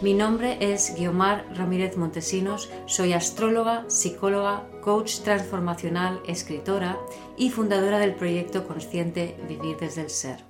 Mi 0.00 0.14
nombre 0.14 0.58
es 0.60 0.94
Guiomar 0.94 1.44
Ramírez 1.56 1.96
Montesinos, 1.96 2.70
soy 2.86 3.14
astróloga, 3.14 3.84
psicóloga, 3.88 4.64
coach 4.80 5.22
transformacional, 5.22 6.20
escritora 6.24 6.96
y 7.36 7.50
fundadora 7.50 7.98
del 7.98 8.14
proyecto 8.14 8.64
consciente 8.68 9.36
Vivir 9.48 9.76
desde 9.76 10.02
el 10.02 10.10
Ser. 10.10 10.44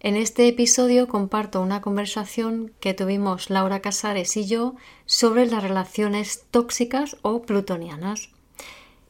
En 0.00 0.16
este 0.16 0.48
episodio 0.48 1.06
comparto 1.06 1.60
una 1.60 1.82
conversación 1.82 2.72
que 2.80 2.94
tuvimos 2.94 3.50
Laura 3.50 3.80
Casares 3.80 4.34
y 4.38 4.46
yo 4.46 4.74
sobre 5.04 5.44
las 5.44 5.62
relaciones 5.62 6.46
tóxicas 6.50 7.18
o 7.20 7.42
plutonianas. 7.42 8.30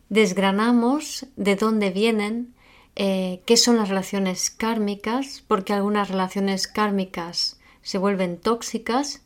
Desgranamos 0.09 1.27
de 1.37 1.55
dónde 1.55 1.91
vienen, 1.91 2.53
eh, 2.97 3.43
qué 3.47 3.57
son 3.57 3.77
las 3.77 3.91
relaciones 3.91 4.51
kármicas, 4.51 5.45
porque 5.47 5.73
algunas 5.73 6.09
relaciones 6.09 6.67
kármicas 6.67 7.61
se 7.83 7.99
vuelven 7.99 8.39
tóxicas 8.39 9.23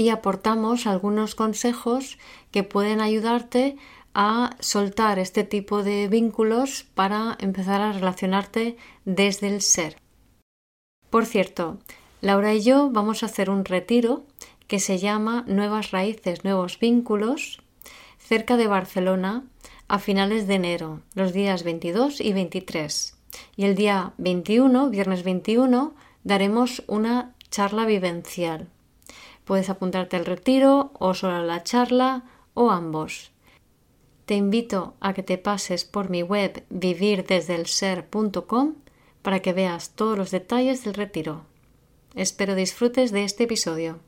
y 0.00 0.08
aportamos 0.08 0.86
algunos 0.86 1.34
consejos 1.34 2.16
que 2.52 2.62
pueden 2.62 3.02
ayudarte 3.02 3.76
a 4.14 4.56
soltar 4.58 5.18
este 5.18 5.44
tipo 5.44 5.82
de 5.82 6.08
vínculos 6.08 6.86
para 6.94 7.36
empezar 7.38 7.82
a 7.82 7.92
relacionarte 7.92 8.78
desde 9.04 9.48
el 9.48 9.60
ser. 9.60 9.98
Por 11.10 11.26
cierto, 11.26 11.80
Laura 12.22 12.54
y 12.54 12.62
yo 12.62 12.88
vamos 12.90 13.22
a 13.22 13.26
hacer 13.26 13.50
un 13.50 13.66
retiro 13.66 14.24
que 14.68 14.80
se 14.80 14.96
llama 14.96 15.44
Nuevas 15.46 15.90
Raíces, 15.90 16.44
Nuevos 16.44 16.78
Vínculos, 16.78 17.60
cerca 18.18 18.56
de 18.56 18.68
Barcelona, 18.68 19.44
a 19.86 19.98
finales 19.98 20.46
de 20.46 20.54
enero, 20.54 21.02
los 21.12 21.34
días 21.34 21.62
22 21.62 22.22
y 22.22 22.32
23. 22.32 23.18
Y 23.54 23.66
el 23.66 23.74
día 23.74 24.14
21, 24.16 24.88
viernes 24.88 25.24
21, 25.24 25.94
daremos 26.24 26.84
una 26.86 27.34
charla 27.50 27.84
vivencial. 27.84 28.70
Puedes 29.50 29.68
apuntarte 29.68 30.16
al 30.16 30.26
retiro 30.26 30.92
o 31.00 31.12
solo 31.12 31.34
a 31.34 31.42
la 31.42 31.64
charla 31.64 32.22
o 32.54 32.70
ambos. 32.70 33.32
Te 34.24 34.36
invito 34.36 34.94
a 35.00 35.12
que 35.12 35.24
te 35.24 35.38
pases 35.38 35.84
por 35.84 36.08
mi 36.08 36.22
web 36.22 36.62
vivirdesdelser.com 36.70 38.74
para 39.22 39.40
que 39.40 39.52
veas 39.52 39.90
todos 39.90 40.16
los 40.16 40.30
detalles 40.30 40.84
del 40.84 40.94
retiro. 40.94 41.46
Espero 42.14 42.54
disfrutes 42.54 43.10
de 43.10 43.24
este 43.24 43.42
episodio. 43.42 43.98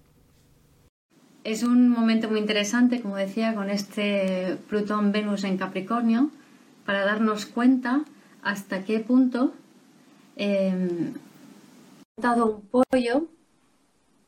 Es 1.43 1.65
un 1.65 1.89
momento 1.89 2.31
muy 2.31 2.39
interesante, 2.39 3.01
como 3.01 3.17
decía, 3.17 3.57
con 3.57 3.69
este 3.69 4.59
Plutón-Venus 4.69 5.43
en 5.43 5.59
Capricornio, 5.59 6.31
para 6.87 7.05
darnos 7.05 7.47
cuenta 7.47 8.05
hasta 8.45 8.85
qué 8.85 9.01
punto 9.01 9.53
eh, 10.37 11.13
dado 12.17 12.47
un 12.47 12.61
pollo 12.61 13.27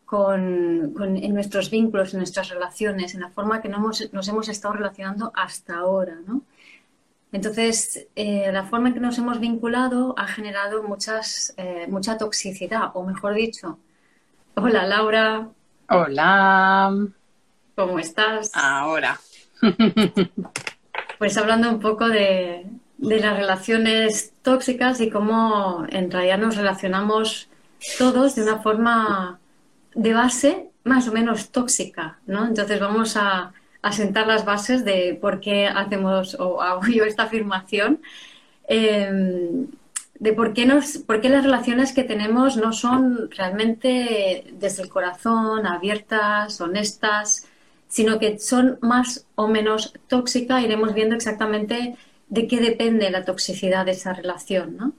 con, 0.05 0.94
en 1.00 1.34
nuestros 1.34 1.70
vínculos, 1.70 2.12
en 2.12 2.20
nuestras 2.20 2.48
relaciones, 2.50 3.14
en 3.14 3.20
la 3.20 3.30
forma 3.30 3.62
que 3.62 3.69
nos 3.69 4.28
hemos 4.28 4.48
estado 4.48 4.74
relacionando 4.74 5.33
hasta 5.34 5.77
ahora, 5.77 6.19
¿no? 6.27 6.42
Entonces, 7.34 8.06
eh, 8.14 8.50
la 8.52 8.62
forma 8.62 8.88
en 8.88 8.94
que 8.94 9.00
nos 9.00 9.19
hemos 9.19 9.41
vinculado 9.41 10.14
ha 10.16 10.28
generado 10.28 10.84
muchas, 10.84 11.53
eh, 11.56 11.87
mucha 11.88 12.16
toxicidad, 12.16 12.93
o 12.94 13.03
mejor 13.03 13.34
dicho, 13.34 13.81
hola 14.54 14.87
Laura. 14.87 15.48
Hola. 15.88 16.97
¿Cómo 17.75 17.98
estás? 17.98 18.53
Ahora. 18.54 19.20
Pues 21.16 21.38
hablando 21.38 21.70
un 21.70 21.78
poco 21.78 22.09
de, 22.09 22.66
de 22.98 23.20
las 23.20 23.37
relaciones 23.37 24.32
tóxicas 24.43 25.00
y 25.00 25.10
cómo 25.10 25.87
en 25.88 26.10
realidad 26.10 26.38
nos 26.38 26.56
relacionamos 26.56 27.48
todos 27.98 28.34
de 28.34 28.43
una 28.43 28.59
forma 28.59 29.38
de 29.94 30.15
base 30.15 30.71
más 30.84 31.09
o 31.09 31.12
menos 31.12 31.50
tóxica, 31.50 32.19
¿no? 32.27 32.47
Entonces 32.47 32.78
vamos 32.81 33.16
a, 33.16 33.53
sentar 33.93 34.27
las 34.27 34.47
bases 34.47 34.82
de 34.82 35.19
por 35.21 35.41
qué 35.41 35.66
hacemos 35.66 36.37
o 36.41 36.62
hago 36.62 36.87
yo 36.93 37.05
esta 37.05 37.25
afirmación, 37.25 38.00
em, 38.66 39.66
de 40.19 40.32
por 40.32 40.55
qué, 40.55 40.65
nos, 40.65 40.99
por 40.99 41.21
qué 41.21 41.28
las 41.28 41.44
relaciones 41.44 41.93
que 41.93 42.05
tenemos 42.05 42.56
no 42.56 42.72
son 42.72 43.31
realmente 43.31 44.47
desde 44.53 44.82
el 44.82 44.88
corazón, 44.88 45.66
abiertas, 45.66 46.61
honestas, 46.61 47.47
sino 47.88 48.19
que 48.19 48.38
son 48.38 48.78
más 48.81 49.26
o 49.34 49.49
menos 49.49 49.93
tóxicas. 50.09 50.65
Iremos 50.65 50.94
viendo 50.94 51.15
exactamente 51.15 51.97
de 52.28 52.47
qué 52.49 52.61
depende 52.61 53.11
la 53.11 53.25
toxicidad 53.25 53.84
de 53.84 53.93
esa 53.93 54.15
relación, 54.15 54.76
¿no? 54.76 54.93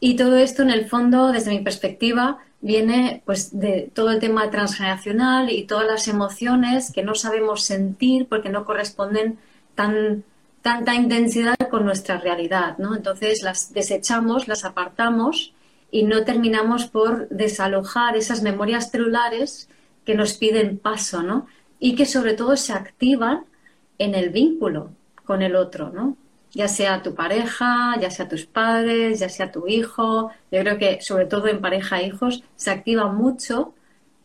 Y 0.00 0.16
todo 0.16 0.36
esto, 0.38 0.62
en 0.62 0.70
el 0.70 0.88
fondo, 0.88 1.32
desde 1.32 1.50
mi 1.50 1.60
perspectiva, 1.60 2.38
viene 2.60 3.22
pues 3.24 3.58
de 3.58 3.90
todo 3.94 4.10
el 4.10 4.18
tema 4.18 4.50
transgeneracional 4.50 5.50
y 5.50 5.64
todas 5.64 5.86
las 5.86 6.08
emociones 6.08 6.92
que 6.92 7.02
no 7.02 7.14
sabemos 7.14 7.64
sentir 7.64 8.26
porque 8.26 8.48
no 8.48 8.64
corresponden 8.64 9.38
tan 9.74 10.24
tanta 10.62 10.94
intensidad 10.94 11.56
con 11.70 11.84
nuestra 11.84 12.18
realidad, 12.18 12.78
¿no? 12.78 12.94
Entonces 12.94 13.42
las 13.42 13.72
desechamos, 13.72 14.48
las 14.48 14.64
apartamos 14.64 15.54
y 15.90 16.02
no 16.02 16.24
terminamos 16.24 16.86
por 16.86 17.28
desalojar 17.28 18.16
esas 18.16 18.42
memorias 18.42 18.90
celulares 18.90 19.68
que 20.04 20.14
nos 20.14 20.34
piden 20.34 20.78
paso, 20.78 21.22
¿no? 21.22 21.46
Y 21.78 21.94
que 21.94 22.06
sobre 22.06 22.34
todo 22.34 22.56
se 22.56 22.72
activan 22.72 23.44
en 23.98 24.14
el 24.14 24.30
vínculo 24.30 24.90
con 25.24 25.42
el 25.42 25.56
otro, 25.56 25.90
¿no? 25.90 26.16
Ya 26.52 26.68
sea 26.68 27.02
tu 27.02 27.14
pareja, 27.14 27.96
ya 28.00 28.10
sea 28.10 28.28
tus 28.28 28.46
padres, 28.46 29.20
ya 29.20 29.28
sea 29.28 29.52
tu 29.52 29.68
hijo. 29.68 30.30
Yo 30.50 30.60
creo 30.60 30.78
que 30.78 31.00
sobre 31.00 31.26
todo 31.26 31.48
en 31.48 31.60
pareja 31.60 32.00
e 32.00 32.06
hijos 32.06 32.42
se 32.56 32.70
activa 32.70 33.12
mucho 33.12 33.74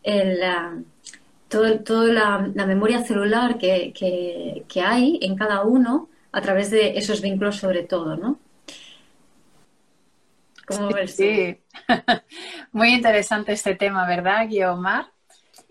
el, 0.04 0.42
toda 1.50 2.14
la, 2.14 2.66
memoria 2.66 3.04
celular 3.04 3.58
que, 3.58 3.94
que, 4.68 4.82
hay 4.82 5.20
en 5.22 5.36
cada 5.36 5.64
uno 5.64 6.10
a 6.32 6.42
través 6.42 6.72
de 6.72 6.98
esos 6.98 7.22
vínculos 7.22 7.58
sobre 7.58 7.84
todo, 7.84 8.16
¿no? 8.18 8.40
¿Cómo 10.66 10.90
ves 10.90 11.16
sí. 11.16 11.60
Muy 12.72 12.94
interesante 12.94 13.52
este 13.52 13.76
tema, 13.76 14.08
¿verdad, 14.08 14.48
Guiomar? 14.48 15.13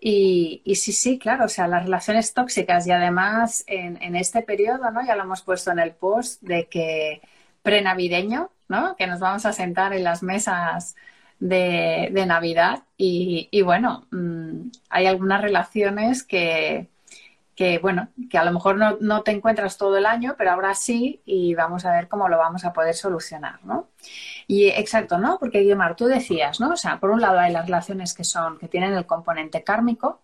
Y, 0.04 0.62
sí, 0.74 0.92
sí, 0.92 1.16
claro, 1.18 1.44
o 1.44 1.48
sea, 1.48 1.68
las 1.68 1.84
relaciones 1.84 2.34
tóxicas 2.34 2.86
y 2.88 2.90
además 2.90 3.62
en, 3.68 4.16
este 4.16 4.42
periodo, 4.42 4.90
¿no? 4.90 5.06
Ya 5.06 5.14
lo 5.14 5.22
hemos 5.22 5.42
puesto 5.42 5.70
en 5.70 5.78
el 5.78 5.92
post 5.94 6.42
de 6.42 6.66
que 6.68 7.22
prenavideño, 7.62 8.50
¿no? 8.68 8.96
Que 8.96 9.06
nos 9.06 9.20
vamos 9.20 9.46
a 9.46 9.52
sentar 9.52 9.92
en 9.94 10.02
las 10.02 10.24
mesas 10.24 10.96
de, 11.38 12.10
Navidad 12.26 12.82
y, 12.96 13.48
y 13.52 13.62
bueno, 13.62 14.08
mm, 14.10 14.70
hay 14.90 15.06
algunas 15.06 15.40
relaciones 15.40 16.24
que, 16.24 16.88
que, 17.54 17.78
bueno, 17.78 18.08
que 18.30 18.38
a 18.38 18.44
lo 18.44 18.52
mejor 18.52 18.76
no, 18.76 18.96
no, 19.00 19.22
te 19.22 19.30
encuentras 19.30 19.76
todo 19.76 19.96
el 19.98 20.06
año, 20.06 20.34
pero 20.38 20.52
ahora 20.52 20.74
sí 20.74 21.20
y 21.26 21.54
vamos 21.54 21.84
a 21.84 21.92
ver 21.92 22.08
cómo 22.08 22.28
lo 22.28 22.38
vamos 22.38 22.64
a 22.64 22.72
poder 22.72 22.94
solucionar, 22.94 23.62
¿no? 23.64 23.88
Y 24.46 24.68
exacto, 24.68 25.18
¿no? 25.18 25.38
Porque 25.38 25.60
Guillermo, 25.60 25.84
tú 25.96 26.06
decías, 26.06 26.60
¿no? 26.60 26.70
O 26.72 26.76
sea, 26.76 26.98
por 26.98 27.10
un 27.10 27.20
lado 27.20 27.38
hay 27.38 27.52
las 27.52 27.66
relaciones 27.66 28.14
que 28.14 28.24
son, 28.24 28.58
que 28.58 28.68
tienen 28.68 28.94
el 28.94 29.06
componente 29.06 29.62
kármico 29.62 30.20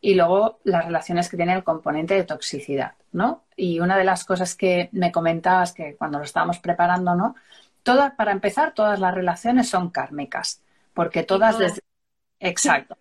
y 0.00 0.14
luego 0.14 0.60
las 0.64 0.84
relaciones 0.86 1.28
que 1.28 1.36
tienen 1.36 1.56
el 1.56 1.64
componente 1.64 2.14
de 2.14 2.24
toxicidad, 2.24 2.94
¿no? 3.12 3.44
Y 3.54 3.80
una 3.80 3.96
de 3.96 4.04
las 4.04 4.24
cosas 4.24 4.56
que 4.56 4.88
me 4.92 5.12
comentabas 5.12 5.72
que 5.72 5.94
cuando 5.96 6.18
lo 6.18 6.24
estábamos 6.24 6.58
preparando, 6.58 7.14
¿no? 7.14 7.36
Todas, 7.82 8.14
para 8.14 8.32
empezar, 8.32 8.72
todas 8.74 8.98
las 8.98 9.14
relaciones 9.14 9.68
son 9.68 9.90
kármicas, 9.90 10.62
porque 10.94 11.22
todas, 11.22 11.58
desde, 11.58 11.82
exacto. 12.40 12.96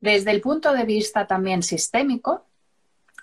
Desde 0.00 0.30
el 0.30 0.40
punto 0.40 0.72
de 0.72 0.84
vista 0.84 1.26
también 1.26 1.62
sistémico, 1.62 2.46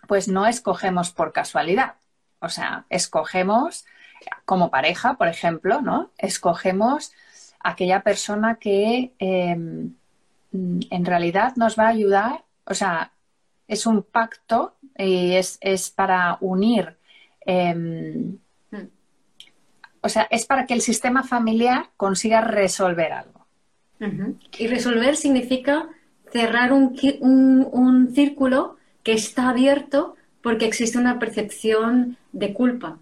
pues 0.07 0.27
no 0.27 0.47
escogemos 0.47 1.11
por 1.11 1.33
casualidad. 1.33 1.95
O 2.39 2.49
sea, 2.49 2.85
escogemos 2.89 3.85
como 4.45 4.69
pareja, 4.69 5.15
por 5.15 5.27
ejemplo, 5.27 5.81
¿no? 5.81 6.11
Escogemos 6.17 7.13
aquella 7.59 8.01
persona 8.01 8.55
que 8.55 9.13
em, 9.19 9.93
en 10.51 11.05
realidad 11.05 11.55
nos 11.55 11.77
va 11.77 11.85
a 11.85 11.89
ayudar, 11.89 12.43
o 12.65 12.73
sea, 12.73 13.11
es 13.67 13.85
un 13.85 14.03
pacto 14.03 14.75
y 14.97 15.33
es, 15.33 15.59
para 15.95 16.37
unir, 16.39 16.97
em, 17.41 18.37
hmm. 18.71 18.87
o 20.01 20.09
sea, 20.09 20.27
es 20.29 20.45
para 20.45 20.65
que 20.65 20.73
el 20.73 20.81
sistema 20.81 21.23
familiar 21.23 21.89
consiga 21.97 22.41
resolver 22.41 23.11
algo. 23.11 23.45
Y 24.59 24.67
resolver 24.67 25.15
significa 25.15 25.89
cerrar 26.31 26.71
un, 26.71 26.95
un, 27.19 27.67
un 27.71 28.13
círculo 28.13 28.76
que 29.07 29.13
está 29.13 29.47
abierto 29.47 30.17
porque 30.41 30.65
existe 30.65 30.97
una 30.97 31.17
percepción 31.17 32.17
de 32.33 32.53
culpa. 32.53 32.97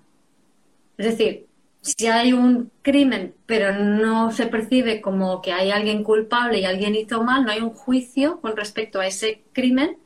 Es 0.99 1.07
decir, 1.07 1.47
si 1.81 2.05
hay 2.05 2.31
un 2.31 2.69
crimen, 2.83 3.33
pero 3.47 3.73
no 3.73 4.29
se 4.29 4.45
percibe 4.45 5.01
como 5.01 5.41
que 5.41 5.51
hay 5.51 5.71
alguien 5.71 6.03
culpable 6.03 6.59
y 6.59 6.65
alguien 6.65 6.93
hizo 6.93 7.23
mal, 7.23 7.43
no 7.43 7.51
hay 7.51 7.61
un 7.61 7.71
juicio 7.71 8.39
con 8.39 8.55
respecto 8.55 8.99
a 8.99 9.07
ese 9.07 9.41
crimen, 9.51 9.97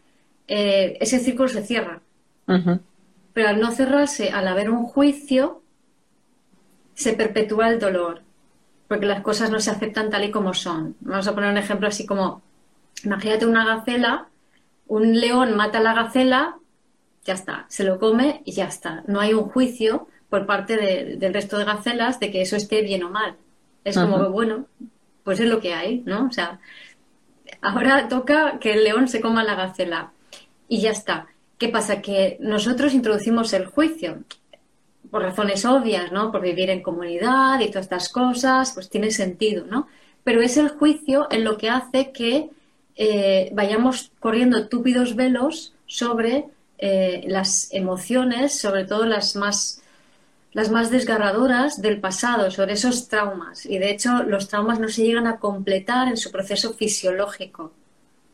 eh, 0.48 0.98
ese 1.01 1.19
círculo 1.19 1.50
se 1.50 1.66
cierra. 1.66 2.01
Pero 3.34 3.50
al 3.50 3.60
no 3.60 3.72
cerrarse, 3.72 4.30
al 4.30 4.48
haber 4.48 4.69
un 4.69 4.86
juicio, 4.86 5.62
se 6.94 7.12
perpetúa 7.12 7.68
el 7.68 7.78
dolor, 7.78 8.22
porque 8.88 9.06
las 9.06 9.19
cosas 9.19 9.51
no 9.51 9.60
se 9.60 9.72
aceptan 9.72 10.10
tal 10.10 10.24
y 10.24 10.31
como 10.31 10.54
son. 10.54 10.96
Vamos 11.01 11.28
a 11.28 11.36
poner 11.36 11.51
un 11.51 11.57
ejemplo 11.57 11.90
así 11.90 12.06
como, 12.06 12.42
imagínate 13.04 13.46
una 13.46 13.66
gacela, 13.66 14.30
un 14.89 15.19
león 15.19 15.56
mata 15.56 15.77
a 15.77 15.81
la 15.81 15.94
gacela, 15.94 16.57
ya 17.24 17.36
está, 17.36 17.65
se 17.69 17.83
lo 17.83 18.00
come 18.00 18.41
y 18.44 18.51
ya 18.51 18.65
está. 18.65 19.03
No 19.07 19.21
hay 19.21 19.33
un 19.33 19.45
juicio 19.45 20.07
por 20.30 20.45
parte 20.45 20.75
del 21.15 21.33
resto 21.33 21.57
de 21.57 21.65
gacelas 21.65 22.19
de 22.19 22.31
que 22.31 22.41
eso 22.41 22.56
esté 22.56 22.81
bien 22.81 23.03
o 23.03 23.09
mal. 23.09 23.36
Es 23.83 23.97
como, 23.97 24.30
bueno, 24.30 24.65
pues 25.24 25.39
es 25.39 25.47
lo 25.47 25.62
que 25.62 25.74
hay, 25.74 26.03
¿no? 26.06 26.25
O 26.25 26.31
sea, 26.31 26.59
ahora 27.62 28.07
toca 28.07 28.59
que 28.59 28.74
el 28.74 28.83
león 28.83 29.07
se 29.07 29.21
coma 29.21 29.44
la 29.44 29.56
gacela 29.56 30.12
y 30.68 30.81
ya 30.81 30.91
está. 30.91 31.27
¿Qué 31.57 31.69
pasa? 31.69 32.01
Que 32.01 32.38
nosotros 32.39 32.94
introducimos 32.94 33.53
el 33.53 33.68
juicio 33.68 34.24
por 35.12 35.21
razones 35.21 35.65
obvias, 35.65 36.12
¿no? 36.12 36.31
Por 36.31 36.41
vivir 36.41 36.69
en 36.69 36.81
comunidad 36.81 37.59
y 37.59 37.68
todas 37.68 37.86
estas 37.86 38.09
cosas, 38.09 38.71
pues 38.74 38.89
tiene 38.89 39.12
sentido, 39.12 39.65
¿no? 39.65 39.88
Pero 40.24 40.41
es 40.41 40.57
el 40.57 40.69
juicio 40.69 41.27
en 41.31 41.44
lo 41.44 41.57
que 41.57 41.69
hace 41.69 42.12
que 42.12 42.50
eh, 43.01 43.50
vayamos 43.54 44.12
corriendo 44.19 44.68
túpidos 44.68 45.16
velos 45.16 45.74
sobre 45.86 46.48
eh, 46.78 47.24
las 47.28 47.74
emociones, 47.74 48.60
sobre 48.60 48.84
todo 48.84 49.06
las 49.06 49.38
más 49.38 49.81
las 50.51 50.69
más 50.72 50.90
desgarradoras 50.90 51.81
del 51.81 52.01
pasado, 52.01 52.51
sobre 52.51 52.74
esos 52.74 53.07
traumas. 53.07 53.66
Y 53.66 53.78
de 53.78 53.92
hecho, 53.92 54.24
los 54.24 54.50
traumas 54.50 54.80
no 54.80 54.90
se 54.90 55.04
llegan 55.04 55.28
a 55.28 55.38
completar 55.38 56.07
en 56.10 56.18
su 56.18 56.31
proceso 56.31 56.74
fisiológico. 56.74 57.72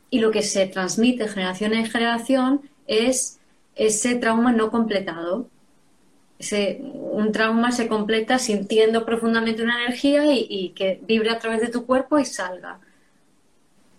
Y 0.10 0.20
lo 0.20 0.32
que 0.32 0.42
se 0.42 0.66
transmite 0.66 1.28
generación 1.28 1.74
en 1.74 1.86
generación 1.86 2.62
es 2.88 3.38
ese 3.76 4.16
trauma 4.16 4.52
no 4.54 4.72
completado. 4.72 5.48
Ese, 6.40 6.80
un 6.82 7.32
trauma 7.34 7.72
se 7.72 7.88
completa 7.88 8.40
sintiendo 8.40 9.06
profundamente 9.06 9.62
una 9.62 9.84
energía 9.84 10.34
y, 10.34 10.48
y, 10.50 10.70
que 10.70 11.02
vibre 11.06 11.30
a 11.30 11.38
través 11.40 11.62
de 11.62 11.68
tu 11.68 11.86
cuerpo 11.86 12.18
y 12.18 12.26
salga. 12.26 12.80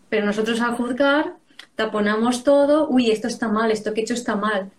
Pero 0.08 0.26
nosotros 0.26 0.60
al 0.60 0.74
juzgar 0.74 1.36
taponamos 1.74 2.44
todo, 2.44 2.88
uy, 2.88 3.10
esto 3.10 3.28
está 3.28 3.48
mal, 3.48 3.70
esto 3.70 3.92
que 3.92 4.00
he 4.00 4.04
hecho 4.04 4.14
está 4.14 4.34
mal, 4.34 4.70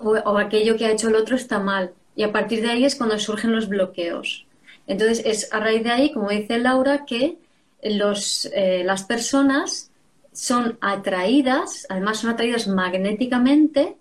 o, 0.00 0.38
aquello 0.38 0.76
que 0.76 0.86
ha 0.86 0.90
hecho 0.90 1.08
el 1.08 1.16
otro 1.16 1.36
está 1.36 1.58
mal. 1.58 1.92
Y 2.16 2.22
a 2.22 2.32
partir 2.32 2.62
de 2.62 2.70
ahí 2.70 2.84
es 2.84 2.96
cuando 2.96 3.18
surgen 3.18 3.52
los 3.52 3.68
bloqueos. 3.68 4.46
Entonces 4.86 5.22
es 5.24 5.52
a 5.52 5.60
raíz 5.60 5.84
de 5.84 5.90
ahí, 5.90 6.12
como 6.12 6.30
dice 6.30 6.58
Laura, 6.58 7.04
que 7.04 7.38
los, 7.82 8.46
eh, 8.54 8.82
las 8.84 9.04
personas 9.04 9.90
son 10.32 10.78
atraídas, 10.80 11.86
además 11.88 12.18
son 12.18 12.30
atraídas 12.30 12.66
magnéticamente 12.66 13.96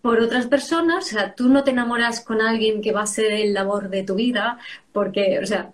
por 0.00 0.20
otras 0.20 0.46
personas. 0.46 1.06
O 1.06 1.08
sea, 1.08 1.34
tú 1.34 1.48
no 1.48 1.64
te 1.64 1.70
enamoras 1.70 2.20
con 2.20 2.40
alguien 2.40 2.82
que 2.82 2.92
va 2.92 3.02
a 3.02 3.06
ser 3.06 3.32
el 3.32 3.52
labor 3.54 3.88
de 3.88 4.02
tu 4.02 4.14
vida, 4.14 4.58
porque, 4.92 5.38
o 5.42 5.46
sea, 5.46 5.72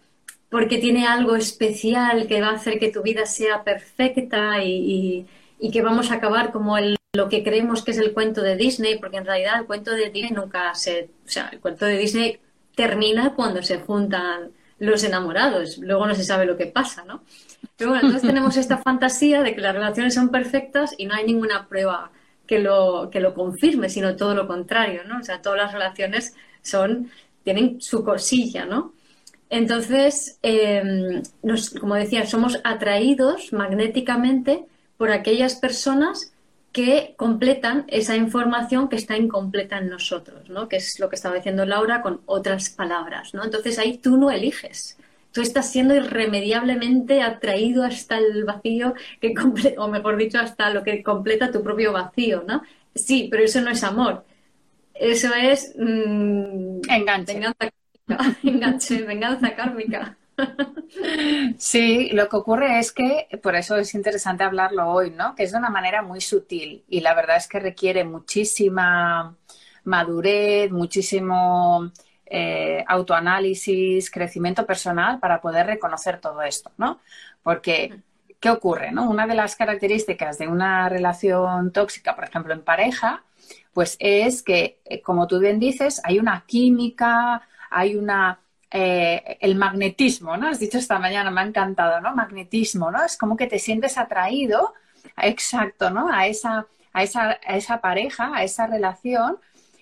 porque 0.50 0.78
tiene 0.78 1.06
algo 1.06 1.36
especial 1.36 2.26
que 2.26 2.40
va 2.40 2.48
a 2.48 2.54
hacer 2.54 2.78
que 2.78 2.90
tu 2.90 3.02
vida 3.02 3.26
sea 3.26 3.64
perfecta 3.64 4.62
y, 4.64 5.26
y 5.58 5.70
que 5.70 5.82
vamos 5.82 6.10
a 6.10 6.14
acabar 6.14 6.52
como 6.52 6.78
el 6.78 6.98
lo 7.14 7.28
que 7.28 7.42
creemos 7.42 7.82
que 7.82 7.92
es 7.92 7.98
el 7.98 8.12
cuento 8.12 8.42
de 8.42 8.56
Disney, 8.56 8.98
porque 8.98 9.16
en 9.16 9.24
realidad 9.24 9.58
el 9.58 9.66
cuento 9.66 9.92
de 9.92 10.10
Disney 10.10 10.30
nunca 10.30 10.74
se. 10.74 11.10
O 11.26 11.28
sea, 11.28 11.48
el 11.52 11.60
cuento 11.60 11.86
de 11.86 11.96
Disney 11.96 12.38
termina 12.74 13.34
cuando 13.34 13.62
se 13.62 13.80
juntan 13.80 14.52
los 14.78 15.02
enamorados, 15.02 15.78
luego 15.78 16.06
no 16.06 16.14
se 16.14 16.22
sabe 16.22 16.46
lo 16.46 16.56
que 16.56 16.66
pasa, 16.66 17.04
¿no? 17.04 17.24
Pero 17.76 17.90
bueno, 17.90 18.06
entonces 18.06 18.28
tenemos 18.28 18.56
esta 18.56 18.78
fantasía 18.78 19.42
de 19.42 19.54
que 19.54 19.60
las 19.60 19.74
relaciones 19.74 20.14
son 20.14 20.28
perfectas 20.28 20.94
y 20.96 21.06
no 21.06 21.14
hay 21.14 21.26
ninguna 21.26 21.66
prueba 21.66 22.12
que 22.46 22.60
lo, 22.60 23.08
que 23.10 23.20
lo 23.20 23.34
confirme, 23.34 23.88
sino 23.88 24.14
todo 24.14 24.34
lo 24.34 24.46
contrario, 24.46 25.02
¿no? 25.04 25.18
O 25.18 25.24
sea, 25.24 25.42
todas 25.42 25.58
las 25.58 25.72
relaciones 25.72 26.34
son, 26.62 27.10
tienen 27.42 27.80
su 27.80 28.04
cosilla, 28.04 28.64
¿no? 28.64 28.92
Entonces, 29.50 30.38
eh, 30.42 31.22
como 31.80 31.94
decía, 31.94 32.26
somos 32.26 32.58
atraídos 32.64 33.52
magnéticamente 33.52 34.66
por 34.96 35.10
aquellas 35.10 35.54
personas 35.54 36.32
que 36.72 37.14
completan 37.16 37.84
esa 37.88 38.16
información 38.16 38.88
que 38.88 38.96
está 38.96 39.16
incompleta 39.16 39.78
en 39.78 39.88
nosotros, 39.88 40.50
¿no? 40.50 40.68
Que 40.68 40.76
es 40.76 41.00
lo 41.00 41.08
que 41.08 41.16
estaba 41.16 41.36
diciendo 41.36 41.64
Laura 41.64 42.02
con 42.02 42.20
otras 42.26 42.68
palabras, 42.68 43.32
¿no? 43.32 43.42
Entonces 43.44 43.78
ahí 43.78 43.98
tú 43.98 44.18
no 44.18 44.30
eliges. 44.30 44.98
Tú 45.32 45.40
estás 45.40 45.70
siendo 45.70 45.94
irremediablemente 45.94 47.22
atraído 47.22 47.84
hasta 47.84 48.18
el 48.18 48.44
vacío 48.44 48.94
que 49.20 49.34
o 49.78 49.88
mejor 49.88 50.16
dicho, 50.16 50.38
hasta 50.38 50.70
lo 50.70 50.82
que 50.82 51.02
completa 51.02 51.50
tu 51.50 51.62
propio 51.62 51.92
vacío, 51.92 52.44
¿no? 52.46 52.62
Sí, 52.94 53.28
pero 53.30 53.44
eso 53.44 53.60
no 53.60 53.70
es 53.70 53.82
amor. 53.82 54.24
Eso 54.94 55.32
es 55.34 55.74
mm, 55.78 56.80
enganche. 56.90 57.40
enganche, 58.42 59.02
venganza 59.02 59.54
kármica. 59.54 60.16
Sí, 61.58 62.10
lo 62.12 62.28
que 62.28 62.36
ocurre 62.36 62.78
es 62.78 62.92
que, 62.92 63.28
por 63.42 63.56
eso 63.56 63.76
es 63.76 63.94
interesante 63.94 64.44
hablarlo 64.44 64.88
hoy, 64.88 65.10
¿no? 65.10 65.34
Que 65.34 65.42
es 65.42 65.52
de 65.52 65.58
una 65.58 65.70
manera 65.70 66.02
muy 66.02 66.20
sutil 66.20 66.84
y 66.88 67.00
la 67.00 67.14
verdad 67.14 67.36
es 67.36 67.48
que 67.48 67.58
requiere 67.58 68.04
muchísima 68.04 69.36
madurez, 69.84 70.70
muchísimo 70.70 71.90
eh, 72.26 72.84
autoanálisis, 72.86 74.10
crecimiento 74.10 74.66
personal 74.66 75.18
para 75.18 75.40
poder 75.40 75.66
reconocer 75.66 76.20
todo 76.20 76.42
esto, 76.42 76.70
¿no? 76.76 77.00
Porque, 77.42 78.00
¿qué 78.38 78.50
ocurre? 78.50 78.92
No? 78.92 79.10
Una 79.10 79.26
de 79.26 79.34
las 79.34 79.56
características 79.56 80.38
de 80.38 80.46
una 80.46 80.88
relación 80.88 81.72
tóxica, 81.72 82.14
por 82.14 82.24
ejemplo, 82.24 82.52
en 82.52 82.62
pareja, 82.62 83.24
pues 83.72 83.96
es 83.98 84.42
que, 84.42 84.80
eh, 84.84 85.00
como 85.02 85.26
tú 85.26 85.38
bien 85.38 85.58
dices, 85.58 86.00
hay 86.04 86.18
una 86.18 86.44
química, 86.46 87.42
hay 87.70 87.96
una 87.96 88.40
eh, 88.70 89.38
el 89.40 89.54
magnetismo, 89.54 90.36
¿no? 90.36 90.48
Has 90.48 90.58
dicho 90.58 90.76
esta 90.76 90.98
mañana, 90.98 91.30
me 91.30 91.40
ha 91.40 91.44
encantado, 91.44 92.00
¿no? 92.02 92.14
Magnetismo, 92.14 92.90
¿no? 92.90 93.02
Es 93.02 93.16
como 93.16 93.36
que 93.36 93.46
te 93.46 93.58
sientes 93.58 93.96
atraído, 93.96 94.74
exacto, 95.16 95.90
¿no? 95.90 96.12
A 96.12 96.26
esa, 96.26 96.66
a 96.92 97.02
esa, 97.02 97.38
a 97.46 97.56
esa 97.56 97.80
pareja, 97.80 98.30
a 98.34 98.44
esa 98.44 98.66
relación, 98.66 99.38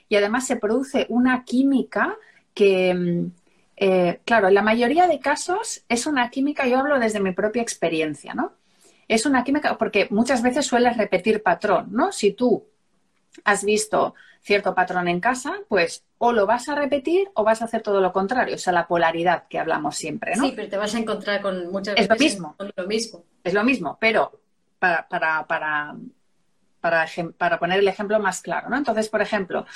y 0.08 0.14
además 0.14 0.46
se 0.46 0.56
produce 0.56 1.06
una 1.08 1.42
química 1.44 2.16
que, 2.54 2.94
mm, 2.94 3.32
eh, 3.78 4.20
claro, 4.24 4.48
en 4.48 4.54
la 4.54 4.62
mayoría 4.62 5.08
de 5.08 5.18
casos 5.18 5.84
es 5.88 6.06
una 6.06 6.30
química, 6.30 6.66
yo 6.68 6.78
hablo 6.78 7.00
desde 7.00 7.18
mi 7.20 7.32
propia 7.32 7.62
experiencia, 7.62 8.34
¿no? 8.34 8.52
Es 9.08 9.26
una 9.26 9.42
química 9.42 9.76
porque 9.78 10.06
muchas 10.10 10.42
veces 10.42 10.64
sueles 10.64 10.96
repetir 10.96 11.42
patrón, 11.42 11.88
¿no? 11.90 12.12
Si 12.12 12.32
tú 12.32 12.64
has 13.44 13.64
visto 13.64 14.14
cierto 14.40 14.74
patrón 14.74 15.08
en 15.08 15.20
casa, 15.20 15.54
pues 15.68 16.04
o 16.18 16.32
lo 16.32 16.46
vas 16.46 16.68
a 16.68 16.74
repetir 16.74 17.28
o 17.34 17.44
vas 17.44 17.62
a 17.62 17.66
hacer 17.66 17.82
todo 17.82 18.00
lo 18.00 18.12
contrario, 18.12 18.54
o 18.54 18.58
sea, 18.58 18.72
la 18.72 18.86
polaridad 18.86 19.44
que 19.48 19.58
hablamos 19.58 19.96
siempre, 19.96 20.36
¿no? 20.36 20.44
Sí, 20.44 20.52
pero 20.54 20.68
te 20.68 20.76
vas 20.76 20.94
a 20.94 20.98
encontrar 20.98 21.42
con 21.42 21.70
muchas 21.70 21.96
veces 21.96 22.04
es 22.04 22.08
lo 22.08 22.16
mismo. 22.16 22.56
lo 22.76 22.86
mismo. 22.86 23.24
Es 23.42 23.54
lo 23.54 23.64
mismo, 23.64 23.98
pero 24.00 24.40
para, 24.78 25.08
para, 25.08 25.46
para, 25.46 25.96
para, 26.80 27.06
para 27.36 27.58
poner 27.58 27.80
el 27.80 27.88
ejemplo 27.88 28.20
más 28.20 28.40
claro, 28.40 28.68
¿no? 28.68 28.76
Entonces, 28.76 29.08
por 29.08 29.20
ejemplo, 29.20 29.66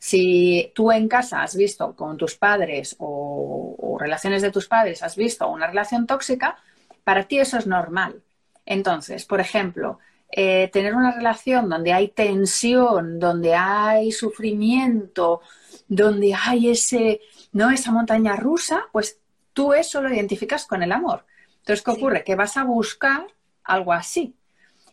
si 0.00 0.72
tú 0.74 0.90
en 0.90 1.08
casa 1.08 1.42
has 1.42 1.56
visto 1.56 1.94
con 1.94 2.16
tus 2.16 2.36
padres 2.36 2.96
o, 2.98 3.76
o 3.78 3.98
relaciones 3.98 4.42
de 4.42 4.50
tus 4.50 4.66
padres, 4.66 5.02
has 5.02 5.16
visto 5.16 5.48
una 5.48 5.68
relación 5.68 6.06
tóxica, 6.06 6.56
para 7.04 7.24
ti 7.24 7.38
eso 7.38 7.58
es 7.58 7.66
normal. 7.66 8.22
Entonces, 8.64 9.24
por 9.24 9.40
ejemplo, 9.40 10.00
eh, 10.30 10.68
tener 10.72 10.94
una 10.94 11.12
relación 11.12 11.68
donde 11.68 11.92
hay 11.92 12.08
tensión, 12.08 13.18
donde 13.18 13.54
hay 13.54 14.12
sufrimiento, 14.12 15.40
donde 15.88 16.34
hay 16.34 16.70
ese, 16.70 17.20
¿no? 17.52 17.70
esa 17.70 17.92
montaña 17.92 18.36
rusa, 18.36 18.86
pues 18.92 19.20
tú 19.52 19.72
eso 19.72 20.02
lo 20.02 20.12
identificas 20.12 20.66
con 20.66 20.82
el 20.82 20.92
amor. 20.92 21.24
Entonces, 21.58 21.84
¿qué 21.84 21.90
ocurre? 21.90 22.24
Que 22.24 22.34
vas 22.34 22.56
a 22.56 22.64
buscar 22.64 23.26
algo 23.64 23.92
así. 23.92 24.36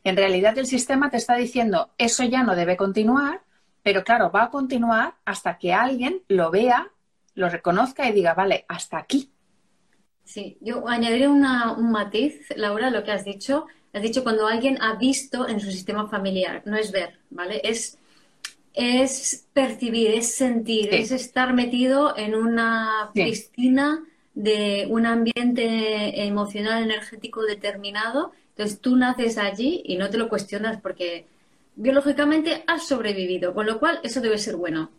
En 0.03 0.17
realidad 0.17 0.57
el 0.57 0.65
sistema 0.65 1.09
te 1.09 1.17
está 1.17 1.35
diciendo, 1.35 1.91
eso 1.97 2.23
ya 2.23 2.43
no 2.43 2.55
debe 2.55 2.77
continuar, 2.77 3.41
pero 3.83 4.03
claro, 4.03 4.31
va 4.31 4.43
a 4.43 4.49
continuar 4.49 5.15
hasta 5.25 5.57
que 5.57 5.73
alguien 5.73 6.23
lo 6.27 6.51
vea, 6.51 6.91
lo 7.35 7.49
reconozca 7.49 8.07
y 8.07 8.13
diga, 8.13 8.33
vale, 8.33 8.65
hasta 8.67 8.97
aquí. 8.97 9.32
Sí, 10.23 10.57
yo 10.61 10.87
añadiré 10.87 11.27
un 11.27 11.41
matiz, 11.91 12.47
Laura, 12.55 12.89
lo 12.89 13.03
que 13.03 13.11
has 13.11 13.25
dicho, 13.25 13.67
Has 13.93 14.01
dicho 14.01 14.23
cuando 14.23 14.47
alguien 14.47 14.81
ha 14.81 14.95
visto 14.95 15.47
en 15.47 15.59
su 15.59 15.71
sistema 15.71 16.07
familiar, 16.07 16.63
no 16.65 16.75
es 16.75 16.91
ver, 16.91 17.19
¿vale? 17.29 17.61
Es, 17.63 17.99
es 18.73 19.45
percibir, 19.53 20.09
es 20.15 20.33
sentir, 20.33 20.91
es 20.91 21.11
estar 21.11 21.53
metido 21.53 22.17
en 22.17 22.33
una 22.33 23.11
piscina 23.13 24.03
de 24.33 24.87
un 24.89 25.05
ambiente 25.05 26.23
emocional, 26.25 26.81
energético 26.81 27.43
determinado. 27.43 28.31
Entonces 28.49 28.79
tú 28.79 28.95
naces 28.95 29.37
allí 29.37 29.83
y 29.85 29.95
no 29.97 30.09
te 30.09 30.17
lo 30.17 30.27
cuestionas 30.27 30.81
porque 30.81 31.27
biológicamente 31.75 32.63
has 32.65 32.87
sobrevivido, 32.87 33.53
con 33.53 33.67
lo 33.67 33.79
cual 33.79 33.99
eso 34.01 34.21
debe 34.21 34.39
ser 34.39 34.55
bueno. 34.55 34.89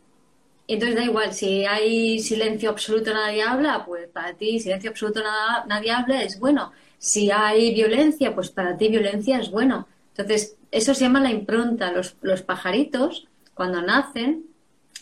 Entonces 0.67 0.97
da 0.97 1.05
igual, 1.05 1.33
si 1.35 1.65
hay 1.67 2.19
silencio 2.21 2.71
absoluto, 2.71 3.13
nadie 3.13 3.43
habla, 3.43 3.85
pues 3.85 4.09
para 4.09 4.33
ti 4.35 4.61
silencio 4.61 4.91
absoluto, 4.91 5.23
nada, 5.23 5.65
nadie 5.67 5.91
habla, 5.91 6.23
es 6.23 6.39
bueno. 6.39 6.73
Si 6.99 7.31
hay 7.31 7.75
violencia, 7.75 8.35
pues 8.35 8.51
para 8.51 8.77
ti 8.77 8.89
violencia 8.89 9.39
es 9.39 9.51
bueno. 9.51 9.87
Entonces, 10.17 10.57
eso 10.71 10.95
se 10.95 11.03
llama 11.03 11.21
la 11.21 11.31
impronta. 11.31 11.93
Los, 11.93 12.17
los 12.23 12.43
pajaritos, 12.43 13.29
cuando 13.53 13.83
nacen, 13.83 14.47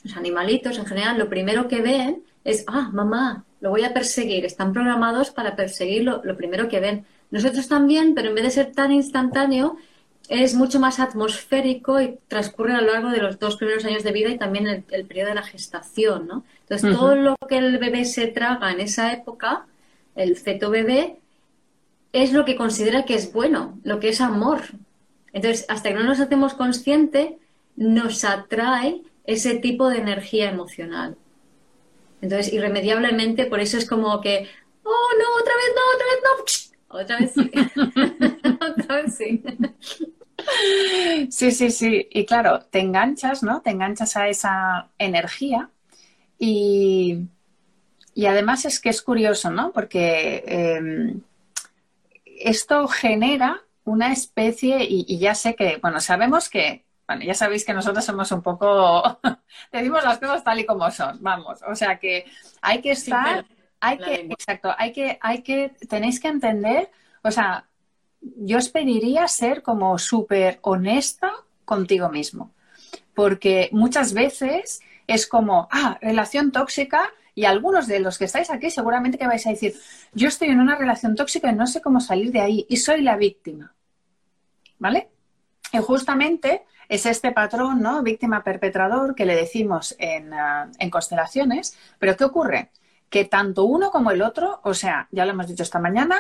los 0.03 0.17
animalitos 0.17 0.79
en 0.79 0.87
general, 0.87 1.19
lo 1.19 1.29
primero 1.29 1.69
que 1.69 1.81
ven 1.81 2.25
es, 2.45 2.65
ah, 2.67 2.91
mamá, 2.93 3.45
lo 3.61 3.71
voy 3.71 3.85
a 3.85 3.95
perseguir. 3.95 4.45
Están 4.45 4.73
programados 4.73 5.31
para 5.31 5.55
perseguir 5.55 6.05
lo, 6.05 6.37
primero 6.37 6.69
que 6.69 6.81
ven. 6.81 7.07
Nosotros 7.31 7.69
también, 7.69 8.15
pero 8.15 8.29
en 8.29 8.35
vez 8.35 8.45
de 8.45 8.51
ser 8.51 8.73
tan 8.73 8.93
instantáneo, 8.93 9.77
es 10.29 10.55
mucho 10.55 10.81
más 10.81 11.01
atmosférico 11.01 12.01
y 12.01 12.19
transcurre 12.29 12.75
a 12.75 12.81
lo 12.81 12.93
largo 12.93 13.11
de 13.11 13.19
los 13.19 13.39
dos 13.39 13.57
primeros 13.57 13.85
años 13.85 14.03
de 14.03 14.13
vida 14.13 14.31
y 14.31 14.39
también 14.39 14.67
el, 14.67 15.05
periodo 15.05 15.29
de 15.29 15.35
la 15.35 15.43
gestación, 15.43 16.27
¿no? 16.27 16.45
Entonces, 16.61 16.97
todo 16.97 17.15
lo 17.17 17.37
que 17.49 17.59
el 17.59 17.79
bebé 17.79 18.05
se 18.05 18.29
traga 18.29 18.71
en 18.71 18.81
esa 18.81 19.13
época, 19.13 19.67
el 20.15 20.37
feto 20.37 20.71
bebé, 20.71 21.19
es 22.13 22.33
lo 22.33 22.45
que 22.45 22.57
considera 22.57 23.05
que 23.05 23.15
es 23.15 23.33
bueno, 23.33 23.79
lo 23.85 24.01
que 24.01 24.11
es 24.11 24.21
amor. 24.21 24.63
Entonces, 25.33 25.67
hasta 25.69 25.91
que 25.91 25.95
no 25.95 26.05
nos 26.05 26.21
hacemos 26.21 26.55
consciente, 26.55 27.39
nos 27.77 28.25
atrae 28.25 29.03
ese 29.25 29.55
tipo 29.57 29.89
de 29.89 29.99
energía 29.99 30.51
emocional. 30.51 31.17
Entonces, 32.21 32.53
irremediablemente, 32.53 33.47
por 33.47 33.61
eso 33.61 33.77
es 33.79 33.89
como 33.89 34.21
que, 34.21 34.49
oh, 34.85 35.09
no, 35.19 35.41
otra 35.41 35.55
vez 35.57 35.73
no, 35.75 35.95
otra 35.95 36.07
vez 36.07 36.23
no. 36.23 36.72
Otra 36.93 37.19
vez 37.19 37.33
sí. 37.33 37.51
otra 38.79 39.03
vez 39.03 39.17
sí. 39.17 39.43
Sí, 41.31 41.51
sí, 41.51 41.71
sí. 41.71 42.09
Y 42.11 42.25
claro, 42.27 42.61
te 42.63 42.81
enganchas, 42.81 43.43
¿no? 43.43 43.63
Te 43.63 43.71
enganchas 43.71 44.17
a 44.17 44.29
esa 44.29 44.89
energía 44.99 45.71
y, 46.39 47.29
y 48.15 48.27
además 48.27 48.65
es 48.65 48.81
que 48.81 48.91
es 48.91 49.03
curioso, 49.03 49.51
¿no? 49.51 49.73
Porque 49.73 50.45
em, 50.47 51.21
esto 52.25 52.89
genera 52.89 53.63
una 53.85 54.13
especie, 54.13 54.85
y, 54.89 55.19
ya 55.19 55.35
sé 55.35 55.55
que, 55.55 55.79
bueno, 55.81 56.01
sabemos 56.01 56.49
que, 56.49 56.85
bueno, 57.07 57.25
ya 57.25 57.35
sabéis 57.35 57.65
que 57.65 57.75
nosotros 57.75 58.05
somos 58.05 58.31
un 58.33 58.43
poco, 58.43 59.21
decimos 59.73 60.05
las 60.05 60.19
cosas 60.19 60.45
tal 60.45 60.61
y 60.61 60.67
como 60.67 60.91
son, 60.91 61.19
vamos, 61.21 61.61
o 61.67 61.75
sea 61.75 61.99
que 61.99 62.27
hay 62.61 62.81
que 62.81 62.93
estar, 62.93 63.45
hay 63.83 63.99
que, 63.99 64.15
exacto, 64.31 64.73
hay 64.79 64.93
que, 64.93 65.19
hay 65.21 65.43
que, 65.43 65.75
tenéis 65.89 66.21
que 66.21 66.29
entender, 66.29 66.89
o 67.23 67.31
sea, 67.33 67.67
yo 68.21 68.59
os 68.59 68.69
pediría 68.69 69.27
ser 69.27 69.63
como 69.63 69.99
súper 69.99 70.61
honesta 70.63 71.33
contigo 71.65 72.09
mismo, 72.09 72.53
porque 73.13 73.69
muchas 73.73 74.15
veces 74.15 74.81
es 75.09 75.27
como, 75.27 75.69
ah, 75.73 75.99
relación 76.01 76.53
tóxica, 76.53 77.11
y 77.35 77.45
algunos 77.45 77.89
de 77.89 77.99
los 77.99 78.19
que 78.19 78.27
estáis 78.27 78.51
aquí 78.51 78.71
seguramente 78.71 79.19
que 79.19 79.27
vais 79.27 79.47
a 79.47 79.51
decir, 79.51 79.75
yo 80.13 80.29
estoy 80.29 80.49
en 80.49 80.61
una 80.61 80.77
relación 80.77 81.17
tóxica 81.17 81.51
y 81.51 81.55
no 81.55 81.67
sé 81.67 81.81
cómo 81.81 81.99
salir 81.99 82.31
de 82.31 82.41
ahí 82.41 82.67
y 82.69 82.77
soy 82.77 83.01
la 83.03 83.17
víctima. 83.17 83.75
¿Vale? 84.79 85.09
Y 85.73 85.79
justamente 85.79 86.65
es 86.89 87.07
este 87.07 87.33
patrón, 87.33 87.81
¿no? 87.81 88.03
Víctima-perpetrador 88.03 89.15
que 89.15 89.25
le 89.25 89.35
decimos 89.35 89.97
en, 89.99 90.35
ah, 90.35 90.71
en 90.79 90.91
constelaciones. 90.91 91.75
Pero 91.99 92.17
¿qué 92.17 92.25
ocurre? 92.25 92.71
Que 93.13 93.27
tanto 93.27 93.65
uno 93.65 93.91
como 93.91 94.11
el 94.11 94.23
otro, 94.23 94.61
o 94.65 94.73
sea, 94.73 95.07
ya 95.11 95.27
lo 95.27 95.33
hemos 95.33 95.47
dicho 95.47 95.63
esta 95.63 95.79
mañana, 95.79 96.17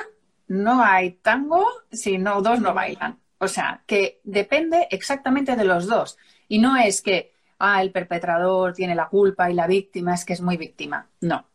no 0.48 0.84
hay 0.84 1.12
tango 1.12 1.66
si 1.90 2.18
no 2.18 2.42
dos 2.42 2.60
no 2.60 2.74
bailan. 2.74 3.18
O 3.38 3.48
sea, 3.48 3.82
que 3.86 4.20
depende 4.22 4.86
exactamente 4.90 5.56
de 5.56 5.64
los 5.64 5.86
dos. 5.86 6.18
Y 6.48 6.58
no 6.58 6.76
es 6.76 7.00
que 7.00 7.32
ah, 7.58 7.80
el 7.80 7.92
perpetrador 7.92 8.74
tiene 8.74 8.94
la 8.94 9.08
culpa 9.08 9.50
y 9.50 9.54
la 9.54 9.66
víctima 9.66 10.14
es 10.14 10.24
que 10.24 10.34
es 10.34 10.42
muy 10.42 10.56
víctima. 10.56 11.08
No. 11.20 11.46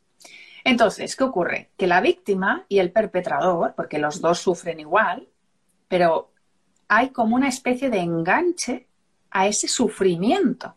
Entonces, 0.64 1.16
¿qué 1.16 1.24
ocurre? 1.24 1.70
Que 1.78 1.86
la 1.86 2.02
víctima 2.02 2.66
y 2.68 2.80
el 2.80 2.92
perpetrador, 2.92 3.76
porque 3.76 4.00
los 4.00 4.20
dos 4.20 4.40
sufren 4.40 4.80
igual, 4.80 5.30
pero 5.88 6.34
hay 6.88 7.10
como 7.12 7.36
una 7.36 7.48
especie 7.48 7.90
de 7.90 8.00
enganche 8.00 8.88
a 9.30 9.48
ese 9.48 9.68
sufrimiento. 9.68 10.76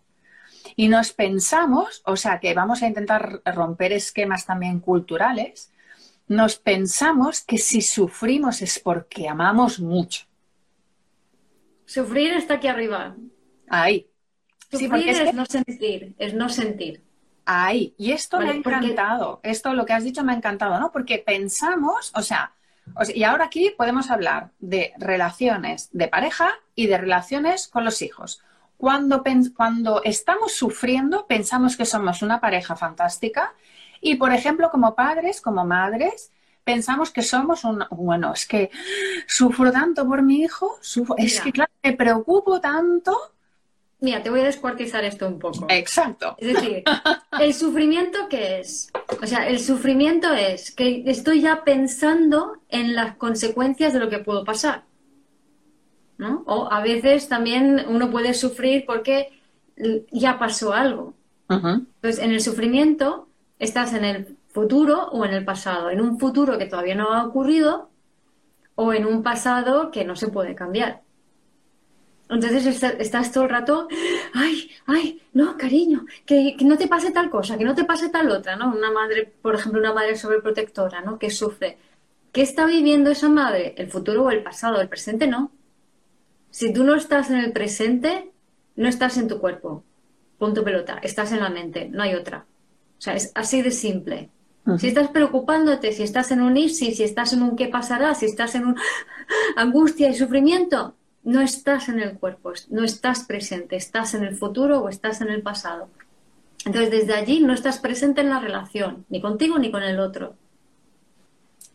Y 0.77 0.89
nos 0.89 1.13
pensamos, 1.13 2.03
o 2.05 2.17
sea, 2.17 2.41
que 2.41 2.55
vamos 2.55 2.83
a 2.83 2.87
intentar 2.87 3.43
romper 3.45 3.93
esquemas 3.93 4.47
también 4.47 4.81
culturales, 4.81 5.73
nos 6.29 6.57
pensamos 6.57 7.43
que 7.43 7.59
si 7.59 7.83
sufrimos 7.83 8.63
es 8.63 8.79
porque 8.79 9.29
amamos 9.29 9.81
mucho. 9.81 10.27
Sufrir 11.87 12.35
está 12.35 12.55
aquí 12.55 12.69
arriba. 12.69 13.17
Ahí, 13.69 14.09
sí, 14.71 14.89
porque 14.89 15.11
es, 15.11 15.35
no 15.35 15.45
sentir, 15.45 16.15
es 16.19 16.35
no 16.35 16.49
sentir. 16.49 17.03
Ahí, 17.45 17.95
y 17.99 18.13
esto 18.13 18.39
me 18.39 18.51
ha 18.51 18.55
encantado, 18.55 19.41
esto 19.43 19.75
lo 19.75 19.85
que 19.87 19.93
has 19.93 20.05
dicho 20.05 20.23
me 20.23 20.33
ha 20.33 20.37
encantado, 20.37 20.79
¿no? 20.79 20.93
Porque 20.93 21.19
pensamos, 21.19 22.13
o 22.15 22.23
sea, 22.23 22.53
y 23.15 23.25
ahora 23.25 23.47
aquí 23.47 23.73
podemos 23.77 24.11
hablar 24.11 24.51
de 24.61 24.93
relaciones 24.99 25.89
de 25.93 26.09
pareja 26.09 26.51
y 26.75 26.87
de 26.87 26.99
relaciones 26.99 27.67
con 27.67 27.85
los 27.85 28.03
hijos. 28.03 28.43
Cuando, 28.81 29.23
cuando 29.55 30.03
estamos 30.05 30.55
sufriendo, 30.55 31.27
pensamos 31.27 31.77
que 31.77 31.85
somos 31.85 32.23
una 32.23 32.41
pareja 32.41 32.77
fantástica 32.77 33.53
y, 34.01 34.15
por 34.15 34.33
ejemplo, 34.33 34.71
como 34.71 34.95
padres, 34.95 35.43
como 35.43 35.67
madres, 35.67 36.33
pensamos 36.65 37.11
que 37.11 37.23
somos 37.23 37.65
un, 37.65 37.85
bueno, 37.91 38.33
es 38.33 38.47
que 38.47 38.71
sufro 39.27 39.71
tanto 39.71 40.09
por 40.09 40.23
mi 40.23 40.41
hijo, 40.41 40.79
es 41.19 41.43
que, 41.43 41.53
claro, 41.53 41.71
me 41.83 41.93
preocupo 41.93 42.59
tanto 42.59 43.15
Mira, 44.03 44.23
te 44.23 44.31
voy 44.31 44.41
a 44.41 44.45
descuartizar 44.45 45.05
esto 45.05 45.29
un 45.29 45.39
poco. 45.39 45.67
Exacto. 45.69 46.35
Es 46.39 46.55
decir, 46.55 46.85
¿el 47.39 47.53
sufrimiento 47.53 48.31
qué 48.31 48.61
es? 48.61 48.91
O 49.23 49.27
sea, 49.27 49.47
el 49.47 49.61
sufrimiento 49.61 50.33
es 50.33 50.71
que 50.71 51.03
estoy 51.05 51.43
ya 51.43 51.65
pensando 51.65 52.63
en 52.71 52.95
las 52.95 53.17
consecuencias 53.17 53.93
de 53.93 53.99
lo 53.99 54.09
que 54.09 54.21
puedo 54.21 54.43
pasar. 54.43 54.85
¿No? 56.21 56.43
O 56.47 56.71
a 56.71 56.83
veces 56.83 57.29
también 57.29 57.87
uno 57.89 58.11
puede 58.11 58.35
sufrir 58.35 58.85
porque 58.87 59.33
ya 60.13 60.39
pasó 60.39 60.75
algo. 60.75 61.15
Entonces, 61.49 62.23
en 62.23 62.31
el 62.31 62.43
sufrimiento 62.43 63.27
estás 63.59 63.95
en 63.95 64.05
el 64.05 64.37
futuro 64.51 65.09
o 65.09 65.25
en 65.25 65.33
el 65.33 65.45
pasado. 65.45 65.89
En 65.91 66.01
un 66.01 66.21
futuro 66.21 66.59
que 66.59 66.67
todavía 66.67 66.95
no 66.95 67.15
ha 67.15 67.25
ocurrido 67.25 67.89
o 68.75 68.93
en 68.93 69.07
un 69.07 69.23
pasado 69.23 69.91
que 69.91 70.05
no 70.05 70.15
se 70.15 70.29
puede 70.29 70.55
cambiar. 70.55 71.01
Entonces 72.29 72.85
estás 73.01 73.33
todo 73.33 73.45
el 73.45 73.51
rato, 73.51 73.89
ay, 74.35 74.71
ay, 74.87 75.21
no, 75.33 75.57
cariño, 75.57 76.07
que, 76.25 76.55
no 76.61 76.79
te 76.79 76.87
pase 76.87 77.11
tal 77.11 77.29
cosa, 77.29 77.59
que 77.59 77.65
no 77.65 77.75
te 77.75 77.85
pase 77.85 78.09
tal 78.11 78.31
otra, 78.31 78.55
¿no? 78.55 78.73
Una 78.73 78.93
madre, 78.93 79.33
por 79.43 79.57
ejemplo, 79.57 79.81
una 79.81 79.93
madre 79.93 80.15
sobreprotectora, 80.15 81.01
¿no? 81.01 81.19
Que 81.19 81.31
sufre. 81.31 81.79
¿Qué 82.31 82.43
está 82.43 82.67
viviendo 82.67 83.11
esa 83.11 83.29
madre? 83.29 83.75
¿El 83.77 83.91
futuro 83.91 84.25
o 84.25 84.31
el 84.31 84.45
pasado? 84.45 84.81
El 84.81 84.89
presente 84.89 85.27
no. 85.27 85.51
Si 86.51 86.73
tú 86.73 86.85
no 86.85 86.95
estás 86.95 87.31
en 87.31 87.37
el 87.37 87.53
presente, 87.53 88.31
no 88.77 88.89
estás 88.89 89.17
en 89.17 89.29
tu 89.29 89.41
cuerpo. 89.41 89.85
Punto 90.39 90.65
pelota. 90.65 90.99
Estás 91.03 91.33
en 91.33 91.41
la 91.41 91.51
mente, 91.51 91.89
no 91.89 92.03
hay 92.03 92.15
otra. 92.15 92.47
O 92.99 93.01
sea, 93.01 93.15
es 93.15 93.33
así 93.35 93.63
de 93.63 93.71
simple. 93.71 94.31
Si 94.79 94.89
estás 94.89 95.09
preocupándote, 95.09 95.93
si 95.93 96.03
estás 96.03 96.31
en 96.31 96.43
un 96.43 96.57
ISI, 96.57 96.95
si 96.95 97.03
estás 97.03 97.33
en 97.33 97.43
un 97.43 97.57
qué 97.57 97.69
pasará, 97.69 98.15
si 98.15 98.27
estás 98.27 98.55
en 98.55 98.67
un 98.67 98.77
angustia 99.57 100.09
y 100.09 100.15
sufrimiento, 100.15 100.95
no 101.25 101.41
estás 101.41 101.89
en 101.89 101.99
el 102.01 102.19
cuerpo, 102.19 102.53
no 102.69 102.85
estás 102.85 103.25
presente, 103.25 103.77
estás 103.77 104.15
en 104.15 104.25
el 104.25 104.37
futuro 104.37 104.81
o 104.81 104.89
estás 104.89 105.21
en 105.23 105.29
el 105.31 105.43
pasado. 105.43 105.89
Entonces, 106.65 106.91
desde 106.91 107.15
allí 107.15 107.41
no 107.41 107.55
estás 107.55 107.79
presente 107.79 108.21
en 108.21 108.31
la 108.31 108.39
relación, 108.39 109.07
ni 109.09 109.21
contigo 109.21 109.59
ni 109.59 109.71
con 109.71 109.83
el 109.83 109.99
otro. 109.99 110.37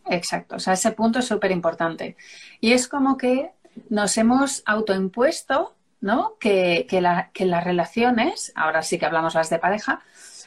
Exacto, 0.08 0.56
o 0.56 0.60
sea, 0.60 0.74
ese 0.74 0.92
punto 0.92 1.18
es 1.18 1.26
súper 1.26 1.50
importante. 1.50 2.16
Y 2.60 2.72
es 2.72 2.86
como 2.86 3.16
que 3.16 3.50
nos 3.88 4.16
hemos 4.18 4.62
autoimpuesto, 4.66 5.74
¿no? 6.00 6.36
Que, 6.38 6.86
que, 6.88 7.00
las 7.00 7.64
relaciones, 7.64 8.52
ahora 8.54 8.82
sí 8.82 8.98
que 8.98 9.06
hablamos 9.06 9.34
las 9.34 9.50
de 9.50 9.58
pareja, 9.58 10.02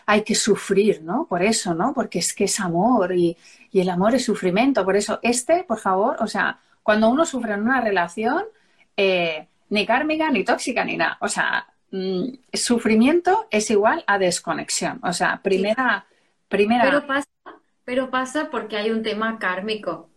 hay 0.05 0.23
que 0.23 0.35
sufrir, 0.35 1.03
¿no? 1.03 1.25
Por 1.27 1.43
eso, 1.43 1.73
¿no? 1.73 1.93
Porque 1.93 2.19
es 2.19 2.33
que 2.33 2.45
es 2.45 2.59
amor 2.59 3.13
y, 3.13 3.37
y 3.71 3.79
el 3.81 3.89
amor 3.89 4.15
es 4.15 4.25
sufrimiento. 4.25 4.83
Por 4.83 4.95
eso, 4.95 5.19
este, 5.21 5.63
por 5.63 5.79
favor, 5.79 6.17
o 6.19 6.27
sea, 6.27 6.59
cuando 6.83 7.09
uno 7.09 7.25
sufre 7.25 7.53
en 7.53 7.61
una 7.61 7.81
relación, 7.81 8.43
eh, 8.97 9.47
ni 9.69 9.85
kármica, 9.85 10.31
ni 10.31 10.43
tóxica, 10.43 10.83
ni 10.83 10.97
nada. 10.97 11.17
O 11.21 11.27
sea, 11.27 11.67
mm, 11.91 12.23
sufrimiento 12.53 13.47
es 13.51 13.69
igual 13.69 14.03
a 14.07 14.17
desconexión. 14.17 14.99
O 15.03 15.13
sea, 15.13 15.41
primera... 15.41 16.05
primera... 16.47 16.83
Pero 16.83 17.05
pasa, 17.05 17.27
pero 17.83 18.09
pasa 18.09 18.49
porque 18.49 18.77
hay 18.77 18.89
un 18.89 19.03
tema 19.03 19.37
kármico. 19.39 20.09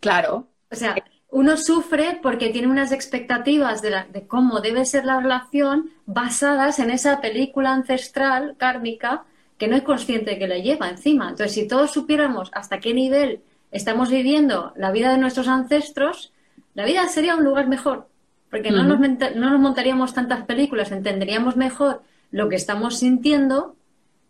Claro. 0.00 0.48
O 0.70 0.74
sea, 0.74 0.96
uno 1.36 1.58
sufre 1.58 2.18
porque 2.22 2.48
tiene 2.48 2.66
unas 2.66 2.92
expectativas 2.92 3.82
de, 3.82 3.90
de, 4.10 4.26
cómo 4.26 4.60
debe 4.60 4.86
ser 4.86 5.04
la 5.04 5.20
relación 5.20 5.90
basadas 6.06 6.78
en 6.78 6.88
esa 6.88 7.20
película 7.20 7.74
ancestral 7.74 8.54
kármica 8.56 9.24
que 9.58 9.68
no 9.68 9.76
es 9.76 9.82
consciente 9.82 10.30
de 10.30 10.38
que 10.38 10.48
le 10.48 10.62
lleva 10.62 10.88
encima. 10.88 11.28
Entonces, 11.28 11.52
si 11.52 11.68
todos 11.68 11.90
supiéramos 11.90 12.48
hasta 12.54 12.80
qué 12.80 12.94
nivel 12.94 13.40
estamos 13.70 14.08
viviendo 14.08 14.72
la 14.76 14.90
vida 14.92 15.10
de 15.10 15.18
nuestros 15.18 15.46
ancestros, 15.46 16.32
la 16.72 16.86
vida 16.86 17.06
sería 17.08 17.36
un 17.36 17.44
lugar 17.44 17.68
mejor. 17.68 18.08
porque 18.48 18.70
no, 18.70 18.84
nos, 18.84 18.98
no 18.98 19.50
nos 19.50 19.60
montaríamos 19.60 20.14
tantas 20.14 20.46
películas, 20.46 20.90
entenderíamos 20.90 21.54
mejor 21.54 22.02
lo 22.30 22.48
que 22.48 22.56
estamos 22.56 22.98
sintiendo, 23.00 23.76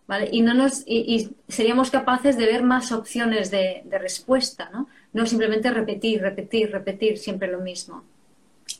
¿vale? 0.08 0.28
Y, 0.32 0.40
no 0.40 0.54
nos, 0.54 0.82
y, 0.88 1.36
seríamos 1.46 1.92
capaces 1.92 2.36
de 2.36 2.46
ver 2.46 2.64
más 2.64 2.90
opciones 2.90 3.52
de, 3.52 3.82
de, 3.84 3.98
respuesta, 3.98 4.70
¿no? 4.72 4.88
No 5.16 5.24
simplemente 5.24 5.70
repetir, 5.70 6.20
repetir, 6.20 6.70
repetir 6.70 7.16
siempre 7.16 7.48
lo 7.48 7.60
mismo. 7.60 8.04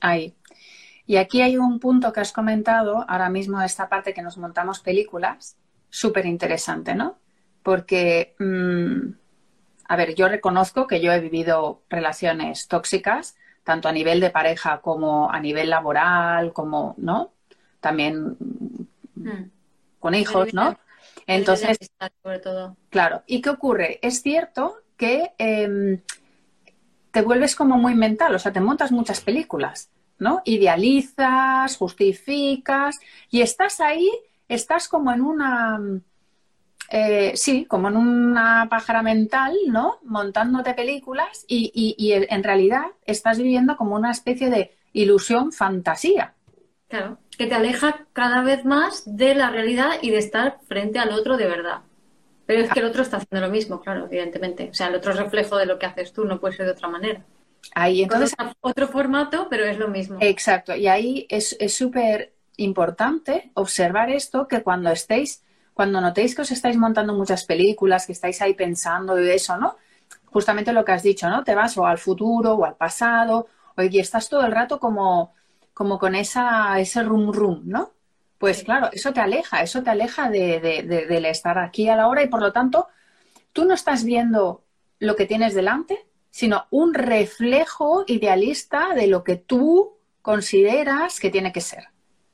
Ahí. 0.02 0.34
Y 1.06 1.16
aquí 1.16 1.40
hay 1.40 1.56
un 1.56 1.80
punto 1.80 2.12
que 2.12 2.20
has 2.20 2.30
comentado 2.30 3.06
ahora 3.08 3.30
mismo, 3.30 3.62
esta 3.62 3.88
parte 3.88 4.12
que 4.12 4.20
nos 4.20 4.36
montamos 4.36 4.80
películas, 4.80 5.56
súper 5.88 6.26
interesante, 6.26 6.94
¿no? 6.94 7.16
Porque, 7.62 8.34
mm, 8.38 9.12
a 9.88 9.96
ver, 9.96 10.14
yo 10.14 10.28
reconozco 10.28 10.86
que 10.86 11.00
yo 11.00 11.10
he 11.10 11.20
vivido 11.20 11.80
relaciones 11.88 12.68
tóxicas, 12.68 13.38
tanto 13.64 13.88
a 13.88 13.92
nivel 13.92 14.20
de 14.20 14.28
pareja 14.28 14.82
como 14.82 15.30
a 15.32 15.40
nivel 15.40 15.70
laboral, 15.70 16.52
como, 16.52 16.96
¿no? 16.98 17.32
También 17.80 18.36
mm. 19.14 19.42
con 20.00 20.14
hijos, 20.14 20.52
¿no? 20.52 20.78
Entonces, 21.26 21.78
sobre 22.22 22.40
todo. 22.40 22.76
claro. 22.90 23.22
¿Y 23.26 23.40
qué 23.40 23.48
ocurre? 23.48 24.00
Es 24.02 24.20
cierto 24.20 24.82
que 24.98 25.32
em, 25.38 26.02
te 27.16 27.22
vuelves 27.22 27.56
como 27.56 27.78
muy 27.78 27.94
mental, 27.94 28.34
o 28.34 28.38
sea, 28.38 28.52
te 28.52 28.60
montas 28.60 28.92
muchas 28.92 29.22
películas, 29.22 29.88
¿no? 30.18 30.42
Idealizas, 30.44 31.74
justificas 31.78 33.00
y 33.30 33.40
estás 33.40 33.80
ahí, 33.80 34.06
estás 34.48 34.86
como 34.86 35.10
en 35.10 35.22
una, 35.22 35.80
eh, 36.90 37.32
sí, 37.34 37.64
como 37.64 37.88
en 37.88 37.96
una 37.96 38.66
pájara 38.68 39.00
mental, 39.02 39.56
¿no? 39.68 39.96
Montándote 40.02 40.74
películas 40.74 41.46
y, 41.48 41.94
y 41.96 42.12
en 42.12 42.44
realidad 42.44 42.84
estás 43.06 43.38
viviendo 43.38 43.78
como 43.78 43.94
una 43.94 44.10
especie 44.10 44.50
de 44.50 44.76
ilusión, 44.92 45.52
fantasía. 45.52 46.34
Claro, 46.88 47.16
que 47.38 47.46
te 47.46 47.54
aleja 47.54 48.04
cada 48.12 48.42
vez 48.42 48.66
más 48.66 49.04
de 49.06 49.34
la 49.34 49.48
realidad 49.48 49.92
y 50.02 50.10
de 50.10 50.18
estar 50.18 50.58
frente 50.68 50.98
al 50.98 51.12
otro 51.12 51.38
de 51.38 51.46
verdad. 51.46 51.80
Pero 52.46 52.62
es 52.62 52.70
que 52.70 52.80
el 52.80 52.86
otro 52.86 53.02
está 53.02 53.18
haciendo 53.18 53.46
lo 53.46 53.52
mismo, 53.52 53.80
claro, 53.80 54.06
evidentemente. 54.06 54.70
O 54.70 54.74
sea, 54.74 54.86
el 54.86 54.94
otro 54.94 55.12
es 55.12 55.18
reflejo 55.18 55.56
de 55.56 55.66
lo 55.66 55.78
que 55.78 55.86
haces 55.86 56.12
tú, 56.12 56.24
no 56.24 56.38
puede 56.38 56.56
ser 56.56 56.66
de 56.66 56.72
otra 56.72 56.88
manera. 56.88 57.24
Ahí, 57.74 58.02
entonces, 58.02 58.34
otro 58.60 58.86
formato, 58.86 59.48
pero 59.50 59.64
es 59.64 59.78
lo 59.78 59.88
mismo. 59.88 60.18
Exacto, 60.20 60.74
y 60.74 60.86
ahí 60.86 61.26
es 61.28 61.56
súper 61.68 62.32
importante 62.56 63.50
observar 63.54 64.10
esto, 64.10 64.46
que 64.46 64.62
cuando 64.62 64.90
estéis, 64.90 65.42
cuando 65.74 66.00
notéis 66.00 66.34
que 66.34 66.42
os 66.42 66.50
estáis 66.52 66.76
montando 66.76 67.12
muchas 67.12 67.44
películas, 67.44 68.06
que 68.06 68.12
estáis 68.12 68.40
ahí 68.40 68.54
pensando 68.54 69.20
y 69.20 69.28
eso, 69.28 69.56
¿no? 69.56 69.76
Justamente 70.26 70.72
lo 70.72 70.84
que 70.84 70.92
has 70.92 71.02
dicho, 71.02 71.28
¿no? 71.28 71.44
Te 71.44 71.54
vas 71.54 71.76
o 71.76 71.86
al 71.86 71.98
futuro 71.98 72.54
o 72.54 72.64
al 72.64 72.76
pasado, 72.76 73.48
o 73.76 73.82
y 73.82 73.98
estás 73.98 74.28
todo 74.28 74.46
el 74.46 74.52
rato 74.52 74.78
como 74.78 75.34
como 75.74 75.98
con 75.98 76.14
esa, 76.14 76.80
ese 76.80 77.02
rum 77.02 77.30
rum, 77.30 77.60
¿no? 77.66 77.92
Pues 78.38 78.64
claro, 78.64 78.90
eso 78.92 79.12
te 79.12 79.20
aleja, 79.20 79.62
eso 79.62 79.82
te 79.82 79.90
aleja 79.90 80.28
de, 80.28 80.84
del 81.08 81.24
estar 81.24 81.58
aquí 81.58 81.88
a 81.88 81.96
la 81.96 82.08
hora 82.08 82.22
y 82.22 82.28
por 82.28 82.40
lo 82.40 82.52
tanto 82.52 82.88
tú 83.52 83.64
no 83.64 83.74
estás 83.74 84.04
viendo 84.04 84.64
lo 84.98 85.16
que 85.16 85.26
tienes 85.26 85.54
delante, 85.54 86.06
sino 86.30 86.66
un 86.70 86.92
reflejo 86.92 88.04
idealista 88.06 88.94
de 88.94 89.06
lo 89.06 89.24
que 89.24 89.36
tú 89.36 89.96
consideras 90.20 91.18
que 91.18 91.30
tiene 91.30 91.52
que 91.52 91.62
ser. 91.62 91.84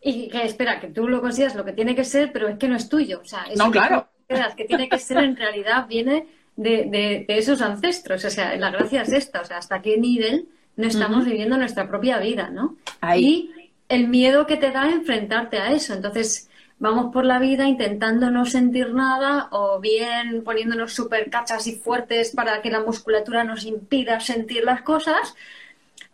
Y 0.00 0.28
que 0.28 0.44
espera, 0.44 0.80
que 0.80 0.88
tú 0.88 1.06
lo 1.06 1.20
consideras 1.20 1.54
lo 1.54 1.64
que 1.64 1.72
tiene 1.72 1.94
que 1.94 2.04
ser, 2.04 2.32
pero 2.32 2.48
es 2.48 2.58
que 2.58 2.66
no 2.66 2.74
es 2.74 2.88
tuyo. 2.88 3.20
O 3.20 3.24
sea, 3.24 3.44
eso 3.44 3.64
no, 3.64 3.70
claro. 3.70 4.08
Que, 4.26 4.42
que 4.56 4.64
tiene 4.64 4.88
que 4.88 4.98
ser 4.98 5.18
en 5.18 5.36
realidad 5.36 5.86
viene 5.86 6.26
de, 6.56 7.24
de, 7.28 7.38
esos 7.38 7.62
ancestros. 7.62 8.24
O 8.24 8.30
sea, 8.30 8.56
la 8.56 8.70
gracia 8.70 9.02
es 9.02 9.12
esta. 9.12 9.42
O 9.42 9.44
sea, 9.44 9.58
hasta 9.58 9.80
qué 9.82 9.98
nivel 9.98 10.48
no 10.74 10.88
estamos 10.88 11.24
viviendo 11.24 11.56
nuestra 11.56 11.88
propia 11.88 12.18
vida, 12.18 12.50
¿no? 12.50 12.76
Ahí. 13.00 13.52
Y 13.54 13.61
el 13.92 14.08
miedo 14.08 14.46
que 14.46 14.56
te 14.56 14.70
da 14.70 14.90
enfrentarte 14.90 15.58
a 15.58 15.70
eso. 15.72 15.92
Entonces, 15.92 16.48
vamos 16.78 17.12
por 17.12 17.26
la 17.26 17.38
vida 17.38 17.68
intentando 17.68 18.30
no 18.30 18.46
sentir 18.46 18.94
nada 18.94 19.48
o 19.52 19.80
bien 19.80 20.42
poniéndonos 20.44 20.94
súper 20.94 21.28
cachas 21.28 21.66
y 21.66 21.76
fuertes 21.76 22.30
para 22.30 22.62
que 22.62 22.70
la 22.70 22.80
musculatura 22.80 23.44
nos 23.44 23.66
impida 23.66 24.18
sentir 24.20 24.64
las 24.64 24.80
cosas 24.80 25.34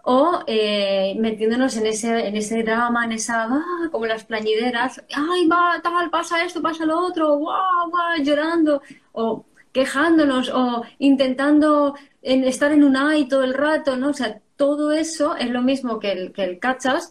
o 0.03 0.43
eh, 0.49 1.15
metiéndonos 1.21 1.77
en 1.77 1.87
ese, 1.87 2.27
en 2.27 2.35
ese 2.37 2.65
drama, 2.65 3.05
en 3.05 3.13
esa, 3.13 3.45
ah, 3.45 3.89
como 3.93 4.07
las 4.07 4.25
plañideras, 4.25 5.03
ay, 5.15 5.47
va, 5.47 5.81
tal, 5.83 6.11
pasa 6.11 6.45
esto, 6.45 6.61
pasa 6.63 6.85
lo 6.85 6.99
otro, 6.99 7.37
guau, 7.37 7.91
guau, 7.91 8.17
llorando, 8.23 8.83
o 9.13 9.45
quejándonos, 9.73 10.49
o 10.49 10.83
intentando 10.99 11.95
en 12.29 12.45
estar 12.45 12.73
en 12.73 12.85
un 12.85 12.95
ay 12.95 13.27
todo 13.27 13.43
el 13.43 13.55
rato, 13.55 13.97
¿no? 13.97 14.11
O 14.11 14.13
sea, 14.13 14.39
todo 14.57 14.93
eso 14.93 15.35
es 15.35 15.49
lo 15.49 15.63
mismo 15.63 15.99
que 15.99 16.13
el, 16.13 16.33
que 16.33 16.45
el 16.45 16.61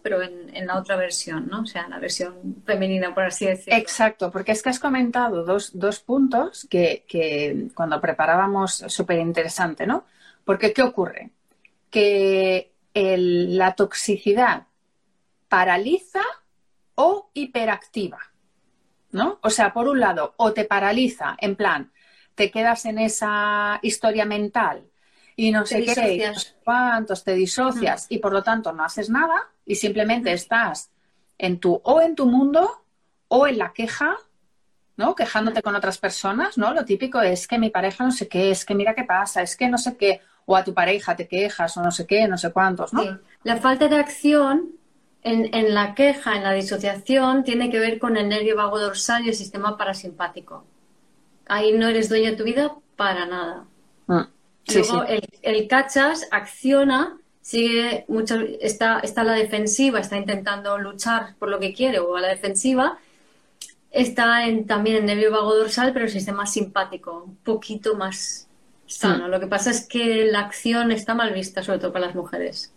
pero 0.03 0.21
en, 0.21 0.67
la 0.67 0.77
otra 0.77 0.95
versión, 0.95 1.47
¿no? 1.47 1.62
O 1.62 1.65
sea, 1.65 1.88
la 1.88 1.97
versión 1.97 2.62
femenina, 2.67 3.15
por 3.15 3.23
así 3.23 3.47
decirlo. 3.47 3.80
Exacto, 3.80 4.30
porque 4.32 4.51
es 4.51 4.62
que 4.62 4.69
has 4.69 4.80
comentado 4.80 5.43
dos, 5.43 5.71
dos 5.73 6.01
puntos 6.01 6.67
que, 6.69 7.03
que, 7.08 7.69
cuando 7.73 7.99
preparábamos 7.99 8.84
súper 8.88 9.17
interesante, 9.17 9.88
¿no? 9.88 10.06
Porque 10.45 10.71
¿qué 10.71 10.84
ocurre? 10.84 11.32
Que 11.89 12.73
la 12.93 13.73
toxicidad 13.73 14.67
paraliza 15.49 16.21
o 16.93 17.32
hiperactiva, 17.34 18.19
¿no? 19.12 19.39
O 19.41 19.49
sea, 19.49 19.73
por 19.73 19.88
un 19.88 19.99
lado, 19.99 20.36
o 20.38 20.53
te 20.53 20.65
paraliza, 20.65 21.36
en 21.39 21.56
plan, 21.56 21.91
te 22.36 22.51
quedas 22.51 22.86
en 22.86 22.99
esa 22.99 23.80
historia 23.82 24.25
mental 24.25 24.84
y 25.39 25.52
no 25.52 25.65
sé 25.67 25.86
qué, 25.86 26.34
cuántos, 26.63 27.23
te 27.23 27.36
disocias 27.36 28.08
y 28.10 28.17
por 28.17 28.34
lo 28.34 28.41
tanto 28.41 28.73
no 28.73 28.84
haces 28.84 29.08
nada 29.12 29.50
y 29.65 29.76
simplemente 29.76 30.34
estás 30.34 30.89
en 31.38 31.60
tu, 31.60 31.80
o 31.84 32.02
en 32.02 32.15
tu 32.15 32.26
mundo 32.26 32.84
o 33.28 33.45
en 33.45 33.60
la 33.60 33.71
queja, 33.71 34.17
¿no? 34.97 35.13
Quejándote 35.13 35.62
con 35.62 35.76
otras 35.76 36.00
personas, 36.00 36.58
¿no? 36.58 36.73
Lo 36.73 36.84
típico 36.86 37.21
es 37.21 37.47
que 37.47 37.60
mi 37.60 37.69
pareja 37.69 38.04
no 38.04 38.12
sé 38.12 38.28
qué, 38.28 38.50
es 38.50 38.65
que 38.65 38.73
mira 38.73 38.95
qué 38.95 39.04
pasa, 39.04 39.43
es 39.43 39.56
que 39.56 39.69
no 39.69 39.78
sé 39.78 39.95
qué, 39.95 40.21
o 40.47 40.56
a 40.56 40.63
tu 40.63 40.73
pareja 40.73 41.15
te 41.15 41.28
quejas 41.28 41.78
o 41.78 41.84
no 41.84 41.91
sé 41.91 42.08
qué, 42.08 42.28
no 42.28 42.39
sé 42.39 42.52
cuántos, 42.52 42.91
¿no? 42.91 43.19
La 43.43 43.58
falta 43.58 43.88
de 43.88 43.97
acción 43.97 44.71
en, 45.21 45.54
en, 45.54 45.76
la 45.76 45.93
queja, 45.93 46.36
en 46.36 46.43
la 46.43 46.54
disociación, 46.54 47.43
tiene 47.43 47.69
que 47.69 47.78
ver 47.78 48.00
con 48.00 48.17
el 48.17 48.28
nervio 48.28 48.56
vago 48.56 48.80
dorsal 48.80 49.23
y 49.23 49.30
el 49.30 49.36
sistema 49.36 49.78
parasimpático. 49.78 50.65
Ahí 51.45 51.73
no 51.73 51.88
eres 51.88 52.10
dueño 52.10 52.32
de 52.32 52.38
tu 52.38 52.43
vida 52.43 52.73
para 52.95 53.28
nada. 53.28 53.65
Mm. 54.08 54.37
Luego 54.73 55.03
El, 55.41 55.67
cachas 55.67 56.27
acciona, 56.32 57.17
sigue 57.41 58.06
mucho, 58.08 58.36
está, 58.62 58.99
está 58.99 59.21
a 59.21 59.23
la 59.23 59.34
defensiva, 59.34 59.99
está 59.99 60.17
intentando 60.17 60.77
luchar 60.77 61.36
por 61.39 61.49
lo 61.49 61.60
que 61.60 61.73
quiere 61.73 61.99
o 61.99 62.15
a 62.15 62.21
la 62.21 62.27
defensiva. 62.27 62.97
Está 63.91 64.45
en, 64.45 64.67
también 64.67 64.97
en 64.97 65.06
nervio 65.06 65.32
vago 65.32 65.56
dorsal, 65.56 65.93
pero 65.93 66.06
el 66.06 66.12
sistema 66.12 66.45
simpático, 66.45 67.23
un 67.25 67.38
poquito 67.38 67.95
más 67.95 68.47
sano. 68.86 69.27
Lo 69.27 69.39
que 69.39 69.47
pasa 69.47 69.71
es 69.71 69.88
que 69.88 70.25
la 70.25 70.41
acción 70.41 70.91
está 70.91 71.15
mal 71.15 71.34
vista, 71.34 71.63
sobre 71.63 71.80
todo 71.80 71.93
para 71.93 72.08
las 72.08 72.15
mujeres. 72.15 72.73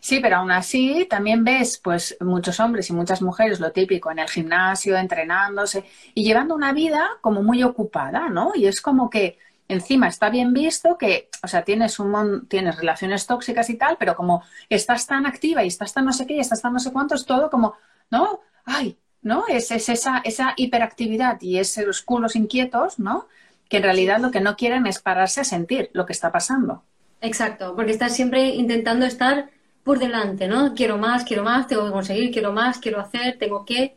Sí, 0.00 0.18
pero 0.20 0.36
aún 0.36 0.50
así 0.50 1.06
también 1.08 1.44
ves 1.44 1.78
pues 1.82 2.16
muchos 2.20 2.58
hombres 2.60 2.90
y 2.90 2.92
muchas 2.92 3.22
mujeres 3.22 3.60
lo 3.60 3.70
típico 3.70 4.10
en 4.10 4.18
el 4.18 4.28
gimnasio, 4.28 4.96
entrenándose 4.96 5.84
y 6.14 6.24
llevando 6.24 6.54
una 6.54 6.72
vida 6.72 7.08
como 7.20 7.42
muy 7.42 7.62
ocupada, 7.62 8.28
¿no? 8.28 8.52
Y 8.54 8.66
es 8.66 8.80
como 8.80 9.08
que 9.08 9.38
encima 9.70 10.08
está 10.08 10.30
bien 10.30 10.52
visto 10.52 10.98
que, 10.98 11.28
o 11.42 11.48
sea, 11.48 11.62
tienes 11.62 11.98
un 11.98 12.46
tienes 12.48 12.76
relaciones 12.76 13.26
tóxicas 13.26 13.70
y 13.70 13.76
tal, 13.76 13.96
pero 13.98 14.16
como 14.16 14.42
estás 14.68 15.06
tan 15.06 15.26
activa 15.26 15.64
y 15.64 15.68
estás 15.68 15.92
tan 15.92 16.04
no 16.04 16.12
sé 16.12 16.26
qué 16.26 16.34
y 16.34 16.40
estás 16.40 16.62
tan 16.62 16.72
no 16.72 16.78
sé 16.78 16.92
cuánto, 16.92 17.14
es 17.14 17.24
todo 17.24 17.50
como, 17.50 17.74
¿no? 18.10 18.40
Ay, 18.64 18.98
¿no? 19.22 19.44
Es, 19.48 19.70
esa, 19.70 20.18
esa 20.24 20.54
hiperactividad 20.56 21.40
y 21.40 21.58
esos 21.58 22.02
culos 22.02 22.36
inquietos, 22.36 22.98
¿no? 22.98 23.28
Que 23.68 23.78
en 23.78 23.84
realidad 23.84 24.20
lo 24.20 24.30
que 24.30 24.40
no 24.40 24.56
quieren 24.56 24.86
es 24.86 25.00
pararse 25.00 25.40
a 25.40 25.44
sentir 25.44 25.90
lo 25.92 26.06
que 26.06 26.12
está 26.12 26.32
pasando. 26.32 26.84
Exacto, 27.20 27.74
porque 27.76 27.92
estás 27.92 28.14
siempre 28.14 28.48
intentando 28.48 29.06
estar 29.06 29.50
por 29.84 29.98
delante, 29.98 30.48
¿no? 30.48 30.74
Quiero 30.74 30.98
más, 30.98 31.24
quiero 31.24 31.42
más, 31.42 31.66
tengo 31.66 31.84
que 31.86 31.92
conseguir, 31.92 32.32
quiero 32.32 32.52
más, 32.52 32.78
quiero 32.78 33.00
hacer, 33.00 33.38
tengo 33.38 33.64
que. 33.64 33.96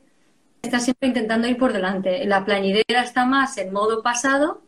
Estás 0.62 0.86
siempre 0.86 1.10
intentando 1.10 1.48
ir 1.48 1.58
por 1.58 1.74
delante. 1.74 2.26
La 2.26 2.46
plañidera 2.46 3.04
está 3.04 3.26
más 3.26 3.58
en 3.58 3.74
modo 3.74 4.02
pasado 4.02 4.63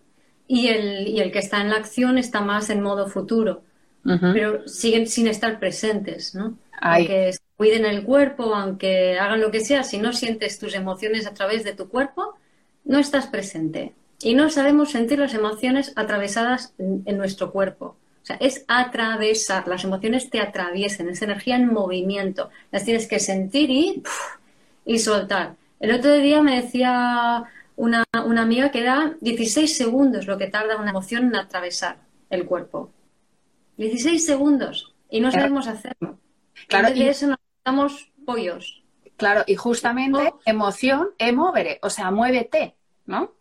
y 0.48 0.68
el, 0.68 1.08
y 1.08 1.20
el 1.20 1.32
que 1.32 1.40
está 1.40 1.62
en 1.62 1.70
la 1.70 1.78
acción 1.78 2.18
está 2.18 2.42
más 2.42 2.70
en 2.70 2.82
modo 2.82 3.08
futuro, 3.08 3.64
pero 4.04 4.68
siguen 4.68 5.08
sin 5.08 5.28
estar 5.28 5.60
presentes, 5.60 6.36
¿no? 6.36 6.58
Aunque 6.80 7.36
cuiden 7.58 7.86
el 7.86 8.04
cuerpo, 8.04 8.54
aunque 8.54 9.18
hagan 9.18 9.42
lo 9.42 9.50
que 9.50 9.62
sea, 9.62 9.84
si 9.84 9.98
no 9.98 10.14
sientes 10.14 10.60
tus 10.60 10.76
emociones 10.76 11.26
a 11.26 11.34
través 11.34 11.64
de 11.64 11.74
tu 11.74 11.90
cuerpo, 11.90 12.36
no 12.84 13.00
estás 13.00 13.28
presente. 13.28 13.94
Y 14.22 14.36
no 14.36 14.50
sabemos 14.50 14.92
sentir 14.92 15.20
las 15.20 15.34
emociones 15.34 15.94
atravesadas 15.96 16.74
en, 16.78 17.18
nuestro 17.18 17.52
cuerpo. 17.52 17.98
O 18.22 18.26
sea, 18.26 18.38
es 18.38 18.64
atravesar. 18.68 19.68
Las 19.68 19.84
emociones 19.84 20.30
te 20.30 20.40
atraviesan, 20.40 21.10
es 21.10 21.22
energía 21.22 21.56
en 21.56 21.74
movimiento. 21.74 22.50
Las 22.72 22.86
tienes 22.86 23.08
que 23.08 23.20
sentir 23.20 23.70
y, 23.70 24.04
y 24.86 25.00
soltar. 25.00 25.56
El 25.80 25.92
otro 25.92 26.14
día 26.14 26.42
me 26.42 26.62
decía 26.62 27.46
una, 27.76 28.04
una 28.26 28.42
amiga 28.42 28.72
que 28.72 28.84
da 28.84 29.16
16 29.22 29.76
segundos 29.76 30.28
lo 30.28 30.38
que 30.38 30.48
tarda 30.48 30.78
una 30.78 30.92
emoción 30.92 31.26
en 31.26 31.36
atravesar 31.36 31.98
el 32.30 32.46
cuerpo. 32.46 32.92
16 33.78 34.26
segundos 34.26 34.96
y 35.10 35.20
no 35.20 35.32
sabemos 35.32 35.68
hacerlo. 35.68 36.20
Claro, 36.68 36.94
y, 36.94 37.04
eso 37.04 37.28
nos 37.28 37.38
estamos 37.58 38.12
pollos. 38.26 38.84
Claro, 39.18 39.44
y 39.48 39.56
justamente 39.56 40.34
emoción 40.46 41.10
es 41.18 41.34
mover, 41.34 41.80
o 41.82 41.90
sea, 41.90 42.12
muévete, 42.12 42.76
¿no? 43.06 43.34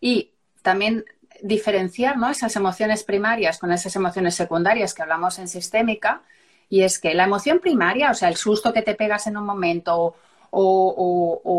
Y 0.00 0.32
también 0.62 1.04
diferenciar 1.42 2.18
¿no? 2.18 2.28
esas 2.30 2.54
emociones 2.56 3.04
primarias 3.04 3.58
con 3.58 3.72
esas 3.72 3.94
emociones 3.96 4.34
secundarias 4.34 4.92
que 4.92 5.02
hablamos 5.02 5.38
en 5.38 5.48
sistémica, 5.48 6.22
y 6.68 6.82
es 6.82 6.98
que 6.98 7.14
la 7.14 7.24
emoción 7.24 7.60
primaria, 7.60 8.10
o 8.10 8.14
sea, 8.14 8.28
el 8.28 8.36
susto 8.36 8.72
que 8.72 8.82
te 8.82 8.94
pegas 8.94 9.26
en 9.26 9.38
un 9.38 9.46
momento 9.46 9.96
o, 9.96 10.16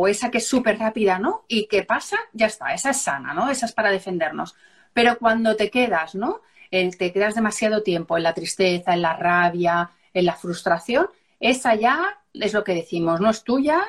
esa 0.08 0.32
que 0.32 0.40
es 0.40 0.48
súper 0.48 0.80
rápida, 0.80 1.20
¿no? 1.20 1.46
Y 1.48 1.68
que 1.68 1.84
pasa, 1.84 2.18
ya 2.34 2.48
está, 2.48 2.74
esa 2.74 2.92
es 2.92 3.02
sana, 3.02 3.34
¿no? 3.34 3.50
Esa 3.50 3.66
es 3.66 3.72
para 3.72 3.92
defendernos. 3.92 4.56
Pero 4.94 5.18
cuando 5.18 5.56
te 5.56 5.70
quedas, 5.70 6.16
¿no? 6.16 6.42
te 6.72 7.12
quedas 7.12 7.36
demasiado 7.36 7.82
tiempo 7.82 8.16
en 8.18 8.24
la 8.24 8.34
tristeza, 8.34 8.94
en 8.94 9.02
la 9.02 9.16
rabia, 9.16 9.90
en 10.14 10.26
la 10.26 10.36
frustración, 10.36 11.08
esa 11.40 11.76
ya 11.76 12.20
es 12.34 12.54
lo 12.54 12.64
que 12.64 12.76
decimos, 12.76 13.20
no 13.20 13.30
es 13.30 13.44
tuya, 13.44 13.82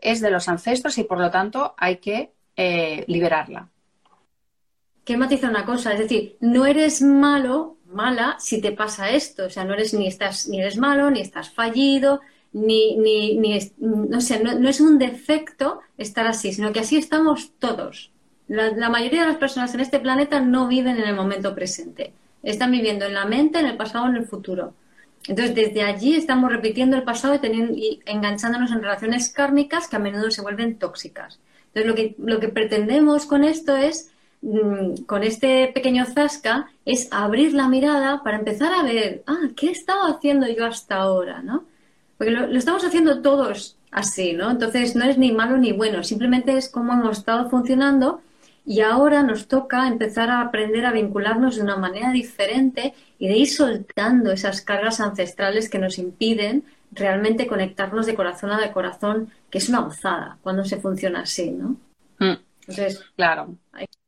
es 0.00 0.20
de 0.20 0.30
los 0.30 0.48
ancestros 0.48 0.96
y 0.98 1.04
por 1.04 1.18
lo 1.18 1.30
tanto 1.30 1.74
hay 1.76 1.96
que 1.96 2.32
eh, 2.56 3.04
liberarla. 3.08 3.68
Que 5.04 5.16
matiza 5.16 5.48
una 5.48 5.66
cosa, 5.66 5.92
es 5.92 5.98
decir, 5.98 6.36
no 6.40 6.64
eres 6.64 7.02
malo, 7.02 7.76
mala, 7.86 8.36
si 8.38 8.60
te 8.60 8.72
pasa 8.72 9.10
esto, 9.10 9.46
o 9.46 9.50
sea, 9.50 9.64
no 9.64 9.74
eres 9.74 9.92
ni 9.92 10.06
estás, 10.06 10.48
ni 10.48 10.60
eres 10.60 10.78
malo, 10.78 11.10
ni 11.10 11.20
estás 11.20 11.50
fallido, 11.50 12.20
ni, 12.54 12.96
ni, 12.96 13.36
ni 13.36 13.58
no 13.78 14.20
sé, 14.20 14.42
no, 14.42 14.68
es 14.68 14.80
un 14.80 14.98
defecto 14.98 15.80
estar 15.98 16.26
así, 16.26 16.52
sino 16.52 16.72
que 16.72 16.80
así 16.80 16.96
estamos 16.96 17.52
todos. 17.58 18.12
La, 18.46 18.88
mayoría 18.88 19.22
de 19.22 19.28
las 19.28 19.38
personas 19.38 19.74
en 19.74 19.80
este 19.80 19.98
planeta 19.98 20.40
no 20.40 20.68
viven 20.68 20.96
en 20.98 21.08
el 21.08 21.16
momento 21.16 21.54
presente. 21.54 22.12
Están 22.42 22.70
viviendo 22.70 23.06
en 23.06 23.14
la 23.14 23.24
mente, 23.24 23.58
en 23.58 23.66
el 23.66 23.76
pasado, 23.76 24.06
en 24.06 24.16
el 24.16 24.26
futuro. 24.26 24.72
Entonces, 25.26 25.54
desde 25.54 25.82
allí 25.82 26.14
estamos 26.14 26.52
repitiendo 26.52 26.96
el 26.96 27.02
pasado 27.02 27.34
y, 27.34 27.38
teniendo, 27.38 27.74
enganchándonos 28.06 28.70
en 28.70 28.82
relaciones 28.82 29.30
kármicas 29.30 29.88
que 29.88 29.96
a 29.96 29.98
menudo 29.98 30.30
se 30.30 30.42
vuelven 30.42 30.78
tóxicas. 30.78 31.40
Entonces, 31.74 31.86
lo 31.86 31.94
que, 31.96 32.14
lo 32.18 32.40
que 32.40 32.48
pretendemos 32.48 33.26
con 33.26 33.42
esto 33.42 33.76
es, 33.76 34.12
mm, 34.42 35.04
con 35.06 35.24
este 35.24 35.72
pequeño 35.74 36.04
zasca, 36.04 36.70
es 36.84 37.08
abrir 37.10 37.52
la 37.54 37.68
mirada 37.68 38.22
para 38.22 38.38
empezar 38.38 38.72
a 38.74 38.84
ver, 38.84 39.24
ah, 39.26 39.48
¿qué 39.56 39.68
he 39.68 39.72
estado 39.72 40.06
haciendo 40.06 40.46
yo 40.46 40.66
hasta 40.66 40.96
ahora? 40.96 41.42
¿no? 41.42 41.64
Porque 42.16 42.32
lo, 42.32 42.46
lo 42.46 42.58
estamos 42.58 42.84
haciendo 42.84 43.22
todos 43.22 43.76
así, 43.90 44.32
¿no? 44.32 44.50
Entonces, 44.50 44.96
no 44.96 45.04
es 45.04 45.18
ni 45.18 45.32
malo 45.32 45.56
ni 45.56 45.72
bueno, 45.72 46.02
simplemente 46.02 46.56
es 46.56 46.68
cómo 46.68 46.92
hemos 46.92 47.18
estado 47.18 47.48
funcionando 47.48 48.20
y 48.66 48.80
ahora 48.80 49.22
nos 49.22 49.46
toca 49.46 49.86
empezar 49.86 50.30
a 50.30 50.40
aprender 50.40 50.86
a 50.86 50.92
vincularnos 50.92 51.56
de 51.56 51.62
una 51.62 51.76
manera 51.76 52.12
diferente 52.12 52.94
y 53.18 53.28
de 53.28 53.36
ir 53.36 53.50
soltando 53.50 54.32
esas 54.32 54.62
cargas 54.62 55.00
ancestrales 55.00 55.68
que 55.68 55.78
nos 55.78 55.98
impiden 55.98 56.64
realmente 56.90 57.46
conectarnos 57.46 58.06
de 58.06 58.14
corazón 58.14 58.52
a 58.52 58.60
de 58.60 58.72
corazón, 58.72 59.30
que 59.50 59.58
es 59.58 59.68
una 59.68 59.80
gozada 59.80 60.38
cuando 60.42 60.64
se 60.64 60.78
funciona 60.78 61.20
así, 61.20 61.50
¿no? 61.50 61.76
Mm. 62.18 62.38
Entonces, 62.60 63.04
claro. 63.16 63.54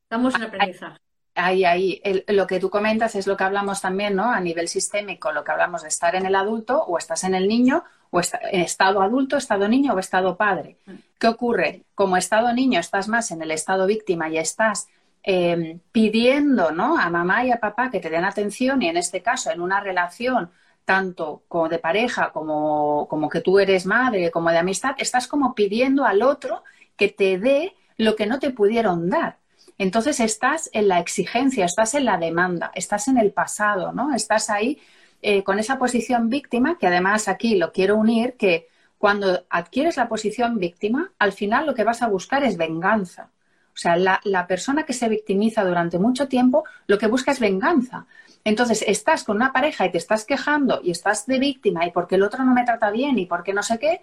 estamos 0.05 0.35
en 0.35 0.43
aprendizaje. 0.43 0.99
Ahí, 1.35 1.67
ahí. 1.67 2.01
lo 2.29 2.47
que 2.47 2.59
tú 2.59 2.71
comentas 2.71 3.15
es 3.15 3.27
lo 3.27 3.37
que 3.37 3.45
hablamos 3.45 3.83
también, 3.83 4.17
¿no? 4.17 4.31
A 4.31 4.41
nivel 4.41 4.69
sistémico, 4.69 5.33
lo 5.33 5.45
que 5.45 5.53
hablamos 5.53 5.83
de 5.83 5.89
estar 5.89 6.15
en 6.15 6.25
el 6.25 6.35
adulto 6.35 6.83
o 6.83 6.97
estás 6.97 7.25
en 7.25 7.35
el 7.35 7.47
niño 7.47 7.85
en 8.21 8.61
estado 8.61 9.03
adulto, 9.03 9.37
estado 9.37 9.69
niño 9.69 9.95
o 9.95 9.99
estado 9.99 10.37
padre. 10.37 10.77
¿Qué 11.19 11.29
ocurre? 11.29 11.83
Como 11.95 12.17
estado 12.17 12.53
niño 12.53 12.81
estás 12.81 13.09
más 13.09 13.31
en 13.31 13.43
el 13.43 13.51
estado 13.51 13.87
víctima 13.87 14.29
y 14.29 14.39
estás 14.39 14.89
em, 15.23 15.81
pidiendo 15.93 16.71
¿no? 16.71 16.99
a 16.99 17.11
mamá 17.11 17.45
y 17.45 17.51
a 17.51 17.61
papá 17.61 17.91
que 17.91 18.01
te 18.01 18.11
den 18.11 18.25
atención 18.25 18.83
y 18.83 18.89
en 18.89 18.97
este 18.97 19.23
caso 19.23 19.51
en 19.51 19.61
una 19.61 19.81
relación 19.81 20.51
tanto 20.85 21.43
como 21.49 21.69
de 21.69 21.79
pareja 21.79 22.31
como, 22.31 23.07
como 23.09 23.29
que 23.29 23.41
tú 23.41 23.59
eres 23.59 23.87
madre, 23.87 24.31
como 24.31 24.51
de 24.51 24.59
amistad, 24.59 24.95
estás 24.99 25.27
como 25.27 25.55
pidiendo 25.55 26.05
al 26.05 26.23
otro 26.23 26.63
que 26.97 27.09
te 27.09 27.39
dé 27.39 27.75
lo 27.97 28.15
que 28.15 28.27
no 28.27 28.39
te 28.39 28.51
pudieron 28.51 29.11
dar. 29.11 29.39
Entonces 29.79 30.21
estás 30.21 30.71
en 30.73 30.89
la 30.89 31.01
exigencia, 31.01 31.65
estás 31.67 31.95
en 31.95 32.05
la 32.05 32.17
demanda, 32.17 32.71
estás 32.75 33.09
en 33.09 33.19
el 33.19 33.33
pasado, 33.33 33.93
¿no? 33.93 34.15
Estás 34.15 34.49
ahí 34.49 34.81
eh, 35.29 35.43
con 35.43 35.59
esa 35.59 35.77
posición 35.77 36.31
víctima, 36.31 36.79
que 36.79 36.87
además 36.87 37.27
aquí 37.27 37.57
lo 37.57 37.73
quiero 37.73 37.97
unir, 37.97 38.37
que 38.37 38.69
cuando 38.97 39.45
adquieres 39.51 39.97
la 39.97 40.09
posición 40.09 40.61
víctima, 40.61 41.11
al 41.19 41.33
final 41.33 41.67
lo 41.67 41.75
que 41.75 41.83
vas 41.83 42.01
a 42.01 42.07
buscar 42.07 42.45
es 42.45 42.57
venganza. 42.57 43.33
O 43.75 43.77
sea, 43.77 43.97
la, 43.97 44.47
persona 44.47 44.85
que 44.85 44.93
se 44.93 45.09
victimiza 45.09 45.65
durante 45.65 45.99
mucho 45.99 46.29
tiempo 46.29 46.63
lo 46.87 46.97
que 46.97 47.09
busca 47.09 47.33
es 47.33 47.41
venganza. 47.41 48.07
Entonces, 48.45 48.85
estás 48.87 49.25
con 49.25 49.35
una 49.35 49.53
pareja 49.53 49.85
y 49.85 49.91
te 49.91 49.99
estás 49.99 50.25
quejando 50.25 50.79
y 50.81 50.93
estás 50.93 51.27
de 51.27 51.41
víctima 51.41 51.85
y 51.85 51.91
porque 51.91 52.15
el 52.15 52.23
otro 52.23 52.45
no 52.45 52.55
me 52.55 52.65
trata 52.65 52.93
bien 52.93 53.19
y 53.19 53.27
porque 53.27 53.53
no 53.53 53.65
sé 53.65 53.81
qué, 53.81 54.03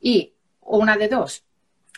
y 0.00 0.34
una 0.60 0.96
de 0.96 1.08
dos, 1.08 1.42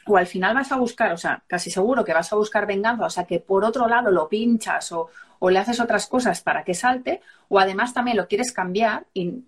o 0.07 0.17
al 0.17 0.27
final 0.27 0.55
vas 0.55 0.73
a 0.73 0.77
buscar, 0.77 1.13
o 1.13 1.19
sea, 1.19 1.43
casi 1.47 1.71
seguro 1.71 2.07
que 2.07 2.15
vas 2.15 2.33
a 2.33 2.37
buscar 2.37 2.67
venganza, 2.67 3.05
o 3.05 3.11
sea, 3.11 3.25
que 3.25 3.39
por 3.39 3.67
otro 3.67 3.87
lado 3.87 4.11
lo 4.11 4.31
pinchas 4.31 4.91
o, 4.93 5.11
o 5.45 5.51
le 5.51 5.59
haces 5.59 5.81
otras 5.81 6.07
cosas 6.07 6.41
para 6.41 6.63
que 6.63 6.73
salte, 6.73 7.21
o 7.49 7.59
además 7.59 7.93
también 7.93 8.17
lo 8.17 8.29
quieres 8.29 8.53
cambiar 8.53 9.07
y 9.13 9.43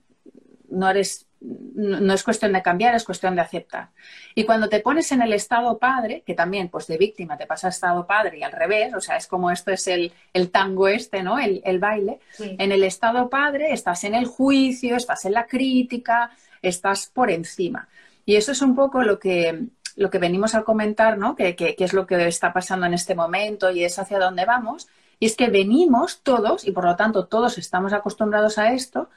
no 0.68 0.90
eres 0.90 1.28
no 1.40 2.14
es 2.14 2.24
cuestión 2.24 2.52
de 2.52 2.62
cambiar, 2.62 2.96
es 2.96 3.04
cuestión 3.04 3.37
de 3.37 3.42
aceptar. 3.42 3.90
Y 4.35 4.44
cuando 4.44 4.68
te 4.68 4.80
pones 4.80 5.12
en 5.12 5.22
el 5.22 5.33
estado 5.33 5.78
padre, 5.78 6.24
que 6.26 6.35
también, 6.35 6.68
pues 6.68 6.88
de 6.88 6.96
víctima 6.96 7.37
te 7.37 7.46
pasa 7.46 7.68
a 7.68 7.70
estado 7.70 8.07
padre 8.07 8.38
y 8.38 8.42
al 8.42 8.50
revés, 8.50 8.92
o 8.94 9.00
sea, 9.00 9.18
es 9.18 9.28
como 9.28 9.52
esto 9.52 9.70
es 9.70 9.87
el, 9.87 10.11
tango 10.50 10.88
este, 10.88 11.22
¿no? 11.22 11.38
El, 11.38 11.78
baile. 11.78 12.18
En 12.38 12.72
el 12.72 12.83
estado 12.83 13.28
padre 13.28 13.72
estás 13.72 14.02
en 14.04 14.14
el 14.14 14.24
juicio, 14.24 14.96
estás 14.96 15.26
en 15.26 15.35
la 15.35 15.46
crítica, 15.46 16.30
estás 16.62 17.11
por 17.12 17.30
encima. 17.30 17.87
Y 18.24 18.35
eso 18.35 18.50
es 18.50 18.62
un 18.62 18.74
poco 18.74 19.02
lo 19.02 19.20
que, 19.20 19.66
lo 19.96 20.11
que 20.11 20.18
venimos 20.18 20.54
a 20.54 20.62
comentar, 20.62 21.18
¿no? 21.18 21.37
Que, 21.37 21.54
que 21.54 21.76
es 21.78 21.92
lo 21.92 22.07
que 22.07 22.26
está 22.26 22.52
pasando 22.52 22.87
en 22.87 22.94
este 22.94 23.14
momento 23.14 23.70
y 23.70 23.85
es 23.85 23.98
hacia 23.98 24.18
dónde 24.18 24.44
vamos. 24.44 24.88
Y 25.24 25.26
es 25.26 25.37
que 25.37 25.48
venimos 25.48 26.20
todos, 26.22 26.66
y 26.66 26.72
por 26.72 26.84
lo 26.84 26.96
tanto 26.96 27.24
todos 27.24 27.56
estamos 27.56 27.94
acostumbrados 27.94 28.58
a 28.58 28.74
esto, 28.74 29.08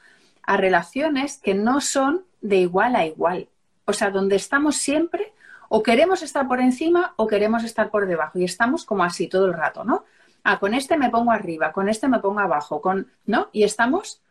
a 0.42 0.56
relaciones 0.56 1.36
que 1.36 1.52
no 1.52 1.82
son 1.82 2.24
de 2.40 2.56
igual 2.56 2.96
a 2.96 3.04
igual. 3.04 3.50
O 3.84 3.92
sea, 3.92 4.08
donde 4.08 4.36
estamos 4.36 4.76
siempre 4.76 5.34
o 5.68 5.82
queremos 5.82 6.22
estar 6.22 6.48
por 6.48 6.60
encima 6.60 7.12
o 7.16 7.26
queremos 7.26 7.62
estar 7.62 7.90
por 7.90 8.06
debajo 8.06 8.38
y 8.38 8.44
estamos 8.44 8.86
como 8.86 9.04
así 9.04 9.28
todo 9.28 9.44
el 9.44 9.52
rato, 9.52 9.84
¿no? 9.84 10.06
Ah, 10.44 10.58
con 10.58 10.72
este 10.72 10.96
me 10.96 11.10
pongo 11.10 11.30
arriba, 11.30 11.72
con 11.72 11.90
este 11.90 12.08
me 12.08 12.20
pongo 12.20 12.40
abajo, 12.40 12.80
con, 12.80 13.12
¿no? 13.26 13.50
Y 13.52 13.64
estamos 13.64 14.22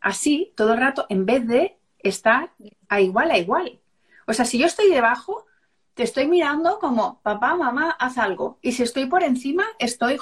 así 0.00 0.54
todo 0.56 0.72
el 0.72 0.80
rato 0.80 1.04
en 1.10 1.26
vez 1.26 1.46
de 1.46 1.76
estar 1.98 2.48
a 2.88 3.02
igual 3.02 3.30
a 3.30 3.36
igual. 3.36 3.78
O 4.26 4.32
sea, 4.32 4.46
si 4.46 4.58
yo 4.58 4.64
estoy 4.64 4.88
debajo, 4.88 5.44
te 5.96 6.02
estoy 6.02 6.28
mirando 6.28 6.78
como, 6.78 7.20
papá, 7.22 7.56
mamá, 7.56 7.96
haz 7.98 8.18
algo. 8.18 8.58
Y 8.60 8.72
si 8.72 8.82
estoy 8.82 9.06
por 9.06 9.22
encima, 9.22 9.64
estoy, 9.78 10.18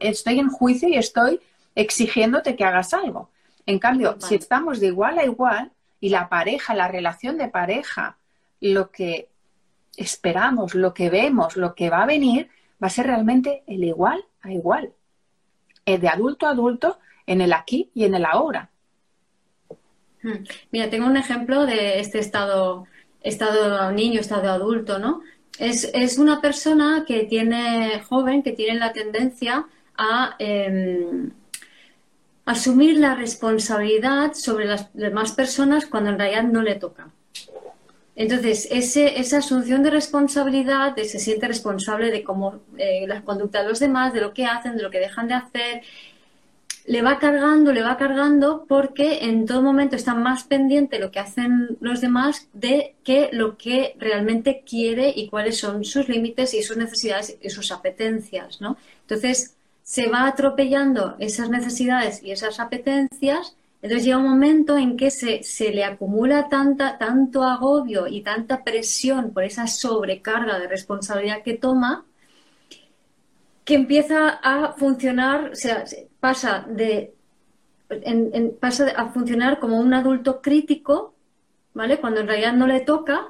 estoy 0.00 0.40
en 0.40 0.48
juicio 0.48 0.88
y 0.88 0.96
estoy 0.96 1.38
exigiéndote 1.76 2.56
que 2.56 2.64
hagas 2.64 2.92
algo. 2.92 3.30
En 3.64 3.78
cambio, 3.78 4.16
si 4.18 4.34
estamos 4.34 4.80
de 4.80 4.88
igual 4.88 5.20
a 5.20 5.24
igual 5.24 5.70
y 6.00 6.08
la 6.08 6.28
pareja, 6.28 6.74
la 6.74 6.88
relación 6.88 7.38
de 7.38 7.46
pareja, 7.46 8.18
lo 8.60 8.90
que 8.90 9.28
esperamos, 9.96 10.74
lo 10.74 10.92
que 10.92 11.08
vemos, 11.08 11.56
lo 11.56 11.76
que 11.76 11.88
va 11.88 12.02
a 12.02 12.06
venir, 12.06 12.50
va 12.82 12.88
a 12.88 12.90
ser 12.90 13.06
realmente 13.06 13.62
el 13.68 13.84
igual 13.84 14.24
a 14.40 14.50
igual. 14.50 14.92
El 15.86 16.00
de 16.00 16.08
adulto 16.08 16.48
a 16.48 16.50
adulto 16.50 16.98
en 17.28 17.42
el 17.42 17.52
aquí 17.52 17.92
y 17.94 18.06
en 18.06 18.16
el 18.16 18.24
ahora. 18.24 18.70
Hmm. 20.24 20.44
Mira, 20.72 20.90
tengo 20.90 21.06
un 21.06 21.16
ejemplo 21.16 21.64
de 21.64 22.00
este 22.00 22.18
estado, 22.18 22.88
estado 23.22 23.90
niño, 23.92 24.20
estado 24.20 24.50
adulto, 24.50 24.98
¿no? 24.98 25.22
Es, 25.58 25.90
es 25.94 26.18
una 26.18 26.40
persona 26.40 27.04
que 27.06 27.24
tiene, 27.24 28.02
joven, 28.08 28.42
que 28.42 28.52
tiene 28.52 28.78
la 28.78 28.92
tendencia 28.92 29.66
a 29.96 30.34
em, 30.38 31.30
asumir 32.44 32.98
la 32.98 33.14
responsabilidad 33.14 34.34
sobre 34.34 34.64
las 34.66 34.92
demás 34.94 35.32
personas 35.32 35.86
cuando 35.86 36.10
en 36.10 36.18
realidad 36.18 36.44
no 36.44 36.62
le 36.62 36.74
toca. 36.76 37.08
Entonces, 38.14 38.68
ese, 38.70 39.18
esa 39.20 39.38
asunción 39.38 39.82
de 39.82 39.90
responsabilidad, 39.90 40.94
de 40.94 41.06
se 41.06 41.18
siente 41.18 41.48
responsable 41.48 42.10
de 42.10 42.22
cómo 42.22 42.60
eh, 42.76 43.06
la 43.06 43.22
conducta 43.22 43.62
de 43.62 43.68
los 43.68 43.78
demás, 43.78 44.12
de 44.12 44.20
lo 44.20 44.34
que 44.34 44.44
hacen, 44.44 44.76
de 44.76 44.82
lo 44.82 44.90
que 44.90 44.98
dejan 44.98 45.28
de 45.28 45.34
hacer, 45.34 45.82
le 46.84 47.02
va 47.02 47.18
cargando, 47.18 47.72
le 47.72 47.82
va 47.82 47.96
cargando, 47.96 48.64
porque 48.66 49.24
en 49.24 49.46
todo 49.46 49.62
momento 49.62 49.96
está 49.96 50.14
más 50.14 50.44
pendiente 50.44 50.98
lo 50.98 51.10
que 51.10 51.20
hacen 51.20 51.76
los 51.80 52.00
demás 52.00 52.48
de 52.52 52.96
que 53.04 53.30
lo 53.32 53.56
que 53.56 53.94
realmente 53.98 54.62
quiere 54.66 55.12
y 55.14 55.28
cuáles 55.28 55.58
son 55.58 55.84
sus 55.84 56.08
límites 56.08 56.54
y 56.54 56.62
sus 56.62 56.76
necesidades 56.76 57.38
y 57.40 57.50
sus 57.50 57.70
apetencias, 57.70 58.60
¿no? 58.60 58.76
Entonces, 59.02 59.54
se 59.82 60.08
va 60.08 60.26
atropellando 60.26 61.16
esas 61.18 61.50
necesidades 61.50 62.22
y 62.22 62.32
esas 62.32 62.60
apetencias, 62.60 63.56
entonces 63.82 64.04
llega 64.04 64.18
un 64.18 64.28
momento 64.28 64.76
en 64.76 64.96
que 64.96 65.10
se, 65.10 65.42
le 65.72 65.84
acumula 65.84 66.48
tanta, 66.48 66.98
tanto 66.98 67.42
agobio 67.42 68.06
y 68.06 68.22
tanta 68.22 68.62
presión 68.62 69.32
por 69.32 69.42
esa 69.42 69.66
sobrecarga 69.66 70.58
de 70.60 70.68
responsabilidad 70.68 71.42
que 71.42 71.54
toma, 71.54 72.04
que 73.64 73.74
empieza 73.74 74.28
a 74.28 74.72
funcionar, 74.72 75.52
pasa 76.22 76.64
de 76.68 77.14
pasa 78.60 78.88
a 78.96 79.10
funcionar 79.10 79.58
como 79.58 79.78
un 79.78 79.92
adulto 79.92 80.40
crítico 80.40 81.12
¿vale? 81.74 81.98
Cuando 81.98 82.20
en 82.20 82.28
realidad 82.28 82.52
no 82.52 82.66
le 82.66 82.80
toca, 82.80 83.28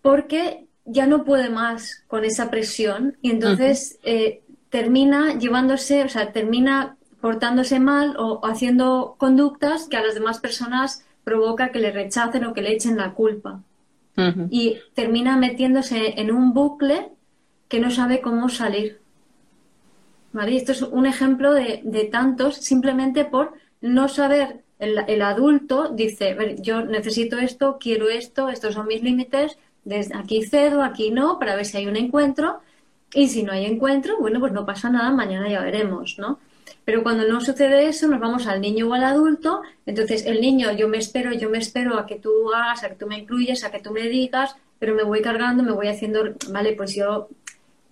porque 0.00 0.66
ya 0.84 1.06
no 1.06 1.24
puede 1.24 1.48
más 1.48 2.02
con 2.08 2.24
esa 2.24 2.50
presión 2.50 3.16
y 3.22 3.30
entonces 3.30 3.98
eh, 4.02 4.42
termina 4.70 5.38
llevándose, 5.38 6.02
o 6.02 6.08
sea, 6.08 6.32
termina 6.32 6.96
portándose 7.20 7.78
mal 7.78 8.16
o 8.18 8.44
haciendo 8.44 9.14
conductas 9.16 9.86
que 9.88 9.96
a 9.96 10.02
las 10.02 10.14
demás 10.14 10.40
personas 10.40 11.04
provoca 11.22 11.70
que 11.70 11.78
le 11.78 11.92
rechacen 11.92 12.44
o 12.44 12.52
que 12.52 12.62
le 12.62 12.72
echen 12.72 12.96
la 12.96 13.12
culpa. 13.12 13.60
Y 14.50 14.76
termina 14.94 15.38
metiéndose 15.38 16.20
en 16.20 16.30
un 16.30 16.52
bucle 16.52 17.08
que 17.68 17.80
no 17.80 17.90
sabe 17.90 18.20
cómo 18.20 18.50
salir. 18.50 19.00
¿Vale? 20.32 20.56
esto 20.56 20.72
es 20.72 20.82
un 20.82 21.06
ejemplo 21.06 21.52
de, 21.52 22.08
tantos 22.10 22.56
simplemente 22.56 23.24
por 23.24 23.54
no 23.80 24.08
saber. 24.08 24.62
El, 24.78 25.22
adulto 25.22 25.90
dice, 25.90 26.56
yo 26.60 26.84
necesito 26.84 27.38
esto, 27.38 27.78
quiero 27.78 28.08
esto, 28.08 28.48
estos 28.48 28.74
son 28.74 28.88
mis 28.88 29.02
límites, 29.02 29.56
desde 29.84 30.16
aquí 30.16 30.42
cedo, 30.42 30.82
aquí 30.82 31.12
no, 31.12 31.38
para 31.38 31.54
ver 31.54 31.66
si 31.66 31.76
hay 31.76 31.86
un 31.86 31.96
encuentro. 31.96 32.60
Y 33.14 33.28
si 33.28 33.42
no 33.42 33.52
hay 33.52 33.66
encuentro, 33.66 34.16
bueno, 34.18 34.40
pues 34.40 34.52
no 34.52 34.64
pasa 34.64 34.88
nada, 34.90 35.10
mañana 35.10 35.48
ya 35.48 35.60
veremos, 35.60 36.16
¿no? 36.18 36.40
Pero 36.84 37.02
cuando 37.02 37.28
no 37.28 37.40
sucede 37.40 37.86
eso, 37.86 38.08
nos 38.08 38.20
vamos 38.20 38.46
al 38.46 38.60
niño 38.60 38.88
o 38.88 38.94
al 38.94 39.04
adulto. 39.04 39.62
Entonces, 39.86 40.26
el 40.26 40.40
niño, 40.40 40.72
yo 40.72 40.88
me 40.88 40.98
espero, 40.98 41.32
yo 41.32 41.50
me 41.50 41.58
espero 41.58 41.98
a 41.98 42.06
que 42.06 42.16
tú 42.16 42.52
hagas, 42.52 42.82
a 42.82 42.88
que 42.88 42.96
tú 42.96 43.06
me 43.06 43.18
incluyes, 43.18 43.64
a 43.64 43.70
que 43.70 43.80
tú 43.80 43.92
me 43.92 44.08
digas, 44.08 44.56
pero 44.78 44.94
me 44.94 45.04
voy 45.04 45.22
cargando, 45.22 45.62
me 45.62 45.72
voy 45.72 45.88
haciendo, 45.88 46.34
vale, 46.50 46.72
pues 46.72 46.94
yo 46.94 47.28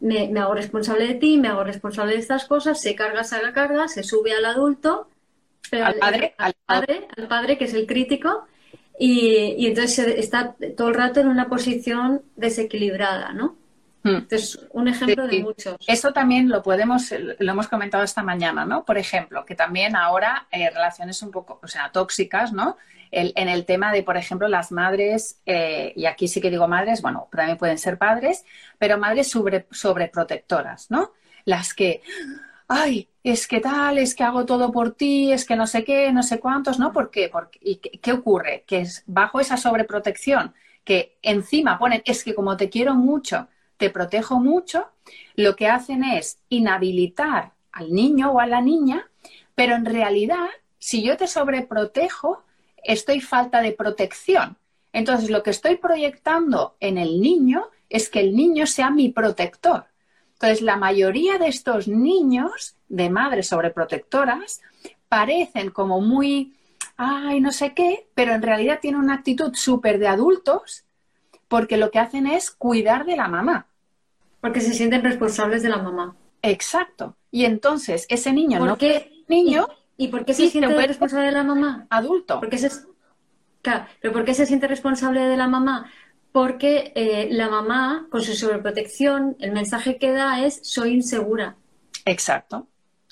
me, 0.00 0.38
hago 0.38 0.54
responsable 0.54 1.06
de 1.06 1.14
ti, 1.14 1.38
me 1.38 1.48
hago 1.48 1.64
responsable 1.64 2.14
de 2.14 2.20
estas 2.20 2.46
cosas, 2.46 2.80
se 2.80 2.94
carga, 2.94 3.24
se 3.24 3.36
haga 3.36 3.52
carga, 3.52 3.88
se 3.88 4.02
sube 4.02 4.32
al 4.32 4.44
adulto, 4.44 5.08
al, 5.72 5.94
padre, 5.96 6.34
al, 6.38 6.54
padre, 6.66 7.08
al 7.16 7.28
padre, 7.28 7.58
que 7.58 7.64
es 7.64 7.74
el 7.74 7.86
crítico, 7.86 8.44
y, 8.98 9.54
y 9.58 9.66
entonces 9.66 9.98
está 10.16 10.56
todo 10.76 10.88
el 10.88 10.94
rato 10.94 11.20
en 11.20 11.28
una 11.28 11.48
posición 11.48 12.22
desequilibrada, 12.36 13.32
¿no? 13.32 13.56
Hmm. 14.02 14.16
Entonces, 14.16 14.66
un 14.70 14.88
ejemplo 14.88 15.26
de 15.26 15.42
muchos. 15.42 15.76
Eso 15.86 16.12
también 16.12 16.48
lo 16.48 16.62
podemos, 16.62 17.12
lo 17.38 17.52
hemos 17.52 17.68
comentado 17.68 18.02
esta 18.02 18.22
mañana, 18.22 18.64
¿no? 18.64 18.84
Por 18.84 18.96
ejemplo, 18.96 19.44
que 19.44 19.54
también 19.54 19.94
ahora 19.96 20.46
eh, 20.50 20.70
relaciones 20.70 21.22
un 21.22 21.30
poco, 21.30 21.60
o 21.62 21.68
sea, 21.68 21.90
tóxicas, 21.92 22.52
¿no? 22.52 22.76
en 23.12 23.48
el 23.48 23.64
tema 23.64 23.92
de, 23.92 24.02
por 24.02 24.16
ejemplo, 24.16 24.46
las 24.46 24.70
madres, 24.70 25.40
eh, 25.44 25.92
y 25.96 26.06
aquí 26.06 26.28
sí 26.28 26.40
que 26.40 26.50
digo 26.50 26.68
madres, 26.68 27.02
bueno, 27.02 27.28
también 27.32 27.58
pueden 27.58 27.78
ser 27.78 27.98
padres, 27.98 28.44
pero 28.78 28.98
madres 28.98 29.28
sobre, 29.28 29.66
sobreprotectoras, 29.70 30.90
¿no? 30.90 31.12
Las 31.44 31.74
que, 31.74 32.02
ay, 32.68 33.08
es 33.24 33.48
que 33.48 33.60
tal, 33.60 33.98
es 33.98 34.14
que 34.14 34.22
hago 34.22 34.46
todo 34.46 34.70
por 34.70 34.92
ti, 34.92 35.32
es 35.32 35.44
que 35.44 35.56
no 35.56 35.66
sé 35.66 35.82
qué, 35.84 36.12
no 36.12 36.22
sé 36.22 36.38
cuántos, 36.38 36.78
¿no? 36.78 36.92
¿Por 36.92 37.10
qué? 37.10 37.30
¿Y 37.60 37.76
qué, 37.76 38.12
ocurre? 38.12 38.64
Que 38.66 38.80
es 38.80 39.02
bajo 39.06 39.40
esa 39.40 39.56
sobreprotección, 39.56 40.54
que 40.84 41.18
encima 41.22 41.78
ponen, 41.78 42.02
es 42.04 42.22
que 42.22 42.34
como 42.34 42.56
te 42.56 42.70
quiero 42.70 42.94
mucho, 42.94 43.48
te 43.80 43.88
protejo 43.88 44.38
mucho, 44.38 44.88
lo 45.36 45.56
que 45.56 45.66
hacen 45.66 46.04
es 46.04 46.38
inhabilitar 46.50 47.52
al 47.72 47.92
niño 47.92 48.30
o 48.30 48.38
a 48.38 48.46
la 48.46 48.60
niña, 48.60 49.08
pero 49.54 49.74
en 49.74 49.86
realidad, 49.86 50.48
si 50.78 51.02
yo 51.02 51.16
te 51.16 51.26
sobreprotejo, 51.26 52.44
estoy 52.84 53.22
falta 53.22 53.62
de 53.62 53.72
protección. 53.72 54.58
Entonces, 54.92 55.30
lo 55.30 55.42
que 55.42 55.48
estoy 55.48 55.76
proyectando 55.76 56.76
en 56.78 56.98
el 56.98 57.22
niño 57.22 57.70
es 57.88 58.10
que 58.10 58.20
el 58.20 58.36
niño 58.36 58.66
sea 58.66 58.90
mi 58.90 59.08
protector. 59.08 59.86
Entonces, 60.34 60.60
la 60.60 60.76
mayoría 60.76 61.38
de 61.38 61.48
estos 61.48 61.88
niños 61.88 62.76
de 62.90 63.08
madres 63.08 63.48
sobreprotectoras 63.48 64.60
parecen 65.08 65.70
como 65.70 66.02
muy, 66.02 66.52
ay, 66.98 67.40
no 67.40 67.50
sé 67.50 67.72
qué, 67.72 68.08
pero 68.14 68.34
en 68.34 68.42
realidad 68.42 68.80
tienen 68.82 69.00
una 69.00 69.14
actitud 69.14 69.54
súper 69.54 69.98
de 69.98 70.08
adultos 70.08 70.84
porque 71.48 71.76
lo 71.78 71.90
que 71.90 71.98
hacen 71.98 72.28
es 72.28 72.52
cuidar 72.52 73.04
de 73.04 73.16
la 73.16 73.26
mamá. 73.26 73.66
Porque 74.40 74.60
se 74.60 74.74
sienten 74.74 75.02
responsables 75.02 75.62
de 75.62 75.68
la 75.68 75.78
mamá. 75.78 76.16
Exacto. 76.42 77.16
Y 77.30 77.44
entonces 77.44 78.06
ese 78.08 78.32
niño 78.32 78.58
¿Por 78.58 78.68
no 78.68 78.78
qué? 78.78 79.24
niño 79.28 79.68
¿Y 80.00 80.08
por 80.08 80.24
qué 80.24 80.32
se 80.32 80.48
siente 80.48 80.86
responsable 80.86 81.26
de 81.26 81.32
la 81.32 81.44
mamá? 81.44 81.86
Adulto. 81.90 82.40
Porque 82.40 82.56
se... 82.56 82.70
Claro, 83.60 83.84
pero 84.00 84.14
¿por 84.14 84.24
qué 84.24 84.32
se 84.32 84.46
siente 84.46 84.66
responsable 84.66 85.20
de 85.20 85.36
la 85.36 85.46
mamá? 85.46 85.90
Porque 86.32 86.92
eh, 86.94 87.28
la 87.30 87.50
mamá, 87.50 88.06
con 88.10 88.22
su 88.22 88.32
sobreprotección, 88.32 89.36
el 89.40 89.52
mensaje 89.52 89.98
que 89.98 90.12
da 90.12 90.42
es 90.42 90.60
soy 90.62 90.94
insegura. 90.94 91.56
Exacto, 92.06 92.66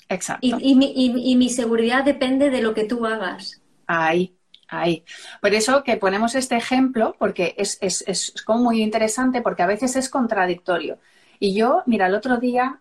exacto. 0.07 0.39
Y, 0.41 1.35
mi, 1.35 1.49
seguridad 1.49 2.03
depende 2.03 2.49
de 2.49 2.63
lo 2.63 2.73
que 2.73 2.85
tú 2.85 3.05
hagas. 3.05 3.61
Ahí, 3.85 4.33
ahí. 4.67 5.03
Por 5.41 5.53
eso 5.53 5.83
que 5.83 5.95
ponemos 5.97 6.33
este 6.33 6.55
ejemplo, 6.55 7.15
porque 7.19 7.53
es, 7.59 7.77
es, 7.81 8.03
es 8.07 8.33
como 8.47 8.63
muy 8.63 8.81
interesante, 8.81 9.43
porque 9.43 9.61
a 9.61 9.67
veces 9.67 9.95
es 9.95 10.09
contradictorio. 10.09 10.97
Y 11.39 11.53
yo, 11.53 11.83
mira, 11.85 12.07
el 12.07 12.15
otro 12.15 12.37
día 12.37 12.79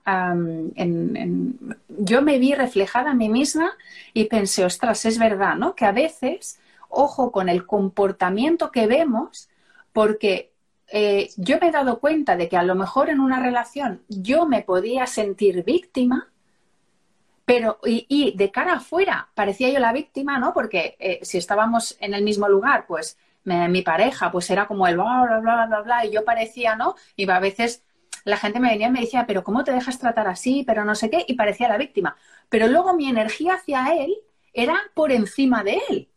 yo 1.88 2.22
me 2.22 2.38
vi 2.38 2.54
reflejada 2.54 3.12
a 3.12 3.14
mí 3.14 3.28
misma 3.28 3.70
y 4.12 4.24
pensé, 4.24 4.64
ostras, 4.64 5.04
es 5.04 5.18
verdad, 5.18 5.54
¿no? 5.54 5.76
Que 5.76 5.84
a 5.84 5.92
veces, 5.92 6.58
ojo 6.88 7.30
con 7.30 7.48
el 7.48 7.64
comportamiento 7.66 8.72
que 8.72 8.88
vemos, 8.88 9.48
porque 9.92 10.50
eh, 10.88 11.30
yo 11.36 11.58
me 11.60 11.68
he 11.68 11.72
dado 11.72 12.00
cuenta 12.00 12.36
de 12.36 12.48
que 12.48 12.56
a 12.56 12.64
lo 12.64 12.74
mejor 12.74 13.10
en 13.10 13.20
una 13.20 13.40
relación 13.40 14.02
yo 14.08 14.46
me 14.46 14.62
podía 14.62 15.06
sentir 15.06 15.62
víctima, 15.62 16.28
pero 17.44 17.78
y, 17.84 18.34
de 18.36 18.50
cara 18.50 18.74
afuera 18.74 19.28
parecía 19.34 19.70
yo 19.70 19.78
la 19.78 19.92
víctima, 19.92 20.38
¿no? 20.38 20.52
Porque 20.52 20.96
eh, 20.98 21.20
si 21.22 21.38
estábamos 21.38 21.96
en 22.00 22.12
el 22.12 22.24
mismo 22.24 22.48
lugar, 22.48 22.86
pues 22.86 23.16
mi 23.44 23.80
pareja, 23.80 24.30
pues 24.30 24.50
era 24.50 24.66
como 24.66 24.86
el 24.86 24.96
bla, 24.96 25.24
bla, 25.26 25.38
bla, 25.40 25.66
bla, 25.66 25.80
bla, 25.80 26.04
y 26.04 26.10
yo 26.12 26.22
parecía, 26.24 26.76
¿no? 26.76 26.96
Iba 27.16 27.36
a 27.36 27.40
veces 27.40 27.82
la 28.28 28.36
gente 28.36 28.60
me 28.60 28.70
venía 28.70 28.88
y 28.88 28.92
me 28.92 29.00
decía, 29.00 29.26
pero 29.26 29.42
¿cómo 29.42 29.64
te 29.64 29.72
dejas 29.72 29.98
tratar 29.98 30.28
así? 30.28 30.64
Pero 30.66 30.84
no 30.84 30.94
sé 30.94 31.10
qué, 31.10 31.24
y 31.26 31.34
parecía 31.34 31.68
la 31.68 31.78
víctima. 31.78 32.16
Pero 32.48 32.68
luego 32.68 32.94
mi 32.94 33.08
energía 33.08 33.54
hacia 33.54 33.88
él 33.94 34.14
era 34.52 34.76
por 34.94 35.12
encima 35.12 35.64
de 35.64 35.80
él. 35.88 36.08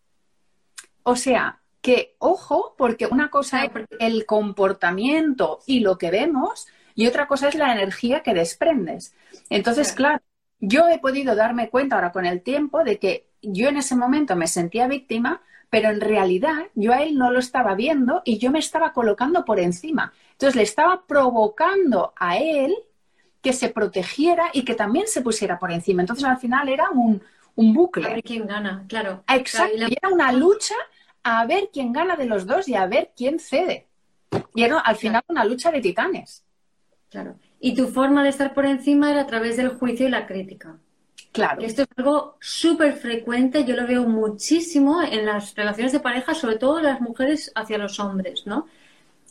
O 1.04 1.16
sea, 1.16 1.62
que 1.82 2.16
ojo, 2.20 2.76
porque 2.78 3.08
una 3.08 3.30
cosa 3.30 3.64
es 3.64 3.72
el 4.00 4.26
comportamiento 4.26 5.60
y 5.66 5.80
lo 5.80 5.98
que 5.98 6.12
vemos, 6.12 6.68
y 6.96 7.08
otra 7.08 7.28
cosa 7.28 7.48
es 7.48 7.56
la 7.56 7.72
energía 7.72 8.22
que 8.22 8.34
desprendes. 8.34 9.16
Entonces, 9.50 9.94
claro, 9.94 10.22
yo 10.60 10.90
he 10.90 11.00
podido 11.00 11.36
darme 11.36 11.70
cuenta 11.70 11.96
ahora 11.96 12.12
con 12.12 12.26
el 12.26 12.42
tiempo 12.42 12.84
de 12.84 13.00
que 13.00 13.30
yo 13.42 13.70
en 13.70 13.78
ese 13.78 13.96
momento 13.96 14.36
me 14.36 14.48
sentía 14.48 14.88
víctima, 14.88 15.42
pero 15.72 15.90
en 15.90 16.02
realidad 16.02 16.68
yo 16.76 16.92
a 16.92 17.02
él 17.02 17.18
no 17.18 17.32
lo 17.32 17.40
estaba 17.40 17.76
viendo 17.76 18.22
y 18.26 18.38
yo 18.38 18.52
me 18.52 18.60
estaba 18.60 18.92
colocando 18.92 19.46
por 19.46 19.58
encima. 19.58 20.12
Entonces 20.34 20.58
le 20.58 20.64
estaba 20.64 21.06
provocando 21.08 22.14
a 22.18 22.38
él 22.38 22.76
que 23.42 23.54
se 23.54 23.70
protegiera 23.70 24.50
y 24.52 24.64
que 24.66 24.76
también 24.76 25.08
se 25.08 25.22
pusiera 25.22 25.58
por 25.58 25.72
encima. 25.72 26.02
Entonces 26.04 26.26
al 26.26 26.38
final 26.38 26.68
era 26.68 26.90
un, 26.90 27.22
bucle. 27.56 28.06
A 28.06 28.10
ver 28.16 28.22
quién 28.24 28.48
gana, 28.48 28.84
claro. 28.90 29.24
Exacto. 29.30 29.78
Y 29.78 29.94
era 29.94 30.10
una 30.10 30.34
lucha 30.34 30.76
a 31.24 31.46
ver 31.46 31.70
quién 31.72 31.94
gana 31.94 32.18
de 32.18 32.26
los 32.26 32.46
dos 32.46 32.68
y 32.68 32.76
a 32.76 32.86
ver 32.86 33.14
quién 33.16 33.40
cede. 33.40 33.88
Y 34.54 34.64
era 34.64 34.78
al 34.80 34.98
final 34.98 35.24
una 35.30 35.46
lucha 35.46 35.72
de 35.72 35.80
titanes. 35.80 36.44
Claro. 37.10 37.36
Y 37.62 37.76
tu 37.76 37.88
forma 37.88 38.24
de 38.24 38.30
estar 38.30 38.54
por 38.54 38.66
encima 38.66 39.10
era 39.10 39.22
a 39.22 39.28
través 39.28 39.56
del 39.56 39.70
juicio 39.70 40.06
y 40.06 40.12
la 40.12 40.28
crítica. 40.28 40.80
Claro. 41.32 41.62
Esto 41.62 41.84
es 41.84 41.88
algo 41.96 42.36
súper 42.42 42.98
frecuente, 42.98 43.64
yo 43.64 43.76
lo 43.76 43.88
veo 43.88 44.04
muchísimo 44.04 45.02
en 45.02 45.26
las 45.26 45.56
relaciones 45.56 45.94
de 45.94 46.02
pareja, 46.02 46.36
sobre 46.36 46.58
todo 46.58 46.82
las 46.82 47.00
mujeres 47.00 47.52
hacia 47.56 47.78
los 47.78 48.00
hombres, 48.02 48.46
¿no? 48.46 48.68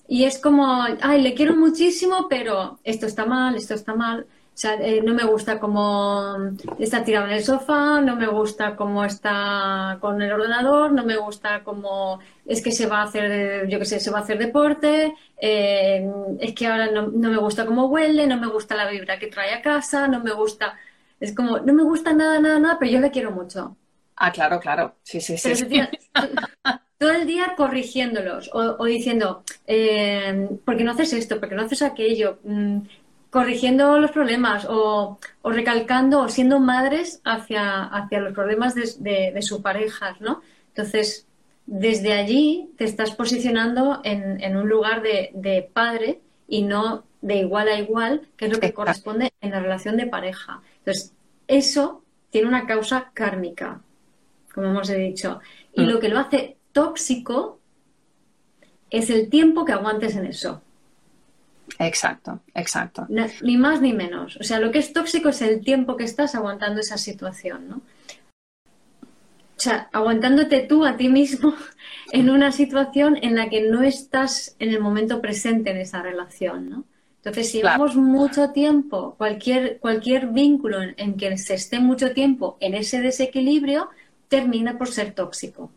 Y 0.08 0.24
es 0.24 0.38
como, 0.40 0.82
ay, 1.02 1.22
le 1.22 1.34
quiero 1.34 1.56
muchísimo, 1.56 2.26
pero 2.28 2.80
esto 2.84 3.06
está 3.06 3.26
mal, 3.26 3.54
esto 3.56 3.74
está 3.74 3.94
mal. 3.94 4.26
O 4.54 4.58
sea, 4.60 4.74
eh, 4.74 5.02
no 5.02 5.14
me 5.14 5.24
gusta 5.24 5.60
cómo 5.60 6.36
está 6.78 7.04
tirado 7.04 7.26
en 7.26 7.32
el 7.32 7.44
sofá, 7.44 8.00
no 8.00 8.16
me 8.16 8.26
gusta 8.26 8.76
cómo 8.76 9.04
está 9.04 9.98
con 10.00 10.20
el 10.22 10.32
ordenador, 10.32 10.92
no 10.92 11.04
me 11.04 11.16
gusta 11.16 11.62
cómo 11.64 12.20
es 12.46 12.62
que 12.62 12.72
se 12.72 12.86
va 12.86 13.00
a 13.00 13.04
hacer, 13.04 13.68
yo 13.68 13.78
qué 13.78 13.84
sé, 13.86 14.00
se 14.00 14.10
va 14.10 14.18
a 14.18 14.22
hacer 14.22 14.38
deporte, 14.38 15.14
eh, 15.40 16.10
es 16.40 16.54
que 16.54 16.66
ahora 16.66 16.90
no, 16.90 17.08
no 17.08 17.30
me 17.30 17.38
gusta 17.38 17.64
cómo 17.66 17.86
huele, 17.86 18.26
no 18.26 18.38
me 18.38 18.48
gusta 18.48 18.74
la 18.74 18.90
vibra 18.90 19.18
que 19.18 19.28
trae 19.28 19.54
a 19.54 19.62
casa, 19.62 20.08
no 20.08 20.20
me 20.20 20.32
gusta 20.32 20.76
es 21.20 21.34
como, 21.34 21.58
no 21.60 21.72
me 21.72 21.82
gusta 21.82 22.12
nada, 22.12 22.40
nada, 22.40 22.58
nada, 22.58 22.78
pero 22.78 22.90
yo 22.90 23.00
le 23.00 23.10
quiero 23.10 23.30
mucho. 23.30 23.76
Ah, 24.16 24.32
claro, 24.32 24.58
claro. 24.58 24.96
Sí, 25.02 25.20
sí, 25.20 25.38
sí. 25.38 25.52
todo 26.98 27.12
el 27.12 27.26
día 27.26 27.54
corrigiéndolos 27.56 28.50
o, 28.52 28.84
diciendo, 28.84 29.42
eh, 29.66 30.48
¿por 30.64 30.76
qué 30.76 30.84
no 30.84 30.92
haces 30.92 31.14
esto? 31.14 31.40
¿Por 31.40 31.48
qué 31.48 31.54
no 31.54 31.62
haces 31.62 31.80
aquello? 31.80 32.38
Mm, 32.44 32.80
corrigiendo 33.30 33.98
los 33.98 34.10
problemas 34.10 34.66
o, 34.68 35.18
recalcando 35.42 36.20
o 36.20 36.28
siendo 36.28 36.60
madres 36.60 37.22
hacia, 37.24 37.84
hacia 37.84 38.20
los 38.20 38.34
problemas 38.34 38.74
de, 38.74 39.30
de, 39.32 39.42
sus 39.42 39.60
parejas, 39.62 40.20
¿no? 40.20 40.42
Entonces, 40.68 41.26
desde 41.64 42.12
allí 42.12 42.70
te 42.76 42.84
estás 42.84 43.12
posicionando 43.12 44.00
en, 44.04 44.56
un 44.56 44.68
lugar 44.68 45.02
de, 45.02 45.70
padre 45.72 46.20
y 46.48 46.62
no 46.62 47.04
de 47.20 47.36
igual 47.36 47.68
a 47.68 47.78
igual, 47.78 48.28
que 48.36 48.46
es 48.46 48.52
lo 48.52 48.60
que 48.60 48.72
corresponde 48.72 49.32
en 49.40 49.50
la 49.50 49.60
relación 49.60 49.96
de 49.96 50.06
pareja. 50.06 50.62
Entonces, 50.78 51.12
eso 51.46 52.02
tiene 52.30 52.48
una 52.48 52.66
causa 52.66 53.10
kármica, 53.12 53.80
como 54.54 54.68
hemos 54.68 54.88
dicho. 54.88 55.40
Y 55.72 55.82
mm. 55.82 55.86
lo 55.86 56.00
que 56.00 56.08
lo 56.08 56.18
hace 56.18 56.56
tóxico 56.72 57.58
es 58.90 59.10
el 59.10 59.28
tiempo 59.28 59.64
que 59.64 59.72
aguantes 59.72 60.16
en 60.16 60.26
eso. 60.26 60.62
Exacto, 61.78 62.40
exacto. 62.54 63.06
ni 63.42 63.56
más 63.56 63.80
ni 63.80 63.92
menos. 63.92 64.36
O 64.38 64.42
sea, 64.42 64.58
lo 64.58 64.70
que 64.70 64.78
es 64.78 64.92
tóxico 64.92 65.28
es 65.28 65.40
el 65.42 65.62
tiempo 65.62 65.96
que 65.96 66.04
estás 66.04 66.34
aguantando 66.34 66.80
esa 66.80 66.98
situación, 66.98 67.68
¿no? 67.68 67.76
O 67.76 69.62
sea, 69.62 69.88
aguantándote 69.92 70.60
tú 70.60 70.86
a 70.86 70.96
ti 70.96 71.08
mismo 71.08 71.54
en 72.12 72.30
una 72.30 72.50
situación 72.50 73.18
en 73.22 73.36
la 73.36 73.48
que 73.50 73.62
no 73.62 73.82
estás 73.82 74.56
en 74.58 74.70
el 74.70 74.80
momento 74.80 75.20
presente 75.20 75.70
en 75.70 75.76
esa 75.76 76.02
relación, 76.02 76.70
¿no? 76.70 76.84
Entonces, 77.22 77.50
si 77.50 77.58
llevamos 77.58 77.96
mucho 77.96 78.50
tiempo, 78.50 79.14
cualquier, 79.18 79.78
cualquier 79.78 80.28
vínculo 80.28 80.78
en, 80.96 81.16
que 81.18 81.36
se 81.36 81.54
esté 81.54 81.78
mucho 81.78 82.12
tiempo 82.12 82.56
en 82.60 82.74
ese 82.74 83.02
desequilibrio, 83.02 83.90
termina 84.28 84.78
por 84.78 84.88
ser 84.88 85.12
tóxico. 85.12 85.70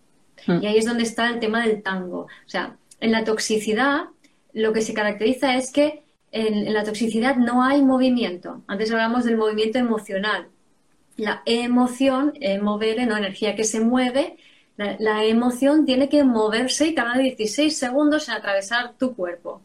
Hmm. 0.48 0.60
Y 0.62 0.68
ahí 0.68 0.78
es 0.78 0.86
donde 0.86 1.04
está 1.04 1.28
el 1.28 1.40
tema 1.40 1.66
del 1.66 1.84
tango. 1.84 2.22
O 2.22 2.50
sea, 2.50 2.78
en 3.02 3.12
la 3.12 3.26
toxicidad 3.26 4.06
lo 4.54 4.72
que 4.72 4.82
se 4.82 4.94
caracteriza 4.94 5.58
es 5.58 5.72
que 5.72 6.04
en, 6.32 6.72
la 6.74 6.86
toxicidad 6.86 7.36
no 7.36 7.64
hay 7.64 7.82
movimiento. 7.82 8.62
Antes 8.68 8.92
hablamos 8.92 9.26
del 9.26 9.36
movimiento 9.36 9.80
emocional. 9.80 10.48
La 11.18 11.42
emoción, 11.46 12.34
eh, 12.40 12.60
mover, 12.60 13.06
no 13.06 13.18
energía 13.18 13.56
que 13.56 13.66
se 13.66 13.82
mueve, 13.82 14.38
la, 14.78 14.96
la, 15.00 15.26
emoción 15.26 15.86
tiene 15.86 16.10
que 16.10 16.24
moverse 16.24 16.96
cada 16.96 17.18
16 17.18 17.78
segundos 17.78 18.30
en 18.30 18.36
atravesar 18.36 18.94
tu 18.98 19.16
cuerpo. 19.16 19.62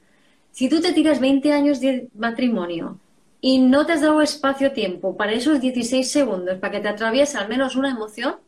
Si 0.59 0.69
tú 0.69 0.81
te 0.81 0.93
tiras 0.93 1.21
20 1.21 1.53
años 1.53 1.79
de 1.79 2.09
matrimonio 2.17 2.99
y 3.41 3.61
no 3.61 3.87
te 3.87 3.93
has 3.93 4.01
dado 4.01 4.21
espacio-tiempo 4.23 5.17
para 5.17 5.31
esos 5.31 5.61
16 5.61 6.11
segundos, 6.11 6.59
para 6.59 6.73
que 6.73 6.81
te 6.81 6.89
atraviese 6.89 7.39
al 7.39 7.49
menos 7.49 7.77
una 7.77 7.93
emoción, 7.93 8.41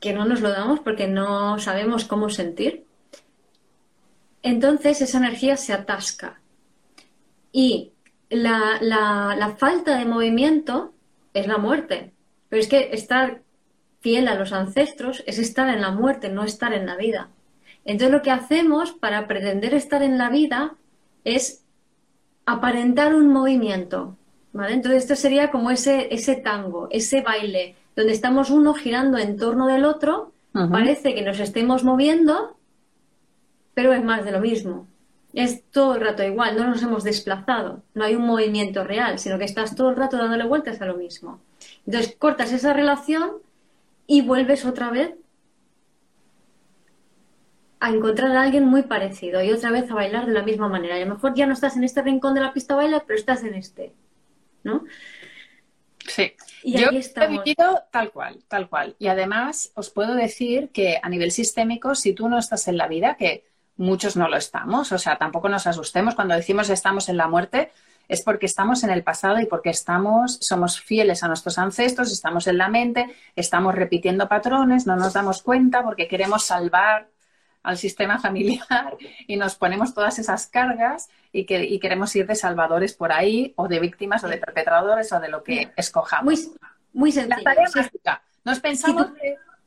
que 0.00 0.14
no 0.14 0.24
nos 0.24 0.40
lo 0.40 0.48
damos 0.48 0.80
porque 0.80 1.06
no 1.06 1.58
sabemos 1.58 2.06
cómo 2.06 2.30
sentir, 2.30 2.86
entonces 4.42 5.02
esa 5.02 5.18
energía 5.18 5.58
se 5.58 5.74
atasca. 5.74 6.40
Y 7.52 7.92
la, 8.30 8.78
la, 8.80 9.54
falta 9.58 9.98
de 9.98 10.06
movimiento 10.06 10.94
es 11.34 11.46
la 11.46 11.58
muerte. 11.58 12.14
Pero 12.48 12.62
es 12.62 12.68
que 12.68 12.88
estar 12.94 13.42
fiel 14.00 14.28
a 14.28 14.34
los 14.34 14.54
ancestros 14.54 15.22
es 15.26 15.38
estar 15.38 15.68
en 15.68 15.82
la 15.82 15.90
muerte, 15.90 16.30
no 16.30 16.42
estar 16.42 16.72
en 16.72 16.86
la 16.86 16.96
vida. 16.96 17.28
Entonces 17.86 18.10
lo 18.10 18.22
que 18.22 18.32
hacemos 18.32 18.92
para 18.92 19.26
pretender 19.28 19.72
estar 19.72 20.02
en 20.02 20.18
la 20.18 20.28
vida 20.28 20.74
es 21.24 21.64
aparentar 22.44 23.14
un 23.14 23.28
movimiento. 23.28 24.16
¿vale? 24.52 24.74
Entonces 24.74 25.04
esto 25.04 25.14
sería 25.16 25.50
como 25.50 25.70
ese, 25.70 26.12
ese 26.12 26.34
tango, 26.34 26.88
ese 26.90 27.22
baile, 27.22 27.76
donde 27.94 28.12
estamos 28.12 28.50
uno 28.50 28.74
girando 28.74 29.18
en 29.18 29.36
torno 29.36 29.66
del 29.68 29.84
otro, 29.84 30.32
parece 30.70 31.14
que 31.14 31.22
nos 31.22 31.38
estemos 31.38 31.84
moviendo, 31.84 32.56
pero 33.74 33.92
es 33.92 34.02
más 34.02 34.24
de 34.24 34.32
lo 34.32 34.40
mismo. 34.40 34.86
Es 35.34 35.62
todo 35.70 35.96
el 35.96 36.00
rato 36.00 36.22
igual, 36.24 36.56
no 36.56 36.66
nos 36.66 36.82
hemos 36.82 37.04
desplazado, 37.04 37.82
no 37.94 38.04
hay 38.04 38.14
un 38.14 38.26
movimiento 38.26 38.82
real, 38.84 39.18
sino 39.18 39.38
que 39.38 39.44
estás 39.44 39.76
todo 39.76 39.90
el 39.90 39.96
rato 39.96 40.16
dándole 40.16 40.44
vueltas 40.44 40.80
a 40.80 40.86
lo 40.86 40.96
mismo. 40.96 41.40
Entonces 41.84 42.16
cortas 42.18 42.52
esa 42.52 42.72
relación 42.72 43.32
y 44.06 44.22
vuelves 44.22 44.64
otra 44.64 44.90
vez 44.90 45.14
a 47.86 47.90
encontrar 47.90 48.36
a 48.36 48.42
alguien 48.42 48.66
muy 48.66 48.82
parecido 48.82 49.42
y 49.42 49.52
otra 49.52 49.70
vez 49.70 49.90
a 49.90 49.94
bailar 49.94 50.26
de 50.26 50.32
la 50.32 50.42
misma 50.42 50.68
manera. 50.68 50.98
Y 50.98 51.02
a 51.02 51.06
lo 51.06 51.14
mejor 51.14 51.34
ya 51.34 51.46
no 51.46 51.52
estás 51.52 51.76
en 51.76 51.84
este 51.84 52.02
rincón 52.02 52.34
de 52.34 52.40
la 52.40 52.52
pista 52.52 52.74
baila, 52.74 53.04
pero 53.06 53.18
estás 53.18 53.44
en 53.44 53.54
este, 53.54 53.92
¿no? 54.64 54.84
Sí. 56.08 56.34
Y 56.62 56.78
Yo 56.78 56.88
he 56.90 57.26
vivido 57.28 57.84
tal 57.90 58.10
cual, 58.10 58.42
tal 58.48 58.68
cual. 58.68 58.96
Y 58.98 59.06
además 59.08 59.72
os 59.74 59.90
puedo 59.90 60.14
decir 60.14 60.70
que 60.70 60.98
a 61.02 61.08
nivel 61.08 61.30
sistémico, 61.30 61.94
si 61.94 62.12
tú 62.12 62.28
no 62.28 62.38
estás 62.38 62.66
en 62.68 62.76
la 62.76 62.88
vida, 62.88 63.16
que 63.16 63.44
muchos 63.76 64.16
no 64.16 64.28
lo 64.28 64.36
estamos, 64.36 64.90
o 64.92 64.98
sea, 64.98 65.16
tampoco 65.16 65.48
nos 65.48 65.66
asustemos 65.66 66.14
cuando 66.14 66.34
decimos 66.34 66.70
estamos 66.70 67.08
en 67.08 67.16
la 67.16 67.28
muerte, 67.28 67.70
es 68.08 68.22
porque 68.22 68.46
estamos 68.46 68.84
en 68.84 68.90
el 68.90 69.02
pasado 69.02 69.40
y 69.40 69.46
porque 69.46 69.70
estamos, 69.70 70.38
somos 70.40 70.80
fieles 70.80 71.22
a 71.22 71.28
nuestros 71.28 71.58
ancestros, 71.58 72.12
estamos 72.12 72.46
en 72.46 72.58
la 72.58 72.68
mente, 72.68 73.14
estamos 73.34 73.74
repitiendo 73.74 74.28
patrones, 74.28 74.86
no 74.86 74.96
nos 74.96 75.12
damos 75.12 75.42
cuenta 75.42 75.82
porque 75.82 76.08
queremos 76.08 76.44
salvar 76.44 77.08
al 77.66 77.76
sistema 77.76 78.18
familiar 78.26 78.96
y 79.26 79.36
nos 79.36 79.56
ponemos 79.56 79.92
todas 79.92 80.18
esas 80.18 80.46
cargas 80.46 81.08
y, 81.32 81.44
que, 81.44 81.78
queremos 81.80 82.14
ir 82.16 82.26
de 82.26 82.34
salvadores 82.34 82.94
por 82.94 83.12
ahí 83.12 83.52
o 83.56 83.68
de 83.68 83.80
víctimas 83.80 84.24
o 84.24 84.28
de 84.28 84.38
perpetradores 84.38 85.12
o 85.12 85.20
de 85.20 85.28
lo 85.28 85.42
que 85.42 85.72
escojamos. 85.76 86.24
Muy, 86.24 86.56
muy 86.92 87.12
sencillo. 87.12 87.42
Nos 88.44 88.60
pensamos 88.60 89.08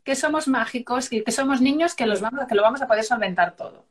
que, 0.04 0.16
somos 0.16 0.48
mágicos 0.48 1.12
y 1.12 1.24
que 1.24 1.32
somos 1.32 1.62
niños 1.62 1.94
que, 1.94 2.08
los 2.08 2.20
vamos, 2.22 2.48
que 2.48 2.56
lo 2.56 2.64
vamos 2.64 2.82
a 2.82 2.88
poder 2.88 3.04
solventar 3.04 3.56
todo. 3.56 3.86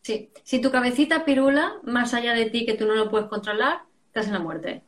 Sí, 0.00 0.30
si 0.42 0.60
tu 0.60 0.70
cabecita 0.70 1.26
pirula 1.26 1.74
más 1.82 2.14
allá 2.14 2.32
de 2.32 2.48
ti 2.48 2.64
que 2.64 2.72
tú 2.72 2.86
no 2.86 2.94
lo 2.94 3.10
puedes 3.10 3.28
controlar, 3.28 3.82
estás 4.06 4.28
en 4.28 4.32
la 4.32 4.38
muerte. 4.38 4.82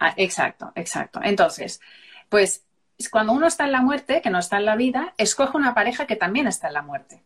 Ah, 0.00 0.12
exacto, 0.16 0.72
exacto. 0.74 1.20
Entonces, 1.22 1.80
pues 2.28 2.64
cuando 3.12 3.32
uno 3.32 3.46
está 3.46 3.66
en 3.66 3.72
la 3.72 3.82
muerte, 3.82 4.20
que 4.22 4.30
no 4.30 4.38
está 4.38 4.56
en 4.56 4.64
la 4.64 4.74
vida, 4.74 5.14
escoge 5.18 5.56
una 5.56 5.74
pareja 5.74 6.06
que 6.06 6.16
también 6.16 6.48
está 6.48 6.66
en 6.68 6.74
la 6.74 6.82
muerte. 6.82 7.22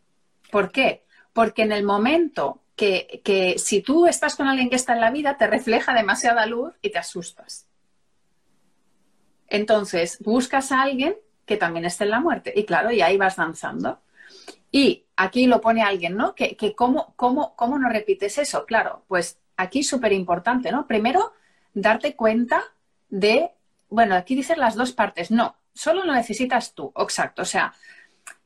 ¿Por 0.51 0.71
qué? 0.71 1.03
Porque 1.33 1.63
en 1.63 1.71
el 1.71 1.83
momento 1.83 2.61
que, 2.75 3.55
si 3.57 3.81
tú 3.81 4.07
estás 4.07 4.35
con 4.35 4.47
alguien 4.47 4.69
que 4.69 4.75
está 4.75 4.93
en 4.93 5.01
la 5.01 5.11
vida, 5.11 5.37
te 5.37 5.47
refleja 5.47 5.93
demasiada 5.93 6.45
luz 6.45 6.73
y 6.81 6.91
te 6.91 6.97
asustas. 6.97 7.67
Entonces, 9.47 10.19
buscas 10.21 10.71
a 10.71 10.83
alguien 10.83 11.15
que 11.45 11.57
también 11.57 11.85
esté 11.85 12.05
en 12.05 12.11
la 12.11 12.19
muerte. 12.19 12.53
Y 12.55 12.65
claro, 12.65 12.91
y 12.91 13.01
ahí 13.01 13.17
vas 13.17 13.35
danzando. 13.35 13.99
Y 14.71 15.05
aquí 15.15 15.47
lo 15.47 15.59
pone 15.59 15.81
alguien, 15.81 16.15
¿no? 16.15 16.35
Que, 16.35 16.55
cómo, 16.75 17.13
cómo, 17.15 17.55
cómo 17.55 17.77
no 17.77 17.89
repites 17.89 18.37
eso. 18.37 18.65
Claro, 18.65 19.03
pues 19.07 19.39
aquí 19.57 19.83
súper 19.83 20.13
importante, 20.13 20.71
¿no? 20.71 20.87
Primero, 20.87 21.33
darte 21.73 22.15
cuenta 22.15 22.63
de, 23.09 23.51
bueno, 23.89 24.15
aquí 24.15 24.35
dicen 24.35 24.59
las 24.59 24.75
dos 24.75 24.93
partes. 24.93 25.31
No, 25.31 25.55
solo 25.73 26.05
lo 26.05 26.13
necesitas 26.13 26.73
tú. 26.73 26.93
Exacto. 26.95 27.41
O 27.41 27.45
sea, 27.45 27.73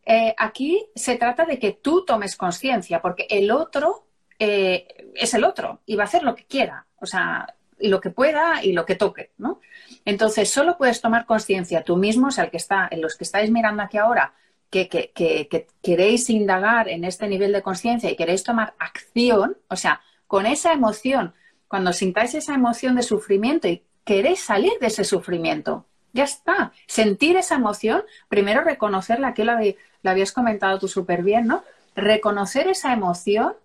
eh, 0.05 0.35
aquí 0.37 0.85
se 0.95 1.17
trata 1.17 1.45
de 1.45 1.59
que 1.59 1.71
tú 1.71 2.05
tomes 2.05 2.35
conciencia, 2.35 3.01
porque 3.01 3.27
el 3.29 3.51
otro 3.51 4.07
eh, 4.39 5.11
es 5.15 5.33
el 5.33 5.43
otro 5.43 5.81
y 5.85 5.95
va 5.95 6.03
a 6.03 6.07
hacer 6.07 6.23
lo 6.23 6.35
que 6.35 6.45
quiera, 6.45 6.85
o 6.99 7.05
sea, 7.05 7.47
lo 7.79 8.01
que 8.01 8.09
pueda 8.09 8.63
y 8.63 8.73
lo 8.73 8.85
que 8.85 8.95
toque, 8.95 9.31
¿no? 9.37 9.61
Entonces, 10.05 10.49
solo 10.49 10.77
puedes 10.77 11.01
tomar 11.01 11.25
conciencia 11.25 11.83
tú 11.83 11.97
mismo, 11.97 12.27
o 12.27 12.31
sea, 12.31 12.45
el 12.45 12.51
que 12.51 12.57
está, 12.57 12.89
los 12.97 13.15
que 13.15 13.23
estáis 13.23 13.49
mirando 13.51 13.83
aquí 13.83 13.97
ahora, 13.97 14.33
que, 14.69 14.89
que 14.89 15.67
queréis 15.83 16.29
indagar 16.29 16.89
en 16.89 17.03
este 17.03 17.27
nivel 17.27 17.53
de 17.53 17.61
conciencia 17.61 18.09
y 18.09 18.15
queréis 18.15 18.43
tomar 18.43 18.73
acción, 18.79 19.57
o 19.69 19.75
sea, 19.75 20.01
con 20.25 20.47
esa 20.47 20.73
emoción, 20.73 21.35
cuando 21.67 21.93
sintáis 21.93 22.33
esa 22.33 22.55
emoción 22.55 22.95
de 22.95 23.03
sufrimiento 23.03 23.67
y 23.67 23.83
queréis 24.03 24.41
salir 24.41 24.73
de 24.81 24.87
ese 24.87 25.03
sufrimiento, 25.03 25.85
ya 26.13 26.23
está. 26.23 26.71
Sentir 26.87 27.35
esa 27.35 27.55
emoción, 27.55 28.03
primero 28.29 28.63
reconocerla, 28.63 29.33
que 29.33 29.43
la 29.43 29.59
habías 30.03 30.31
comentado 30.31 30.79
tú 30.79 30.87
súper 30.87 31.23
bien, 31.23 31.47
¿no? 31.47 31.63
Reconocer 31.95 32.67
esa 32.67 32.93
emoción, 32.93 33.55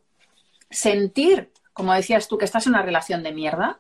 sentir, 0.71 1.51
como 1.73 1.95
decías 1.95 2.27
tú, 2.27 2.39
que 2.39 2.45
estás 2.45 2.67
en 2.67 2.73
una 2.73 2.83
relación 2.83 3.23
de 3.23 3.33
mierda, 3.33 3.79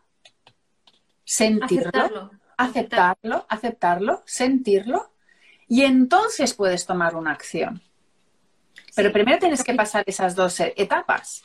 sentirlo, 1.24 2.30
aceptarlo, 2.56 3.46
aceptarlo, 3.48 4.22
sentirlo, 4.26 5.10
y 5.66 5.84
entonces 5.84 6.54
puedes 6.54 6.86
tomar 6.86 7.16
una 7.16 7.32
acción. 7.32 7.82
Pero 8.94 9.12
primero 9.12 9.38
tienes 9.38 9.62
que 9.62 9.74
pasar 9.74 10.04
esas 10.06 10.34
dos 10.34 10.60
etapas. 10.60 11.42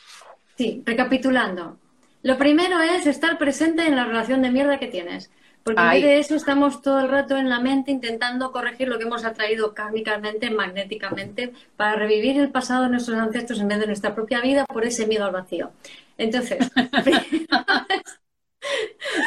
Sí, 0.57 0.81
recapitulando. 0.85 1.77
Lo 2.21 2.37
primero 2.37 2.79
es 2.79 3.05
estar 3.05 3.37
presente 3.37 3.85
en 3.85 3.95
la 3.95 4.05
relación 4.05 4.41
de 4.41 4.49
mierda 4.49 4.79
que 4.79 4.87
tienes. 4.87 5.29
Porque 5.63 5.81
en 5.81 5.89
vez 5.91 6.03
de 6.03 6.19
eso 6.19 6.35
estamos 6.35 6.81
todo 6.81 6.99
el 6.99 7.07
rato 7.07 7.37
en 7.37 7.49
la 7.49 7.61
mente 7.61 7.89
intentando 7.91 8.51
corregir 8.51 8.89
lo 8.89 8.97
que 8.97 9.05
hemos 9.05 9.23
atraído 9.23 9.73
kármicamente, 9.73 10.49
magnéticamente, 10.49 11.53
para 11.77 11.95
revivir 11.95 12.37
el 12.37 12.51
pasado 12.51 12.83
de 12.83 12.89
nuestros 12.89 13.17
ancestros 13.17 13.61
en 13.61 13.69
vez 13.69 13.79
de 13.79 13.87
nuestra 13.87 14.13
propia 14.13 14.41
vida 14.41 14.65
por 14.65 14.85
ese 14.85 15.07
miedo 15.07 15.23
al 15.23 15.31
vacío. 15.31 15.71
Entonces, 16.17 16.57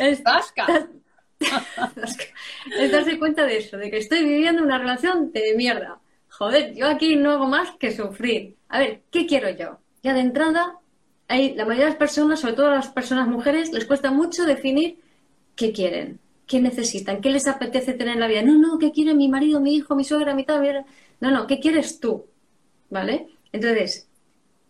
es, 0.03 0.23
es 2.79 2.93
darse 2.93 3.19
cuenta 3.19 3.47
de 3.47 3.57
eso, 3.57 3.79
de 3.79 3.91
que 3.91 3.97
estoy 3.97 4.23
viviendo 4.23 4.63
una 4.63 4.79
relación 4.79 5.33
de 5.33 5.55
mierda. 5.57 6.01
Joder, 6.29 6.75
yo 6.75 6.87
aquí 6.87 7.17
no 7.17 7.31
hago 7.31 7.47
más 7.47 7.71
que 7.79 7.93
sufrir. 7.93 8.57
A 8.69 8.79
ver, 8.79 9.05
¿qué 9.11 9.27
quiero 9.27 9.49
yo? 9.49 9.79
Ya 10.03 10.13
de 10.13 10.21
entrada, 10.21 10.81
hay, 11.29 11.55
la 11.55 11.65
mayoría 11.65 11.87
de 11.87 11.91
las 11.93 11.99
personas, 11.99 12.41
sobre 12.41 12.53
todo 12.53 12.71
las 12.71 12.89
personas 12.89 13.27
mujeres, 13.27 13.73
les 13.73 13.87
cuesta 13.87 14.11
mucho 14.11 14.45
definir 14.45 15.01
qué 15.55 15.73
quieren 15.73 16.21
qué 16.47 16.61
necesitan, 16.61 17.21
qué 17.21 17.31
les 17.31 17.47
apetece 17.47 17.93
tener 17.95 18.15
en 18.15 18.21
la 18.21 18.29
vida. 18.29 18.43
No, 18.43 18.59
no, 18.59 18.79
¿qué 18.79 18.93
quiere 18.93 19.15
mi 19.15 19.29
marido, 19.29 19.61
mi 19.61 19.75
hijo, 19.75 19.95
mi 19.95 20.05
suegra, 20.05 20.35
mi 20.35 20.45
tal? 20.45 20.85
No, 21.21 21.31
no, 21.31 21.47
¿qué 21.47 21.61
quieres 21.61 22.01
tú? 22.01 22.27
¿Vale? 22.91 23.29
Entonces, 23.53 24.07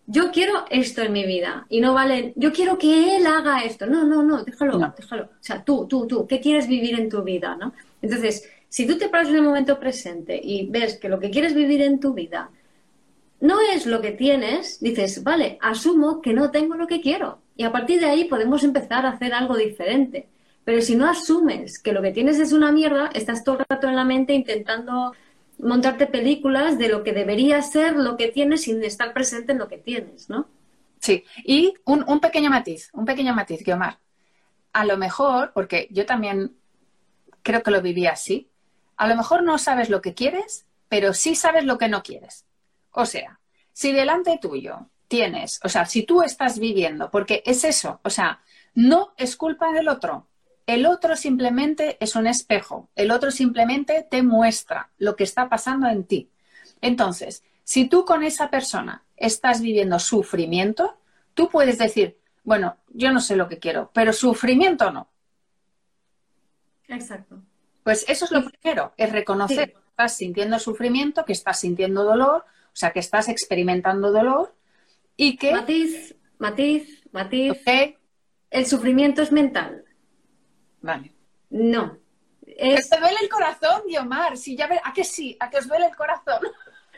yo 0.07 0.31
quiero 0.31 0.65
esto 0.71 1.03
en 1.03 1.13
mi 1.13 1.27
vida 1.27 1.67
y 1.69 1.81
no 1.81 1.93
vale, 1.93 2.33
yo 2.37 2.53
quiero 2.53 2.79
que 2.79 3.17
él 3.17 3.27
haga 3.27 3.65
esto. 3.65 3.87
No, 3.87 4.05
no, 4.05 4.23
no, 4.23 4.45
déjalo, 4.45 4.79
déjalo. 4.97 5.25
O 5.25 5.29
sea, 5.41 5.65
tú, 5.65 5.87
tú, 5.89 6.07
tú, 6.07 6.27
¿qué 6.27 6.41
quieres 6.41 6.69
vivir 6.69 6.99
en 6.99 7.09
tu 7.09 7.23
vida? 7.23 7.57
¿no? 7.57 7.75
Entonces, 8.01 8.49
si 8.69 8.87
tú 8.87 8.97
te 8.99 9.09
paras 9.09 9.29
en 9.29 9.37
el 9.37 9.43
momento 9.43 9.79
presente 9.79 10.41
y 10.43 10.67
ves 10.67 10.97
que 10.97 11.09
lo 11.09 11.19
que 11.19 11.31
quieres 11.31 11.55
vivir 11.55 11.83
en 11.83 12.01
tu 12.01 12.15
vida 12.15 12.51
no 13.41 13.59
es 13.61 13.87
lo 13.87 14.01
que 14.01 14.13
tienes, 14.13 14.81
dices, 14.81 15.23
vale, 15.23 15.59
asumo 15.61 16.23
que 16.23 16.33
no 16.33 16.51
tengo 16.51 16.75
lo 16.75 16.87
que 16.87 17.01
quiero. 17.01 17.39
Y 17.57 17.65
a 17.65 17.73
partir 17.73 18.01
de 18.01 18.07
ahí 18.07 18.25
podemos 18.25 18.63
empezar 18.65 19.05
a 19.07 19.11
hacer 19.11 19.35
algo 19.35 19.57
diferente. 19.57 20.29
Pero 20.67 20.83
si 20.83 20.97
no 20.97 21.09
asumes 21.09 21.79
que 21.79 21.93
lo 21.93 22.03
que 22.03 22.11
tienes 22.11 22.41
es 22.41 22.53
una 22.53 22.73
mierda, 22.73 23.09
estás 23.15 23.45
todo 23.45 23.61
el 23.61 23.67
rato 23.69 23.87
en 23.87 23.95
la 23.95 24.05
mente 24.05 24.35
intentando 24.35 25.15
montarte 25.59 26.09
películas 26.09 26.77
de 26.77 26.89
lo 26.89 27.05
que 27.05 27.13
debería 27.13 27.63
ser 27.63 27.95
lo 27.95 28.17
que 28.17 28.33
tienes 28.33 28.63
sin 28.63 28.83
estar 28.83 29.13
presente 29.13 29.53
en 29.53 29.59
lo 29.59 29.69
que 29.69 29.79
tienes, 29.79 30.29
¿no? 30.29 30.49
Sí, 30.99 31.23
y 31.45 31.73
un, 31.85 32.05
un 32.09 32.19
pequeño 32.19 32.51
matiz, 32.51 32.91
un 32.95 33.05
pequeño 33.05 33.33
matiz, 33.33 33.63
Guiomar. 33.63 34.01
A 34.73 34.85
lo 34.85 34.97
mejor, 34.97 35.53
porque 35.55 35.87
yo 35.93 36.05
también 36.05 36.57
creo 37.45 37.63
que 37.63 37.71
lo 37.71 37.81
viví 37.81 38.09
así, 38.09 38.51
a 38.97 39.07
lo 39.07 39.15
mejor 39.15 39.45
no 39.45 39.59
sabes 39.59 39.89
lo 39.89 40.03
que 40.03 40.15
quieres, 40.15 40.67
pero 40.89 41.15
sí 41.15 41.37
sabes 41.37 41.65
lo 41.65 41.79
que 41.79 41.89
no 41.89 42.03
quieres. 42.03 42.45
O 42.91 43.07
sea, 43.07 43.39
si 43.73 43.93
delante 43.93 44.37
tuyo 44.43 44.91
tienes, 45.07 45.61
o 45.63 45.69
sea, 45.69 45.87
si 45.87 46.03
tú 46.03 46.25
estás 46.25 46.59
viviendo, 46.59 47.09
porque 47.09 47.45
es 47.47 47.63
eso, 47.63 48.01
o 48.03 48.11
sea, 48.11 48.41
no 48.75 49.15
es 49.17 49.37
culpa 49.37 49.71
del 49.71 49.89
otro, 49.89 50.27
el 50.67 50.85
otro 50.85 51.17
simplemente 51.17 51.97
es 52.01 52.17
un 52.17 52.27
espejo, 52.27 52.91
el 52.97 53.11
otro 53.13 53.31
simplemente 53.31 54.07
te 54.09 54.23
muestra 54.23 54.91
lo 54.99 55.15
que 55.15 55.25
está 55.25 55.49
pasando 55.49 55.89
en 55.89 56.05
ti. 56.05 56.31
Entonces, 56.81 57.45
si 57.63 57.89
tú 57.89 58.05
con 58.05 58.23
esa 58.25 58.51
persona 58.51 59.05
estás 59.17 59.61
viviendo 59.61 59.99
sufrimiento, 59.99 60.99
tú 61.35 61.49
puedes 61.49 61.79
decir, 61.79 62.19
bueno, 62.43 62.77
yo 62.89 63.13
no 63.13 63.21
sé 63.21 63.37
lo 63.37 63.49
que 63.49 63.59
quiero, 63.59 63.91
pero 63.95 64.13
sufrimiento 64.13 64.91
no. 64.91 65.09
Exacto. 66.89 67.41
Pues 67.83 68.05
eso 68.09 68.25
es 68.25 68.33
lo 68.33 68.45
primero, 68.51 68.93
es 68.97 69.13
reconocer 69.13 69.73
que 69.73 69.79
estás 69.91 70.17
sintiendo 70.17 70.59
sufrimiento, 70.59 71.25
que 71.25 71.33
estás 71.33 71.61
sintiendo 71.61 72.03
dolor, 72.03 72.45
o 72.45 72.77
sea, 72.77 72.91
que 72.91 73.01
estás 73.01 73.29
experimentando 73.29 74.11
dolor 74.11 74.55
y 75.17 75.37
que... 75.37 75.53
Matiz, 75.53 76.17
matiz, 76.39 77.05
matiz. 77.13 77.63
El 78.51 78.67
sufrimiento 78.67 79.23
es 79.23 79.33
mental. 79.33 79.86
Vale. 80.81 81.13
No. 81.51 81.99
Es... 82.47 82.89
te 82.89 82.99
duele 82.99 83.17
el 83.23 83.29
corazón, 83.29 83.83
Diomar. 83.87 84.37
Si 84.37 84.57
ya 84.57 84.67
ve... 84.67 84.81
¿A 84.83 84.93
que 84.93 85.05
sí? 85.05 85.37
¿A 85.41 85.51
que 85.51 85.59
os 85.59 85.69
duele 85.69 85.87
el 85.87 85.97
corazón? 85.97 86.41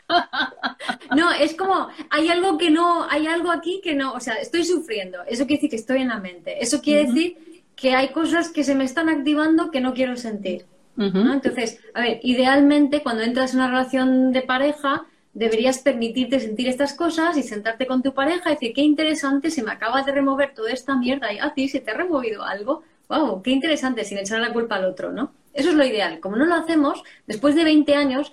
No, 1.15 1.31
es 1.31 1.53
como, 1.55 1.89
hay 2.09 2.29
algo 2.29 2.57
que 2.57 2.71
no, 2.71 3.07
hay 3.09 3.27
algo 3.27 3.51
aquí 3.51 3.79
que 3.83 3.93
no, 3.93 4.13
o 4.13 4.19
sea, 4.19 4.35
estoy 4.35 4.63
sufriendo. 4.63 5.19
Eso 5.27 5.45
quiere 5.45 5.57
decir 5.57 5.69
que 5.69 5.75
estoy 5.75 6.01
en 6.01 6.07
la 6.07 6.19
mente. 6.19 6.63
Eso 6.63 6.81
quiere 6.81 7.05
decir 7.05 7.63
que 7.75 7.95
hay 7.95 8.09
cosas 8.09 8.49
que 8.49 8.63
se 8.63 8.75
me 8.75 8.83
están 8.83 9.09
activando 9.09 9.71
que 9.71 9.81
no 9.81 9.93
quiero 9.93 10.17
sentir. 10.17 10.65
Entonces, 10.97 11.79
a 11.93 12.01
ver, 12.01 12.19
idealmente 12.23 13.01
cuando 13.01 13.23
entras 13.23 13.53
en 13.53 13.59
una 13.59 13.69
relación 13.69 14.33
de 14.33 14.41
pareja, 14.41 15.05
deberías 15.33 15.79
permitirte 15.79 16.41
sentir 16.41 16.67
estas 16.67 16.93
cosas 16.93 17.37
y 17.37 17.43
sentarte 17.43 17.87
con 17.87 18.03
tu 18.03 18.13
pareja 18.13 18.49
y 18.49 18.55
decir, 18.55 18.73
qué 18.73 18.81
interesante, 18.81 19.49
se 19.49 19.63
me 19.63 19.71
acaba 19.71 20.01
de 20.01 20.11
remover 20.11 20.53
toda 20.53 20.71
esta 20.71 20.97
mierda 20.97 21.31
y 21.31 21.39
a 21.39 21.53
ti 21.53 21.69
se 21.69 21.79
te 21.79 21.91
ha 21.91 21.93
removido 21.93 22.43
algo 22.43 22.83
wow, 23.09 23.41
qué 23.41 23.51
interesante, 23.51 24.05
sin 24.05 24.19
echar 24.19 24.39
la 24.39 24.53
culpa 24.53 24.75
al 24.75 24.85
otro, 24.85 25.11
¿no? 25.11 25.33
Eso 25.53 25.69
es 25.69 25.75
lo 25.75 25.83
ideal. 25.83 26.19
Como 26.19 26.37
no 26.37 26.45
lo 26.45 26.55
hacemos, 26.55 27.03
después 27.27 27.55
de 27.55 27.63
20 27.63 27.95
años, 27.95 28.31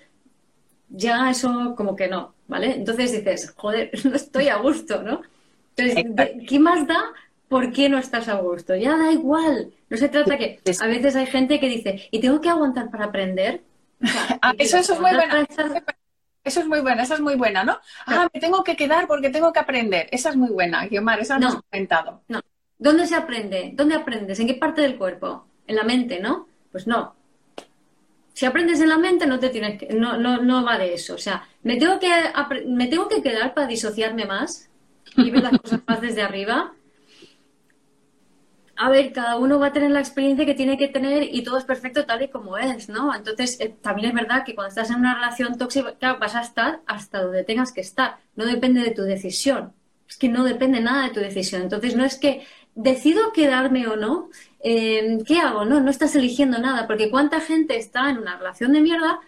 ya 0.89 1.31
eso 1.31 1.74
como 1.77 1.97
que 1.97 2.09
no, 2.09 2.35
¿vale? 2.47 2.74
Entonces 2.74 3.11
dices, 3.12 3.53
joder, 3.57 3.91
no 4.05 4.14
estoy 4.14 4.49
a 4.49 4.57
gusto, 4.57 5.03
¿no? 5.03 5.22
Entonces, 5.77 6.05
¿qué 6.47 6.59
más 6.59 6.87
da? 6.87 7.03
¿Por 7.49 7.72
qué 7.72 7.89
no 7.89 7.99
estás 7.99 8.29
a 8.29 8.35
gusto? 8.37 8.74
Ya 8.74 8.97
da 8.97 9.12
igual. 9.12 9.72
No 9.89 9.97
se 9.97 10.09
trata 10.09 10.37
que 10.37 10.61
a 10.81 10.87
veces 10.87 11.16
hay 11.16 11.27
gente 11.27 11.61
que 11.61 11.68
dice, 11.68 12.09
¿y 12.11 12.20
tengo 12.20 12.41
que 12.41 12.49
aguantar 12.49 12.91
para 12.91 13.07
aprender? 13.07 13.62
Ah, 14.43 14.53
eso, 14.59 14.77
es 14.77 14.91
muy 15.01 15.11
buena. 15.14 15.47
Eso 16.45 16.61
es 16.61 16.66
muy 16.66 16.81
buena, 16.81 17.03
esa 17.03 17.14
es 17.14 17.20
muy 17.20 17.35
buena, 17.35 17.64
¿no? 17.64 17.79
Ah, 18.07 18.29
me 18.33 18.41
tengo 18.41 18.62
que 18.62 18.77
quedar 18.77 19.09
porque 19.09 19.31
tengo 19.31 19.53
que 19.53 19.59
aprender. 19.59 20.07
Esa 20.12 20.31
es 20.31 20.37
muy 20.37 20.51
buena, 20.51 20.87
Guiomar, 20.87 21.18
esa 21.18 21.39
no, 21.39 21.49
has 21.49 21.55
comentado. 21.57 22.20
No, 22.29 22.41
¿Dónde 22.79 23.07
se 23.07 23.14
aprende? 23.14 23.72
¿Dónde 23.74 23.95
aprendes? 23.95 24.39
¿En 24.41 24.47
qué 24.47 24.55
parte 24.55 24.83
del 24.83 24.97
cuerpo? 24.97 25.47
En 25.66 25.77
la 25.77 25.85
mente, 25.85 26.20
¿no? 26.20 26.49
Pues 26.70 26.87
no. 26.87 27.14
Si 28.35 28.45
aprendes 28.45 28.81
en 28.81 28.91
la 28.91 28.99
mente, 28.99 29.27
no 29.27 29.39
te 29.39 29.49
tienes 29.49 29.79
que, 29.79 29.95
no, 29.95 30.18
no, 30.18 30.43
no 30.43 30.62
va 30.64 30.77
de 30.79 30.93
eso. 30.93 31.14
O 31.14 31.18
sea, 31.18 31.49
me 31.62 31.77
tengo 31.77 31.99
que 31.99 32.09
me 32.66 32.87
tengo 32.89 33.09
que 33.09 33.22
quedar 33.22 33.55
para 33.55 33.66
disociarme 33.66 34.27
más 34.27 34.68
y 35.16 35.31
ver 35.31 35.43
las 35.43 35.59
cosas 35.59 35.81
más 35.87 36.01
desde 36.03 36.22
arriba. 36.22 36.74
A 38.79 38.91
ver, 38.91 39.12
cada 39.12 39.39
uno 39.39 39.59
va 39.59 39.68
a 39.68 39.72
tener 39.72 39.91
la 39.91 40.01
experiencia 40.01 40.45
que 40.45 40.55
tiene 40.55 40.77
que 40.77 40.89
tener 40.89 41.22
y 41.35 41.43
todo 41.43 41.57
es 41.57 41.64
perfecto 41.64 42.05
tal 42.05 42.22
y 42.22 42.29
como 42.29 42.59
es, 42.59 42.91
¿no? 42.91 43.14
Entonces, 43.14 43.59
eh, 43.59 43.74
también 43.81 44.09
es 44.11 44.14
verdad 44.14 44.45
que 44.45 44.55
cuando 44.55 44.68
estás 44.68 44.91
en 44.91 44.97
una 44.97 45.14
relación 45.14 45.57
tóxica 45.57 46.12
vas 46.14 46.35
a 46.35 46.43
estar 46.43 46.81
hasta 46.87 47.22
donde 47.22 47.43
tengas 47.43 47.72
que 47.72 47.81
estar. 47.81 48.18
No 48.35 48.45
depende 48.45 48.83
de 48.83 48.91
tu 48.91 49.03
decisión. 49.03 49.72
Es 50.07 50.16
que 50.18 50.29
no 50.29 50.45
depende 50.45 50.81
nada 50.81 51.05
de 51.09 51.14
tu 51.14 51.20
decisión. 51.20 51.62
Entonces, 51.62 51.97
no 51.97 52.05
es 52.05 52.18
que 52.18 52.47
decido 52.77 53.33
quedarme 53.33 53.89
o 53.89 53.97
no, 53.97 54.29
eh, 54.61 55.18
¿qué 55.27 55.39
hago? 55.39 55.64
No, 55.64 55.81
no 55.81 55.91
estás 55.91 56.14
eligiendo 56.14 56.59
nada, 56.59 56.87
porque 56.87 57.11
cuánta 57.11 57.41
gente 57.41 57.77
está 57.77 58.11
en 58.11 58.18
una 58.18 58.37
relación 58.37 58.72
de 58.72 58.81
mierda 58.81 59.20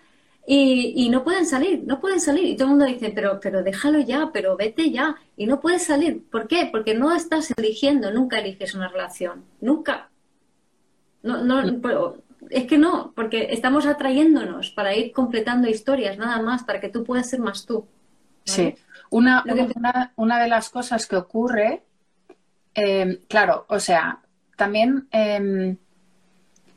y, 0.50 1.10
no 1.10 1.24
pueden 1.24 1.44
salir, 1.44 1.82
no 1.84 2.00
pueden 2.00 2.20
salir. 2.20 2.44
Y 2.44 2.56
todo 2.56 2.68
el 2.68 2.70
mundo 2.70 2.86
dice, 2.86 3.10
pero, 3.14 3.38
pero 3.38 3.62
déjalo 3.62 4.00
ya, 4.00 4.30
pero 4.32 4.56
vete 4.56 4.90
ya. 4.90 5.16
Y 5.36 5.46
no 5.46 5.60
puedes 5.60 5.84
salir. 5.84 6.24
¿Por 6.30 6.48
qué? 6.48 6.68
Porque 6.72 6.94
no 6.94 7.14
estás 7.14 7.52
eligiendo, 7.58 8.10
nunca 8.10 8.38
eliges 8.38 8.74
una 8.74 8.88
relación. 8.88 9.44
Nunca. 9.60 10.08
No, 11.22 11.44
no, 11.44 11.60
es 12.48 12.66
que 12.66 12.78
no, 12.78 13.12
porque 13.14 13.48
estamos 13.50 13.84
atrayéndonos 13.84 14.70
para 14.70 14.94
ir 14.94 15.12
completando 15.12 15.68
historias, 15.68 16.16
nada 16.16 16.40
más, 16.40 16.64
para 16.64 16.80
que 16.80 16.88
tú 16.88 17.04
puedas 17.04 17.28
ser 17.28 17.40
más 17.40 17.66
tú. 17.66 17.86
Sí. 18.44 18.74
Una, 19.10 19.44
una, 19.44 20.12
una, 20.16 20.40
de 20.40 20.48
las 20.48 20.70
cosas 20.70 21.06
que 21.06 21.16
ocurre 21.16 21.82
Em, 22.80 23.18
claro, 23.26 23.66
o 23.68 23.80
sea, 23.80 24.22
también, 24.56 25.08
em, 25.10 25.76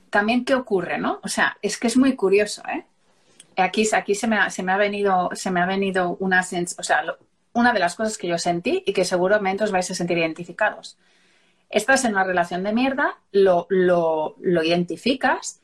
también 0.10 0.43
qué 0.45 0.56
ocurre, 0.56 0.97
¿no? 0.97 1.20
O 1.24 1.28
sea, 1.28 1.58
es 1.62 1.78
que 1.78 1.86
es 1.86 1.95
muy 1.95 2.16
curioso, 2.16 2.64
¿eh? 2.68 2.86
Aquí, 3.56 3.88
aquí 3.93 4.16
se, 4.16 4.28
me 4.28 4.38
ha, 4.38 4.49
se 4.49 4.64
me 4.64 4.72
ha 4.72 4.78
venido, 4.78 5.30
se 5.34 5.52
me 5.52 5.62
ha 5.62 5.68
venido 5.68 6.18
una, 6.20 6.39
o 6.41 6.84
sea, 6.84 7.04
una 7.54 7.72
de 7.72 7.80
las 7.80 7.95
cosas 7.95 8.18
que 8.18 8.28
yo 8.28 8.39
sentí 8.39 8.84
y 8.84 8.93
que 8.93 9.06
seguramente 9.06 9.64
os 9.64 9.72
vais 9.72 9.91
a 9.91 9.93
sentir 9.93 10.18
identificados. 10.18 10.97
Estás 11.70 12.04
en 12.06 12.14
una 12.14 12.24
relación 12.24 12.64
de 12.64 12.74
mierda, 12.74 13.20
lo, 13.32 13.68
lo, 13.70 14.38
lo 14.39 14.64
identificas, 14.64 15.62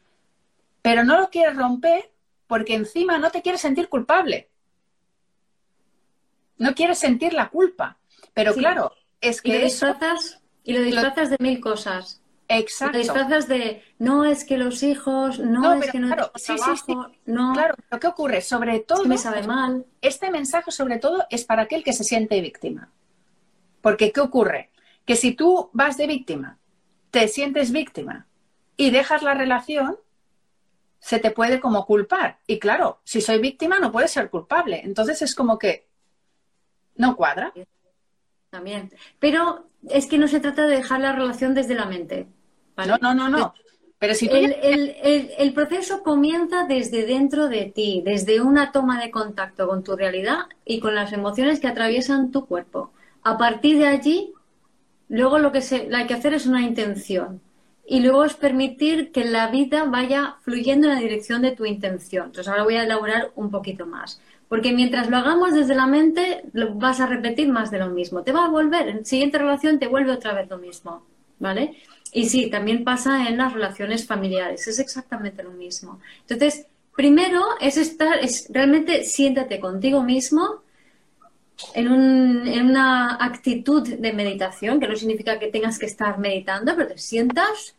pero 0.84 1.04
no 1.04 1.20
lo 1.20 1.32
quieres 1.32 1.58
romper 1.58 2.12
porque 2.46 2.76
encima 2.76 3.18
no 3.18 3.32
te 3.32 3.42
quieres 3.42 3.62
sentir 3.62 3.90
culpable. 3.90 4.50
No 6.60 6.76
quieres 6.76 7.00
sentir 7.00 7.34
la 7.34 7.50
culpa. 7.50 7.98
Pero 8.36 8.54
claro, 8.54 8.94
es 9.22 9.42
que 9.42 9.50
y 9.50 9.54
lo 9.54 9.60
disfrazas, 9.60 10.42
y 10.64 10.74
lo 10.74 10.82
disfrazas 10.82 11.30
de 11.30 11.38
mil 11.40 11.60
cosas. 11.60 12.22
Exacto. 12.50 12.94
Lo 12.94 13.04
disfrazas 13.04 13.48
de 13.48 13.84
no 14.00 14.24
es 14.24 14.46
que 14.46 14.58
los 14.58 14.82
hijos, 14.84 15.40
no, 15.40 15.74
es 15.74 15.92
que 15.92 16.00
no 16.00 16.08
claro, 16.08 16.32
sí, 16.36 16.56
sí, 16.58 16.94
no. 17.26 17.54
Claro, 17.54 17.76
pero 17.90 18.00
¿qué 18.00 18.08
ocurre? 18.08 18.42
Sobre 18.42 18.80
todo. 18.80 19.06
me 19.06 19.18
sabe 19.18 19.46
mal. 19.46 19.86
Este 20.02 20.32
mensaje, 20.32 20.72
sobre 20.72 20.98
todo, 20.98 21.26
es 21.30 21.44
para 21.44 21.64
aquel 21.64 21.84
que 21.84 21.94
se 21.94 22.04
siente 22.04 22.40
víctima. 22.42 22.90
Porque, 23.82 24.12
¿qué 24.12 24.22
ocurre? 24.22 24.72
Que 25.06 25.16
si 25.16 25.34
tú 25.34 25.70
vas 25.74 25.98
de 25.98 26.08
víctima, 26.08 26.58
te 27.12 27.28
sientes 27.28 27.72
víctima 27.72 28.28
y 28.78 28.92
dejas 28.92 29.24
la 29.24 29.34
relación, 29.34 29.98
se 31.00 31.20
te 31.20 31.32
puede 31.32 31.60
como 31.60 31.86
culpar. 31.86 32.40
Y 32.48 32.60
claro, 32.60 33.02
si 33.04 33.22
soy 33.22 33.40
víctima, 33.40 33.80
no 33.80 33.92
puede 33.92 34.08
ser 34.08 34.30
culpable. 34.30 34.82
Entonces 34.84 35.22
es 35.22 35.36
como 35.36 35.58
que 35.58 35.88
no 36.96 37.16
cuadra. 37.16 37.54
También. 38.50 38.92
Pero 39.20 39.68
es 39.90 40.08
que 40.08 40.18
no 40.18 40.28
se 40.28 40.40
trata 40.40 40.66
de 40.66 40.78
dejar 40.78 41.02
la 41.02 41.14
relación 41.14 41.54
desde 41.54 41.76
la 41.76 41.86
mente. 41.86 42.28
No, 42.78 42.98
no, 43.02 43.14
no, 43.14 43.30
no. 43.30 43.54
Pero 44.00 44.14
si 44.14 44.30
el, 44.32 45.54
proceso 45.54 46.04
comienza 46.04 46.66
desde 46.66 47.06
dentro 47.06 47.48
de 47.48 47.66
ti, 47.66 48.04
desde 48.06 48.42
una 48.42 48.72
toma 48.72 49.02
de 49.02 49.10
contacto 49.10 49.68
con 49.68 49.84
tu 49.84 49.96
realidad 49.96 50.42
y 50.66 50.80
con 50.80 50.94
las 50.94 51.14
emociones 51.14 51.60
que 51.60 51.68
atraviesan 51.68 52.32
tu 52.32 52.46
cuerpo. 52.46 52.92
A 53.24 53.38
partir 53.40 53.80
de 53.80 53.88
allí, 53.88 54.34
luego 55.10 55.40
lo 55.40 55.52
que 55.52 55.62
se, 55.62 55.90
hay 55.92 56.06
que 56.06 56.14
hacer 56.14 56.36
es 56.36 56.46
una 56.46 56.62
intención. 56.62 57.42
Y 57.88 58.02
luego 58.02 58.24
es 58.26 58.36
permitir 58.36 59.12
que 59.12 59.26
la 59.26 59.48
vida 59.48 59.86
vaya 59.86 60.36
fluyendo 60.42 60.88
en 60.88 60.94
la 60.94 61.00
dirección 61.00 61.42
de 61.42 61.52
tu 61.52 61.66
intención. 61.66 62.28
Entonces 62.28 62.50
ahora 62.50 62.66
voy 62.66 62.76
a 62.76 62.84
elaborar 62.84 63.32
un 63.36 63.50
poquito 63.50 63.88
más. 63.88 64.22
Porque 64.50 64.72
mientras 64.72 65.10
lo 65.10 65.18
hagamos 65.18 65.54
desde 65.54 65.76
la 65.76 65.88
mente, 65.88 66.44
vas 66.76 67.00
a 67.00 67.08
repetir 67.08 67.50
más 67.50 67.70
de 67.70 67.80
lo 67.80 67.90
mismo. 67.90 68.24
Te 68.24 68.32
va 68.32 68.46
a 68.46 68.50
volver, 68.50 68.88
en 68.88 69.06
siguiente 69.06 69.38
relación 69.38 69.80
te 69.80 69.88
vuelve 69.88 70.12
otra 70.12 70.34
vez 70.34 70.50
lo 70.50 70.58
mismo, 70.58 71.04
¿vale? 71.40 71.78
Y 72.14 72.30
sí, 72.30 72.50
también 72.50 72.84
pasa 72.84 73.28
en 73.28 73.38
las 73.38 73.54
relaciones 73.54 74.08
familiares, 74.08 74.68
es 74.68 74.80
exactamente 74.80 75.44
lo 75.44 75.52
mismo. 75.52 76.00
Entonces, 76.22 76.66
primero 76.96 77.44
es 77.60 77.78
estar, 77.78 78.20
es 78.20 78.48
realmente 78.50 79.04
siéntate 79.04 79.60
contigo 79.60 80.02
mismo 80.02 80.62
en, 81.74 82.48
en 82.48 82.70
una 82.70 83.16
actitud 83.24 83.88
de 83.88 84.14
meditación, 84.14 84.80
que 84.80 84.88
no 84.88 84.96
significa 84.96 85.40
que 85.40 85.48
tengas 85.48 85.78
que 85.78 85.88
estar 85.88 86.18
meditando, 86.20 86.74
pero 86.76 86.88
te 86.88 86.98
sientas 86.98 87.76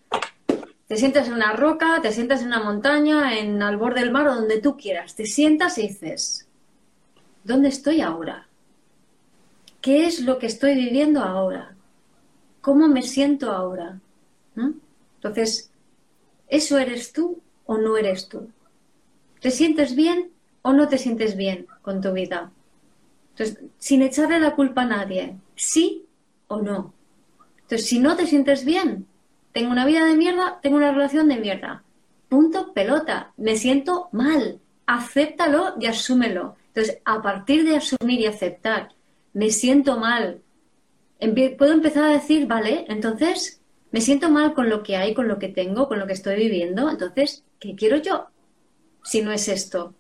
te 0.88 0.96
sientas 0.96 1.28
en 1.28 1.34
una 1.34 1.52
roca, 1.52 2.00
te 2.00 2.10
sientas 2.12 2.40
en 2.40 2.46
una 2.46 2.60
montaña, 2.60 3.38
en 3.38 3.62
al 3.62 3.76
borde 3.76 4.00
del 4.00 4.10
mar 4.10 4.26
o 4.26 4.34
donde 4.34 4.58
tú 4.58 4.78
quieras. 4.78 5.14
Te 5.14 5.26
sientas 5.26 5.76
y 5.76 5.88
dices, 5.88 6.47
¿dónde 7.48 7.68
estoy 7.68 8.00
ahora? 8.00 8.48
¿qué 9.80 10.06
es 10.06 10.20
lo 10.20 10.38
que 10.38 10.46
estoy 10.46 10.74
viviendo 10.74 11.22
ahora? 11.22 11.74
¿Cómo 12.60 12.88
me 12.88 13.02
siento 13.02 13.50
ahora? 13.52 14.00
Entonces, 15.16 15.70
¿eso 16.48 16.78
eres 16.78 17.12
tú 17.12 17.40
o 17.66 17.78
no 17.78 17.96
eres 17.96 18.28
tú? 18.28 18.50
¿Te 19.40 19.50
sientes 19.50 19.94
bien 19.94 20.30
o 20.62 20.72
no 20.72 20.88
te 20.88 20.98
sientes 20.98 21.36
bien 21.36 21.66
con 21.82 22.00
tu 22.00 22.12
vida? 22.12 22.50
Entonces, 23.30 23.58
sin 23.78 24.02
echarle 24.02 24.40
la 24.40 24.54
culpa 24.54 24.82
a 24.82 24.86
nadie, 24.86 25.36
sí 25.54 26.04
o 26.48 26.60
no. 26.60 26.92
Entonces, 27.62 27.86
si 27.86 27.98
no 27.98 28.16
te 28.16 28.26
sientes 28.26 28.64
bien, 28.64 29.06
tengo 29.52 29.70
una 29.70 29.86
vida 29.86 30.04
de 30.04 30.16
mierda, 30.16 30.58
tengo 30.60 30.76
una 30.76 30.92
relación 30.92 31.28
de 31.28 31.36
mierda. 31.36 31.82
Punto 32.28 32.72
pelota. 32.72 33.32
Me 33.36 33.56
siento 33.56 34.08
mal. 34.12 34.60
Acéptalo 34.86 35.76
y 35.80 35.86
asúmelo. 35.86 36.56
Entonces, 36.78 37.02
a 37.04 37.20
partir 37.22 37.64
de 37.64 37.76
asumir 37.76 38.20
y 38.20 38.26
aceptar, 38.26 38.90
me 39.32 39.50
siento 39.50 39.98
mal, 39.98 40.42
puedo 41.58 41.72
empezar 41.72 42.04
a 42.04 42.12
decir, 42.12 42.46
vale, 42.46 42.84
entonces 42.86 43.60
me 43.90 44.00
siento 44.00 44.30
mal 44.30 44.54
con 44.54 44.68
lo 44.70 44.84
que 44.84 44.94
hay, 44.94 45.12
con 45.12 45.26
lo 45.26 45.40
que 45.40 45.48
tengo, 45.48 45.88
con 45.88 45.98
lo 45.98 46.06
que 46.06 46.12
estoy 46.12 46.36
viviendo. 46.36 46.88
Entonces, 46.88 47.42
¿qué 47.58 47.74
quiero 47.74 47.96
yo? 47.96 48.28
Si 49.02 49.22
no 49.22 49.32
es 49.32 49.48
esto. 49.48 49.92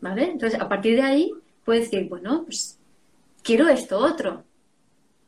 ¿Vale? 0.00 0.32
Entonces, 0.32 0.60
a 0.60 0.68
partir 0.68 0.96
de 0.96 1.02
ahí, 1.02 1.32
puedo 1.64 1.78
decir, 1.78 2.08
bueno, 2.08 2.42
pues 2.44 2.76
quiero 3.44 3.68
esto 3.68 3.96
otro. 4.00 4.42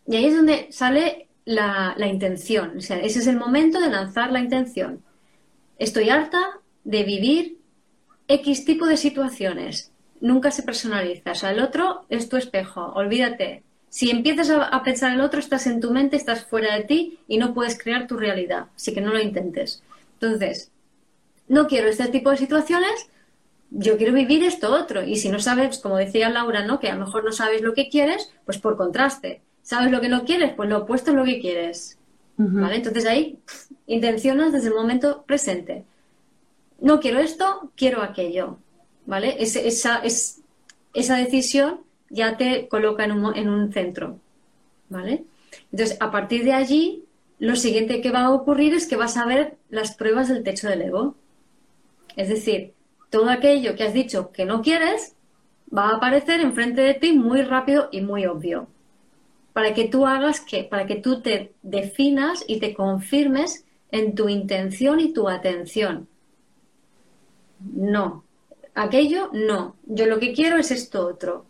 Y 0.09 0.16
ahí 0.16 0.24
es 0.24 0.35
donde 0.35 0.66
sale 0.72 1.28
la, 1.45 1.95
la 1.97 2.09
intención. 2.09 2.78
O 2.78 2.80
sea, 2.80 2.99
ese 2.99 3.20
es 3.20 3.28
el 3.28 3.37
momento 3.37 3.80
de 3.80 3.89
lanzar 3.89 4.33
la 4.33 4.41
intención. 4.41 5.01
Estoy 5.78 6.09
harta 6.09 6.59
de 6.83 7.05
vivir 7.05 7.59
X 8.26 8.64
tipo 8.64 8.87
de 8.87 8.97
situaciones. 8.97 9.91
Nunca 10.23 10.53
se 10.53 10.62
personaliza. 10.62 11.33
O 11.33 11.35
sea, 11.35 11.51
el 11.51 11.61
otro 11.61 12.07
es 12.09 12.29
tu 12.29 12.37
espejo. 12.37 12.93
Olvídate. 12.95 13.64
Si 13.89 14.09
empiezas 14.09 14.49
a, 14.49 14.83
pensar 14.85 15.11
en 15.11 15.18
el 15.18 15.25
otro, 15.25 15.41
estás 15.41 15.66
en 15.66 15.81
tu 15.81 15.91
mente, 15.91 16.16
estás 16.16 16.47
fuera 16.47 16.75
de 16.77 16.85
ti 16.85 17.18
y 17.27 17.39
no 17.39 17.53
puedes 17.53 17.77
crear 17.77 18.07
tu 18.07 18.16
realidad. 18.16 18.68
Así 18.75 18.95
que 18.95 19.01
no 19.01 19.12
lo 19.12 19.20
intentes. 19.20 19.83
Entonces, 20.14 20.70
no 21.49 21.66
quiero 21.66 21.89
este 21.89 22.07
tipo 22.07 22.31
de 22.31 22.37
situaciones, 22.37 23.11
yo 23.70 23.97
quiero 23.97 24.12
vivir 24.12 24.45
esto 24.45 24.73
otro. 24.73 25.03
Y 25.03 25.16
si 25.16 25.29
no 25.29 25.41
sabes, 25.41 25.81
como 25.81 25.97
decía 25.97 26.31
Laura, 26.31 26.64
¿no? 26.64 26.79
Que 26.79 26.89
a 26.89 26.95
lo 26.95 27.05
mejor 27.05 27.25
no 27.25 27.33
sabes 27.33 27.61
lo 27.61 27.75
que 27.75 27.89
quieres, 27.89 28.33
pues 28.45 28.59
por 28.59 28.77
contraste. 28.77 29.43
¿Sabes 29.62 29.91
lo 29.91 30.01
que 30.01 30.09
no 30.09 30.25
quieres? 30.25 30.55
Pues 30.55 30.68
lo 30.68 30.79
opuesto 30.79 31.11
es 31.11 31.16
lo 31.16 31.25
que 31.25 31.41
quieres. 31.41 31.99
¿Vale? 32.37 32.77
Entonces 32.77 33.07
ahí 33.07 33.39
intencionas 33.87 34.53
desde 34.53 34.68
el 34.68 34.75
momento 34.75 35.25
presente. 35.27 35.85
No 36.81 37.01
quiero 37.01 37.18
esto, 37.18 37.70
quiero 37.77 38.03
aquello. 38.03 38.59
¿Vale? 39.07 39.37
esa, 39.41 39.99
es, 39.99 40.41
esa 40.95 41.17
decisión 41.17 41.81
ya 42.09 42.37
te 42.37 42.69
coloca 42.69 43.05
en 43.05 43.13
un, 43.13 43.37
en 43.37 43.49
un 43.49 43.73
centro. 43.73 44.19
¿Vale? 44.89 45.25
Entonces, 45.71 45.97
a 46.01 46.11
partir 46.11 46.45
de 46.45 46.53
allí, 46.53 47.05
lo 47.39 47.57
siguiente 47.57 48.01
que 48.01 48.11
va 48.11 48.27
a 48.27 48.31
ocurrir 48.31 48.75
es 48.75 48.87
que 48.87 48.97
vas 48.97 49.17
a 49.17 49.27
ver 49.27 49.57
las 49.71 49.97
pruebas 49.97 50.29
del 50.29 50.45
techo 50.45 50.69
del 50.69 50.83
ego. 50.83 51.17
Es 52.17 52.29
decir, 52.29 52.75
todo 53.11 53.31
aquello 53.31 53.75
que 53.75 53.85
has 53.85 53.95
dicho 53.95 54.31
que 54.33 54.45
no 54.45 54.63
quieres 54.63 55.15
va 55.77 55.89
a 55.89 55.97
aparecer 55.97 56.41
enfrente 56.41 56.83
de 56.83 56.95
ti 56.95 57.13
muy 57.13 57.43
rápido 57.43 57.89
y 57.91 58.01
muy 58.01 58.27
obvio. 58.27 58.69
Para 59.53 59.75
que 59.75 59.89
tú 59.89 60.07
hagas 60.07 60.41
que, 60.41 60.65
para 60.65 60.87
que 60.87 60.97
tú 60.97 61.21
te 61.21 61.53
definas 61.63 62.45
y 62.47 62.59
te 62.59 62.75
confirmes 62.75 63.65
en 63.91 64.15
tu 64.15 64.29
intención 64.29 65.01
y 65.01 65.13
tu 65.13 65.29
atención. 65.29 66.09
No. 67.61 68.25
Aquello 68.75 69.31
no. 69.33 69.77
Yo 69.87 70.07
lo 70.07 70.18
que 70.18 70.33
quiero 70.33 70.57
es 70.57 70.70
esto 70.70 71.07
otro. 71.07 71.45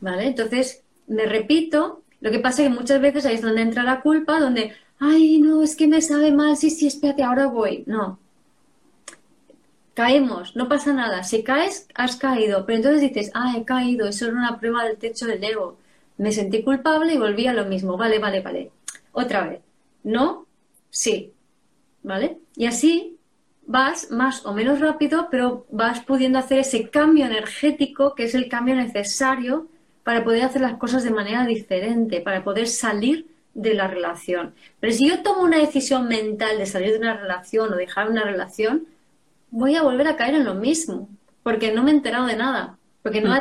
¿Vale? 0.00 0.26
Entonces, 0.26 0.82
me 1.06 1.26
repito, 1.26 2.02
lo 2.20 2.30
que 2.30 2.38
pasa 2.38 2.62
es 2.62 2.68
que 2.68 2.74
muchas 2.74 3.00
veces 3.00 3.26
ahí 3.26 3.34
es 3.34 3.42
donde 3.42 3.62
entra 3.62 3.82
la 3.82 4.00
culpa, 4.00 4.40
donde, 4.40 4.72
ay, 4.98 5.38
no, 5.40 5.62
es 5.62 5.76
que 5.76 5.88
me 5.88 6.00
sabe 6.00 6.32
mal, 6.32 6.56
sí, 6.56 6.70
sí, 6.70 6.86
espérate, 6.86 7.22
ahora 7.22 7.46
voy. 7.46 7.84
No. 7.86 8.18
Caemos, 9.94 10.54
no 10.54 10.68
pasa 10.68 10.92
nada. 10.92 11.24
Si 11.24 11.42
caes, 11.42 11.88
has 11.94 12.16
caído. 12.16 12.64
Pero 12.64 12.76
entonces 12.76 13.00
dices, 13.00 13.30
ah, 13.34 13.54
he 13.56 13.64
caído, 13.64 14.08
eso 14.08 14.26
era 14.26 14.34
una 14.34 14.58
prueba 14.60 14.84
del 14.84 14.96
techo 14.96 15.26
del 15.26 15.42
ego. 15.42 15.76
Me 16.18 16.32
sentí 16.32 16.62
culpable 16.62 17.14
y 17.14 17.18
volví 17.18 17.46
a 17.48 17.52
lo 17.52 17.64
mismo. 17.64 17.96
Vale, 17.96 18.18
vale, 18.18 18.40
vale. 18.40 18.70
Otra 19.12 19.48
vez. 19.48 19.60
No, 20.04 20.46
sí. 20.90 21.32
¿Vale? 22.02 22.38
Y 22.56 22.66
así 22.66 23.17
vas 23.68 24.10
más 24.10 24.46
o 24.46 24.54
menos 24.54 24.80
rápido, 24.80 25.28
pero 25.30 25.66
vas 25.70 26.00
pudiendo 26.00 26.38
hacer 26.38 26.58
ese 26.58 26.88
cambio 26.88 27.26
energético 27.26 28.14
que 28.14 28.24
es 28.24 28.34
el 28.34 28.48
cambio 28.48 28.74
necesario 28.74 29.68
para 30.04 30.24
poder 30.24 30.42
hacer 30.44 30.62
las 30.62 30.78
cosas 30.78 31.04
de 31.04 31.10
manera 31.10 31.44
diferente, 31.44 32.22
para 32.22 32.42
poder 32.42 32.66
salir 32.66 33.26
de 33.52 33.74
la 33.74 33.86
relación. 33.86 34.54
Pero 34.80 34.92
si 34.94 35.06
yo 35.06 35.22
tomo 35.22 35.42
una 35.42 35.58
decisión 35.58 36.08
mental 36.08 36.56
de 36.56 36.64
salir 36.64 36.92
de 36.92 36.98
una 36.98 37.14
relación 37.14 37.70
o 37.70 37.76
dejar 37.76 38.08
una 38.08 38.24
relación, 38.24 38.86
voy 39.50 39.76
a 39.76 39.82
volver 39.82 40.08
a 40.08 40.16
caer 40.16 40.36
en 40.36 40.44
lo 40.44 40.54
mismo, 40.54 41.10
porque 41.42 41.70
no 41.70 41.82
me 41.82 41.90
he 41.90 41.94
enterado 41.94 42.26
de 42.26 42.36
nada, 42.36 42.78
porque 43.02 43.20
no 43.20 43.34
mm. 43.34 43.38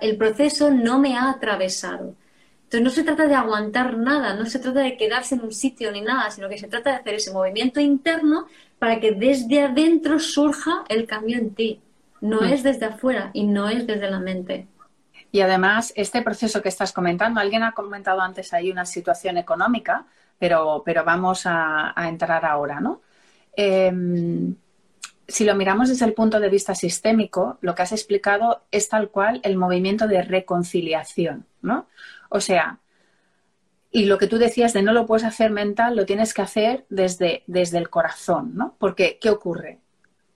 el 0.00 0.16
proceso 0.16 0.72
no 0.72 0.98
me 0.98 1.16
ha 1.16 1.30
atravesado. 1.30 2.16
Entonces 2.64 2.82
no 2.82 2.90
se 2.90 3.04
trata 3.04 3.28
de 3.28 3.36
aguantar 3.36 3.96
nada, 3.98 4.34
no 4.34 4.46
se 4.46 4.58
trata 4.58 4.80
de 4.80 4.96
quedarse 4.96 5.36
en 5.36 5.42
un 5.42 5.52
sitio 5.52 5.92
ni 5.92 6.00
nada, 6.00 6.28
sino 6.32 6.48
que 6.48 6.58
se 6.58 6.66
trata 6.66 6.90
de 6.90 6.96
hacer 6.96 7.14
ese 7.14 7.32
movimiento 7.32 7.78
interno 7.78 8.48
para 8.84 9.00
que 9.00 9.12
desde 9.12 9.62
adentro 9.62 10.18
surja 10.18 10.84
el 10.90 11.06
cambio 11.06 11.38
en 11.38 11.54
ti. 11.54 11.80
No 12.20 12.42
mm. 12.42 12.52
es 12.52 12.62
desde 12.62 12.84
afuera 12.84 13.30
y 13.32 13.46
no 13.46 13.70
es 13.70 13.86
desde 13.86 14.10
la 14.10 14.20
mente. 14.20 14.68
Y 15.32 15.40
además, 15.40 15.94
este 15.96 16.20
proceso 16.20 16.60
que 16.60 16.68
estás 16.68 16.92
comentando, 16.92 17.40
alguien 17.40 17.62
ha 17.62 17.72
comentado 17.72 18.20
antes 18.20 18.52
ahí 18.52 18.70
una 18.70 18.84
situación 18.84 19.38
económica, 19.38 20.04
pero, 20.38 20.82
pero 20.84 21.02
vamos 21.02 21.44
a, 21.46 21.94
entrar 21.96 22.44
ahora, 22.44 22.78
¿no? 22.78 23.00
Em, 23.56 24.54
si 25.26 25.46
lo 25.46 25.54
miramos 25.54 25.88
desde 25.88 26.04
el 26.04 26.12
punto 26.12 26.38
de 26.38 26.50
vista 26.50 26.74
sistémico, 26.74 27.56
lo 27.62 27.74
que 27.74 27.80
has 27.80 27.92
explicado 27.92 28.64
es 28.70 28.90
tal 28.90 29.08
cual 29.08 29.40
el 29.44 29.56
movimiento 29.56 30.06
de 30.06 30.20
reconciliación, 30.20 31.46
¿no? 31.62 31.86
O 32.28 32.38
sea, 32.38 32.80
y 33.94 34.06
lo 34.06 34.18
que 34.18 34.26
tú 34.26 34.38
decías 34.38 34.72
de 34.72 34.82
no 34.82 34.92
lo 34.92 35.06
puedes 35.06 35.22
hacer 35.22 35.52
mental, 35.52 35.94
lo 35.94 36.04
tienes 36.04 36.34
que 36.34 36.42
hacer 36.42 36.84
desde, 36.88 37.44
desde 37.46 37.78
el 37.78 37.90
corazón, 37.90 38.50
¿no? 38.56 38.74
Porque, 38.80 39.20
¿qué 39.20 39.30
ocurre? 39.30 39.78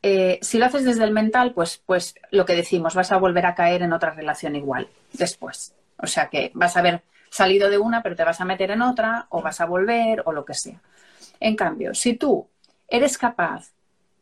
Eh, 0.01 0.39
si 0.43 0.59
lo 0.59 0.67
haces 0.67 0.85
desde 0.85 1.03
el 1.03 1.11
mental, 1.11 1.55
pues, 1.55 1.83
pues 1.85 2.15
lo 2.31 2.47
que 2.47 2.55
decimos, 2.55 2.95
vas 2.95 3.11
a 3.11 3.17
volver 3.17 3.47
a 3.47 3.57
caer 3.57 3.83
en 3.83 3.93
otra 3.93 4.13
relación 4.13 4.55
igual 4.55 4.87
después. 5.13 5.75
O 5.97 6.07
sea 6.07 6.29
que 6.29 6.53
vas 6.55 6.77
a 6.77 6.79
haber 6.79 7.03
salido 7.31 7.69
de 7.69 7.79
una, 7.79 8.01
pero 8.01 8.15
te 8.15 8.23
vas 8.23 8.41
a 8.41 8.45
meter 8.45 8.71
en 8.71 8.81
otra, 8.81 9.27
o 9.31 9.43
vas 9.43 9.61
a 9.61 9.67
volver, 9.67 10.23
o 10.25 10.31
lo 10.31 10.45
que 10.45 10.55
sea. 10.55 10.81
En 11.41 11.57
cambio, 11.57 11.95
si 11.95 12.15
tú 12.15 12.47
eres 12.87 13.19
capaz 13.19 13.73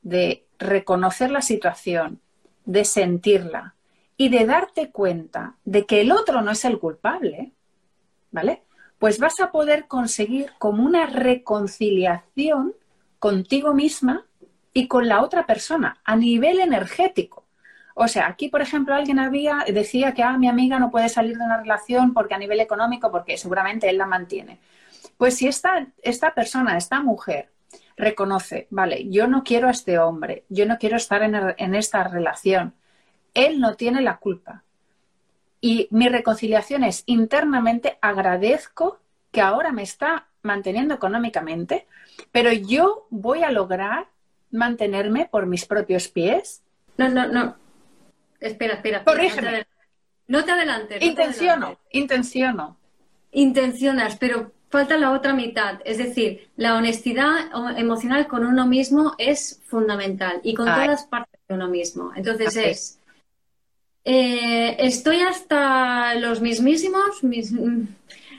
de 0.00 0.46
reconocer 0.58 1.30
la 1.30 1.42
situación, 1.42 2.22
de 2.64 2.86
sentirla 2.86 3.74
y 4.16 4.30
de 4.30 4.46
darte 4.46 4.90
cuenta 4.90 5.56
de 5.66 5.84
que 5.84 6.00
el 6.00 6.10
otro 6.10 6.40
no 6.40 6.52
es 6.52 6.64
el 6.64 6.78
culpable, 6.78 7.52
¿vale? 8.30 8.62
Pues 8.98 9.18
vas 9.18 9.40
a 9.40 9.50
poder 9.50 9.86
conseguir 9.86 10.52
como 10.58 10.84
una 10.84 11.06
reconciliación 11.06 12.74
contigo 13.18 13.74
misma 13.74 14.24
y 14.72 14.88
con 14.88 15.08
la 15.08 15.22
otra 15.22 15.46
persona 15.46 15.98
a 16.04 16.16
nivel 16.16 16.60
energético. 16.60 17.44
O 17.94 18.08
sea, 18.08 18.26
aquí, 18.28 18.48
por 18.48 18.60
ejemplo, 18.60 18.94
alguien 18.94 19.18
había, 19.18 19.64
decía 19.72 20.12
que 20.12 20.22
ah, 20.22 20.36
mi 20.36 20.48
amiga 20.48 20.78
no 20.78 20.90
puede 20.90 21.08
salir 21.08 21.38
de 21.38 21.44
una 21.44 21.56
relación 21.56 22.12
porque 22.12 22.34
a 22.34 22.38
nivel 22.38 22.60
económico, 22.60 23.10
porque 23.10 23.38
seguramente 23.38 23.88
él 23.88 23.96
la 23.96 24.06
mantiene. 24.06 24.58
Pues 25.16 25.38
si 25.38 25.48
esta, 25.48 25.86
esta 26.02 26.34
persona, 26.34 26.76
esta 26.76 27.00
mujer, 27.00 27.48
reconoce, 27.96 28.66
vale, 28.70 29.08
yo 29.08 29.26
no 29.26 29.42
quiero 29.42 29.68
a 29.68 29.70
este 29.70 29.98
hombre, 29.98 30.44
yo 30.50 30.66
no 30.66 30.76
quiero 30.76 30.98
estar 30.98 31.22
en, 31.22 31.34
en 31.56 31.74
esta 31.74 32.04
relación, 32.04 32.74
él 33.32 33.60
no 33.60 33.76
tiene 33.76 34.02
la 34.02 34.18
culpa. 34.18 34.62
Y 35.66 35.88
mi 35.90 36.08
reconciliación 36.08 36.84
es 36.84 37.02
internamente 37.06 37.98
agradezco 38.00 39.00
que 39.32 39.40
ahora 39.40 39.72
me 39.72 39.82
está 39.82 40.28
manteniendo 40.42 40.94
económicamente, 40.94 41.88
pero 42.30 42.52
yo 42.52 43.08
voy 43.10 43.42
a 43.42 43.50
lograr 43.50 44.06
mantenerme 44.52 45.26
por 45.28 45.46
mis 45.46 45.64
propios 45.64 46.06
pies? 46.06 46.62
No, 46.98 47.08
no, 47.08 47.26
no. 47.26 47.56
Espera, 48.38 48.74
espera. 48.74 49.02
Corrígeme. 49.02 49.66
No 50.28 50.44
te 50.44 50.52
adelantes. 50.52 51.02
intenciono, 51.02 51.80
intenciono. 51.90 52.76
Intencionas, 53.32 54.14
pero 54.18 54.52
falta 54.68 54.96
la 54.96 55.10
otra 55.10 55.34
mitad. 55.34 55.80
Es 55.84 55.98
decir, 55.98 56.48
la 56.56 56.76
honestidad 56.76 57.50
emocional 57.76 58.28
con 58.28 58.46
uno 58.46 58.68
mismo 58.68 59.16
es 59.18 59.60
fundamental 59.66 60.38
y 60.44 60.54
con 60.54 60.66
todas 60.66 61.06
partes 61.06 61.40
de 61.48 61.56
uno 61.56 61.66
mismo. 61.66 62.12
Entonces 62.14 62.56
es, 62.56 63.00
eh, 64.08 64.76
estoy 64.78 65.20
hasta 65.20 66.14
los 66.14 66.40
mismísimos 66.40 67.20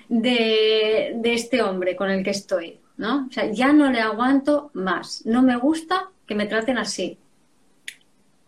de, 0.07 1.19
este 1.25 1.61
hombre 1.61 1.97
con 1.97 2.09
el 2.09 2.23
que 2.23 2.29
estoy. 2.29 2.79
¿no? 2.95 3.27
O 3.29 3.31
sea, 3.31 3.51
ya 3.51 3.73
no 3.73 3.91
le 3.91 3.99
aguanto 3.99 4.71
más. 4.73 5.25
No 5.25 5.41
me 5.41 5.57
gusta 5.57 6.09
que 6.25 6.35
me 6.35 6.45
traten 6.45 6.77
así. 6.77 7.17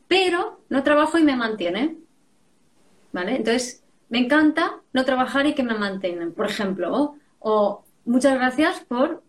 Pero 0.08 0.62
no 0.70 0.82
trabajo 0.84 1.18
y 1.18 1.24
me 1.24 1.36
mantiene. 1.36 1.98
¿Vale? 3.12 3.36
Entonces, 3.36 3.84
me 4.08 4.20
encanta 4.20 4.78
no 4.94 5.04
trabajar 5.04 5.46
y 5.46 5.54
que 5.54 5.64
me 5.64 5.74
mantengan, 5.74 6.32
por 6.32 6.46
ejemplo. 6.46 7.16
O, 7.40 7.84
muchas 8.06 8.36
gracias 8.36 8.80
por 8.88 9.22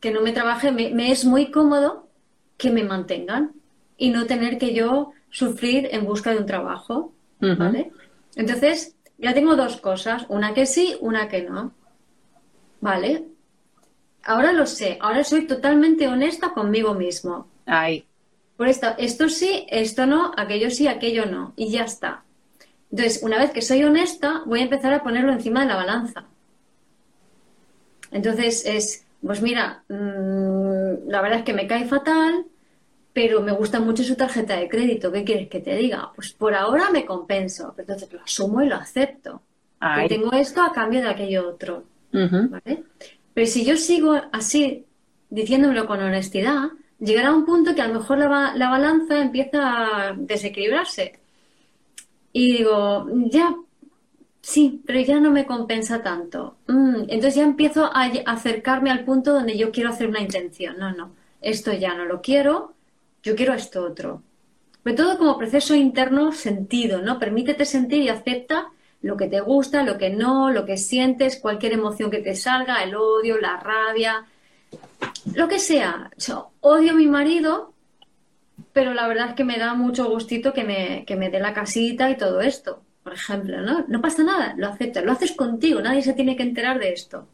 que 0.00 0.10
no 0.10 0.20
me 0.20 0.32
trabaje, 0.32 0.72
me, 0.72 1.12
es 1.12 1.24
muy 1.24 1.52
cómodo 1.52 2.08
que 2.58 2.70
me 2.70 2.82
mantengan 2.82 3.52
y 3.96 4.10
no 4.10 4.26
tener 4.26 4.58
que 4.58 4.74
yo 4.74 5.13
sufrir 5.34 5.88
en 5.90 6.06
busca 6.06 6.30
de 6.30 6.38
un 6.38 6.46
trabajo. 6.46 7.12
¿Vale? 7.40 7.90
Entonces, 8.36 8.94
ya 9.18 9.34
tengo 9.34 9.56
dos 9.56 9.76
cosas, 9.78 10.24
una 10.28 10.54
que 10.54 10.64
sí, 10.64 10.96
una 11.00 11.28
que 11.28 11.42
no. 11.42 11.72
¿Vale? 12.80 13.24
Ahora 14.22 14.52
lo 14.52 14.64
sé, 14.64 14.96
ahora 15.00 15.24
soy 15.24 15.46
totalmente 15.46 16.08
honesta 16.08 16.54
conmigo 16.54 16.94
mismo. 16.94 17.48
Ay. 17.66 18.06
Por 18.56 18.68
esto, 18.68 18.94
esto 18.96 19.28
sí, 19.28 19.66
esto 19.68 20.06
no, 20.06 20.32
aquello 20.36 20.70
sí, 20.70 20.86
aquello 20.86 21.26
no. 21.26 21.52
Y 21.56 21.70
ya 21.70 21.84
está. 21.84 22.22
Entonces, 22.90 23.22
una 23.22 23.38
vez 23.38 23.50
que 23.50 23.60
soy 23.60 23.82
honesta, 23.82 24.42
voy 24.46 24.60
a 24.60 24.64
empezar 24.64 24.94
a 24.94 25.02
ponerlo 25.02 25.32
encima 25.32 25.62
de 25.62 25.66
la 25.66 25.76
balanza. 25.76 26.24
Entonces 28.12 28.64
es, 28.64 29.04
pues 29.20 29.42
mira, 29.42 29.82
mm, 29.88 31.08
la 31.08 31.20
verdad 31.20 31.40
es 31.40 31.44
que 31.44 31.52
me 31.52 31.66
cae 31.66 31.86
fatal, 31.86 32.46
pero 33.14 33.40
me 33.40 33.52
gusta 33.52 33.80
mucho 33.80 34.02
su 34.02 34.16
tarjeta 34.16 34.56
de 34.56 34.68
crédito. 34.68 35.10
¿Qué 35.12 35.24
quieres 35.24 35.48
que 35.48 35.60
te 35.60 35.76
diga? 35.76 36.10
Pues 36.14 36.32
por 36.32 36.52
ahora 36.52 36.90
me 36.90 37.06
compenso. 37.06 37.72
Entonces 37.78 38.12
lo 38.12 38.20
asumo 38.20 38.60
y 38.60 38.68
lo 38.68 38.74
acepto. 38.74 39.40
Y 40.04 40.08
tengo 40.08 40.32
esto 40.32 40.62
a 40.62 40.72
cambio 40.72 41.00
de 41.00 41.08
aquello 41.08 41.48
otro. 41.48 41.84
Pero 42.10 43.46
si 43.46 43.64
yo 43.64 43.76
sigo 43.76 44.20
así, 44.32 44.84
diciéndomelo 45.30 45.86
con 45.86 46.00
honestidad, 46.02 46.70
llegará 46.98 47.32
un 47.32 47.44
punto 47.44 47.74
que 47.74 47.82
a 47.82 47.88
lo 47.88 47.94
mejor 48.00 48.18
la, 48.18 48.52
la 48.56 48.68
balanza 48.68 49.20
empieza 49.20 50.08
a 50.08 50.14
desequilibrarse. 50.14 51.20
Y 52.32 52.58
digo, 52.58 53.06
ya, 53.26 53.54
sí, 54.40 54.82
pero 54.84 55.00
ya 55.00 55.20
no 55.20 55.30
me 55.30 55.46
compensa 55.46 56.02
tanto. 56.02 56.56
Mm, 56.66 57.02
entonces 57.08 57.36
ya 57.36 57.44
empiezo 57.44 57.84
a 57.94 58.06
acercarme 58.26 58.90
al 58.90 59.04
punto 59.04 59.32
donde 59.32 59.56
yo 59.56 59.70
quiero 59.70 59.90
hacer 59.90 60.08
una 60.08 60.20
intención. 60.20 60.78
No, 60.78 60.92
no, 60.92 61.12
esto 61.40 61.72
ya 61.72 61.94
no 61.94 62.06
lo 62.06 62.20
quiero, 62.22 62.73
yo 63.24 63.34
quiero 63.34 63.54
esto 63.54 63.84
otro. 63.84 64.22
Pero 64.84 64.96
todo 64.96 65.18
como 65.18 65.38
proceso 65.38 65.74
interno 65.74 66.30
sentido, 66.32 67.02
¿no? 67.02 67.18
Permítete 67.18 67.64
sentir 67.64 68.02
y 68.02 68.08
acepta 68.08 68.68
lo 69.02 69.16
que 69.16 69.26
te 69.26 69.40
gusta, 69.40 69.82
lo 69.82 69.98
que 69.98 70.10
no, 70.10 70.50
lo 70.50 70.64
que 70.64 70.76
sientes, 70.76 71.40
cualquier 71.40 71.72
emoción 71.72 72.10
que 72.10 72.18
te 72.18 72.36
salga, 72.36 72.84
el 72.84 72.94
odio, 72.94 73.40
la 73.40 73.56
rabia, 73.56 74.24
lo 75.34 75.48
que 75.48 75.58
sea. 75.58 76.10
odio 76.60 76.92
a 76.92 76.94
mi 76.94 77.08
marido, 77.08 77.72
pero 78.72 78.94
la 78.94 79.08
verdad 79.08 79.30
es 79.30 79.34
que 79.34 79.44
me 79.44 79.58
da 79.58 79.74
mucho 79.74 80.08
gustito 80.08 80.52
que 80.52 80.62
me, 80.64 81.04
que 81.04 81.16
me 81.16 81.30
dé 81.30 81.40
la 81.40 81.52
casita 81.52 82.08
y 82.10 82.16
todo 82.16 82.40
esto 82.40 82.84
por 83.04 83.12
ejemplo, 83.12 83.60
¿no? 83.60 83.84
No 83.86 84.00
pasa 84.00 84.24
nada, 84.24 84.54
lo 84.56 84.66
aceptas, 84.66 85.04
lo 85.04 85.12
haces 85.12 85.32
contigo, 85.32 85.80
nadie 85.82 86.02
se 86.02 86.14
tiene 86.14 86.36
que 86.36 86.42
enterar 86.42 86.80
de 86.80 86.92
esto. 86.92 87.28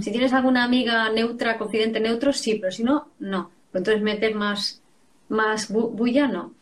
Si 0.00 0.10
tienes 0.10 0.32
alguna 0.32 0.64
amiga 0.64 1.10
neutra, 1.10 1.58
confidente 1.58 2.00
neutro, 2.00 2.32
sí, 2.32 2.54
pero 2.54 2.72
si 2.72 2.84
no, 2.84 3.08
no. 3.18 3.50
Entonces 3.74 4.00
meter 4.00 4.34
más, 4.34 4.80
más 5.28 5.70
bullano. 5.70 6.54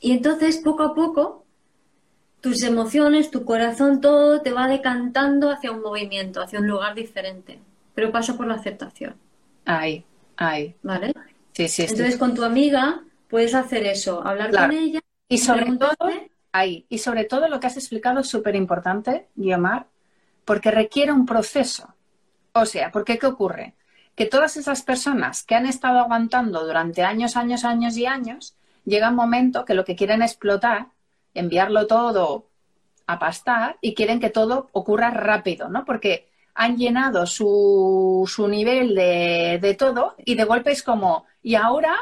Y 0.00 0.12
entonces, 0.12 0.58
poco 0.58 0.82
a 0.82 0.94
poco, 0.94 1.44
tus 2.40 2.62
emociones, 2.62 3.30
tu 3.30 3.44
corazón, 3.44 4.00
todo 4.00 4.42
te 4.42 4.52
va 4.52 4.68
decantando 4.68 5.50
hacia 5.50 5.72
un 5.72 5.80
movimiento, 5.80 6.42
hacia 6.42 6.60
un 6.60 6.66
lugar 6.66 6.94
diferente. 6.94 7.58
Pero 7.94 8.12
pasa 8.12 8.36
por 8.36 8.46
la 8.46 8.54
aceptación. 8.54 9.16
Ay, 9.64 10.04
ay. 10.36 10.74
¿Vale? 10.82 11.14
Sí, 11.52 11.68
sí. 11.68 11.82
Entonces, 11.82 12.18
con 12.18 12.34
tu 12.34 12.44
amiga 12.44 13.02
puedes 13.28 13.54
hacer 13.54 13.86
eso, 13.86 14.24
hablar 14.26 14.50
con 14.50 14.72
ella. 14.72 15.00
Y 15.28 15.38
sobre 15.38 15.76
todo, 15.76 15.96
ahí. 16.52 16.84
Y 16.88 16.98
sobre 16.98 17.24
todo 17.24 17.48
lo 17.48 17.58
que 17.60 17.66
has 17.66 17.76
explicado 17.76 18.20
es 18.20 18.28
súper 18.28 18.56
importante, 18.56 19.28
Guiomar, 19.34 19.86
porque 20.44 20.70
requiere 20.70 21.12
un 21.12 21.24
proceso. 21.24 21.94
O 22.52 22.66
sea, 22.66 22.92
porque 22.92 23.18
¿qué 23.18 23.26
ocurre? 23.26 23.74
Que 24.14 24.26
todas 24.26 24.56
esas 24.56 24.82
personas 24.82 25.42
que 25.42 25.54
han 25.54 25.66
estado 25.66 25.98
aguantando 25.98 26.64
durante 26.64 27.02
años, 27.02 27.36
años, 27.36 27.64
años 27.64 27.96
y 27.96 28.06
años, 28.06 28.56
llega 28.84 29.10
un 29.10 29.16
momento 29.16 29.64
que 29.64 29.74
lo 29.74 29.84
que 29.84 29.96
quieren 29.96 30.22
es 30.22 30.32
explotar, 30.32 30.88
enviarlo 31.34 31.86
todo 31.86 32.46
a 33.06 33.18
pastar 33.18 33.76
y 33.80 33.94
quieren 33.94 34.20
que 34.20 34.30
todo 34.30 34.68
ocurra 34.72 35.10
rápido, 35.10 35.68
¿no? 35.68 35.84
Porque 35.84 36.28
han 36.54 36.76
llenado 36.76 37.26
su, 37.26 38.24
su 38.32 38.48
nivel 38.48 38.94
de, 38.94 39.58
de 39.60 39.74
todo 39.74 40.14
y 40.24 40.36
de 40.36 40.44
golpe 40.44 40.70
es 40.70 40.82
como, 40.82 41.26
y 41.42 41.56
ahora 41.56 41.96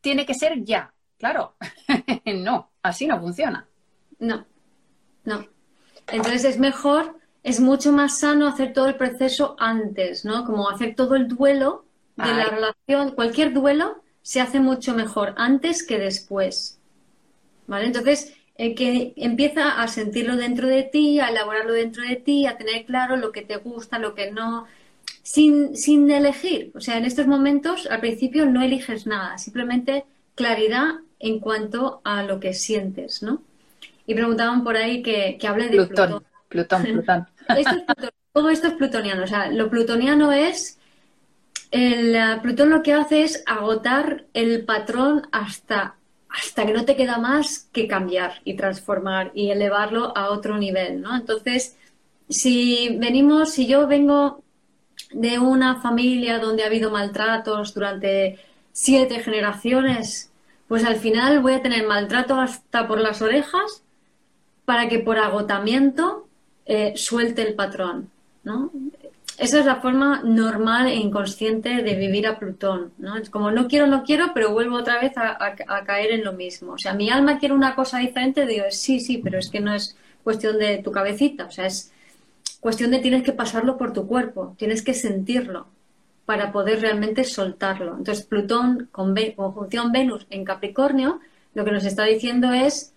tiene 0.00 0.24
que 0.24 0.34
ser 0.34 0.62
ya. 0.62 0.92
Claro, 1.18 1.54
no, 2.26 2.70
así 2.82 3.06
no 3.06 3.20
funciona. 3.20 3.66
No, 4.18 4.46
no. 5.24 5.46
Entonces 6.08 6.44
es 6.44 6.58
mejor, 6.58 7.16
es 7.46 7.60
mucho 7.60 7.92
más 7.92 8.18
sano 8.18 8.48
hacer 8.48 8.72
todo 8.72 8.88
el 8.88 8.96
proceso 8.96 9.54
antes, 9.60 10.24
¿no? 10.24 10.44
Como 10.44 10.68
hacer 10.68 10.96
todo 10.96 11.14
el 11.14 11.28
duelo 11.28 11.84
de 12.16 12.34
la 12.34 12.46
relación, 12.46 13.14
cualquier 13.14 13.52
duelo 13.52 14.02
se 14.20 14.40
hace 14.40 14.58
mucho 14.58 14.94
mejor 14.94 15.32
antes 15.36 15.86
que 15.86 15.96
después. 15.96 16.80
¿Vale? 17.68 17.86
Entonces, 17.86 18.34
el 18.56 18.74
que 18.74 19.12
empieza 19.14 19.80
a 19.80 19.86
sentirlo 19.86 20.34
dentro 20.34 20.66
de 20.66 20.82
ti, 20.82 21.20
a 21.20 21.28
elaborarlo 21.28 21.72
dentro 21.72 22.02
de 22.02 22.16
ti, 22.16 22.46
a 22.46 22.58
tener 22.58 22.84
claro 22.84 23.16
lo 23.16 23.30
que 23.30 23.42
te 23.42 23.58
gusta, 23.58 24.00
lo 24.00 24.16
que 24.16 24.32
no, 24.32 24.66
sin, 25.22 25.76
sin 25.76 26.10
elegir. 26.10 26.72
O 26.74 26.80
sea, 26.80 26.98
en 26.98 27.04
estos 27.04 27.28
momentos, 27.28 27.86
al 27.86 28.00
principio 28.00 28.46
no 28.46 28.60
eliges 28.60 29.06
nada, 29.06 29.38
simplemente 29.38 30.04
claridad 30.34 30.96
en 31.20 31.38
cuanto 31.38 32.00
a 32.02 32.24
lo 32.24 32.40
que 32.40 32.54
sientes, 32.54 33.22
¿no? 33.22 33.40
Y 34.04 34.14
preguntaban 34.14 34.64
por 34.64 34.76
ahí 34.76 35.00
que, 35.00 35.38
que 35.38 35.46
hable 35.46 35.68
de 35.68 35.76
Plutón. 35.76 36.08
Plutón, 36.08 36.35
Plutón. 36.64 37.26
todo 38.32 38.50
esto 38.50 38.68
es 38.68 38.74
plutoniano. 38.74 39.24
O 39.24 39.26
sea, 39.26 39.50
lo 39.50 39.68
plutoniano 39.70 40.32
es. 40.32 40.78
El 41.70 42.16
Plutón 42.42 42.70
lo 42.70 42.82
que 42.82 42.92
hace 42.92 43.22
es 43.22 43.42
agotar 43.44 44.24
el 44.34 44.64
patrón 44.64 45.26
hasta, 45.32 45.96
hasta 46.28 46.64
que 46.64 46.72
no 46.72 46.84
te 46.84 46.96
queda 46.96 47.18
más 47.18 47.68
que 47.72 47.88
cambiar 47.88 48.40
y 48.44 48.54
transformar 48.54 49.32
y 49.34 49.50
elevarlo 49.50 50.16
a 50.16 50.30
otro 50.30 50.58
nivel, 50.58 51.00
¿no? 51.02 51.16
Entonces, 51.16 51.76
si 52.28 52.96
venimos, 52.98 53.52
si 53.52 53.66
yo 53.66 53.86
vengo 53.86 54.42
de 55.10 55.38
una 55.38 55.80
familia 55.80 56.38
donde 56.38 56.62
ha 56.62 56.66
habido 56.66 56.90
maltratos 56.90 57.74
durante 57.74 58.38
siete 58.72 59.20
generaciones, 59.20 60.30
pues 60.68 60.84
al 60.84 60.96
final 60.96 61.40
voy 61.40 61.54
a 61.54 61.62
tener 61.62 61.86
maltrato 61.86 62.40
hasta 62.40 62.86
por 62.86 63.00
las 63.00 63.22
orejas 63.22 63.82
para 64.64 64.88
que 64.88 64.98
por 64.98 65.18
agotamiento 65.18 66.25
eh, 66.66 66.92
suelte 66.96 67.42
el 67.42 67.54
patrón, 67.54 68.10
¿no? 68.42 68.70
Esa 69.38 69.60
es 69.60 69.66
la 69.66 69.76
forma 69.76 70.22
normal 70.24 70.88
e 70.88 70.94
inconsciente 70.94 71.82
de 71.82 71.94
vivir 71.94 72.26
a 72.26 72.38
Plutón, 72.38 72.92
¿no? 72.96 73.16
Es 73.16 73.28
como 73.28 73.50
no 73.50 73.68
quiero, 73.68 73.86
no 73.86 74.02
quiero, 74.02 74.32
pero 74.32 74.52
vuelvo 74.52 74.76
otra 74.76 74.98
vez 75.00 75.12
a, 75.16 75.36
caer 75.84 76.12
en 76.12 76.24
lo 76.24 76.32
mismo. 76.32 76.72
O 76.72 76.78
sea, 76.78 76.94
mi 76.94 77.10
alma 77.10 77.38
quiere 77.38 77.54
una 77.54 77.74
cosa 77.74 77.98
diferente, 77.98 78.46
digo, 78.46 78.64
sí, 78.70 78.98
sí, 78.98 79.18
pero 79.18 79.38
es 79.38 79.50
que 79.50 79.60
no 79.60 79.74
es 79.74 79.96
cuestión 80.24 80.58
de 80.58 80.78
tu 80.78 80.90
cabecita, 80.90 81.44
o 81.46 81.50
sea, 81.50 81.66
es 81.66 81.92
cuestión 82.60 82.90
de 82.90 82.98
tienes 82.98 83.22
que 83.22 83.32
pasarlo 83.32 83.76
por 83.76 83.92
tu 83.92 84.06
cuerpo, 84.06 84.56
tienes 84.58 84.82
que 84.82 84.94
sentirlo 84.94 85.68
para 86.24 86.50
poder 86.50 86.80
realmente 86.80 87.22
soltarlo. 87.24 87.96
Entonces, 87.96 88.26
Plutón 88.26 88.88
con 88.90 89.14
conjunción 89.36 89.92
Venus 89.92 90.26
en 90.30 90.44
Capricornio, 90.44 91.20
lo 91.54 91.64
que 91.64 91.72
nos 91.72 91.84
está 91.84 92.04
diciendo 92.04 92.52
es 92.52 92.92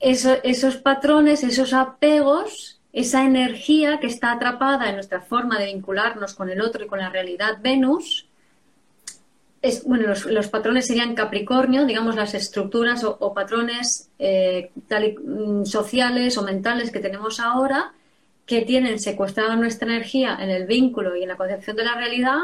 esos 0.00 0.76
patrones, 0.76 1.42
esos 1.42 1.72
apegos, 1.72 2.80
esa 2.92 3.24
energía 3.24 3.98
que 4.00 4.06
está 4.06 4.32
atrapada 4.32 4.88
en 4.88 4.94
nuestra 4.94 5.20
forma 5.20 5.58
de 5.58 5.66
vincularnos 5.66 6.34
con 6.34 6.50
el 6.50 6.60
otro 6.60 6.84
y 6.84 6.86
con 6.86 6.98
la 6.98 7.10
realidad 7.10 7.58
Venus, 7.60 8.26
es, 9.62 9.84
bueno, 9.84 10.06
los, 10.06 10.48
patrones 10.48 10.86
serían 10.86 11.14
Capricornio, 11.14 11.86
digamos 11.86 12.14
las 12.14 12.34
estructuras 12.34 13.02
o, 13.04 13.34
patrones 13.34 14.10
eh, 14.18 14.70
mm, 14.90 15.64
sociales 15.64 16.38
o 16.38 16.42
mentales 16.42 16.90
que 16.90 17.00
tenemos 17.00 17.40
ahora, 17.40 17.92
que 18.44 18.62
tienen 18.62 18.98
secuestrada 19.00 19.56
nuestra 19.56 19.88
energía 19.88 20.38
en 20.40 20.50
el 20.50 20.66
vínculo 20.66 21.16
y 21.16 21.22
en 21.22 21.28
la 21.28 21.36
concepción 21.36 21.76
de 21.76 21.84
la 21.84 21.96
realidad, 21.96 22.38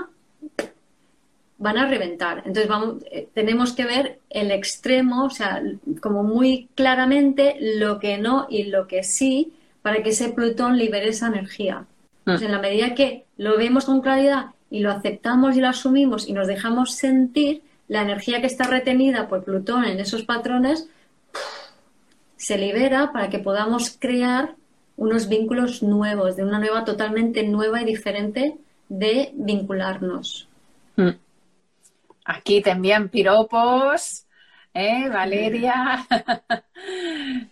van 1.63 1.79
a 1.79 1.87
reventar. 1.87 2.39
Entonces 2.39 2.69
vamos, 2.69 2.97
eh, 3.11 3.29
tenemos 3.33 3.73
que 3.73 3.85
ver 3.85 4.19
el 4.31 4.51
extremo, 4.51 5.25
o 5.25 5.31
sea, 5.31 5.63
como 6.01 6.25
muy 6.25 6.69
claramente 6.75 7.57
lo 7.61 7.99
que 7.99 8.19
no 8.19 8.47
y 8.51 8.65
lo 8.65 8.89
que 8.89 9.05
sí, 9.05 9.53
para 9.81 10.03
que 10.03 10.11
ese 10.11 10.31
Plutón 10.31 10.77
libere 10.77 11.09
esa 11.09 11.29
energía. 11.29 11.87
Mm. 12.25 12.31
en 12.41 12.53
la 12.53 12.61
medida 12.61 12.95
que 12.95 13.25
lo 13.37 13.59
vemos 13.59 13.87
con 13.87 14.01
claridad 14.01 14.51
y 14.71 14.79
lo 14.79 14.93
aceptamos 14.93 15.57
y 15.57 15.61
lo 15.61 15.69
asumimos 15.69 16.29
y 16.29 16.33
nos 16.33 16.47
dejamos 16.47 16.93
sentir, 16.93 17.63
la 17.89 18.03
energía 18.03 18.41
que 18.41 18.47
está 18.47 18.65
retenida 18.65 19.29
por 19.29 19.43
Plutón 19.45 19.85
en 19.85 19.99
esos 19.99 20.23
patrones 20.23 20.89
se 22.37 22.59
libera 22.59 23.13
para 23.13 23.29
que 23.29 23.39
podamos 23.39 23.97
crear 23.99 24.55
unos 24.97 25.29
vínculos 25.29 25.83
nuevos, 25.83 26.37
de 26.37 26.45
una 26.45 26.59
nueva 26.59 26.85
totalmente 26.85 27.43
nueva 27.43 27.83
y 27.83 27.85
diferente 27.85 28.57
de 28.89 29.33
vincularnos. 29.35 30.49
Mm. 30.97 31.11
Aquí 32.25 32.63
te 32.63 32.71
envían 32.71 33.09
piropos 33.09 34.27
¿eh, 34.75 35.09
Valeria? 35.09 36.07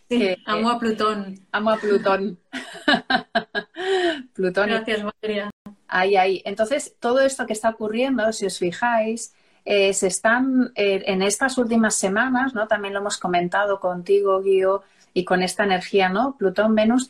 Sí, 0.09 0.37
amo 0.45 0.71
a 0.71 0.79
Plutón. 0.81 1.39
Amo 1.53 1.71
a 1.71 1.77
Plutón. 1.77 2.41
Plutón. 4.35 4.68
Gracias, 4.68 5.05
Valeria. 5.05 5.51
Ahí, 5.87 6.16
ahí. 6.16 6.43
Entonces, 6.45 6.97
todo 6.99 7.21
esto 7.21 7.47
que 7.47 7.53
está 7.53 7.68
ocurriendo, 7.68 8.33
si 8.33 8.45
os 8.45 8.59
fijáis, 8.59 9.33
eh, 9.64 9.95
se 9.95 10.09
están 10.09 10.73
eh, 10.75 11.05
en 11.07 11.23
estas 11.23 11.59
últimas 11.59 11.95
semanas, 11.95 12.55
¿no? 12.55 12.66
También 12.66 12.93
lo 12.93 12.99
hemos 12.99 13.18
comentado 13.18 13.79
contigo, 13.79 14.43
Guío, 14.43 14.83
y 15.14 15.25
con 15.25 15.45
esta 15.45 15.62
energía, 15.62 16.09
¿no? 16.09 16.37
Plutón, 16.37 16.75
Venus, 16.75 17.09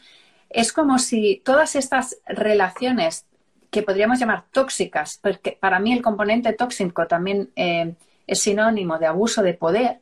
es 0.51 0.75
como 0.75 0.99
si 0.99 1.41
todas 1.43 1.75
estas 1.77 2.19
relaciones 2.27 3.25
que 3.71 3.83
podríamos 3.83 4.19
llamar 4.19 4.45
tóxicas, 4.51 5.19
porque 5.23 5.57
para 5.59 5.79
mí 5.79 5.93
el 5.93 6.03
componente 6.03 6.53
tóxico 6.53 7.07
también 7.07 7.51
eh, 7.57 7.95
es 8.27 8.41
sinónimo 8.41 8.99
de 8.99 9.07
abuso 9.07 9.43
de 9.43 9.55
poder, 9.55 10.01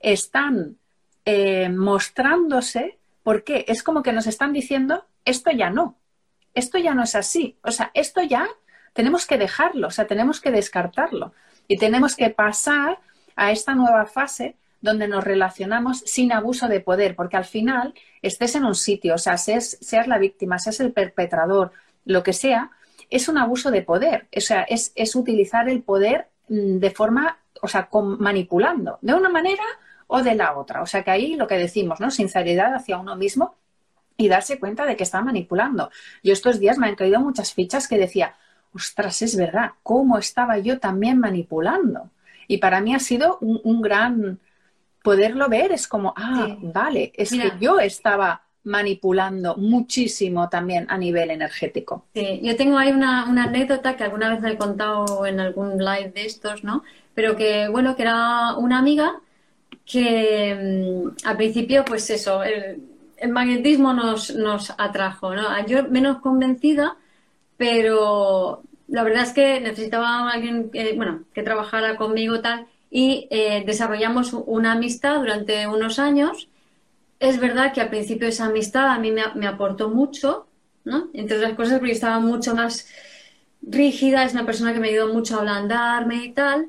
están 0.00 0.76
mostrándose, 1.74 2.98
porque 3.24 3.64
es 3.66 3.82
como 3.82 4.04
que 4.04 4.12
nos 4.12 4.28
están 4.28 4.52
diciendo, 4.52 5.04
esto 5.24 5.50
ya 5.50 5.70
no, 5.70 5.96
esto 6.54 6.78
ya 6.78 6.94
no 6.94 7.02
es 7.02 7.16
así, 7.16 7.56
o 7.64 7.72
sea, 7.72 7.90
esto 7.94 8.22
ya 8.22 8.48
tenemos 8.96 9.26
que 9.26 9.38
dejarlo, 9.38 9.88
o 9.88 9.90
sea, 9.90 10.06
tenemos 10.06 10.40
que 10.40 10.50
descartarlo. 10.50 11.32
Y 11.68 11.76
tenemos 11.76 12.16
que 12.16 12.30
pasar 12.30 12.98
a 13.36 13.52
esta 13.52 13.74
nueva 13.74 14.06
fase 14.06 14.56
donde 14.80 15.06
nos 15.06 15.22
relacionamos 15.22 15.98
sin 16.06 16.32
abuso 16.32 16.66
de 16.66 16.80
poder, 16.80 17.14
porque 17.14 17.36
al 17.36 17.44
final 17.44 17.94
estés 18.22 18.54
en 18.54 18.64
un 18.64 18.74
sitio, 18.74 19.14
o 19.14 19.18
sea, 19.18 19.36
seas, 19.36 19.78
la 20.06 20.18
víctima, 20.18 20.58
seas 20.58 20.80
el 20.80 20.92
perpetrador, 20.92 21.72
lo 22.04 22.22
que 22.22 22.32
sea, 22.32 22.70
es 23.10 23.28
un 23.28 23.38
abuso 23.38 23.70
de 23.70 23.82
poder, 23.82 24.28
o 24.36 24.40
sea, 24.40 24.62
es, 24.62 24.92
utilizar 25.14 25.68
el 25.68 25.82
poder 25.82 26.28
mm, 26.48 26.78
de 26.78 26.90
forma, 26.90 27.38
o 27.62 27.68
sea, 27.68 27.88
manipulando, 28.18 28.98
de 29.00 29.14
una 29.14 29.28
manera 29.28 29.64
o 30.06 30.22
de 30.22 30.34
la 30.34 30.56
otra. 30.56 30.82
O 30.82 30.86
sea, 30.86 31.02
que 31.02 31.10
ahí 31.10 31.36
lo 31.36 31.46
que 31.46 31.56
decimos, 31.56 32.00
¿no? 32.00 32.10
Sinceridad 32.10 32.74
hacia 32.74 32.98
uno 32.98 33.16
mismo 33.16 33.56
y 34.16 34.28
darse 34.28 34.58
cuenta 34.58 34.86
de 34.86 34.96
que 34.96 35.02
está 35.02 35.20
manipulando. 35.20 35.90
Yo 36.22 36.32
estos 36.32 36.58
días 36.58 36.78
me 36.78 36.86
han 36.86 36.94
caído 36.94 37.20
muchas 37.20 37.52
fichas 37.52 37.88
que 37.88 37.98
decía, 37.98 38.34
ostras, 38.72 39.22
es 39.22 39.36
verdad, 39.36 39.72
cómo 39.82 40.18
estaba 40.18 40.58
yo 40.58 40.78
también 40.78 41.18
manipulando. 41.18 42.10
Y 42.48 42.58
para 42.58 42.80
mí 42.80 42.94
ha 42.94 43.00
sido 43.00 43.38
un, 43.40 43.82
gran 43.82 44.38
poderlo 45.02 45.48
ver, 45.48 45.72
es 45.72 45.88
como, 45.88 46.14
ah, 46.16 46.56
vale, 46.60 47.12
es 47.16 47.30
que 47.30 47.52
yo 47.60 47.80
estaba 47.80 48.45
manipulando 48.66 49.56
muchísimo 49.56 50.48
también 50.48 50.86
a 50.90 50.98
nivel 50.98 51.30
energético. 51.30 52.04
Sí, 52.14 52.40
yo 52.42 52.56
tengo 52.56 52.76
ahí 52.76 52.90
una, 52.90 53.22
anécdota 53.22 53.96
que 53.96 54.04
alguna 54.04 54.28
vez 54.28 54.44
he 54.44 54.58
contado 54.58 55.24
en 55.24 55.40
algún 55.40 55.78
live 55.78 56.10
de 56.14 56.26
estos, 56.26 56.64
¿no? 56.64 56.82
Pero 57.14 57.36
que, 57.36 57.68
bueno, 57.68 57.96
que 57.96 58.02
era 58.02 58.56
una 58.56 58.78
amiga 58.78 59.20
que 59.86 60.54
mm, 60.54 61.26
al 61.26 61.36
principio, 61.36 61.84
pues 61.84 62.10
eso, 62.10 62.42
el, 62.42 62.82
magnetismo 63.30 63.94
nos, 63.94 64.34
nos 64.34 64.70
atrajo, 64.76 65.34
¿no? 65.34 65.44
Yo 65.66 65.84
menos 65.88 66.18
convencida, 66.18 66.96
pero 67.56 68.62
la 68.88 69.04
verdad 69.04 69.22
es 69.22 69.32
que 69.32 69.60
necesitaba 69.60 70.28
alguien 70.30 70.70
que, 70.70 70.92
bueno, 70.94 71.22
que 71.32 71.42
trabajara 71.42 71.96
conmigo 71.96 72.40
tal 72.40 72.66
y 72.90 73.26
eh, 73.30 73.62
desarrollamos 73.64 74.32
una 74.32 74.72
amistad 74.72 75.18
durante 75.18 75.66
unos 75.66 75.98
años. 75.98 76.48
Es 77.18 77.40
verdad 77.40 77.72
que 77.72 77.80
al 77.80 77.88
principio 77.88 78.28
esa 78.28 78.46
amistad 78.46 78.88
a 78.88 78.98
mí 78.98 79.10
me, 79.10 79.46
aportó 79.46 79.88
mucho, 79.88 80.48
¿no? 80.84 81.08
Entre 81.14 81.36
otras 81.36 81.54
cosas 81.54 81.78
porque 81.78 81.92
estaba 81.92 82.20
mucho 82.20 82.54
más 82.54 82.86
rígida, 83.62 84.24
es 84.24 84.32
una 84.34 84.44
persona 84.46 84.72
que 84.72 84.80
me 84.80 84.88
ayudó 84.88 85.12
mucho 85.12 85.36
a 85.36 85.38
ablandarme 85.40 86.16
y 86.16 86.32
tal. 86.32 86.68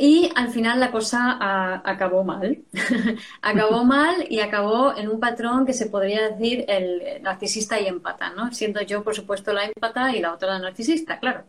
Y 0.00 0.30
al 0.36 0.50
final 0.50 0.78
la 0.78 0.92
cosa 0.92 1.38
acabó 1.84 2.22
mal. 2.22 2.62
acabó 3.42 3.84
mal 3.84 4.26
y 4.28 4.40
acabó 4.40 4.96
en 4.96 5.08
un 5.08 5.18
patrón 5.18 5.66
que 5.66 5.72
se 5.72 5.86
podría 5.86 6.28
decir 6.28 6.64
el 6.68 7.20
narcisista 7.22 7.80
y 7.80 7.86
empata, 7.86 8.30
¿no? 8.30 8.52
Siendo 8.52 8.80
yo, 8.82 9.02
por 9.02 9.16
supuesto, 9.16 9.52
la 9.52 9.64
empata 9.64 10.14
y 10.14 10.20
la 10.20 10.34
otra 10.34 10.52
la 10.52 10.60
narcisista, 10.60 11.18
claro. 11.18 11.44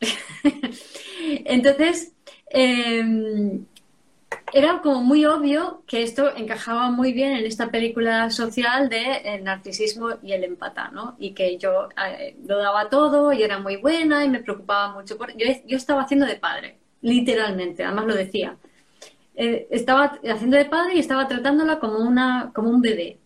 Entonces, 1.44 2.12
em, 2.50 3.64
era 4.52 4.80
como 4.80 5.02
muy 5.02 5.24
obvio 5.24 5.82
que 5.86 6.02
esto 6.02 6.34
encajaba 6.36 6.90
muy 6.90 7.12
bien 7.12 7.32
en 7.32 7.46
esta 7.46 7.70
película 7.70 8.30
social 8.30 8.88
de 8.88 9.16
el 9.24 9.44
narcisismo 9.44 10.10
y 10.22 10.32
el 10.32 10.44
empata, 10.44 10.90
¿no? 10.90 11.16
Y 11.18 11.32
que 11.32 11.58
yo 11.58 11.88
eh, 12.06 12.36
lo 12.46 12.58
daba 12.58 12.88
todo 12.88 13.32
y 13.32 13.42
era 13.42 13.58
muy 13.58 13.76
buena 13.76 14.24
y 14.24 14.28
me 14.28 14.40
preocupaba 14.40 14.92
mucho. 14.94 15.16
Por... 15.16 15.36
Yo, 15.36 15.46
yo 15.66 15.76
estaba 15.76 16.02
haciendo 16.02 16.26
de 16.26 16.36
padre 16.36 16.78
literalmente, 17.02 17.84
además 17.84 18.06
lo 18.06 18.14
decía. 18.14 18.56
Eh, 19.34 19.66
estaba 19.70 20.18
haciendo 20.24 20.56
de 20.56 20.64
padre 20.64 20.94
y 20.94 21.00
estaba 21.00 21.28
tratándola 21.28 21.78
como, 21.78 21.98
una, 21.98 22.50
como 22.54 22.70
un 22.70 22.80
bebé, 22.80 23.18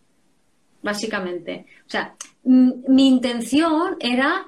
básicamente. 0.81 1.65
O 1.85 1.89
sea, 1.89 2.15
mi 2.43 3.07
intención 3.07 3.97
era 3.99 4.45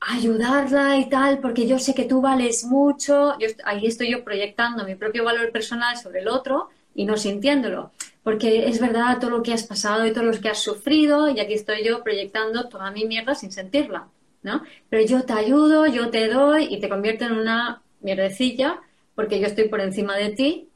ayudarla 0.00 0.96
y 0.96 1.08
tal, 1.08 1.38
porque 1.38 1.66
yo 1.66 1.78
sé 1.78 1.94
que 1.94 2.04
tú 2.04 2.20
vales 2.20 2.64
mucho. 2.64 3.36
ahí 3.64 3.86
estoy 3.86 4.10
yo 4.10 4.24
proyectando 4.24 4.84
mi 4.84 4.94
propio 4.94 5.24
valor 5.24 5.52
personal 5.52 5.96
sobre 5.96 6.20
el 6.20 6.28
otro 6.28 6.70
y 6.94 7.04
no 7.04 7.16
sintiéndolo. 7.16 7.92
Porque 8.22 8.68
es 8.68 8.80
verdad 8.80 9.18
todo 9.18 9.30
lo 9.30 9.42
que 9.42 9.52
has 9.52 9.64
pasado 9.64 10.06
y 10.06 10.12
todo 10.12 10.24
lo 10.24 10.38
que 10.38 10.48
has 10.48 10.62
sufrido, 10.62 11.30
y 11.30 11.40
aquí 11.40 11.54
estoy 11.54 11.84
yo 11.84 12.02
proyectando 12.02 12.68
toda 12.68 12.90
mi 12.90 13.04
mierda 13.04 13.34
sin 13.34 13.52
sentirla. 13.52 14.08
¿no? 14.42 14.62
Pero 14.88 15.06
yo 15.06 15.22
te 15.24 15.32
ayudo, 15.32 15.86
yo 15.86 16.10
te 16.10 16.28
doy 16.28 16.68
y 16.70 16.80
te 16.80 16.88
convierto 16.88 17.24
en 17.24 17.32
una 17.32 17.82
mierdecilla 18.00 18.80
porque 19.14 19.40
yo 19.40 19.46
estoy 19.46 19.68
por 19.68 19.80
encima 19.80 20.16
de 20.16 20.30
ti, 20.30 20.68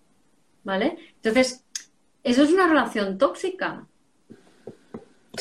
¿vale? 0.65 0.99
Entonces, 1.17 1.65
eso 2.23 2.43
es 2.43 2.53
una 2.53 2.69
relación 2.69 3.17
tóxica. 3.17 3.87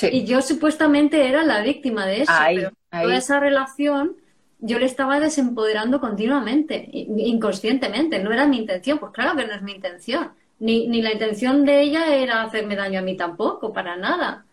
Y 0.02 0.24
yo 0.26 0.42
supuestamente 0.42 1.28
era 1.28 1.44
la 1.44 1.62
víctima 1.62 2.06
de 2.06 2.22
eso, 2.22 2.34
pero 2.56 2.72
toda 3.02 3.18
esa 3.18 3.40
relación 3.40 4.16
yo 4.60 4.80
le 4.80 4.86
estaba 4.86 5.20
desempoderando 5.20 6.00
continuamente, 6.00 6.88
inconscientemente, 6.92 8.20
no 8.20 8.32
era 8.32 8.48
mi 8.48 8.60
intención, 8.60 8.98
pues 8.98 9.12
claro 9.12 9.36
que 9.36 9.46
no 9.46 9.54
es 9.54 9.62
mi 9.62 9.74
intención, 9.74 10.32
ni, 10.60 10.88
ni 10.88 11.02
la 11.02 11.12
intención 11.12 11.66
de 11.66 11.82
ella 11.82 12.16
era 12.16 12.44
hacerme 12.44 12.78
daño 12.78 13.00
a 13.00 13.02
mí 13.02 13.18
tampoco, 13.18 13.74
para 13.74 13.98
nada. 13.98 14.46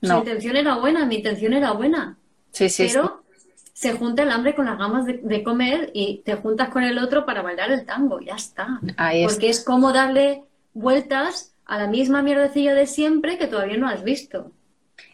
Su 0.00 0.14
intención 0.14 0.54
era 0.54 0.76
buena, 0.76 1.04
mi 1.06 1.16
intención 1.16 1.54
era 1.54 1.72
buena. 1.72 2.16
Sí, 2.52 2.68
sí, 2.68 2.86
pero 2.86 3.22
se 3.72 3.92
junta 3.92 4.22
el 4.22 4.30
hambre 4.30 4.54
con 4.54 4.66
las 4.66 4.78
gamas 4.78 5.06
de, 5.06 5.42
comer 5.42 5.90
y 5.92 6.18
te 6.24 6.34
juntas 6.36 6.68
con 6.68 6.84
el 6.84 6.98
otro 6.98 7.26
para 7.26 7.42
bailar 7.42 7.70
el 7.72 7.84
tango, 7.84 8.20
ya 8.20 8.34
está. 8.34 8.80
Porque 9.24 9.50
es 9.50 9.64
como 9.64 9.92
darle 9.92 10.44
vueltas 10.74 11.52
a 11.64 11.78
la 11.78 11.86
misma 11.86 12.22
mierdecilla 12.22 12.74
de 12.74 12.86
siempre 12.86 13.38
que 13.38 13.46
todavía 13.46 13.76
no 13.76 13.88
has 13.88 14.02
visto. 14.02 14.52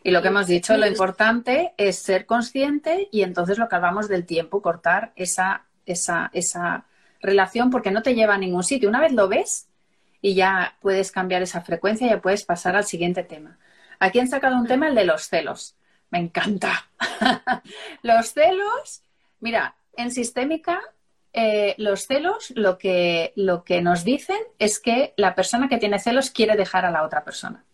Y 0.05 0.13
lo 0.13 0.23
que 0.23 0.29
hemos 0.29 0.47
dicho, 0.47 0.77
lo 0.77 0.87
importante 0.87 1.75
es 1.77 1.99
ser 1.99 2.27
consciente 2.27 3.09
y 3.11 3.23
entonces 3.23 3.59
lo 3.59 3.69
que 3.69 3.75
hablamos 3.75 4.07
del 4.07 4.25
tiempo, 4.25 4.63
cortar 4.63 5.13
esa, 5.17 5.65
esa, 5.87 6.31
esa 6.33 6.85
relación 7.21 7.71
porque 7.71 7.91
no 7.91 8.03
te 8.03 8.15
lleva 8.15 8.35
a 8.35 8.39
ningún 8.39 8.63
sitio. 8.63 8.89
Una 8.89 9.01
vez 9.01 9.13
lo 9.13 9.27
ves 9.27 9.67
y 10.21 10.35
ya 10.35 10.77
puedes 10.81 11.11
cambiar 11.11 11.43
esa 11.43 11.63
frecuencia, 11.63 12.07
ya 12.07 12.23
puedes 12.23 12.45
pasar 12.45 12.77
al 12.77 12.85
siguiente 12.85 13.25
tema. 13.25 13.59
Aquí 13.99 14.21
han 14.21 14.29
sacado 14.29 14.57
un 14.57 14.69
tema, 14.69 14.87
el 14.87 14.95
de 14.95 15.05
los 15.05 15.29
celos 15.29 15.75
me 16.15 16.21
encanta. 16.21 16.89
los 18.03 18.33
celos, 18.33 19.03
mira, 19.41 19.75
en 19.97 20.13
sistémica, 20.13 20.81
eh, 21.33 21.75
los 21.77 22.07
celos 22.07 22.53
lo 22.55 22.79
que, 22.79 23.33
lo 23.35 23.65
que 23.65 23.83
nos 23.83 24.05
dicen 24.05 24.39
es 24.61 24.79
que 24.79 25.13
la 25.17 25.35
persona 25.35 25.69
que 25.69 25.79
tiene 25.79 25.99
celos 25.99 26.31
quiere 26.31 26.55
dejar 26.55 26.85
a 26.85 26.93
la 26.93 27.03
otra 27.03 27.25
persona. 27.25 27.65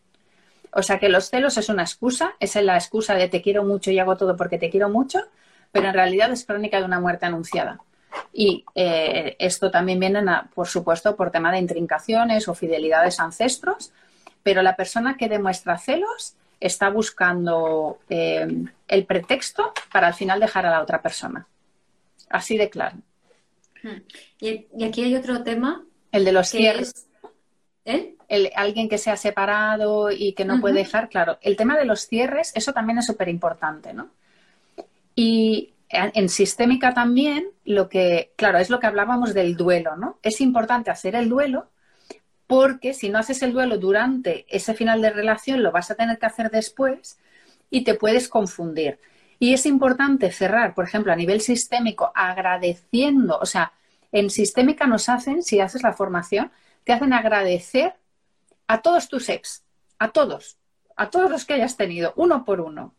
O 0.73 0.83
sea 0.83 0.99
que 0.99 1.09
los 1.09 1.31
celos 1.31 1.57
es 1.59 1.69
una 1.69 1.83
excusa, 1.83 2.35
es 2.41 2.55
la 2.57 2.77
excusa 2.77 3.15
de 3.15 3.29
te 3.29 3.43
quiero 3.43 3.65
mucho 3.65 3.91
y 3.91 3.99
hago 3.99 4.17
todo 4.17 4.37
porque 4.37 4.59
te 4.59 4.71
quiero 4.71 4.89
mucho, 4.89 5.21
pero 5.73 5.89
en 5.89 5.95
realidad 5.95 6.31
es 6.33 6.45
crónica 6.45 6.79
de 6.79 6.85
una 6.85 7.01
muerte 7.01 7.27
anunciada. 7.27 7.81
Y 8.33 8.65
eh, 8.75 9.37
esto 9.39 9.71
también 9.71 9.99
viene, 9.99 10.23
por 10.55 10.69
supuesto, 10.69 11.17
por 11.17 11.31
tema 11.31 11.53
de 11.53 11.59
intrincaciones 11.59 12.49
o 12.49 12.55
fidelidades 12.55 13.19
a 13.19 13.25
ancestros, 13.25 13.93
pero 14.43 14.63
la 14.63 14.77
persona 14.77 15.17
que 15.17 15.29
demuestra 15.29 15.79
celos 15.79 16.35
está 16.61 16.91
buscando 16.91 17.99
eh, 18.09 18.47
el 18.87 19.07
pretexto 19.07 19.73
para 19.93 20.09
al 20.09 20.15
final 20.15 20.41
dejar 20.41 20.67
a 20.67 20.71
la 20.71 20.83
otra 20.83 21.03
persona. 21.03 21.47
Así 22.29 22.57
de 22.57 22.71
claro. 22.71 22.97
Hmm. 23.83 24.03
Y, 24.41 24.85
aquí 24.85 25.03
hay 25.03 25.17
otro 25.17 25.43
tema. 25.43 25.85
El 26.13 26.25
de 26.25 26.33
los 26.33 26.49
cierres. 26.49 27.07
¿Eh? 27.91 28.15
El, 28.29 28.51
alguien 28.55 28.89
que 28.89 28.99
se 28.99 29.11
ha 29.11 29.17
separado 29.17 30.11
y 30.11 30.35
que 30.35 30.45
no 30.45 30.61
puede 30.61 30.77
dejar, 30.77 31.09
claro. 31.09 31.39
El 31.43 31.57
tema 31.57 31.77
de 31.77 31.85
los 31.85 32.07
cierres, 32.07 32.53
eso 32.55 32.73
también 32.73 32.99
es 32.99 33.07
súper 33.07 33.29
importante, 33.29 33.93
¿no? 33.93 34.11
Y 35.17 35.73
en 35.91 36.29
sistémica 36.29 36.95
también, 36.95 37.47
lo 37.65 37.89
que, 37.89 38.31
claro, 38.37 38.59
es 38.59 38.71
lo 38.71 38.79
que 38.79 38.87
hablábamos 38.87 39.35
del 39.35 39.57
duelo, 39.57 39.97
¿no? 39.97 40.19
Es 40.23 40.41
importante 40.41 40.91
hacer 40.91 41.17
el 41.17 41.29
duelo 41.29 41.67
porque 42.47 42.95
si 42.95 43.11
no 43.11 43.19
haces 43.19 43.43
el 43.43 43.53
duelo 43.53 43.79
durante 43.79 44.45
ese 44.49 44.75
final 44.75 45.03
de 45.03 45.11
relación, 45.11 45.63
lo 45.63 45.71
vas 45.71 45.91
a 45.91 45.95
tener 45.95 46.19
que 46.19 46.27
hacer 46.27 46.51
después 46.51 47.19
y 47.71 47.85
te 47.85 47.95
puedes 47.95 48.29
confundir. 48.29 48.99
Y 49.39 49.55
es 49.55 49.67
importante 49.67 50.33
cerrar, 50.33 50.75
por 50.75 50.85
ejemplo, 50.85 51.13
a 51.13 51.17
nivel 51.17 51.41
sistémico, 51.41 52.13
agradeciendo, 52.15 53.39
o 53.39 53.47
sea, 53.47 53.73
en 54.13 54.31
sistémica 54.31 54.87
nos 54.87 55.09
hacen, 55.09 55.43
si 55.43 55.61
haces 55.61 55.83
la 55.83 55.93
formación, 55.93 56.51
te 56.85 56.93
hacen 56.93 57.13
agradecer 57.13 57.95
a 58.67 58.83
todos 58.83 59.09
tus 59.09 59.29
ex, 59.29 59.65
a 59.99 60.11
todos, 60.11 60.59
a 60.97 61.11
todos 61.11 61.31
los 61.31 61.45
que 61.45 61.55
hayas 61.55 61.77
tenido, 61.77 62.13
uno 62.17 62.45
por 62.45 62.61
uno. 62.61 62.95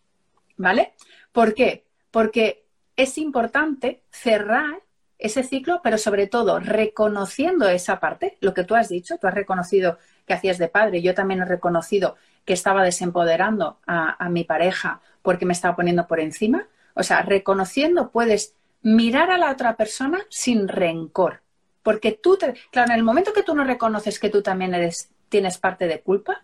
¿Vale? 0.57 0.93
¿Por 1.31 1.53
qué? 1.53 1.85
Porque 2.11 2.65
es 2.95 3.17
importante 3.17 4.03
cerrar 4.11 4.81
ese 5.17 5.43
ciclo, 5.43 5.81
pero 5.83 5.97
sobre 5.97 6.27
todo 6.27 6.59
reconociendo 6.59 7.69
esa 7.69 7.99
parte, 7.99 8.37
lo 8.41 8.53
que 8.53 8.63
tú 8.63 8.75
has 8.75 8.89
dicho, 8.89 9.17
tú 9.17 9.27
has 9.27 9.33
reconocido 9.33 9.97
que 10.25 10.33
hacías 10.33 10.57
de 10.57 10.67
padre, 10.67 11.01
yo 11.01 11.13
también 11.13 11.41
he 11.41 11.45
reconocido 11.45 12.15
que 12.43 12.53
estaba 12.53 12.83
desempoderando 12.83 13.79
a, 13.85 14.23
a 14.23 14.29
mi 14.29 14.43
pareja 14.43 15.01
porque 15.21 15.45
me 15.45 15.53
estaba 15.53 15.75
poniendo 15.75 16.07
por 16.07 16.19
encima. 16.19 16.67
O 16.95 17.03
sea, 17.03 17.21
reconociendo 17.21 18.11
puedes 18.11 18.55
mirar 18.81 19.29
a 19.29 19.37
la 19.37 19.51
otra 19.51 19.77
persona 19.77 20.19
sin 20.29 20.67
rencor. 20.67 21.41
Porque 21.83 22.11
tú, 22.11 22.37
te, 22.37 22.53
claro, 22.71 22.91
en 22.91 22.97
el 22.97 23.03
momento 23.03 23.33
que 23.33 23.43
tú 23.43 23.55
no 23.55 23.63
reconoces 23.63 24.19
que 24.19 24.29
tú 24.29 24.41
también 24.41 24.73
eres, 24.73 25.09
tienes 25.29 25.57
parte 25.57 25.87
de 25.87 26.01
culpa, 26.01 26.43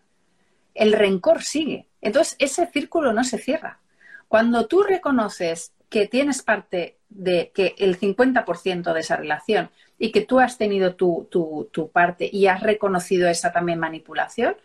el 0.74 0.94
rencor 0.94 1.44
sigue. 1.44 1.88
Entonces, 2.02 2.36
ese 2.40 2.68
círculo 2.68 3.14
no 3.14 3.24
se 3.24 3.38
cierra. 3.38 3.80
Cuando 4.28 4.68
tú 4.68 4.84
reconoces 4.84 5.74
que 5.90 6.08
tienes 6.08 6.42
parte 6.42 6.98
de 7.10 7.52
que 7.54 7.76
el 7.78 8.00
50% 8.00 8.94
de 8.94 9.00
esa 9.00 9.16
relación 9.16 9.70
y 9.98 10.12
que 10.12 10.22
tú 10.22 10.40
has 10.40 10.58
tenido 10.58 10.96
tu, 10.96 11.28
tu, 11.32 11.70
tu, 11.72 11.90
parte 11.90 12.30
y 12.32 12.48
has 12.48 12.62
reconocido 12.62 13.30
esa 13.30 13.52
también 13.52 13.80
manipulación, 13.80 14.58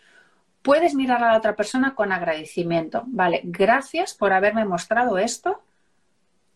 puedes 0.63 0.95
mirar 0.95 1.23
a 1.23 1.33
la 1.33 1.39
otra 1.39 1.55
persona 1.55 1.95
con 1.95 2.13
agradecimiento. 2.13 3.05
Vale, 3.07 3.41
gracias 3.45 4.15
por 4.15 4.33
haberme 4.33 4.65
mostrado 4.65 5.19
esto 5.19 5.63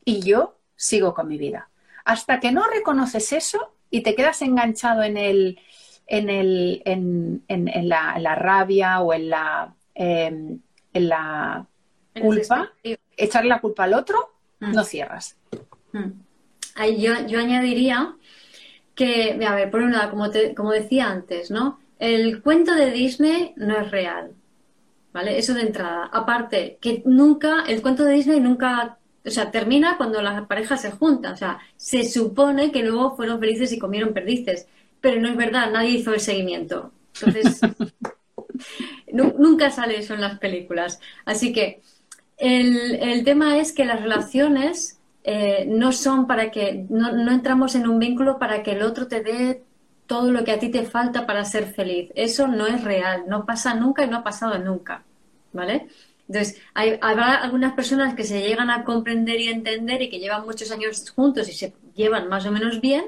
y 0.05 0.21
yo 0.21 0.59
sigo 0.75 1.15
con 1.15 1.29
mi 1.29 1.39
vida. 1.39 1.71
Hasta 2.05 2.41
que 2.41 2.53
no 2.53 2.65
reconoces 2.69 3.33
eso 3.33 3.73
y 3.97 4.03
te 4.03 4.15
quedas 4.15 4.43
enganchado 4.43 5.03
en 5.03 5.17
el, 5.17 5.59
en, 6.07 6.29
el, 6.29 6.83
en, 6.85 7.43
en, 7.49 7.89
la, 7.89 8.35
rabia 8.35 9.01
o 9.01 9.15
en 9.15 9.31
la, 9.31 9.75
em, 9.95 10.59
en 10.93 11.09
la 11.09 11.67
culpa, 12.21 12.75
echarle 13.17 13.49
la 13.49 13.61
culpa 13.63 13.85
al 13.85 13.95
otro, 13.95 14.35
mm. 14.61 14.73
no 14.73 14.85
cierras. 14.85 15.39
Mm. 15.93 16.11
Yo, 16.99 17.27
yo, 17.27 17.39
añadiría 17.39 18.15
que, 18.95 19.41
a 19.47 19.55
ver, 19.55 19.71
por 19.71 19.81
un 19.81 19.93
lado, 19.93 20.11
como, 20.11 20.27
como 20.55 20.73
decía 20.73 21.09
antes, 21.09 21.51
¿no? 21.51 21.81
El 21.99 22.43
cuento 22.43 22.75
de 22.75 22.91
Disney 22.91 23.55
no 23.57 23.79
es 23.81 23.91
real, 23.91 24.33
¿vale? 25.15 25.39
Eso 25.39 25.55
de 25.55 25.63
entrada. 25.63 26.11
Aparte, 26.13 26.77
que 26.83 27.03
nunca, 27.07 27.65
el 27.67 27.81
cuento 27.81 28.05
de 28.05 28.13
Disney 28.13 28.41
nunca, 28.41 28.99
o 29.27 29.31
sea, 29.31 29.51
termina 29.51 29.97
cuando 29.97 30.23
las 30.23 30.47
parejas 30.47 30.83
se 30.83 30.93
juntan, 30.93 31.35
o 31.35 31.37
sea, 31.37 31.59
se 31.77 32.05
supone 32.05 32.71
que 32.71 32.83
luego 32.83 33.17
fueron 33.17 33.41
felices 33.41 33.73
y 33.73 33.79
comieron 33.79 34.15
perdices, 34.15 34.67
pero 35.01 35.21
no 35.21 35.29
es 35.29 35.37
verdad, 35.37 35.71
nadie 35.71 35.91
hizo 35.91 36.15
el 36.15 36.21
seguimiento. 36.21 36.93
Entonces, 37.21 37.61
nunca 39.13 39.71
sale 39.71 39.99
eso 39.99 40.15
en 40.15 40.21
las 40.21 40.39
películas. 40.39 41.01
Así 41.25 41.53
que 41.53 41.81
el, 42.39 43.25
tema 43.25 43.59
es 43.59 43.73
que 43.73 43.85
las 43.85 44.01
relaciones 44.01 44.99
eh, 45.25 45.65
no 45.69 45.93
son 45.93 46.27
para 46.27 46.51
que, 46.51 46.87
no, 46.89 47.31
entramos 47.31 47.75
en 47.75 47.89
un 47.89 47.99
vínculo 47.99 48.39
para 48.39 48.63
que 48.63 48.73
el 48.73 48.83
otro 48.83 49.09
te 49.09 49.23
dé 49.23 49.63
todo 50.07 50.31
lo 50.31 50.45
que 50.45 50.53
a 50.53 50.59
ti 50.59 50.71
te 50.71 50.85
falta 50.85 51.27
para 51.27 51.45
ser 51.45 51.67
feliz. 51.67 52.11
Eso 52.15 52.47
no 52.47 52.67
es 52.67 52.85
real, 52.85 53.25
no 53.29 53.45
pasa 53.45 53.75
nunca 53.75 54.05
y 54.05 54.09
no 54.09 54.19
ha 54.19 54.25
pasado 54.25 54.59
nunca, 54.59 55.03
¿vale? 55.53 55.89
Entonces, 56.29 56.61
hay, 56.75 56.99
habrá 57.01 57.37
algunas 57.37 57.75
personas 57.75 58.15
que 58.15 58.25
se 58.25 58.41
llegan 58.41 58.71
a 58.71 58.85
comprender 58.85 59.41
y 59.41 59.49
entender 59.49 60.03
y 60.03 60.11
que 60.11 60.19
llevan 60.19 60.45
muchos 60.45 60.71
años 60.71 61.09
juntos 61.11 61.49
y 61.49 61.53
se 61.53 61.73
llevan 61.95 62.29
más 62.29 62.47
o 62.47 62.53
menos 62.53 62.81
bien, 62.81 63.05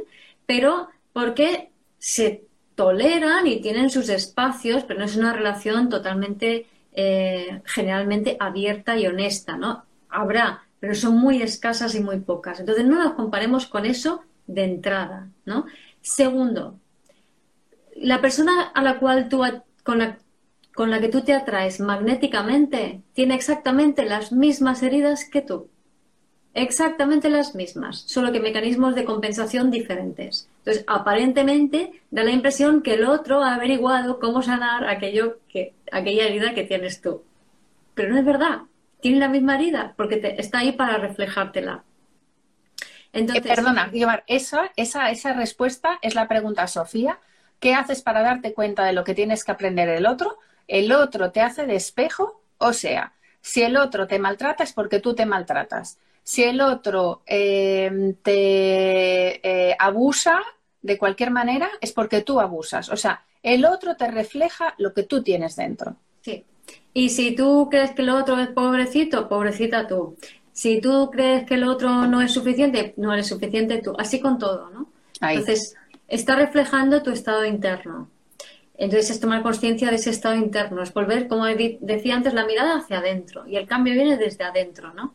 pero 0.47 0.89
porque 1.13 1.71
se 1.99 2.45
toleran 2.75 3.47
y 3.47 3.61
tienen 3.61 3.91
sus 3.91 4.09
espacios, 4.09 4.85
pero 4.85 5.01
no 5.01 5.07
es 5.07 5.17
una 5.17 5.33
relación 5.33 5.89
totalmente 5.89 6.67
eh, 6.93 7.61
generalmente 7.65 8.37
abierta 8.39 8.97
y 8.97 9.07
honesta, 9.07 9.57
¿no? 9.57 9.85
Habrá, 10.09 10.63
pero 10.81 10.95
son 10.95 11.19
muy 11.19 11.43
escasas 11.43 11.95
y 11.95 12.01
muy 12.01 12.21
pocas. 12.21 12.61
Entonces 12.61 12.85
no 12.87 13.03
nos 13.03 13.15
comparemos 13.15 13.67
con 13.67 13.85
eso 13.85 14.23
de 14.47 14.65
entrada, 14.65 15.29
¿no? 15.45 15.67
Segundo, 16.01 16.79
la 17.97 18.21
persona 18.21 18.69
a 18.75 18.83
la 18.83 18.99
cual 18.99 19.29
tú 19.29 19.43
con 19.83 19.99
la, 19.99 20.19
con 20.79 20.93
la 20.93 21.01
que 21.01 21.09
tú 21.09 21.23
te 21.23 21.35
atraes 21.35 21.81
magnéticamente 21.81 23.03
tiene 23.13 23.35
exactamente 23.35 24.05
las 24.05 24.31
mismas 24.31 24.81
heridas 24.85 25.25
que 25.25 25.43
tú. 25.43 25.69
Exactamente 26.55 27.29
las 27.31 27.57
mismas, 27.57 28.05
solo 28.07 28.31
que 28.31 28.39
mecanismos 28.39 28.95
de 28.95 29.05
compensación 29.05 29.73
diferentes. 29.73 30.49
Entonces, 30.59 30.85
aparentemente 30.87 32.01
da 32.13 32.23
la 32.23 32.31
impresión 32.31 32.81
que 32.81 32.95
el 32.95 33.07
otro 33.07 33.43
ha 33.43 33.57
averiguado 33.57 34.21
cómo 34.21 34.41
sanar 34.41 34.87
aquello 34.87 35.41
que, 35.49 35.75
aquella 35.91 36.27
herida 36.29 36.55
que 36.55 36.63
tienes 36.63 37.01
tú. 37.01 37.25
Pero 37.95 38.11
no 38.11 38.19
es 38.21 38.25
verdad. 38.25 38.61
Tiene 39.01 39.19
la 39.19 39.29
misma 39.29 39.57
herida 39.57 39.95
porque 39.97 40.37
está 40.39 40.59
ahí 40.59 40.71
para 40.71 40.99
reflejártela. 40.99 41.83
Entonces, 43.13 43.45
eh, 43.45 43.49
perdona, 43.49 43.91
esa, 44.29 44.71
esa, 44.77 45.11
esa 45.11 45.33
respuesta 45.33 45.99
es 46.03 46.15
la 46.15 46.29
pregunta, 46.29 46.69
Sofía. 46.69 47.19
¿Qué 47.59 47.75
haces 47.75 48.01
para 48.01 48.23
darte 48.23 48.55
cuenta 48.55 48.85
de 48.85 48.93
lo 48.93 49.03
que 49.03 49.15
tienes 49.15 49.43
que 49.43 49.51
aprender 49.51 49.89
el 49.89 50.07
otro? 50.07 50.39
El 50.69 50.93
otro 50.93 51.33
te 51.33 51.41
hace 51.41 51.67
de 51.67 51.75
espejo, 51.75 52.43
o 52.59 52.73
sea, 52.73 53.15
si 53.41 53.63
el 53.63 53.77
otro 53.77 54.07
te 54.07 54.19
maltrata 54.19 54.63
es 54.63 54.73
porque 54.73 55.01
tú 55.01 55.15
te 55.15 55.27
maltratas. 55.27 55.99
Si 56.23 56.45
el 56.45 56.61
otro 56.61 57.23
eh, 57.27 58.15
te 58.23 59.71
eh, 59.71 59.77
abusa 59.79 60.41
de 60.83 60.99
cualquier 60.99 61.31
manera, 61.31 61.71
es 61.81 61.93
porque 61.93 62.21
tú 62.21 62.39
abusas. 62.39 62.91
O 62.91 62.97
sea, 62.97 63.25
el 63.43 63.65
otro 63.65 63.97
te 63.97 64.11
refleja 64.11 64.75
lo 64.79 64.93
que 64.93 65.05
tú 65.05 65.23
tienes 65.23 65.57
dentro. 65.57 65.97
Sí. 66.21 66.45
Y 66.93 67.09
si 67.11 67.35
tú 67.35 67.69
crees 67.71 67.93
que 67.93 68.03
el 68.03 68.11
otro 68.11 68.39
es 68.39 68.49
pobrecito, 68.49 69.29
pobrecita 69.29 69.87
tú. 69.87 70.17
Si 70.53 70.81
tú 70.81 71.11
crees 71.11 71.47
que 71.47 71.55
el 71.55 71.65
otro 71.65 72.07
no 72.07 72.21
es 72.21 72.33
suficiente, 72.33 72.93
no 72.97 73.13
eres 73.13 73.29
suficiente 73.29 73.79
tú. 73.79 73.95
Así 73.99 74.21
con 74.21 74.39
todo, 74.39 74.71
¿no? 74.71 74.89
Entonces, 75.21 75.77
está 76.09 76.37
reflejando 76.37 77.03
tu 77.03 77.11
estado 77.11 77.45
interno. 77.45 78.11
Entonces 78.79 79.11
es 79.11 79.21
tomar 79.21 79.43
conciencia 79.43 79.91
de 79.91 79.97
ese 79.97 80.11
estado 80.11 80.37
interno, 80.37 80.83
es 80.83 80.95
volver, 80.95 81.27
como 81.27 81.45
decía 81.47 82.15
antes, 82.15 82.33
la 82.33 82.47
mirada 82.47 82.79
hacia 82.79 82.99
adentro. 82.99 83.47
Y 83.47 83.57
el 83.57 83.67
cambio 83.67 83.93
viene 83.93 84.17
desde 84.17 84.45
adentro, 84.45 84.95
¿no? 84.95 85.15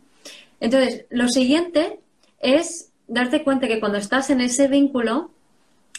Entonces, 0.59 1.05
lo 1.09 1.29
siguiente 1.29 1.99
es 2.39 2.91
darte 3.07 3.43
cuenta 3.43 3.67
que 3.67 3.79
cuando 3.79 3.97
estás 3.97 4.29
en 4.29 4.41
ese 4.41 4.67
vínculo, 4.67 5.31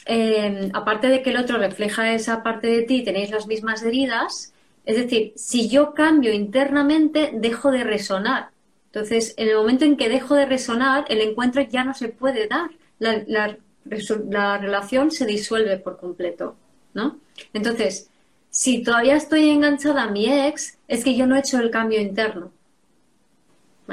eh, 0.04 0.70
aparte 0.74 1.08
de 1.08 1.22
que 1.22 1.30
el 1.30 1.38
otro 1.38 1.56
refleja 1.56 2.12
esa 2.12 2.42
parte 2.42 2.66
de 2.66 2.82
ti, 2.82 3.02
tenéis 3.02 3.30
las 3.30 3.46
mismas 3.46 3.82
heridas, 3.82 4.52
es 4.84 4.96
decir, 4.96 5.32
si 5.34 5.68
yo 5.70 5.94
cambio 5.94 6.34
internamente, 6.34 7.30
dejo 7.32 7.70
de 7.70 7.84
resonar. 7.84 8.50
Entonces, 8.86 9.32
en 9.38 9.48
el 9.48 9.56
momento 9.56 9.86
en 9.86 9.96
que 9.96 10.10
dejo 10.10 10.34
de 10.34 10.44
resonar, 10.44 11.06
el 11.08 11.22
encuentro 11.22 11.62
ya 11.62 11.82
no 11.82 11.94
se 11.94 12.08
puede 12.08 12.46
dar. 12.46 12.70
La 12.98 14.58
relación 14.58 15.10
se 15.10 15.24
disuelve 15.24 15.78
por 15.78 15.98
completo, 15.98 16.56
¿no? 16.94 17.18
Entonces, 17.52 18.08
si 18.50 18.82
todavía 18.82 19.16
estoy 19.16 19.50
enganchada 19.50 20.04
a 20.04 20.10
mi 20.10 20.26
ex, 20.26 20.78
es 20.88 21.04
que 21.04 21.16
yo 21.16 21.26
no 21.26 21.36
he 21.36 21.40
hecho 21.40 21.58
el 21.58 21.70
cambio 21.70 22.00
interno. 22.00 22.52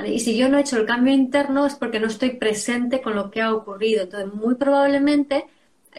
Y 0.05 0.19
si 0.19 0.37
yo 0.37 0.47
no 0.47 0.57
he 0.57 0.61
hecho 0.61 0.77
el 0.77 0.85
cambio 0.85 1.13
interno 1.13 1.65
es 1.65 1.75
porque 1.75 1.99
no 1.99 2.07
estoy 2.07 2.31
presente 2.31 3.01
con 3.01 3.15
lo 3.15 3.29
que 3.29 3.41
ha 3.41 3.53
ocurrido. 3.53 4.03
Entonces, 4.03 4.33
muy 4.33 4.55
probablemente 4.55 5.45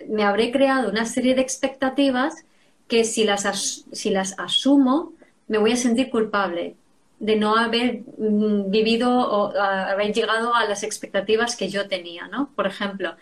me 0.08 0.24
habré 0.24 0.50
creado 0.50 0.88
una 0.88 1.04
serie 1.04 1.34
de 1.34 1.42
expectativas 1.42 2.46
que 2.88 3.04
si 3.04 3.24
las, 3.24 3.84
si 3.92 4.10
las 4.10 4.38
asumo, 4.38 5.12
me 5.48 5.58
voy 5.58 5.72
a 5.72 5.76
sentir 5.76 6.08
culpable 6.08 6.76
de 7.18 7.36
no 7.36 7.56
haber 7.56 8.02
mm, 8.18 8.70
vivido 8.70 9.10
o 9.10 9.56
haber 9.56 10.12
llegado 10.12 10.54
a 10.54 10.64
las 10.64 10.82
expectativas 10.82 11.56
que 11.56 11.68
yo 11.68 11.88
tenía, 11.88 12.26
¿no? 12.28 12.50
Por 12.56 12.66
ejemplo, 12.66 13.14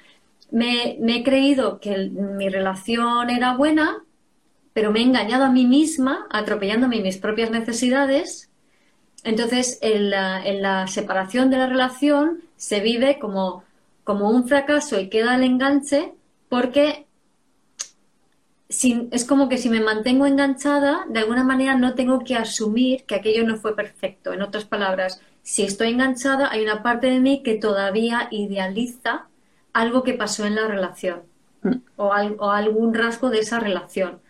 me, 0.52 0.98
he 0.98 1.22
creído 1.22 1.80
que 1.80 2.10
mi 2.10 2.48
relación 2.48 3.30
era 3.30 3.56
buena, 3.56 4.04
pero 4.72 4.92
me 4.92 5.00
he 5.00 5.02
engañado 5.02 5.44
a 5.44 5.50
mí 5.50 5.66
misma, 5.66 6.26
atropellándome 6.30 7.00
mis 7.00 7.18
propias 7.18 7.50
necesidades 7.50 8.50
entonces, 9.22 9.78
en 9.82 10.10
la, 10.10 10.86
separación 10.86 11.50
de 11.50 11.58
la 11.58 11.66
relación 11.66 12.40
se 12.56 12.80
vive 12.80 13.18
como, 13.18 13.64
como 14.04 14.30
un 14.30 14.48
fracaso 14.48 14.98
y 14.98 15.08
queda 15.08 15.34
el 15.36 15.44
enganche 15.44 16.14
porque 16.48 17.06
es 18.68 19.24
como 19.24 19.48
que 19.48 19.58
si 19.58 19.68
me 19.68 19.80
mantengo 19.80 20.26
enganchada, 20.26 21.04
de 21.08 21.18
alguna 21.18 21.42
manera 21.42 21.74
no 21.74 21.94
tengo 21.94 22.20
que 22.20 22.36
asumir 22.36 23.04
que 23.04 23.16
aquello 23.16 23.44
no 23.44 23.56
fue 23.56 23.74
perfecto. 23.74 24.32
En 24.32 24.42
otras 24.42 24.64
palabras, 24.64 25.20
si 25.42 25.64
estoy 25.64 25.88
enganchada, 25.88 26.50
hay 26.50 26.62
una 26.62 26.82
parte 26.82 27.08
de 27.08 27.20
mí 27.20 27.42
que 27.42 27.56
todavía 27.56 28.28
idealiza 28.30 29.26
algo 29.72 30.02
que 30.02 30.14
pasó 30.14 30.46
en 30.46 30.56
la 30.56 30.66
relación 30.66 31.22
mm. 31.62 31.74
o, 31.96 32.06
o 32.06 32.50
algún 32.50 32.94
rasgo 32.94 33.30
de 33.30 33.40
esa 33.40 33.60
relación. 33.60 34.20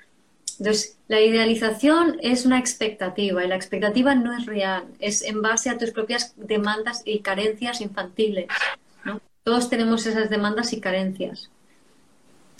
Entonces, 0.58 0.98
la 1.08 1.20
idealización 1.20 2.18
es 2.20 2.44
una 2.44 2.58
expectativa 2.58 3.42
y 3.42 3.48
la 3.48 3.56
expectativa 3.56 4.14
no 4.14 4.36
es 4.36 4.44
real, 4.44 4.84
es 4.98 5.22
en 5.22 5.40
base 5.40 5.70
a 5.70 5.78
tus 5.78 5.90
propias 5.90 6.34
demandas 6.36 7.02
y 7.04 7.20
carencias 7.20 7.80
infantiles. 7.80 8.46
Todos 9.42 9.70
tenemos 9.70 10.06
esas 10.06 10.28
demandas 10.28 10.72
y 10.74 10.80
carencias. 10.80 11.50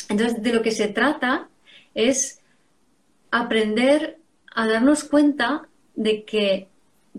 Entonces, 0.09 0.43
de 0.43 0.53
lo 0.53 0.63
que 0.63 0.71
se 0.71 0.89
trata 0.89 1.49
es 1.95 2.41
aprender 3.31 4.19
a 4.55 4.67
darnos 4.67 5.05
cuenta 5.05 5.69
de 5.95 6.25
que 6.25 6.69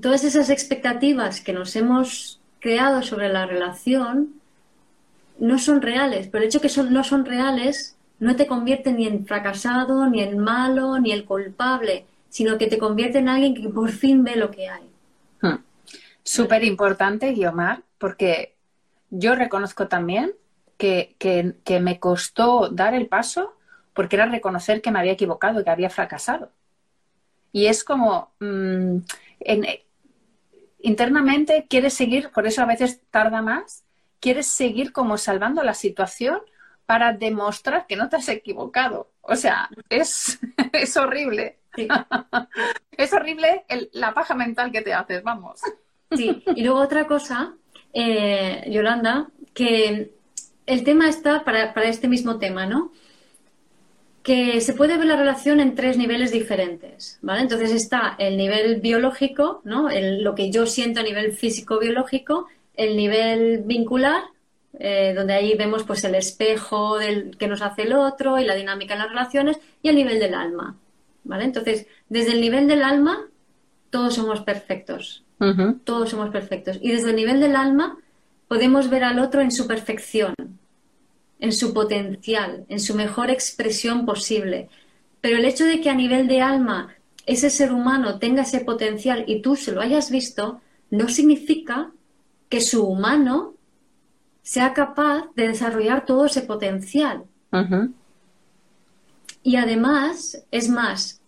todas 0.01 0.24
esas 0.24 0.49
expectativas 0.49 1.41
que 1.41 1.53
nos 1.53 1.76
hemos 1.76 2.41
creado 2.59 3.03
sobre 3.03 3.30
la 3.30 3.45
relación 3.45 4.40
no 5.41 5.57
son 5.57 5.81
reales, 5.81 6.27
pero 6.27 6.43
el 6.43 6.49
hecho 6.49 6.61
que 6.61 6.69
no 6.89 7.03
son 7.03 7.25
reales 7.25 7.97
no 8.19 8.35
te 8.35 8.45
convierte 8.45 8.93
ni 8.93 9.07
en 9.07 9.25
fracasado, 9.25 10.07
ni 10.07 10.21
en 10.21 10.37
malo, 10.37 10.99
ni 10.99 11.11
el 11.11 11.25
culpable, 11.25 12.05
sino 12.29 12.59
que 12.59 12.67
te 12.67 12.77
convierte 12.77 13.17
en 13.17 13.27
alguien 13.27 13.55
que 13.55 13.67
por 13.67 13.89
fin 13.89 14.23
ve 14.23 14.35
lo 14.35 14.51
que 14.51 14.69
hay. 14.69 14.83
Hmm. 15.41 15.63
Súper 16.23 16.63
importante, 16.63 17.31
Guiomar, 17.31 17.81
porque 17.97 18.53
yo 19.09 19.33
reconozco 19.33 19.87
también 19.87 20.31
que, 20.77 21.55
me 21.81 21.99
costó 21.99 22.69
dar 22.69 22.93
el 22.93 23.07
paso 23.07 23.55
porque 23.93 24.17
era 24.17 24.27
reconocer 24.27 24.79
que 24.79 24.91
me 24.91 24.99
había 24.99 25.13
equivocado, 25.13 25.63
que 25.63 25.69
había 25.71 25.89
fracasado. 25.89 26.51
Y 27.51 27.65
es 27.65 27.83
como, 27.83 28.31
mm, 28.39 28.97
internamente 30.81 31.65
quieres 31.67 31.95
seguir, 31.95 32.29
por 32.29 32.45
eso 32.45 32.61
a 32.61 32.67
veces 32.67 33.01
tarda 33.09 33.41
más, 33.41 33.83
quieres 34.22 34.47
seguir 34.47 34.93
como 34.93 35.17
salvando 35.17 35.63
la 35.63 35.74
situación 35.74 36.39
para 36.86 37.11
demostrar 37.11 37.88
que 37.88 37.97
no 37.97 38.07
te 38.07 38.15
has 38.15 38.30
equivocado. 38.30 39.11
O 39.22 39.36
sea, 39.36 39.69
es, 39.89 40.39
es 40.72 40.95
horrible. 40.95 41.59
es 42.97 43.13
horrible 43.13 43.65
la 43.91 44.13
paja 44.13 44.36
mental 44.36 44.72
que 44.72 44.82
te 44.82 44.93
haces, 44.93 45.24
vamos. 45.24 45.59
Sí, 46.11 46.43
y 46.55 46.63
luego 46.63 46.80
otra 46.80 47.07
cosa, 47.07 47.55
eh, 47.93 48.63
Yolanda, 48.69 49.30
que 49.53 50.13
el 50.65 50.84
tema 50.84 51.09
está 51.09 51.43
para, 51.43 51.74
para 51.74 51.89
este 51.89 52.07
mismo 52.07 52.39
tema, 52.39 52.65
¿no? 52.65 52.91
que 54.24 54.61
se 54.61 54.74
puede 54.74 54.97
ver 54.97 55.07
la 55.07 55.15
relación 55.15 55.59
en 55.59 55.74
tres 55.74 55.97
niveles 55.97 56.32
diferentes, 56.32 57.17
¿vale? 57.22 57.41
Entonces 57.41 57.72
está 57.72 58.15
el 58.19 58.38
nivel 58.38 58.80
biológico, 58.80 59.61
¿no? 59.63 59.89
lo 59.89 60.36
que 60.36 60.51
yo 60.51 60.67
siento 60.67 60.99
a 60.99 61.03
nivel 61.03 61.34
físico-biológico, 61.34 62.47
el 62.82 62.97
nivel 62.97 63.61
vincular, 63.63 64.23
eh, 64.79 65.13
donde 65.15 65.34
ahí 65.34 65.55
vemos 65.55 65.84
pues 65.84 66.03
el 66.03 66.15
espejo 66.15 66.97
del 66.97 67.38
que 67.38 67.47
nos 67.47 67.61
hace 67.61 67.84
el 67.84 67.93
otro 67.93 68.39
y 68.39 68.45
la 68.45 68.55
dinámica 68.55 68.93
en 68.93 68.99
las 68.99 69.09
relaciones, 69.09 69.59
y 69.84 69.89
el 69.89 69.95
nivel 69.95 70.19
del 70.19 70.34
alma, 70.34 70.77
¿vale? 71.23 71.43
Entonces, 71.43 71.86
desde 72.09 72.32
el 72.32 72.41
nivel 72.41 72.67
del 72.67 72.84
alma, 72.84 73.27
todos 73.91 74.15
somos 74.15 74.41
perfectos, 74.41 75.23
todos 75.84 76.09
somos 76.09 76.29
perfectos. 76.29 76.79
Y 76.82 76.91
desde 76.91 77.09
el 77.11 77.15
nivel 77.15 77.39
del 77.39 77.55
alma 77.55 77.97
podemos 78.47 78.89
ver 78.89 79.03
al 79.03 79.19
otro 79.19 79.41
en 79.41 79.51
su 79.51 79.67
perfección, 79.67 80.34
en 81.39 81.51
su 81.51 81.73
potencial, 81.73 82.65
en 82.69 82.79
su 82.79 82.95
mejor 82.95 83.29
expresión 83.29 84.05
posible. 84.05 84.69
Pero 85.19 85.38
el 85.38 85.45
hecho 85.45 85.65
de 85.65 85.82
que 85.82 85.89
a 85.89 85.95
nivel 85.95 86.27
de 86.27 86.41
alma 86.41 86.95
ese 87.25 87.49
ser 87.49 87.71
humano 87.71 88.17
tenga 88.17 88.41
ese 88.41 88.61
potencial 88.61 89.25
y 89.27 89.41
tú 89.41 89.55
se 89.55 89.71
lo 89.71 89.82
hayas 89.82 90.09
visto, 90.09 90.61
no 90.89 91.09
significa 91.09 91.91
que 92.51 92.59
su 92.59 92.85
humano 92.85 93.53
sea 94.43 94.73
capaz 94.73 95.29
de 95.35 95.47
desarrollar 95.47 96.05
todo 96.05 96.25
ese 96.25 96.41
potencial. 96.41 97.23
Y 99.41 99.55
además, 99.55 100.43
es 100.51 100.67
más, 100.67 101.21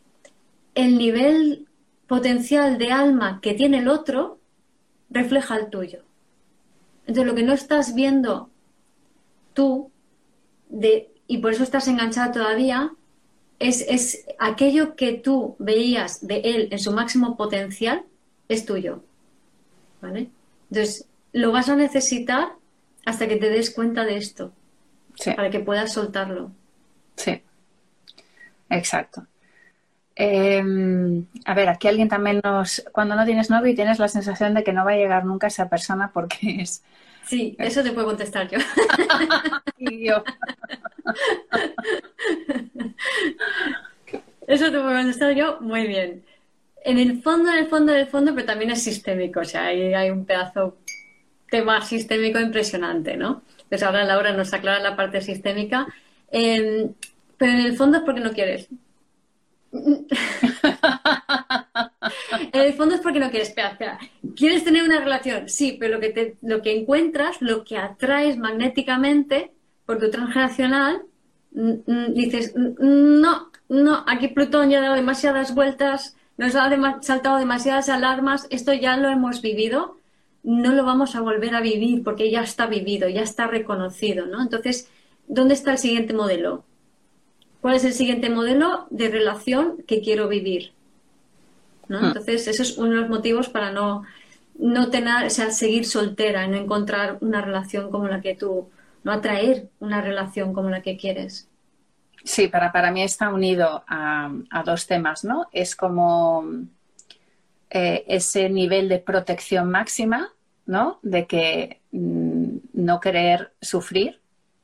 el 0.76 0.98
nivel 0.98 1.68
potencial 2.08 2.78
de 2.78 2.92
alma 2.92 3.40
que 3.42 3.54
tiene 3.54 3.80
el 3.80 3.88
otro 3.88 4.38
refleja 5.10 5.56
el 5.56 5.70
tuyo. 5.70 6.04
Entonces, 7.08 7.26
lo 7.26 7.36
que 7.36 7.44
no 7.44 7.54
estás 7.54 7.96
viendo 7.96 8.50
tú 9.54 9.92
y 11.28 11.38
por 11.38 11.54
eso 11.54 11.64
estás 11.64 11.88
enganchada 11.88 12.34
todavía, 12.34 12.92
es, 13.60 14.26
aquello 14.40 14.98
que 14.98 15.14
tú 15.14 15.56
veías 15.58 16.28
de 16.28 16.40
él 16.40 16.68
en 16.72 16.80
su 16.80 16.92
máximo 16.92 17.38
potencial, 17.38 18.04
es 18.50 18.66
tuyo. 18.66 19.04
¿Vale? 20.02 20.30
Entonces, 20.70 21.08
lo 21.34 21.52
vas 21.52 21.70
a 21.70 21.76
necesitar 21.76 22.54
hasta 23.06 23.28
que 23.28 23.36
te 23.36 23.50
des 23.50 23.72
cuenta 23.72 24.06
de 24.06 24.18
esto, 24.18 24.54
para 25.36 25.50
que 25.50 25.60
puedas 25.60 25.92
soltarlo. 25.92 26.52
Sí, 27.16 27.42
exacto. 28.70 29.28
Em, 30.16 31.26
a 31.46 31.54
ver, 31.54 31.70
aquí 31.70 31.88
alguien 31.88 32.08
también 32.08 32.40
nos. 32.44 32.84
Cuando 32.92 33.16
no 33.16 33.26
tienes 33.26 33.50
novio 33.50 33.72
y 33.72 33.76
tienes 33.76 34.00
la 34.00 34.08
sensación 34.08 34.54
de 34.54 34.64
que 34.64 34.72
no 34.72 34.86
va 34.86 34.92
a 34.92 34.96
llegar 34.96 35.26
nunca 35.26 35.48
esa 35.48 35.70
persona 35.70 36.12
porque 36.14 36.62
es 36.62 36.84
Sí, 37.26 37.56
eso 37.58 37.84
te 37.84 37.92
puedo 37.92 38.08
contestar 38.08 38.50
yo. 38.50 38.60
Eso 44.46 44.66
te 44.66 44.72
puedo 44.80 44.94
contestar 44.94 45.34
yo 45.34 45.60
muy 45.62 45.88
bien. 45.88 46.26
En 46.84 47.00
el 47.00 47.22
fondo, 47.22 47.50
en 47.50 47.60
el 47.60 47.68
fondo, 47.68 47.94
en 47.94 48.00
el 48.00 48.08
fondo, 48.08 48.36
pero 48.36 48.46
también 48.46 48.72
es 48.72 48.84
sistémico. 48.84 49.40
O 49.40 49.46
sea, 49.46 49.68
ahí 49.68 49.94
hay 49.94 50.10
un 50.10 50.26
pedazo 50.26 50.78
tema 51.54 51.86
sistémico 51.86 52.40
impresionante, 52.40 53.16
¿no? 53.16 53.44
Entonces 53.58 53.84
ahora 53.84 54.04
Laura 54.06 54.34
nos 54.34 54.52
aclara 54.56 54.80
la 54.80 54.96
parte 54.96 55.22
sistémica. 55.22 55.86
Em, 56.32 56.92
pero 57.38 57.52
en 57.52 57.60
el 57.60 57.78
fondo 57.78 57.98
es 57.98 58.04
porque 58.04 58.22
no 58.22 58.32
quieres. 58.32 58.70
en 59.72 60.08
el 62.54 62.74
fondo 62.74 62.96
es 62.96 63.02
porque 63.02 63.20
no 63.20 63.30
quieres. 63.30 63.50
Espera, 63.50 64.00
¿Quieres 64.36 64.64
tener 64.64 64.82
una 64.82 65.00
relación? 65.00 65.48
Sí, 65.48 65.78
pero 65.80 65.94
lo 65.94 66.00
que, 66.00 66.10
te, 66.10 66.38
lo 66.42 66.64
que 66.64 66.76
encuentras, 66.76 67.40
lo 67.40 67.64
que 67.64 67.78
atraes 67.78 68.36
magnéticamente 68.40 69.52
por 69.86 70.00
tu 70.00 70.10
transgeneracional, 70.10 71.04
mm, 71.52 71.74
mm, 71.86 72.14
dices, 72.16 72.52
mm, 72.56 73.22
no, 73.22 73.52
no, 73.70 74.04
aquí 74.08 74.30
Plutón 74.30 74.72
ya 74.72 74.80
ha 74.80 74.82
dado 74.82 74.96
demasiadas 74.96 75.54
vueltas, 75.54 76.18
nos 76.36 76.56
ha 76.56 76.68
saltado 77.04 77.38
demasiadas 77.38 77.90
alarmas, 77.90 78.48
esto 78.50 78.74
ya 78.74 78.98
lo 78.98 79.10
hemos 79.10 79.44
vivido, 79.44 79.98
no 80.44 80.74
lo 80.74 80.84
vamos 80.84 81.16
a 81.16 81.22
volver 81.22 81.56
a 81.56 81.62
vivir 81.62 82.04
porque 82.04 82.30
ya 82.30 82.42
está 82.42 82.68
vivido, 82.68 83.08
ya 83.10 83.22
está 83.22 83.48
reconocido, 83.48 84.26
¿no? 84.26 84.42
Entonces, 84.42 84.90
¿dónde 85.28 85.54
está 85.54 85.72
el 85.72 85.78
siguiente 85.78 86.14
modelo? 86.14 86.64
¿Cuál 87.62 87.76
es 87.76 87.86
el 87.86 87.94
siguiente 87.94 88.30
modelo 88.30 88.88
de 88.90 89.10
relación 89.10 89.78
que 89.88 90.02
quiero 90.02 90.28
vivir? 90.28 90.74
Hmm. 91.88 92.06
Entonces, 92.06 92.48
eso 92.48 92.62
es 92.62 92.78
uno 92.78 92.90
de 92.90 92.96
los 92.98 93.10
motivos 93.10 93.48
para 93.48 93.72
no, 93.72 94.04
no 94.58 94.90
tener, 94.90 95.26
o 95.26 95.30
sea, 95.30 95.52
seguir 95.52 95.86
soltera 95.86 96.46
y 96.46 96.50
no 96.50 96.58
encontrar 96.58 97.18
una 97.22 97.42
relación 97.42 97.90
como 97.90 98.08
la 98.08 98.22
que 98.22 98.36
tú, 98.36 98.70
no 99.04 99.12
atraer 99.12 99.70
una 99.80 100.02
relación 100.02 100.54
como 100.54 100.70
la 100.70 100.82
que 100.82 100.98
quieres. 100.98 101.48
Sí, 102.24 102.48
para, 102.48 102.72
para 102.72 102.92
mí 102.92 103.02
está 103.02 103.34
unido 103.34 103.84
a, 103.88 104.32
dos 104.66 104.88
temas, 104.88 105.24
¿no? 105.24 105.48
Es 105.52 105.76
como 105.76 106.46
eh, 107.70 108.06
ese 108.08 108.50
nivel 108.50 108.88
de 108.88 109.00
protección 109.00 109.70
máxima, 109.70 110.33
¿no? 110.66 111.00
De 111.02 111.28
que 111.28 111.82
mm, 111.92 112.58
no 112.74 113.00
querer 113.00 113.54
sufrir. 113.62 114.22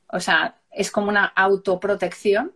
O 0.08 0.20
sea, 0.20 0.56
es 0.70 0.90
como 0.90 1.08
una 1.08 1.24
autoprotección. 1.24 2.52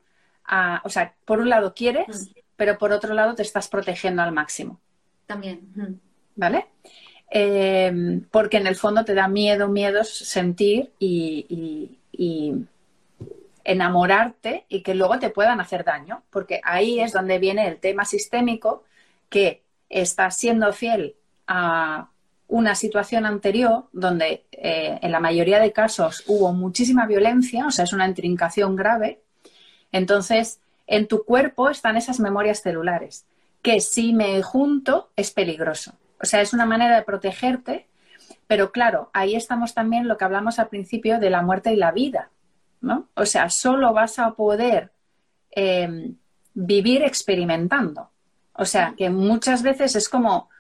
o 0.85 0.89
sea, 0.89 1.15
por 1.25 1.41
un 1.41 1.49
lado 1.49 1.75
quieres, 1.75 2.31
hmm 2.35 2.45
pero 2.57 2.79
por 2.79 2.93
otro 2.93 3.15
lado 3.15 3.35
te 3.35 3.43
estás 3.43 3.69
protegiendo 3.69 4.23
al 4.23 4.33
máximo. 4.33 4.81
También. 5.27 6.01
¿Vale? 6.37 6.67
Em, 7.31 8.25
porque 8.31 8.59
en 8.59 8.67
el 8.67 8.77
fondo 8.77 9.05
te 9.05 9.15
da 9.15 9.29
miedo, 9.29 9.69
miedos 9.69 10.09
sentir 10.09 10.93
y, 10.99 11.99
enamorarte 13.67 14.67
y 14.69 14.83
que 14.83 14.95
luego 14.95 15.19
te 15.19 15.31
puedan 15.31 15.59
hacer 15.59 15.85
daño, 15.85 16.23
porque 16.29 16.61
ahí 16.63 17.01
es 17.01 17.13
donde 17.13 17.39
viene 17.39 17.67
el 17.67 17.79
tema 17.79 18.05
sistémico 18.05 18.85
que 19.31 19.63
estás 19.89 20.37
siendo 20.37 20.71
fiel 20.75 21.17
a 21.47 22.11
una 22.55 22.77
situación 22.77 23.27
anterior 23.27 23.87
donde 23.93 24.45
eh, 24.53 25.01
en 25.03 25.11
la 25.11 25.19
mayoría 25.19 25.59
de 25.59 25.73
casos 25.73 26.23
hubo 26.29 26.53
muchísima 26.53 27.05
violencia, 27.05 27.67
o 27.67 27.73
sea, 27.73 27.83
es 27.85 27.93
una 27.93 28.07
intrincación 28.07 28.77
grave. 28.77 29.23
Entonces, 29.91 30.61
en 30.87 31.09
tu 31.09 31.25
cuerpo 31.25 31.69
están 31.69 31.97
esas 31.97 32.21
memorias 32.21 32.63
celulares, 32.63 33.27
que 33.61 33.81
si 33.81 34.13
me 34.13 34.41
junto 34.41 35.11
es 35.17 35.33
peligroso. 35.33 35.95
O 36.23 36.27
sea, 36.27 36.43
es 36.43 36.53
una 36.53 36.65
manera 36.65 36.95
de 36.95 37.03
protegerte, 37.03 37.89
pero 38.47 38.71
claro, 38.71 39.11
ahí 39.15 39.35
estamos 39.35 39.75
también 39.75 40.07
lo 40.07 40.17
que 40.17 40.25
hablamos 40.25 40.61
al 40.61 40.69
principio 40.69 41.19
de 41.19 41.31
la 41.31 41.43
muerte 41.43 41.73
y 41.73 41.77
la 41.77 41.91
vida, 41.91 42.31
¿no? 42.81 43.09
O 43.15 43.27
sea, 43.27 43.51
solo 43.51 43.93
vas 43.93 44.21
a 44.21 44.31
poder 44.35 44.93
em, 45.51 46.15
vivir 46.55 47.03
experimentando. 47.03 48.11
O 48.53 48.65
sea, 48.65 48.95
que 48.97 49.11
muchas 49.11 49.65
veces 49.65 49.97
es 49.97 50.09
como, 50.09 50.51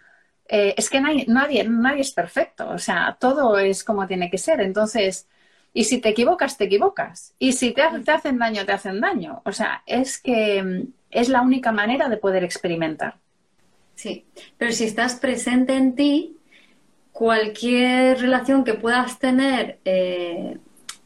eh, 0.48 0.74
es 0.76 0.90
que 0.90 1.00
nadie, 1.00 1.24
nadie, 1.28 1.64
nadie 1.64 2.02
es 2.02 2.12
perfecto, 2.12 2.68
o 2.68 2.78
sea, 2.78 3.16
todo 3.18 3.58
es 3.58 3.82
como 3.84 4.06
tiene 4.06 4.30
que 4.30 4.38
ser. 4.38 4.60
Entonces, 4.60 5.26
y 5.72 5.84
si 5.84 5.98
te 5.98 6.10
equivocas, 6.10 6.56
te 6.56 6.64
equivocas. 6.64 7.34
Y 7.38 7.52
si 7.52 7.72
te, 7.72 7.82
hacen 7.82 8.38
daño, 8.38 8.64
te 8.64 8.72
hacen 8.72 9.00
daño. 9.00 9.42
O 9.44 9.52
sea, 9.52 9.82
es 9.86 10.18
que 10.18 10.62
mm, 10.62 10.92
es 11.10 11.28
la 11.28 11.42
única 11.42 11.72
manera 11.72 12.08
de 12.08 12.16
poder 12.16 12.44
experimentar. 12.44 13.16
Sí, 13.96 14.24
pero 14.56 14.72
si 14.72 14.84
estás 14.84 15.16
presente 15.16 15.74
en 15.74 15.94
ti, 15.94 16.36
cualquier 17.12 18.20
relación 18.20 18.64
que 18.64 18.74
puedas 18.74 19.18
tener, 19.18 19.78
eh, 19.84 20.58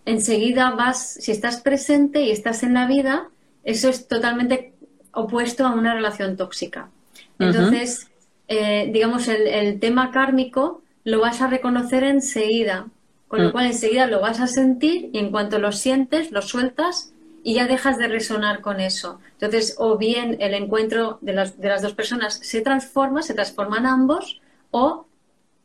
enseguida 0.05 0.70
vas, 0.70 1.14
si 1.14 1.32
estás 1.32 1.61
presente 1.61 2.22
y 2.22 2.30
estás 2.30 2.62
en 2.62 2.74
la 2.74 2.86
vida, 2.86 3.28
eso 3.64 3.89
es 3.89 4.09
totalmente 4.09 4.74
opuesto 5.12 5.66
a 5.66 5.74
una 5.74 5.95
relación 5.95 6.36
tóxica. 6.36 6.91
Entonces, 7.39 8.08
eh, 8.49 8.91
digamos, 8.93 9.29
el, 9.29 9.79
tema 9.79 10.11
kármico 10.11 10.83
lo 11.05 11.21
vas 11.21 11.41
a 11.43 11.49
reconocer 11.49 12.03
enseguida, 12.03 12.87
con 13.29 13.43
lo 13.43 13.49
mm. 13.49 13.53
cual 13.53 13.67
enseguida 13.67 14.07
lo 14.07 14.21
vas 14.21 14.41
a 14.41 14.47
sentir 14.47 15.11
y 15.13 15.19
en 15.19 15.31
cuanto 15.31 15.59
lo 15.59 15.71
sientes, 15.73 16.33
lo 16.33 16.43
sueltas 16.43 17.13
y 17.45 17.55
ya 17.55 17.67
dejas 17.67 17.99
de 17.99 18.09
resonar 18.09 18.61
con 18.63 18.81
eso. 18.81 19.21
Entonces, 19.33 19.77
o 19.79 19.99
bien 19.99 20.39
el 20.41 20.55
encuentro 20.55 21.19
de 21.21 21.35
las, 21.35 21.61
de 21.61 21.69
las 21.69 21.83
dos 21.83 21.93
personas 21.93 22.35
se 22.43 22.63
transforma, 22.63 23.23
se 23.23 23.35
transforman 23.35 23.87
ambos, 23.87 24.41
o 24.71 25.07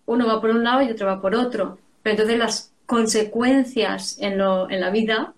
uno 0.06 0.28
va 0.28 0.42
por 0.42 0.52
un 0.52 0.64
lado 0.64 0.82
y 0.82 0.92
otro 0.92 1.08
va 1.08 1.22
por 1.22 1.36
otro. 1.36 1.80
Pero 2.02 2.14
entonces 2.16 2.38
las 2.38 2.74
consecuencias 2.86 4.18
en, 4.20 4.38
lo, 4.38 4.70
en 4.70 4.82
la 4.82 4.90
vida 4.90 5.34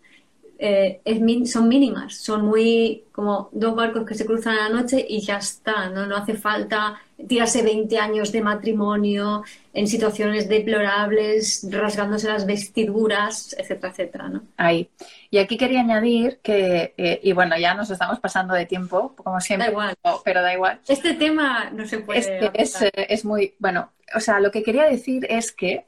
eh, 0.57 1.01
son 1.45 1.67
mínimas, 1.67 2.15
son 2.15 2.45
muy 2.45 3.03
como 3.11 3.49
dos 3.51 3.75
barcos 3.75 4.05
que 4.05 4.15
se 4.15 4.25
cruzan 4.25 4.57
a 4.57 4.69
la 4.69 4.81
noche 4.81 5.05
y 5.07 5.21
ya 5.21 5.37
está, 5.37 5.89
¿no? 5.89 6.05
No 6.05 6.15
hace 6.15 6.35
falta 6.35 6.99
tirarse 7.27 7.63
20 7.63 7.97
años 7.97 8.31
de 8.31 8.41
matrimonio 8.41 9.43
en 9.73 9.87
situaciones 9.87 10.47
deplorables, 10.49 11.67
rasgándose 11.69 12.27
las 12.27 12.45
vestiduras, 12.45 13.55
etcétera, 13.57 13.91
etcétera, 13.91 14.29
¿no? 14.29 14.43
Ahí. 14.57 14.89
Y 15.29 15.37
aquí 15.37 15.57
quería 15.57 15.81
añadir 15.81 16.39
que, 16.41 16.93
eh, 16.97 17.19
y 17.23 17.33
bueno, 17.33 17.57
ya 17.57 17.73
nos 17.73 17.89
estamos 17.89 18.19
pasando 18.19 18.53
de 18.53 18.65
tiempo, 18.65 19.13
como 19.15 19.39
siempre, 19.41 19.67
da 19.67 19.71
igual. 19.71 19.95
pero 20.23 20.41
da 20.41 20.53
igual. 20.53 20.79
Este 20.87 21.13
tema 21.13 21.69
no 21.71 21.85
se 21.85 21.99
puede... 21.99 22.19
Es, 22.53 22.81
es, 22.81 22.91
es, 22.93 23.25
muy, 23.25 23.53
bueno, 23.59 23.91
o 24.13 24.19
sea, 24.19 24.39
lo 24.39 24.51
que 24.51 24.63
quería 24.63 24.83
decir 24.83 25.25
es 25.29 25.51
que... 25.51 25.85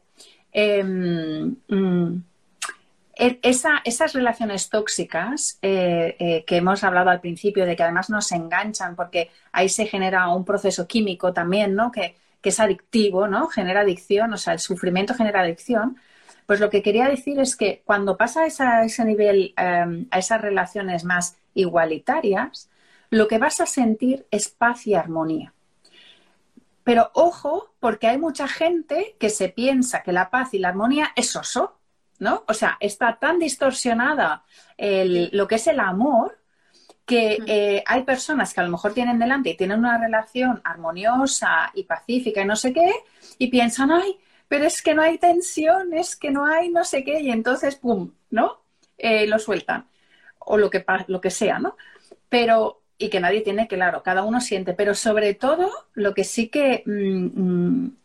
Em, 0.53 1.55
mm, 1.67 2.23
e, 3.17 3.39
esas 3.41 4.13
relaciones 4.13 4.69
tóxicas 4.69 5.57
eh, 5.61 6.15
eh, 6.19 6.45
que 6.45 6.57
hemos 6.57 6.83
hablado 6.83 7.09
al 7.09 7.19
principio, 7.19 7.65
de 7.65 7.75
que 7.75 7.83
además 7.83 8.09
nos 8.09 8.31
enganchan 8.31 8.95
porque 8.95 9.31
ahí 9.51 9.69
se 9.69 9.87
genera 9.87 10.29
un 10.29 10.45
proceso 10.45 10.87
químico 10.87 11.33
también, 11.33 11.75
¿no? 11.75 11.91
Que, 11.91 12.15
es 12.43 12.61
adictivo, 12.61 13.27
¿no? 13.27 13.49
Genera 13.49 13.81
adicción, 13.81 14.31
o 14.31 14.37
sea, 14.37 14.53
el 14.53 14.59
sufrimiento 14.59 15.13
genera 15.13 15.41
adicción. 15.41 15.97
Pues 16.45 16.61
lo 16.61 16.69
que 16.69 16.81
quería 16.81 17.09
decir 17.09 17.41
es 17.41 17.57
que 17.57 17.81
cuando 17.83 18.15
pasa 18.15 18.43
a 18.43 18.85
ese 18.85 19.03
nivel, 19.03 19.53
em, 19.57 20.07
a 20.11 20.19
esas 20.19 20.39
relaciones 20.39 21.03
más 21.03 21.35
igualitarias, 21.53 22.69
lo 23.09 23.27
que 23.27 23.37
vas 23.37 23.59
a 23.59 23.65
sentir 23.65 24.27
es 24.31 24.47
paz 24.47 24.87
y 24.87 24.93
armonía. 24.93 25.53
Pero 26.85 27.11
ojo, 27.13 27.73
porque 27.81 28.07
hay 28.07 28.17
mucha 28.17 28.47
gente 28.47 29.17
que 29.19 29.29
se 29.29 29.49
piensa 29.49 30.03
que 30.03 30.13
la 30.13 30.29
paz 30.29 30.53
y 30.53 30.59
la 30.59 30.69
armonía 30.69 31.11
es 31.17 31.35
oso, 31.35 31.76
¿no? 32.19 32.43
O 32.47 32.53
sea, 32.53 32.77
está 32.79 33.17
tan 33.19 33.39
distorsionada 33.39 34.43
lo 34.77 35.47
que 35.47 35.55
es 35.55 35.67
el 35.67 35.79
amor 35.79 36.37
que 37.07 37.39
eh, 37.47 37.83
hay 37.85 38.03
personas 38.03 38.53
que 38.53 38.59
a 38.59 38.63
lo 38.63 38.69
mejor 38.69 38.93
tienen 38.93 39.17
delante 39.17 39.51
y 39.51 39.57
tienen 39.57 39.79
una 39.79 39.97
relación 39.97 40.59
armoniosa 40.65 41.71
y 41.73 41.83
pacífica 41.83 42.41
y 42.41 42.45
no 42.45 42.57
sé 42.57 42.73
qué, 42.73 42.91
y 43.37 43.47
piensan, 43.47 43.91
ay, 43.91 44.17
pero 44.49 44.65
es 44.65 44.81
que 44.81 44.93
no 44.93 45.01
hay 45.01 45.17
tensión, 45.17 45.93
es 45.93 46.17
que 46.17 46.31
no 46.31 46.45
hay 46.45 46.69
no 46.69 46.83
sé 46.83 47.05
qué, 47.05 47.21
y 47.21 47.31
entonces, 47.31 47.77
¡pum!, 47.77 48.11
¿no? 48.29 48.59
Eh, 48.97 49.25
lo 49.25 49.39
sueltan, 49.39 49.87
o 50.39 50.57
lo 50.57 50.69
que, 50.69 50.83
lo 51.07 51.21
que 51.21 51.29
sea, 51.29 51.59
¿no? 51.59 51.77
Pero, 52.27 52.81
y 52.97 53.09
que 53.09 53.21
nadie 53.21 53.39
tiene, 53.39 53.69
claro, 53.69 54.03
cada 54.03 54.23
uno 54.23 54.41
siente, 54.41 54.73
pero 54.73 54.93
sobre 54.93 55.33
todo, 55.33 55.71
lo 55.93 56.13
que 56.13 56.25
sí 56.25 56.49
que 56.49 56.83
mm, 56.85 57.41
mm, 57.41 57.97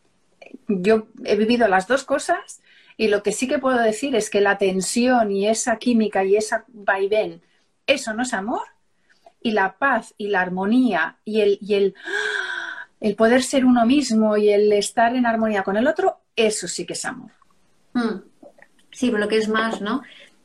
yo 0.69 1.07
he 1.25 1.35
vivido 1.35 1.67
las 1.67 1.87
dos 1.89 2.05
cosas 2.05 2.62
y 2.97 3.07
lo 3.07 3.23
que 3.23 3.31
sí 3.31 3.47
que 3.47 3.59
puedo 3.59 3.79
decir 3.79 4.15
es 4.15 4.29
que 4.29 4.41
la 4.41 4.57
tensión 4.57 5.31
y 5.31 5.47
esa 5.47 5.77
química 5.77 6.23
y 6.23 6.35
esa 6.35 6.65
vaivén, 6.67 7.41
eso 7.87 8.13
no 8.13 8.23
es 8.23 8.33
amor. 8.33 8.61
Y 9.41 9.51
la 9.51 9.77
paz 9.77 10.13
y 10.17 10.27
la 10.27 10.41
armonía 10.41 11.17
y 11.25 11.41
el, 11.41 11.57
y 11.61 11.73
el, 11.73 11.95
el 13.01 13.15
poder 13.15 13.43
ser 13.43 13.65
uno 13.65 13.85
mismo 13.85 14.37
y 14.37 14.49
el 14.49 14.71
estar 14.71 15.15
en 15.15 15.25
armonía 15.25 15.63
con 15.63 15.75
el 15.75 15.87
otro, 15.87 16.19
eso 16.35 16.67
sí 16.67 16.85
que 16.85 16.93
es 16.93 17.03
amor. 17.03 17.31
Hmm. 17.93 18.21
Sí, 18.91 19.07
pero 19.07 19.17
lo 19.17 19.27
que 19.27 19.37
es 19.37 19.49
más, 19.49 19.81
¿no? 19.81 20.03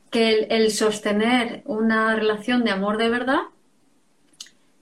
Que 0.09 0.47
el, 0.49 0.71
sostener 0.71 1.61
una 1.65 2.15
relación 2.15 2.63
de 2.63 2.71
amor 2.71 2.97
de 2.97 3.09
verdad 3.09 3.41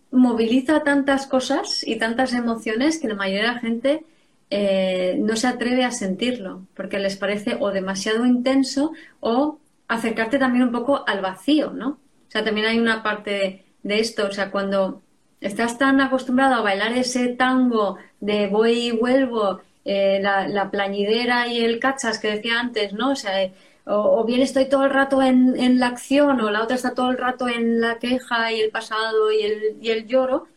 moviliza 0.10 0.84
tantas 0.84 1.28
cosas 1.28 1.86
y 1.86 1.98
tantas 1.98 2.34
emociones 2.34 2.98
que 3.00 3.10
la 3.10 3.16
mayoría 3.16 3.42
de 3.42 3.54
la 3.54 3.60
gente 3.60 4.06
eh, 4.50 5.18
no 5.20 5.36
se 5.36 5.48
atreve 5.48 5.84
a 5.84 5.92
sentirlo, 5.92 6.66
porque 6.74 7.00
les 7.00 7.18
parece 7.18 7.58
o 7.60 7.72
demasiado 7.72 8.26
intenso 8.26 8.94
o 9.20 9.60
acercarte 9.88 10.40
también 10.40 10.66
un 10.66 10.72
poco 10.72 11.04
al 11.08 11.22
vacío, 11.22 11.72
¿no? 11.72 11.90
O 11.90 12.32
sea, 12.32 12.44
también 12.44 12.68
hay 12.68 12.80
una 12.80 13.04
parte 13.04 13.66
de, 13.84 14.00
esto, 14.00 14.28
o 14.28 14.32
sea, 14.32 14.52
cuando 14.52 15.02
estás 15.42 15.78
tan 15.78 16.02
acostumbrado 16.02 16.56
a 16.56 16.62
bailar 16.62 16.94
ese 16.94 17.28
tango 17.30 17.98
de 18.20 18.48
voy 18.48 18.88
y 18.88 18.92
vuelvo, 18.92 19.62
eh, 19.86 20.20
la, 20.22 20.70
plañidera 20.72 21.48
y 21.48 21.64
el 21.64 21.80
cachas 21.80 22.20
que 22.20 22.32
decía 22.32 22.60
antes, 22.60 22.94
¿no? 22.94 23.12
O 23.12 23.16
sea, 23.16 23.52
o, 23.86 24.26
bien 24.26 24.42
estoy 24.42 24.68
todo 24.68 24.84
el 24.84 24.92
rato 24.92 25.22
en, 25.22 25.56
en, 25.58 25.80
la 25.80 25.88
acción 25.88 26.42
o 26.42 26.52
la 26.52 26.64
otra 26.64 26.76
está 26.76 26.94
todo 26.94 27.10
el 27.12 27.18
rato 27.18 27.48
en 27.48 27.80
la 27.80 27.98
queja 28.00 28.52
y 28.52 28.60
el 28.62 28.72
pasado 28.72 29.32
y 29.32 29.42
el, 29.44 29.78
y 29.82 29.92
el 29.92 30.08
lloro. 30.08 30.48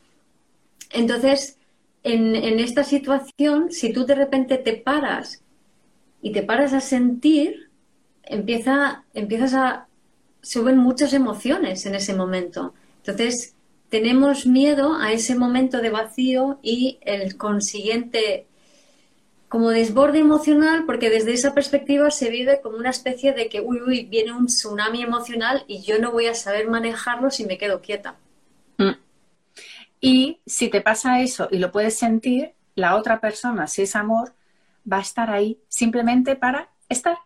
Entonces, 0.91 1.60
en, 2.03 2.61
esta 2.61 2.85
situación, 2.85 3.71
si 3.71 3.93
tú 3.93 4.07
de 4.07 4.15
repente 4.15 4.59
te 4.59 4.75
paras 4.75 5.43
y 6.23 6.33
te 6.33 6.43
paras 6.43 6.73
a 6.73 6.81
sentir, 6.81 7.71
empieza, 8.23 9.05
empiezas 9.15 9.55
a... 9.55 9.87
suben 10.41 10.79
muchas 10.79 11.13
emociones 11.13 11.85
en 11.87 11.95
ese 11.95 12.15
momento. 12.15 12.75
Entonces, 12.99 13.55
tenemos 13.91 14.47
miedo 14.47 14.95
a 14.95 15.13
ese 15.13 15.35
momento 15.35 15.79
de 15.79 15.91
vacío 15.91 16.59
y 16.63 16.99
el 17.03 17.37
consiguiente 17.37 18.47
como 19.49 19.71
desborde 19.71 20.21
emocional, 20.21 20.85
porque 20.87 21.11
desde 21.11 21.33
esa 21.33 21.55
perspectiva 21.55 22.13
se 22.13 22.31
vive 22.31 22.61
como 22.63 22.77
una 22.77 22.91
especie 22.91 23.33
de 23.33 23.49
que, 23.49 23.61
uy, 23.61 23.81
uy, 23.85 24.05
viene 24.05 24.33
un 24.33 24.47
tsunami 24.47 25.03
emocional 25.03 25.65
y 25.67 25.83
yo 25.83 25.99
no 25.99 26.13
voy 26.13 26.27
a 26.27 26.37
saber 26.37 26.69
manejarlo 26.69 27.33
si 27.33 27.45
me 27.45 27.59
quedo 27.59 27.81
quieta. 27.81 28.17
Mm. 30.03 30.07
Y 30.07 30.41
si 30.47 30.69
te 30.69 30.81
pasa 30.81 31.21
eso 31.21 31.49
y 31.51 31.59
lo 31.59 31.71
puedes 31.73 31.99
sentir, 31.99 32.55
la 32.75 32.97
otra 32.97 33.21
persona, 33.21 33.67
si 33.67 33.83
es 33.83 33.97
amor, 33.97 34.35
va 34.91 34.99
a 34.99 35.03
estar 35.03 35.31
ahí 35.31 35.61
simplemente 35.69 36.37
para 36.37 36.71
estar. 36.89 37.19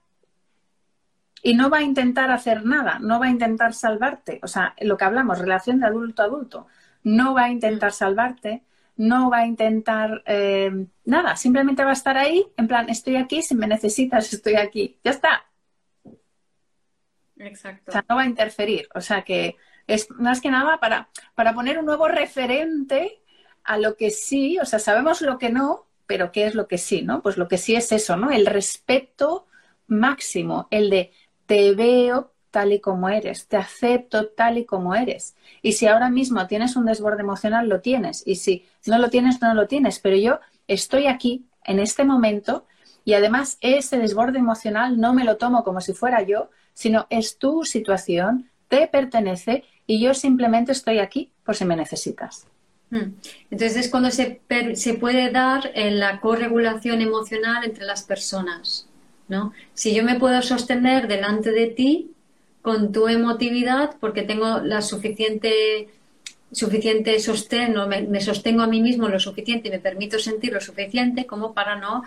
Y 1.42 1.54
no 1.54 1.68
va 1.68 1.78
a 1.78 1.82
intentar 1.82 2.30
hacer 2.30 2.64
nada, 2.64 2.98
no 3.00 3.20
va 3.20 3.26
a 3.26 3.30
intentar 3.30 3.74
salvarte. 3.74 4.40
O 4.42 4.48
sea, 4.48 4.74
lo 4.80 4.96
que 4.96 5.04
hablamos, 5.04 5.38
relación 5.38 5.80
de 5.80 5.86
adulto 5.86 6.22
a 6.22 6.24
adulto, 6.26 6.66
no 7.02 7.34
va 7.34 7.44
a 7.44 7.50
intentar 7.50 7.92
salvarte, 7.92 8.62
no 8.96 9.28
va 9.30 9.38
a 9.38 9.46
intentar 9.46 10.22
eh, 10.26 10.86
nada, 11.04 11.36
simplemente 11.36 11.84
va 11.84 11.90
a 11.90 11.94
estar 11.94 12.16
ahí, 12.16 12.46
en 12.56 12.68
plan, 12.68 12.88
estoy 12.88 13.16
aquí, 13.16 13.42
si 13.42 13.54
me 13.54 13.66
necesitas, 13.66 14.32
estoy 14.32 14.54
aquí. 14.54 14.98
Ya 15.04 15.10
está. 15.10 15.44
Exacto. 17.36 17.90
O 17.90 17.92
sea, 17.92 18.04
no 18.08 18.16
va 18.16 18.22
a 18.22 18.26
interferir. 18.26 18.88
O 18.94 19.00
sea 19.00 19.22
que 19.22 19.56
es 19.86 20.10
más 20.10 20.40
que 20.40 20.50
nada 20.50 20.78
para, 20.78 21.08
para 21.34 21.54
poner 21.54 21.78
un 21.78 21.86
nuevo 21.86 22.08
referente 22.08 23.20
a 23.62 23.78
lo 23.78 23.96
que 23.96 24.10
sí, 24.10 24.58
o 24.58 24.64
sea, 24.64 24.78
sabemos 24.78 25.20
lo 25.22 25.38
que 25.38 25.50
no, 25.50 25.86
pero 26.06 26.32
¿qué 26.32 26.46
es 26.46 26.54
lo 26.54 26.68
que 26.68 26.78
sí, 26.78 27.02
no? 27.02 27.22
Pues 27.22 27.36
lo 27.36 27.48
que 27.48 27.58
sí 27.58 27.74
es 27.74 27.92
eso, 27.92 28.16
¿no? 28.16 28.30
El 28.30 28.46
respeto 28.46 29.46
máximo, 29.86 30.68
el 30.70 30.90
de 30.90 31.12
te 31.46 31.74
veo 31.74 32.32
tal 32.50 32.72
y 32.72 32.80
como 32.80 33.08
eres, 33.08 33.48
te 33.48 33.56
acepto 33.56 34.28
tal 34.28 34.58
y 34.58 34.64
como 34.64 34.94
eres. 34.94 35.34
Y 35.60 35.72
si 35.72 35.86
ahora 35.86 36.08
mismo 36.08 36.46
tienes 36.46 36.76
un 36.76 36.84
desborde 36.86 37.22
emocional, 37.22 37.68
lo 37.68 37.80
tienes. 37.80 38.22
Y 38.26 38.36
si 38.36 38.64
no 38.86 38.98
lo 38.98 39.10
tienes, 39.10 39.42
no 39.42 39.54
lo 39.54 39.66
tienes. 39.66 39.98
Pero 39.98 40.16
yo 40.16 40.38
estoy 40.68 41.08
aquí, 41.08 41.46
en 41.64 41.80
este 41.80 42.04
momento, 42.04 42.66
y 43.04 43.14
además 43.14 43.58
ese 43.60 43.98
desborde 43.98 44.38
emocional 44.38 45.00
no 45.00 45.12
me 45.14 45.24
lo 45.24 45.36
tomo 45.36 45.64
como 45.64 45.80
si 45.80 45.94
fuera 45.94 46.22
yo, 46.22 46.50
sino 46.74 47.06
es 47.10 47.38
tu 47.38 47.64
situación, 47.64 48.50
te 48.68 48.86
pertenece 48.86 49.64
y 49.86 50.00
yo 50.00 50.14
simplemente 50.14 50.72
estoy 50.72 50.98
aquí 50.98 51.30
por 51.44 51.56
si 51.56 51.64
me 51.64 51.76
necesitas. 51.76 52.46
Hmm. 52.90 53.14
Entonces 53.50 53.76
es 53.76 53.88
cuando 53.88 54.10
se, 54.10 54.40
se 54.74 54.94
puede 54.94 55.30
dar 55.30 55.70
en 55.74 55.98
la 55.98 56.20
corregulación 56.20 57.00
emocional 57.00 57.64
entre 57.64 57.84
las 57.84 58.02
personas. 58.02 58.88
¿no? 59.28 59.52
Si 59.72 59.94
yo 59.94 60.04
me 60.04 60.18
puedo 60.18 60.40
sostener 60.42 61.08
delante 61.08 61.50
de 61.50 61.66
ti 61.66 62.10
con 62.62 62.92
tu 62.92 63.08
emotividad 63.08 63.96
porque 64.00 64.22
tengo 64.22 64.60
la 64.60 64.80
suficiente 64.80 65.88
suficiente 66.52 67.18
sostén 67.18 67.74
me, 67.88 68.02
me, 68.02 68.20
sostengo 68.20 68.62
a 68.62 68.68
mí 68.68 68.80
mismo 68.80 69.08
lo 69.08 69.18
suficiente 69.18 69.68
y 69.68 69.70
me 69.72 69.80
permito 69.80 70.20
sentir 70.20 70.52
lo 70.52 70.60
suficiente 70.60 71.26
como 71.26 71.52
para 71.52 71.74
no 71.74 72.04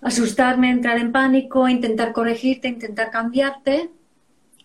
asustarme, 0.00 0.70
entrar 0.70 0.98
en 0.98 1.12
pánico, 1.12 1.68
intentar 1.68 2.12
corregirte, 2.12 2.68
intentar 2.68 3.10
cambiarte, 3.10 3.90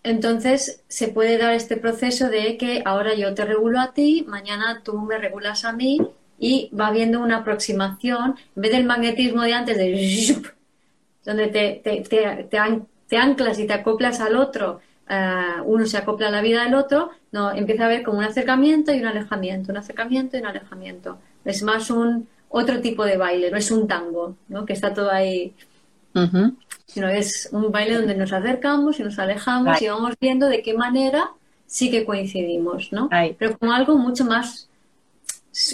entonces 0.03 0.83
se 0.87 1.07
puede 1.07 1.37
dar 1.37 1.53
este 1.53 1.77
proceso 1.77 2.29
de 2.29 2.57
que 2.57 2.81
ahora 2.85 3.13
yo 3.15 3.33
te 3.33 3.45
regulo 3.45 3.79
a 3.79 3.93
ti, 3.93 4.25
mañana 4.27 4.81
tú 4.83 4.99
me 4.99 5.17
regulas 5.17 5.65
a 5.65 5.73
mí 5.73 5.99
y 6.39 6.69
va 6.77 6.87
habiendo 6.87 7.21
una 7.21 7.37
aproximación, 7.37 8.35
en 8.55 8.61
vez 8.61 8.71
del 8.71 8.85
magnetismo 8.85 9.43
de 9.43 9.53
antes 9.53 9.77
de 9.77 10.41
donde 11.25 11.47
te, 11.47 12.03
te, 13.09 13.17
anclas 13.17 13.59
y 13.59 13.67
te 13.67 13.73
acoplas 13.73 14.19
al 14.19 14.35
otro 14.35 14.81
eh, 15.09 15.61
uno 15.65 15.85
se 15.85 15.97
acopla 15.97 16.27
a 16.27 16.31
la 16.31 16.41
vida 16.41 16.63
del 16.63 16.75
otro, 16.75 17.11
no, 17.31 17.51
empieza 17.51 17.83
a 17.83 17.85
haber 17.87 18.03
como 18.03 18.19
un 18.19 18.23
acercamiento 18.23 18.93
y 18.93 18.99
un 18.99 19.07
alejamiento, 19.07 19.71
un 19.71 19.77
acercamiento 19.77 20.37
y 20.37 20.39
un 20.39 20.47
alejamiento. 20.47 21.17
Es 21.43 21.61
más 21.63 21.89
un 21.89 22.27
otro 22.49 22.79
tipo 22.81 23.03
de 23.03 23.17
baile, 23.17 23.51
no 23.51 23.57
es 23.57 23.69
un 23.71 23.87
tango, 23.87 24.35
¿no? 24.47 24.65
Que 24.65 24.73
está 24.73 24.93
todo 24.93 25.11
ahí. 25.11 25.53
Sino 26.93 27.09
es 27.09 27.49
un 27.51 27.71
baile 27.71 27.95
donde 27.95 28.15
nos 28.15 28.31
acercamos 28.31 28.99
y 28.99 29.03
nos 29.03 29.17
alejamos 29.17 29.81
y 29.81 29.87
vamos 29.87 30.13
viendo 30.21 30.47
de 30.47 30.61
qué 30.61 30.75
manera 30.75 31.31
sí 31.65 31.89
que 31.89 32.05
coincidimos, 32.05 32.91
¿no? 32.91 33.09
Pero 33.39 33.57
como 33.57 33.73
algo 33.73 33.97
mucho 33.97 34.25
más 34.25 34.69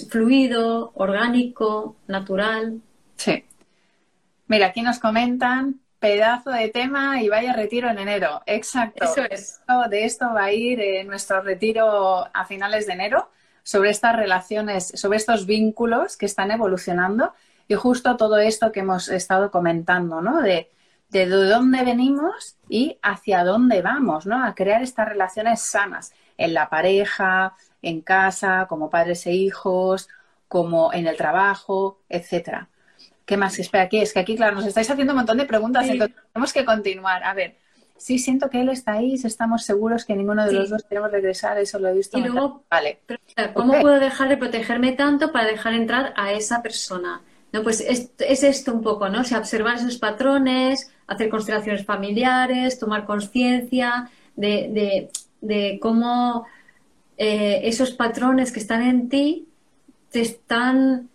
fluido, 0.10 0.92
orgánico, 0.96 1.98
natural. 2.08 2.80
Sí. 3.18 3.44
Mira, 4.48 4.68
aquí 4.68 4.82
nos 4.82 5.00
comentan 5.00 5.82
pedazo 6.00 6.52
de 6.52 6.70
tema 6.70 7.22
y 7.22 7.28
vaya 7.28 7.52
retiro 7.52 7.90
en 7.90 8.00
enero. 8.00 8.42
Exacto. 8.46 9.04
Eso 9.04 9.24
es. 9.30 9.60
De 9.90 10.06
esto 10.06 10.34
va 10.34 10.46
a 10.46 10.54
ir 10.54 10.80
eh, 10.80 11.04
nuestro 11.04 11.42
retiro 11.42 12.26
a 12.34 12.46
finales 12.46 12.88
de 12.88 12.94
enero 12.94 13.30
sobre 13.64 13.90
estas 13.90 14.16
relaciones, 14.16 14.94
sobre 14.96 15.18
estos 15.18 15.46
vínculos 15.46 16.16
que 16.16 16.26
están 16.26 16.52
evolucionando 16.52 17.34
y 17.68 17.76
justo 17.76 18.18
todo 18.18 18.38
esto 18.38 18.72
que 18.72 18.80
hemos 18.80 19.10
estado 19.10 19.52
comentando, 19.52 20.22
¿no? 20.22 20.42
De, 20.42 20.72
de 21.10 21.26
dónde 21.26 21.84
venimos 21.84 22.56
y 22.68 22.98
hacia 23.02 23.44
dónde 23.44 23.82
vamos, 23.82 24.26
¿no? 24.26 24.44
A 24.44 24.54
crear 24.54 24.82
estas 24.82 25.08
relaciones 25.08 25.62
sanas 25.62 26.14
en 26.38 26.54
la 26.54 26.70
pareja, 26.70 27.56
en 27.82 28.02
casa, 28.02 28.68
como 28.70 28.90
padres 28.90 29.26
e 29.26 29.34
hijos, 29.34 30.08
como 30.48 30.94
en 30.94 31.08
el 31.08 31.18
trabajo, 31.18 32.00
etcétera. 32.10 32.70
¿Qué 33.26 33.38
más? 33.38 33.58
Espera, 33.60 33.84
aquí 33.84 34.00
es 34.00 34.14
que 34.14 34.20
aquí, 34.20 34.36
claro, 34.36 34.56
nos 34.56 34.66
estáis 34.66 34.90
haciendo 34.90 35.14
un 35.14 35.18
montón 35.18 35.38
de 35.38 35.46
preguntas, 35.46 35.88
entonces 35.88 36.16
tenemos 36.34 36.54
que 36.54 36.66
continuar. 36.66 37.24
A 37.24 37.34
ver, 37.34 37.58
sí, 37.98 38.18
siento 38.18 38.50
que 38.50 38.62
él 38.62 38.70
está 38.70 38.94
ahí, 38.94 39.14
estamos 39.14 39.64
seguros 39.66 40.06
que 40.06 40.16
ninguno 40.16 40.46
de 40.46 40.54
los 40.54 40.70
dos 40.70 40.84
queremos 40.84 41.12
regresar, 41.12 41.58
eso 41.60 41.78
lo 41.78 41.90
he 41.90 41.94
visto. 41.94 42.18
Y 42.18 42.24
luego, 42.24 42.64
vale. 42.70 43.02
¿cómo 43.54 43.80
puedo 43.82 44.00
dejar 44.00 44.30
de 44.30 44.38
protegerme 44.38 44.94
tanto 44.94 45.32
para 45.32 45.46
dejar 45.46 45.74
entrar 45.74 46.14
a 46.18 46.32
esa 46.32 46.64
persona? 46.64 47.22
No, 47.52 47.64
pues 47.64 47.82
es, 47.82 48.12
esto 48.44 48.74
un 48.74 48.82
poco, 48.84 49.10
¿no? 49.10 49.22
O 49.22 49.38
observar 49.38 49.78
esos 49.78 49.98
patrones, 49.98 50.92
hacer 51.08 51.30
constelaciones 51.30 51.86
familiares, 51.86 52.78
tomar 52.78 53.06
conciencia 53.06 54.10
de, 54.36 55.10
cómo 55.82 56.46
eh, 57.18 57.62
esos 57.64 57.92
patrones 57.92 58.52
que 58.52 58.60
están 58.60 58.84
en 58.84 59.10
ti 59.10 59.48
te 60.12 60.22
están 60.22 61.10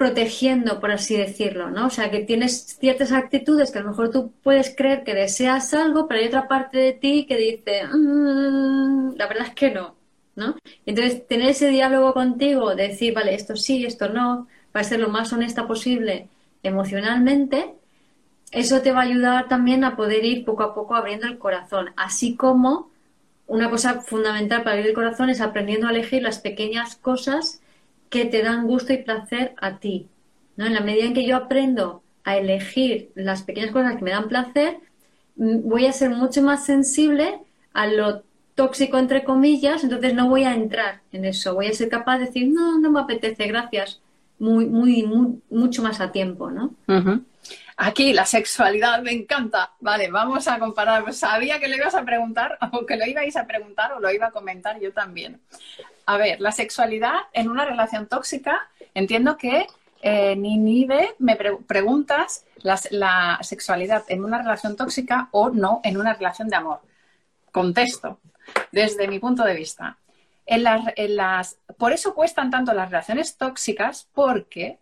protegiendo, 0.00 0.80
por 0.80 0.92
así 0.92 1.14
decirlo, 1.14 1.70
¿no? 1.70 1.88
O 1.88 1.90
sea, 1.90 2.10
que 2.10 2.20
tienes 2.20 2.78
ciertas 2.80 3.12
actitudes 3.12 3.70
que 3.70 3.80
a 3.80 3.82
lo 3.82 3.90
mejor 3.90 4.10
tú 4.10 4.32
puedes 4.42 4.74
creer 4.74 5.04
que 5.04 5.14
deseas 5.14 5.74
algo, 5.74 6.08
pero 6.08 6.20
hay 6.20 6.28
otra 6.28 6.48
parte 6.48 6.78
de 6.78 6.92
ti 6.94 7.26
que 7.26 7.36
dice, 7.36 7.84
mm, 7.84 9.16
la 9.16 9.26
verdad 9.26 9.48
es 9.48 9.54
que 9.54 9.70
no, 9.72 9.96
¿no? 10.36 10.56
Entonces, 10.86 11.26
tener 11.26 11.50
ese 11.50 11.68
diálogo 11.68 12.14
contigo, 12.14 12.74
decir, 12.74 13.12
vale, 13.12 13.34
esto 13.34 13.56
sí, 13.56 13.84
esto 13.84 14.08
no, 14.08 14.48
para 14.72 14.84
ser 14.84 15.00
lo 15.00 15.08
más 15.08 15.32
honesta 15.32 15.66
posible 15.66 16.28
emocionalmente, 16.62 17.74
eso 18.52 18.80
te 18.82 18.92
va 18.92 19.00
a 19.00 19.04
ayudar 19.04 19.48
también 19.48 19.84
a 19.84 19.96
poder 19.96 20.24
ir 20.24 20.44
poco 20.44 20.62
a 20.62 20.74
poco 20.74 20.94
abriendo 20.94 21.26
el 21.26 21.38
corazón, 21.38 21.90
así 21.96 22.36
como 22.36 22.90
una 23.46 23.68
cosa 23.68 24.00
fundamental 24.00 24.62
para 24.62 24.76
abrir 24.76 24.90
el 24.90 24.94
corazón 24.94 25.28
es 25.28 25.40
aprendiendo 25.40 25.88
a 25.88 25.90
elegir 25.90 26.22
las 26.22 26.38
pequeñas 26.38 26.94
cosas 26.96 27.60
que 28.08 28.24
te 28.24 28.42
dan 28.42 28.66
gusto 28.66 28.92
y 28.92 28.98
placer 28.98 29.54
a 29.60 29.78
ti. 29.78 30.08
¿no? 30.56 30.66
En 30.66 30.74
la 30.74 30.80
medida 30.80 31.06
en 31.06 31.14
que 31.14 31.26
yo 31.26 31.36
aprendo 31.36 32.02
a 32.22 32.36
elegir 32.36 33.10
las 33.14 33.42
pequeñas 33.42 33.72
cosas 33.72 33.96
que 33.96 34.04
me 34.04 34.12
dan 34.12 34.28
placer, 34.28 34.78
mm, 35.36 35.68
voy 35.68 35.86
a 35.86 35.92
ser 35.92 36.10
mucho 36.10 36.42
más 36.42 36.64
sensible 36.64 37.40
a 37.72 37.86
lo 37.86 38.22
tóxico, 38.54 38.98
entre 38.98 39.24
comillas, 39.24 39.82
entonces 39.84 40.14
no 40.14 40.28
voy 40.28 40.44
a 40.44 40.54
entrar 40.54 41.00
en 41.12 41.24
eso. 41.24 41.54
Voy 41.54 41.66
a 41.66 41.72
ser 41.72 41.88
capaz 41.88 42.18
de 42.18 42.26
decir, 42.26 42.48
no, 42.48 42.78
no 42.78 42.90
me 42.90 43.00
apetece, 43.00 43.46
gracias. 43.46 44.00
Muy, 44.40 44.66
muy, 44.66 45.06
mucho 45.50 45.82
más 45.82 46.00
a 46.00 46.10
tiempo, 46.10 46.50
¿no? 46.50 46.74
Aquí 47.76 48.12
la 48.12 48.26
sexualidad 48.26 49.02
me 49.02 49.12
encanta. 49.12 49.72
Vale, 49.80 50.10
vamos 50.10 50.48
a 50.48 50.58
comparar. 50.58 51.12
Sabía 51.14 51.60
que 51.60 51.68
lo 51.68 51.76
ibas 51.76 51.94
a 51.94 52.04
preguntar, 52.04 52.58
o 52.72 52.84
que 52.84 52.96
lo 52.96 53.06
ibais 53.06 53.36
a 53.36 53.46
preguntar, 53.46 53.92
o 53.92 54.00
lo 54.00 54.10
iba 54.10 54.26
a 54.26 54.30
comentar 54.32 54.78
yo 54.80 54.92
también. 54.92 55.40
A 56.06 56.16
ver, 56.16 56.40
la 56.40 56.52
sexualidad 56.52 57.14
en 57.32 57.48
una 57.48 57.64
relación 57.64 58.06
tóxica, 58.06 58.68
entiendo 58.94 59.36
que 59.36 59.66
eh, 60.02 60.34
Ninive 60.36 61.14
me 61.18 61.36
preguntas 61.36 62.44
la, 62.62 63.38
sexualidad 63.42 64.04
en 64.08 64.24
una 64.24 64.38
relación 64.38 64.76
tóxica 64.76 65.28
o 65.30 65.50
no 65.50 65.80
en 65.84 65.96
una 65.96 66.14
relación 66.14 66.48
de 66.48 66.56
amor. 66.56 66.80
Contesto, 67.52 68.20
desde 68.72 69.08
mi 69.08 69.18
punto 69.18 69.44
de 69.44 69.54
vista. 69.54 69.96
En 70.46 71.16
las, 71.16 71.60
por 71.78 71.92
eso 71.92 72.14
cuestan 72.14 72.50
tanto 72.50 72.72
las 72.72 72.90
relaciones 72.90 73.36
tóxicas, 73.36 74.08
porque 74.12 74.80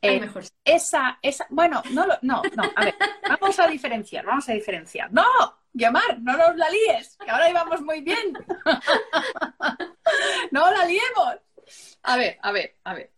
eh, 0.00 0.30
esa, 0.64 1.18
esa, 1.22 1.46
bueno, 1.50 1.82
no, 1.90 2.06
no, 2.06 2.16
no, 2.22 2.42
a 2.76 2.84
ver, 2.84 2.94
vamos 3.28 3.58
a 3.58 3.66
diferenciar, 3.66 4.24
vamos 4.24 4.48
a 4.48 4.52
diferenciar. 4.52 5.12
No, 5.12 5.24
Guiomar, 5.72 6.20
no 6.20 6.36
nos 6.36 6.56
la 6.56 6.70
líes, 6.70 7.16
que 7.16 7.30
ahora 7.30 7.50
íbamos 7.50 7.80
muy 7.82 8.00
bien. 8.00 8.32
no 10.52 10.70
la 10.70 10.84
liemos. 10.84 11.36
A 12.02 12.16
ver, 12.16 12.38
a 12.42 12.52
ver, 12.52 12.76
a 12.84 12.94
ver. 12.94 13.10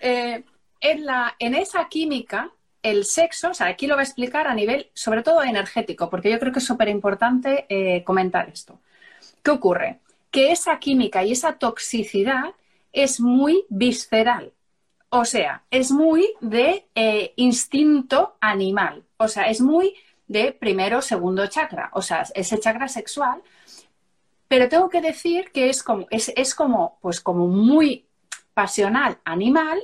Eh, 0.00 0.44
en, 0.80 1.06
la, 1.06 1.34
en 1.38 1.54
esa 1.54 1.88
química, 1.88 2.50
el 2.82 3.04
sexo, 3.04 3.50
o 3.50 3.54
sea, 3.54 3.68
aquí 3.68 3.86
lo 3.86 3.94
voy 3.94 4.02
a 4.02 4.04
explicar 4.04 4.46
a 4.46 4.54
nivel, 4.54 4.90
sobre 4.94 5.22
todo 5.22 5.42
energético, 5.42 6.10
porque 6.10 6.30
yo 6.30 6.38
creo 6.38 6.52
que 6.52 6.58
es 6.58 6.66
súper 6.66 6.88
importante 6.88 7.66
eh, 7.68 8.04
comentar 8.04 8.48
esto. 8.48 8.80
¿Qué 9.42 9.50
ocurre? 9.50 10.00
Que 10.30 10.52
esa 10.52 10.78
química 10.78 11.24
y 11.24 11.32
esa 11.32 11.58
toxicidad 11.58 12.54
es 12.92 13.20
muy 13.20 13.64
visceral. 13.68 14.52
O 15.08 15.24
sea, 15.24 15.64
es 15.70 15.90
muy 15.90 16.32
de 16.40 16.88
eh, 16.94 17.32
instinto 17.36 18.36
animal. 18.40 19.04
O 19.16 19.28
sea, 19.28 19.48
es 19.48 19.60
muy 19.60 19.94
de 20.26 20.52
primero, 20.52 21.00
segundo 21.02 21.46
chakra, 21.46 21.90
o 21.92 22.02
sea, 22.02 22.24
ese 22.34 22.58
chakra 22.58 22.88
sexual. 22.88 23.42
Pero 24.48 24.68
tengo 24.68 24.88
que 24.88 25.00
decir 25.00 25.50
que 25.52 25.68
es 25.70 25.82
como, 25.82 26.06
es, 26.10 26.54
como, 26.54 26.98
pues 27.00 27.20
como 27.20 27.46
muy 27.48 28.06
pasional, 28.54 29.18
animal, 29.24 29.80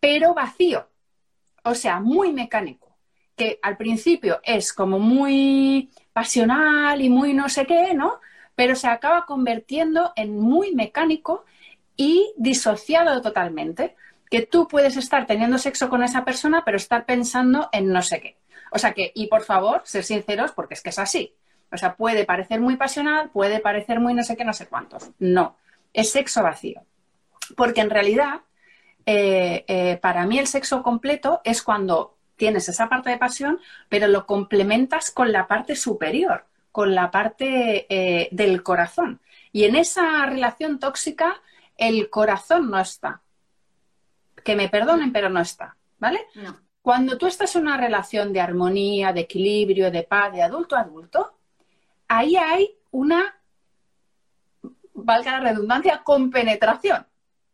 pero 0.00 0.34
vacío. 0.34 0.88
O 1.64 1.74
sea, 1.74 2.00
muy 2.00 2.32
mecánico. 2.32 2.96
Que 3.36 3.58
al 3.62 3.76
principio 3.76 4.40
es 4.44 4.72
como 4.72 4.98
muy 4.98 5.90
pasional 6.12 7.00
y 7.00 7.08
muy 7.08 7.34
no 7.34 7.48
sé 7.48 7.66
qué, 7.66 7.94
¿no? 7.94 8.20
Pero 8.54 8.76
se 8.76 8.88
acaba 8.88 9.26
convirtiendo 9.26 10.12
en 10.16 10.38
muy 10.38 10.74
mecánico 10.74 11.44
y 11.96 12.32
disociado 12.36 13.20
totalmente. 13.20 13.96
Que 14.30 14.42
tú 14.42 14.66
puedes 14.68 14.96
estar 14.96 15.26
teniendo 15.26 15.58
sexo 15.58 15.88
con 15.88 16.02
esa 16.02 16.24
persona, 16.24 16.64
pero 16.64 16.76
estar 16.76 17.04
pensando 17.04 17.68
en 17.72 17.92
no 17.92 18.02
sé 18.02 18.20
qué. 18.20 18.36
O 18.70 18.78
sea 18.78 18.92
que, 18.92 19.12
y 19.14 19.28
por 19.28 19.42
favor, 19.42 19.82
ser 19.84 20.04
sinceros 20.04 20.52
porque 20.52 20.74
es 20.74 20.82
que 20.82 20.90
es 20.90 20.98
así. 20.98 21.34
O 21.70 21.76
sea, 21.76 21.96
puede 21.96 22.24
parecer 22.24 22.60
muy 22.60 22.76
pasional, 22.76 23.30
puede 23.30 23.60
parecer 23.60 24.00
muy 24.00 24.14
no 24.14 24.22
sé 24.22 24.36
qué, 24.36 24.44
no 24.44 24.52
sé 24.52 24.66
cuántos. 24.66 25.10
No, 25.18 25.56
es 25.92 26.10
sexo 26.10 26.42
vacío. 26.42 26.82
Porque 27.56 27.80
en 27.80 27.90
realidad, 27.90 28.40
eh, 29.06 29.64
eh, 29.68 29.98
para 30.00 30.26
mí 30.26 30.38
el 30.38 30.46
sexo 30.46 30.82
completo 30.82 31.40
es 31.44 31.62
cuando 31.62 32.16
tienes 32.36 32.68
esa 32.68 32.88
parte 32.88 33.10
de 33.10 33.18
pasión, 33.18 33.60
pero 33.88 34.08
lo 34.08 34.26
complementas 34.26 35.10
con 35.10 35.32
la 35.32 35.46
parte 35.46 35.76
superior, 35.76 36.46
con 36.74 36.92
la 36.92 37.08
parte 37.12 37.86
eh, 37.88 38.28
del 38.32 38.64
corazón. 38.64 39.20
Y 39.52 39.62
en 39.62 39.76
esa 39.76 40.26
relación 40.26 40.80
tóxica, 40.80 41.40
el 41.76 42.10
corazón 42.10 42.68
no 42.68 42.80
está. 42.80 43.22
Que 44.42 44.56
me 44.56 44.68
perdonen, 44.68 45.12
pero 45.12 45.30
no 45.30 45.38
está. 45.38 45.76
¿Vale? 46.00 46.26
No. 46.34 46.58
Cuando 46.82 47.16
tú 47.16 47.28
estás 47.28 47.54
en 47.54 47.62
una 47.62 47.76
relación 47.76 48.32
de 48.32 48.40
armonía, 48.40 49.12
de 49.12 49.20
equilibrio, 49.20 49.92
de 49.92 50.02
paz, 50.02 50.32
de 50.32 50.42
adulto 50.42 50.74
a 50.74 50.80
adulto, 50.80 51.38
ahí 52.08 52.34
hay 52.34 52.76
una, 52.90 53.40
valga 54.94 55.38
la 55.38 55.50
redundancia, 55.50 56.02
compenetración, 56.02 57.06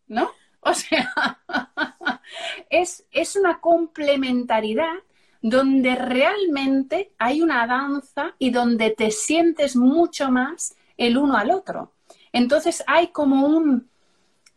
¿no? 0.06 0.30
O 0.60 0.72
sea, 0.72 1.12
es, 2.70 3.04
es 3.10 3.36
una 3.36 3.60
complementariedad 3.60 4.94
donde 5.42 5.94
realmente 5.94 7.12
hay 7.18 7.42
una 7.42 7.66
danza 7.66 8.34
y 8.38 8.50
donde 8.50 8.90
te 8.90 9.10
sientes 9.10 9.76
mucho 9.76 10.30
más 10.30 10.74
el 10.96 11.16
uno 11.16 11.36
al 11.36 11.50
otro. 11.50 11.92
Entonces 12.32 12.84
hay 12.86 13.08
como 13.08 13.46
un, 13.46 13.88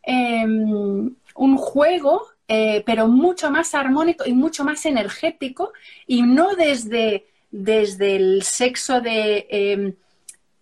em, 0.03 1.15
un 1.35 1.57
juego 1.57 2.27
eh, 2.47 2.83
pero 2.85 3.07
mucho 3.07 3.49
más 3.49 3.73
armónico 3.73 4.25
y 4.27 4.33
mucho 4.33 4.65
más 4.65 4.85
energético 4.85 5.71
y 6.05 6.23
no 6.23 6.55
desde, 6.55 7.25
desde 7.49 8.17
el 8.17 8.43
sexo 8.43 8.99
de 8.99 9.47
em, 9.49 9.95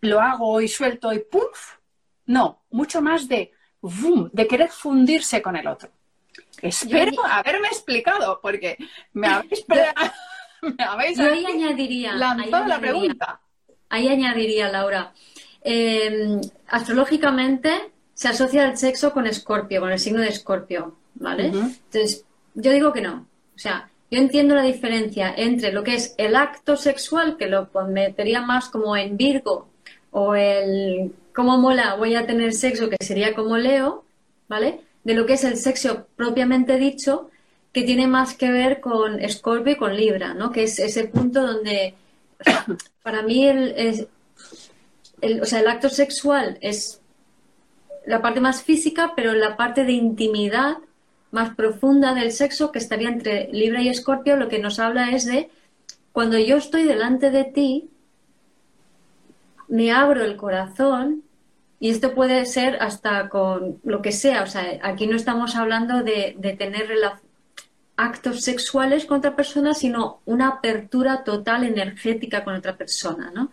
lo 0.01 0.21
hago 0.21 0.61
y 0.61 0.67
suelto 0.67 1.11
y 1.11 1.19
¡puf! 1.19 1.77
No, 2.27 2.61
mucho 2.69 3.01
más 3.01 3.27
de 3.27 3.51
de 4.31 4.47
querer 4.47 4.69
fundirse 4.69 5.41
con 5.41 5.55
el 5.55 5.67
otro. 5.67 5.89
Espero 6.61 7.25
haberme 7.25 7.67
explicado, 7.67 8.39
porque 8.41 8.77
me 9.13 9.27
habéis, 9.27 9.65
me 10.61 10.83
habéis 10.83 11.19
añadiría, 11.19 12.13
lanzado 12.13 12.67
la 12.67 12.79
pregunta. 12.79 13.39
ahí 13.89 14.07
añadiría, 14.07 14.69
Laura, 14.69 15.13
em, 15.63 16.39
astrológicamente 16.67 17.91
se 18.13 18.27
asocia 18.27 18.65
el 18.65 18.77
sexo 18.77 19.13
con 19.13 19.25
Escorpio, 19.25 19.81
con 19.81 19.91
el 19.91 19.99
signo 19.99 20.21
de 20.21 20.29
Escorpio, 20.29 20.95
¿vale? 21.15 21.45
Entonces, 21.45 22.23
yo 22.53 22.71
digo 22.71 22.93
que 22.93 23.01
no. 23.01 23.25
O 23.55 23.59
sea, 23.59 23.89
yo 24.11 24.19
entiendo 24.19 24.55
la 24.55 24.63
diferencia 24.63 25.33
entre 25.35 25.71
lo 25.71 25.83
que 25.83 25.95
es 25.95 26.13
el 26.17 26.35
acto 26.35 26.75
sexual, 26.75 27.37
que 27.37 27.47
lo 27.47 27.69
metería 27.87 28.41
más 28.41 28.69
como 28.69 28.95
en 28.95 29.17
Virgo, 29.17 29.69
o 30.11 30.35
el 30.35 31.15
cómo 31.33 31.57
mola, 31.57 31.95
voy 31.95 32.15
a 32.15 32.27
tener 32.27 32.53
sexo, 32.53 32.89
que 32.89 32.97
sería 33.03 33.33
como 33.33 33.57
Leo, 33.57 34.03
¿vale? 34.47 34.81
De 35.03 35.13
lo 35.13 35.25
que 35.25 35.33
es 35.33 35.43
el 35.43 35.57
sexo 35.57 36.07
propiamente 36.15 36.77
dicho, 36.77 37.29
que 37.73 37.83
tiene 37.83 38.07
más 38.07 38.35
que 38.35 38.51
ver 38.51 38.81
con 38.81 39.17
Scorpio 39.29 39.73
y 39.73 39.77
con 39.77 39.95
Libra, 39.95 40.33
¿no? 40.33 40.51
Que 40.51 40.63
es 40.63 40.79
ese 40.79 41.05
punto 41.05 41.41
donde, 41.41 41.95
para 43.03 43.21
mí, 43.21 43.47
el, 43.47 44.07
el, 45.21 45.41
o 45.41 45.45
sea, 45.45 45.59
el 45.59 45.67
acto 45.67 45.89
sexual 45.89 46.57
es 46.61 47.01
la 48.05 48.21
parte 48.21 48.41
más 48.41 48.63
física, 48.63 49.13
pero 49.15 49.33
la 49.33 49.55
parte 49.55 49.83
de 49.85 49.93
intimidad 49.93 50.77
más 51.31 51.55
profunda 51.55 52.13
del 52.13 52.31
sexo, 52.31 52.71
que 52.71 52.79
estaría 52.79 53.09
entre 53.09 53.47
Libra 53.51 53.81
y 53.81 53.89
Escorpio, 53.89 54.35
lo 54.35 54.49
que 54.49 54.59
nos 54.59 54.79
habla 54.79 55.11
es 55.11 55.25
de 55.25 55.49
cuando 56.11 56.37
yo 56.37 56.57
estoy 56.57 56.83
delante 56.83 57.31
de 57.31 57.45
ti, 57.45 57.89
me 59.69 59.91
abro 59.93 60.25
el 60.25 60.35
corazón 60.35 61.23
y 61.81 61.89
esto 61.89 62.13
puede 62.13 62.45
ser 62.45 62.77
hasta 62.79 63.27
con 63.27 63.79
lo 63.83 64.03
que 64.03 64.11
sea. 64.11 64.43
O 64.43 64.45
sea, 64.45 64.79
aquí 64.83 65.07
no 65.07 65.15
estamos 65.15 65.55
hablando 65.55 66.03
de, 66.03 66.37
tener 66.57 66.87
actos 67.97 68.41
sexuales 68.43 69.05
con 69.05 69.17
otra 69.17 69.35
persona, 69.35 69.73
sino 69.73 70.21
una 70.25 70.47
apertura 70.47 71.23
total 71.23 71.63
energética 71.63 72.43
con 72.43 72.53
otra 72.53 72.77
persona, 72.77 73.31
¿no? 73.33 73.51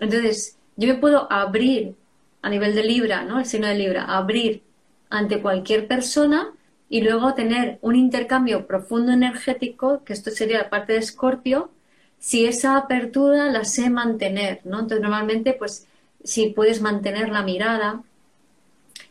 Entonces, 0.00 0.56
yo 0.76 0.88
me 0.88 0.98
puedo 0.98 1.30
abrir 1.30 1.94
a 2.40 2.48
nivel 2.48 2.74
de 2.74 2.82
Libra, 2.82 3.24
¿no? 3.24 3.40
El 3.40 3.44
signo 3.44 3.66
de 3.66 3.74
Libra, 3.74 4.04
abrir 4.04 4.62
ante 5.10 5.42
cualquier 5.42 5.86
persona 5.86 6.52
y 6.88 7.02
luego 7.02 7.34
tener 7.34 7.78
un 7.82 7.94
intercambio 7.94 8.66
profundo 8.66 9.12
energético, 9.12 10.02
que 10.02 10.14
esto 10.14 10.30
sería 10.30 10.62
la 10.62 10.70
parte 10.70 10.94
de 10.94 11.00
Escorpio, 11.00 11.70
si 12.18 12.46
esa 12.46 12.78
apertura 12.78 13.50
la 13.50 13.64
sé 13.64 13.90
mantener, 13.90 14.62
¿no? 14.64 14.80
Entonces, 14.80 15.02
normalmente, 15.02 15.52
pues, 15.52 15.86
si 16.26 16.50
puedes 16.50 16.80
mantener 16.80 17.28
la 17.30 17.42
mirada, 17.42 18.02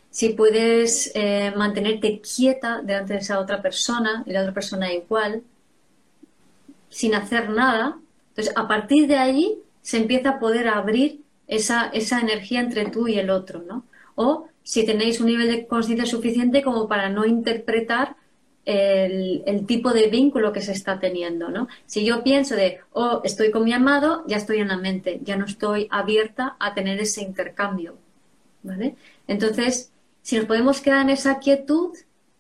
si 0.09 0.29
puedes 0.29 1.11
eh, 1.15 1.53
mantenerte 1.55 2.21
quieta 2.21 2.81
delante 2.81 3.13
de 3.13 3.19
esa 3.19 3.39
otra 3.39 3.61
persona 3.61 4.23
y 4.25 4.31
la 4.31 4.41
otra 4.41 4.53
persona 4.53 4.93
igual, 4.93 5.43
sin 6.89 7.15
hacer 7.15 7.49
nada, 7.49 7.97
entonces 8.29 8.53
a 8.55 8.67
partir 8.67 9.07
de 9.07 9.17
ahí 9.17 9.57
se 9.81 9.97
empieza 9.97 10.29
a 10.31 10.39
poder 10.39 10.67
abrir 10.67 11.21
esa, 11.47 11.87
esa 11.87 12.19
energía 12.19 12.59
entre 12.59 12.85
tú 12.89 13.07
y 13.07 13.17
el 13.17 13.29
otro, 13.29 13.63
¿no? 13.67 13.85
O 14.15 14.47
si 14.63 14.85
tenéis 14.85 15.19
un 15.19 15.27
nivel 15.27 15.47
de 15.47 15.67
conciencia 15.67 16.05
suficiente 16.05 16.63
como 16.63 16.87
para 16.87 17.09
no 17.09 17.25
interpretar 17.25 18.15
el, 18.65 19.65
tipo 19.67 19.93
de 19.93 20.07
vínculo 20.07 20.51
que 20.51 20.61
se 20.61 20.71
está 20.71 20.99
teniendo, 20.99 21.49
¿no? 21.49 21.67
Si 21.85 22.03
yo 22.03 22.23
pienso 22.23 22.55
de, 22.55 22.79
oh, 22.93 23.21
estoy 23.23 23.51
con 23.51 23.63
mi 23.63 23.73
amado, 23.73 24.23
ya 24.27 24.37
estoy 24.37 24.57
en 24.59 24.69
la 24.69 24.77
mente, 24.77 25.19
ya 25.23 25.37
no 25.37 25.45
estoy 25.45 25.87
abierta 25.91 26.55
a 26.59 26.73
tener 26.73 26.99
ese 26.99 27.21
intercambio, 27.21 27.95
¿vale? 28.63 28.95
Entonces, 29.27 29.91
si 30.21 30.37
nos 30.37 30.45
podemos 30.45 30.81
quedar 30.81 31.01
en 31.01 31.11
esa 31.11 31.39
quietud 31.39 31.95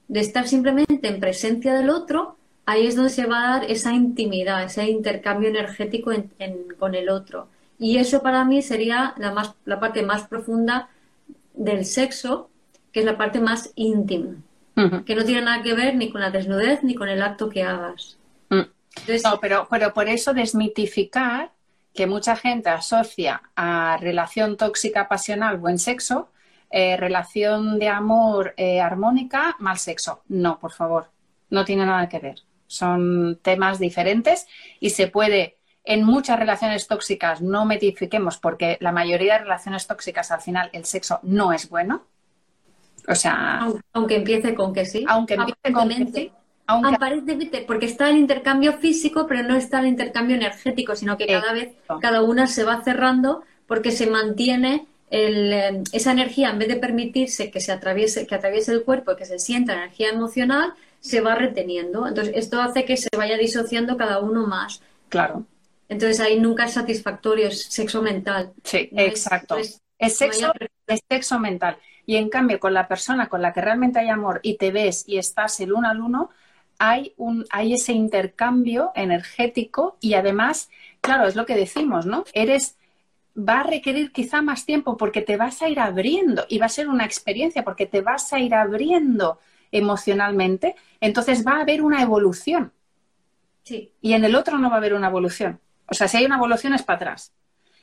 de 0.07 0.19
estar 0.19 0.47
simplemente 0.47 1.07
en 1.07 1.19
presencia 1.19 1.73
del 1.73 1.89
otro, 1.89 2.37
ahí 2.65 2.87
es 2.87 2.95
donde 2.95 3.11
se 3.11 3.27
va 3.27 3.43
a 3.43 3.59
dar 3.59 3.71
esa 3.71 3.93
intimidad, 3.93 4.63
ese 4.63 4.89
intercambio 4.89 5.49
energético 5.49 6.11
con 6.79 6.95
el 6.95 7.09
otro. 7.09 7.47
Y 7.77 7.97
eso 7.97 8.21
para 8.23 8.45
mí 8.45 8.61
sería 8.61 9.13
la, 9.17 9.31
más, 9.31 9.53
la 9.65 9.79
parte 9.79 10.01
más 10.01 10.27
profunda 10.27 10.89
del 11.53 11.85
sexo, 11.85 12.49
que 12.91 13.01
es 13.01 13.05
la 13.05 13.17
parte 13.17 13.39
más 13.39 13.71
íntima 13.75 14.35
que 15.05 15.15
no 15.15 15.23
tiene 15.23 15.41
nada 15.41 15.63
que 15.63 15.73
ver 15.73 15.95
ni 15.95 16.11
con 16.11 16.21
la 16.21 16.31
desnudez 16.31 16.83
ni 16.83 16.95
con 16.95 17.09
el 17.09 17.21
acto 17.21 17.49
que 17.49 17.63
hagas. 17.63 18.17
Mm. 18.49 18.61
no, 19.23 19.39
pero, 19.39 19.67
pero 19.69 19.93
por 19.93 20.09
eso 20.09 20.33
desmitificar 20.33 21.51
que 21.93 22.07
mucha 22.07 22.35
gente 22.35 22.69
asocia 22.69 23.41
a 23.55 23.97
relación 24.01 24.57
tóxica 24.57 25.07
pasional 25.07 25.57
buen 25.57 25.79
sexo, 25.79 26.29
eh, 26.69 26.97
relación 26.97 27.79
de 27.79 27.87
amor 27.87 28.53
eh, 28.57 28.81
armónica 28.81 29.55
mal 29.59 29.77
sexo. 29.77 30.23
No, 30.27 30.59
por 30.59 30.73
favor, 30.73 31.09
no 31.49 31.63
tiene 31.63 31.85
nada 31.85 32.09
que 32.09 32.19
ver. 32.19 32.35
Son 32.67 33.39
temas 33.41 33.79
diferentes 33.79 34.47
y 34.81 34.89
se 34.89 35.07
puede 35.07 35.57
en 35.85 36.03
muchas 36.03 36.37
relaciones 36.37 36.87
tóxicas 36.87 37.41
no 37.41 37.65
metifiquemos 37.65 38.37
porque 38.37 38.77
la 38.81 38.91
mayoría 38.91 39.33
de 39.33 39.39
relaciones 39.39 39.87
tóxicas 39.87 40.31
al 40.31 40.41
final 40.41 40.69
el 40.73 40.83
sexo 40.83 41.19
no 41.23 41.53
es 41.53 41.69
bueno 41.69 42.07
o 43.07 43.15
sea. 43.15 43.67
Aunque 43.93 44.15
empiece 44.15 44.55
con 44.55 44.73
que 44.73 44.85
sí. 44.85 45.05
Aunque 45.07 45.35
empiece 45.35 45.73
con 45.73 45.89
que 45.89 46.07
sí. 46.13 46.31
Aunque... 46.67 47.63
porque 47.67 47.85
está 47.85 48.09
el 48.09 48.17
intercambio 48.17 48.73
físico, 48.73 49.27
pero 49.27 49.43
no 49.43 49.55
está 49.55 49.79
el 49.79 49.87
intercambio 49.87 50.35
energético, 50.35 50.95
sino 50.95 51.17
que 51.17 51.27
cada 51.27 51.53
vez 51.53 51.73
cada 52.01 52.23
una 52.23 52.47
se 52.47 52.63
va 52.63 52.81
cerrando 52.83 53.43
porque 53.67 53.91
se 53.91 54.07
mantiene 54.07 54.87
el, 55.09 55.83
esa 55.91 56.11
energía, 56.11 56.49
en 56.49 56.59
vez 56.59 56.67
de 56.67 56.77
permitirse 56.77 57.51
que 57.51 57.61
se 57.61 57.71
atraviese, 57.71 58.25
que 58.25 58.35
atraviese 58.35 58.71
el 58.71 58.83
cuerpo 58.83 59.11
y 59.11 59.15
que 59.15 59.25
se 59.25 59.39
sienta 59.39 59.73
energía 59.73 60.09
emocional, 60.09 60.73
se 60.99 61.21
va 61.21 61.35
reteniendo. 61.35 62.07
Entonces, 62.07 62.33
esto 62.35 62.59
hace 62.59 62.83
que 62.85 62.97
se 62.97 63.09
vaya 63.15 63.37
disociando 63.37 63.95
cada 63.97 64.19
uno 64.19 64.47
más. 64.47 64.81
Claro. 65.09 65.45
Entonces, 65.87 66.19
ahí 66.19 66.39
nunca 66.39 66.65
es 66.65 66.73
satisfactorio, 66.73 67.47
es 67.47 67.63
sexo 67.63 68.01
mental. 68.01 68.53
Sí, 68.63 68.89
exacto. 68.91 69.57
Es, 69.57 69.81
sexo, 70.17 70.51
es 70.87 70.99
sexo 71.07 71.39
mental. 71.39 71.77
Y 72.05 72.17
en 72.17 72.29
cambio, 72.29 72.59
con 72.59 72.73
la 72.73 72.87
persona 72.87 73.27
con 73.27 73.41
la 73.41 73.53
que 73.53 73.61
realmente 73.61 73.99
hay 73.99 74.09
amor 74.09 74.39
y 74.43 74.57
te 74.57 74.71
ves 74.71 75.03
y 75.07 75.17
estás 75.17 75.59
el 75.59 75.73
uno 75.73 75.89
al 75.89 76.01
uno, 76.01 76.29
hay, 76.79 77.13
un, 77.17 77.45
hay 77.49 77.73
ese 77.73 77.93
intercambio 77.93 78.91
energético 78.95 79.97
y 80.01 80.13
además, 80.13 80.69
claro, 81.01 81.27
es 81.27 81.35
lo 81.35 81.45
que 81.45 81.55
decimos, 81.55 82.05
¿no? 82.05 82.25
Eres, 82.33 82.77
va 83.37 83.61
a 83.61 83.63
requerir 83.63 84.11
quizá 84.11 84.41
más 84.41 84.65
tiempo 84.65 84.97
porque 84.97 85.21
te 85.21 85.37
vas 85.37 85.61
a 85.61 85.69
ir 85.69 85.79
abriendo 85.79 86.45
y 86.49 86.57
va 86.57 86.67
a 86.67 86.69
ser 86.69 86.87
una 86.87 87.05
experiencia 87.05 87.63
porque 87.63 87.85
te 87.85 88.01
vas 88.01 88.31
a 88.33 88.39
ir 88.39 88.53
abriendo 88.53 89.39
emocionalmente, 89.71 90.75
entonces 91.01 91.45
va 91.45 91.57
a 91.57 91.61
haber 91.61 91.81
una 91.81 92.01
evolución. 92.01 92.71
Sí. 93.63 93.91
Y 94.01 94.13
en 94.13 94.23
el 94.23 94.35
otro 94.35 94.57
no 94.57 94.69
va 94.69 94.75
a 94.75 94.77
haber 94.77 94.93
una 94.93 95.07
evolución. 95.07 95.59
O 95.87 95.93
sea, 95.93 96.07
si 96.07 96.17
hay 96.17 96.25
una 96.25 96.37
evolución 96.37 96.73
es 96.73 96.83
para 96.83 96.97
atrás. 96.97 97.33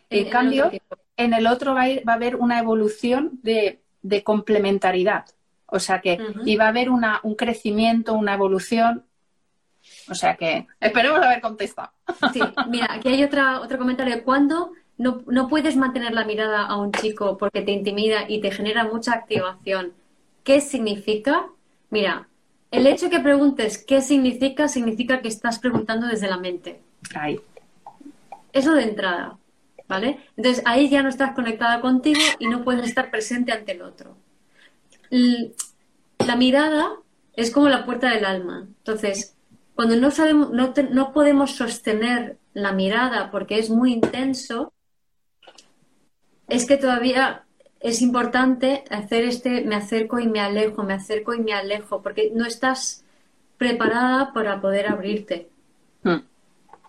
En, 0.08 0.28
cambio, 0.28 0.70
en 1.16 1.32
el 1.32 1.46
otro 1.46 1.74
va 1.74 1.84
a, 1.84 1.88
va 2.06 2.12
a 2.12 2.16
haber 2.16 2.36
una 2.36 2.58
evolución 2.58 3.40
de 3.42 3.81
de 4.02 4.22
complementariedad. 4.22 5.24
O 5.66 5.78
sea 5.78 6.00
que 6.00 6.18
iba 6.44 6.66
a 6.66 6.68
haber 6.68 6.90
una, 6.90 7.20
un 7.22 7.34
crecimiento, 7.34 8.12
una 8.12 8.34
evolución. 8.34 9.04
O 10.08 10.14
sea 10.14 10.36
que 10.36 10.66
esperemos 10.80 11.20
haber 11.20 11.40
contestado. 11.40 11.90
Sí, 12.32 12.40
mira, 12.68 12.88
aquí 12.90 13.08
hay 13.08 13.24
otra, 13.24 13.60
otro 13.60 13.78
comentario. 13.78 14.22
¿Cuándo 14.22 14.72
no, 14.98 15.22
no 15.26 15.48
puedes 15.48 15.76
mantener 15.76 16.12
la 16.12 16.24
mirada 16.24 16.66
a 16.66 16.76
un 16.76 16.92
chico 16.92 17.38
porque 17.38 17.62
te 17.62 17.72
intimida 17.72 18.28
y 18.28 18.40
te 18.40 18.50
genera 18.50 18.84
mucha 18.84 19.14
activación? 19.14 19.92
¿Qué 20.44 20.60
significa? 20.60 21.46
Mira, 21.90 22.28
el 22.70 22.86
hecho 22.86 23.10
que 23.10 23.20
preguntes 23.20 23.78
qué 23.78 24.00
significa, 24.00 24.68
significa 24.68 25.20
que 25.20 25.28
estás 25.28 25.58
preguntando 25.58 26.06
desde 26.06 26.28
la 26.28 26.38
mente. 26.38 26.80
Ahí. 27.14 27.40
Eso 28.52 28.72
de 28.72 28.82
entrada. 28.82 29.36
Entonces 30.36 30.62
ahí 30.66 30.88
ya 30.88 31.02
no 31.02 31.08
estás 31.08 31.32
conectada 31.32 31.80
contigo 31.80 32.20
y 32.38 32.48
no 32.48 32.64
puedes 32.64 32.86
estar 32.86 33.10
presente 33.10 33.52
ante 33.52 33.72
el 33.72 33.82
otro. 33.82 34.16
La 36.18 36.36
mirada 36.36 36.92
es 37.34 37.50
como 37.50 37.68
la 37.68 37.84
puerta 37.84 38.10
del 38.10 38.24
alma. 38.24 38.66
Entonces, 38.78 39.36
cuando 39.74 39.96
no 39.96 40.10
sabemos, 40.10 40.50
no, 40.50 40.72
no 40.90 41.12
podemos 41.12 41.52
sostener 41.52 42.38
la 42.54 42.72
mirada 42.72 43.30
porque 43.30 43.58
es 43.58 43.70
muy 43.70 43.92
intenso, 43.92 44.72
es 46.48 46.66
que 46.66 46.76
todavía 46.76 47.44
es 47.80 48.00
importante 48.00 48.84
hacer 48.90 49.24
este 49.24 49.62
me 49.62 49.74
acerco 49.74 50.20
y 50.20 50.28
me 50.28 50.40
alejo, 50.40 50.82
me 50.84 50.94
acerco 50.94 51.34
y 51.34 51.40
me 51.40 51.52
alejo, 51.52 52.02
porque 52.02 52.30
no 52.34 52.46
estás 52.46 53.04
preparada 53.58 54.32
para 54.32 54.60
poder 54.60 54.88
abrirte. 54.88 55.48
Hmm. 56.02 56.20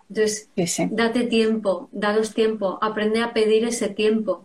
Entonces, 0.08 0.48
date 0.90 1.24
tiempo, 1.24 1.88
dados 1.92 2.34
tiempo, 2.34 2.78
aprende 2.82 3.22
a 3.22 3.32
pedir 3.32 3.64
ese 3.64 3.88
tiempo, 3.88 4.44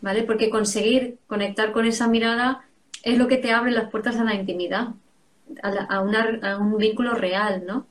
¿vale? 0.00 0.22
Porque 0.24 0.50
conseguir 0.50 1.18
conectar 1.26 1.72
con 1.72 1.86
esa 1.86 2.08
mirada 2.08 2.64
es 3.02 3.16
lo 3.16 3.28
que 3.28 3.36
te 3.36 3.52
abre 3.52 3.70
las 3.70 3.90
puertas 3.90 4.16
a 4.16 4.24
la 4.24 4.34
intimidad, 4.34 4.88
a, 5.62 6.00
un 6.00 6.76
vínculo 6.76 7.14
real, 7.14 7.64
¿no? 7.66 7.86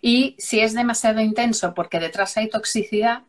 Y 0.00 0.34
si 0.38 0.60
es 0.60 0.74
demasiado 0.74 1.20
intenso 1.20 1.74
porque 1.74 2.00
detrás 2.00 2.36
hay 2.36 2.48
toxicidad, 2.48 3.22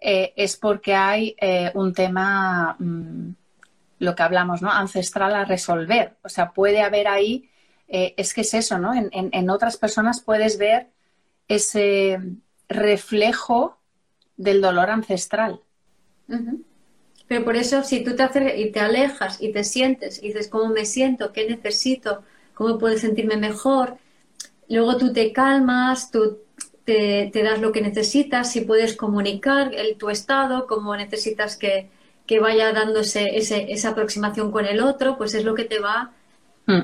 eh, 0.00 0.32
es 0.36 0.56
porque 0.56 0.94
hay 0.94 1.36
eh, 1.40 1.70
un 1.74 1.94
tema, 1.94 2.76
mm, 2.78 3.30
lo 4.00 4.14
que 4.14 4.22
hablamos, 4.22 4.60
¿no? 4.60 4.70
Ancestral 4.70 5.34
a 5.34 5.44
resolver. 5.44 6.16
O 6.22 6.28
sea, 6.28 6.50
puede 6.50 6.82
haber 6.82 7.06
ahí, 7.06 7.48
eh, 7.86 8.12
es 8.16 8.34
que 8.34 8.40
es 8.40 8.52
eso, 8.54 8.78
¿no? 8.78 8.92
en, 8.94 9.50
otras 9.50 9.76
personas 9.76 10.20
puedes 10.20 10.58
ver 10.58 10.88
ese 11.48 12.18
reflejo 12.68 13.78
del 14.36 14.60
dolor 14.60 14.90
ancestral. 14.90 15.60
Pero 17.28 17.44
por 17.44 17.56
eso, 17.56 17.82
si 17.82 18.04
tú 18.04 18.14
te, 18.16 18.60
y 18.60 18.72
te 18.72 18.80
alejas 18.80 19.40
y 19.40 19.52
te 19.52 19.64
sientes 19.64 20.22
y 20.22 20.28
dices, 20.28 20.48
¿cómo 20.48 20.72
me 20.72 20.84
siento? 20.84 21.32
¿Qué 21.32 21.48
necesito? 21.48 22.22
¿Cómo 22.54 22.78
puedo 22.78 22.96
sentirme 22.98 23.36
mejor? 23.36 23.96
Luego 24.68 24.96
tú 24.96 25.12
te 25.12 25.32
calmas, 25.32 26.10
tú 26.10 26.38
te, 26.84 27.30
das 27.32 27.60
lo 27.60 27.72
que 27.72 27.80
necesitas, 27.80 28.50
si 28.50 28.62
puedes 28.62 28.96
comunicar 28.96 29.74
el, 29.74 29.96
tu 29.96 30.10
estado, 30.10 30.66
cómo 30.66 30.96
necesitas 30.96 31.56
que, 31.56 31.90
vaya 32.40 32.72
dándose 32.72 33.36
ese, 33.36 33.72
esa 33.72 33.90
aproximación 33.90 34.50
con 34.50 34.64
el 34.64 34.80
otro, 34.80 35.18
pues 35.18 35.34
es 35.34 35.44
lo 35.44 35.54
que 35.54 35.64
te 35.64 35.80
va 35.80 36.12
mm. 36.66 36.80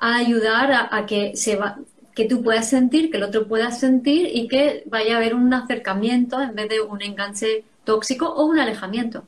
a 0.00 0.16
ayudar 0.16 0.72
a, 0.72 0.96
a, 0.96 1.06
que 1.06 1.36
se 1.36 1.54
va, 1.54 1.78
que 2.14 2.26
tú 2.26 2.42
puedas 2.42 2.68
sentir, 2.68 3.10
que 3.10 3.16
el 3.16 3.24
otro 3.24 3.48
pueda 3.48 3.70
sentir 3.70 4.28
y 4.32 4.48
que 4.48 4.84
vaya 4.86 5.14
a 5.14 5.16
haber 5.18 5.34
un 5.34 5.52
acercamiento 5.52 6.40
en 6.40 6.54
vez 6.54 6.68
de 6.68 6.80
un 6.80 7.02
enganche 7.02 7.64
tóxico 7.84 8.28
o 8.28 8.44
un 8.46 8.58
alejamiento. 8.58 9.24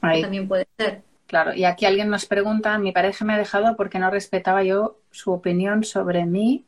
También 0.00 0.48
puede 0.48 0.66
ser. 0.76 1.02
Claro, 1.26 1.54
y 1.54 1.64
aquí 1.64 1.86
alguien 1.86 2.08
nos 2.08 2.26
pregunta, 2.26 2.78
mi 2.78 2.92
pareja 2.92 3.24
me 3.24 3.34
ha 3.34 3.38
dejado 3.38 3.76
porque 3.76 3.98
no 3.98 4.10
respetaba 4.10 4.62
yo 4.62 4.98
su 5.10 5.32
opinión 5.32 5.84
sobre 5.84 6.24
mí. 6.24 6.64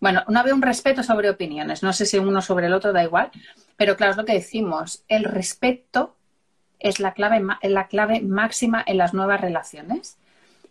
Bueno, 0.00 0.24
no 0.28 0.40
había 0.40 0.54
un 0.54 0.62
respeto 0.62 1.02
sobre 1.02 1.30
opiniones, 1.30 1.82
no 1.82 1.92
sé 1.92 2.04
si 2.06 2.18
uno 2.18 2.42
sobre 2.42 2.66
el 2.66 2.74
otro 2.74 2.92
da 2.92 3.04
igual, 3.04 3.30
pero 3.76 3.96
claro, 3.96 4.12
es 4.12 4.16
lo 4.16 4.24
que 4.24 4.34
decimos, 4.34 5.04
el 5.08 5.24
respeto 5.24 6.16
es 6.78 7.00
la 7.00 7.14
clave, 7.14 7.42
es 7.62 7.70
la 7.70 7.86
clave 7.88 8.20
máxima 8.20 8.82
en 8.86 8.98
las 8.98 9.14
nuevas 9.14 9.40
relaciones 9.40 10.18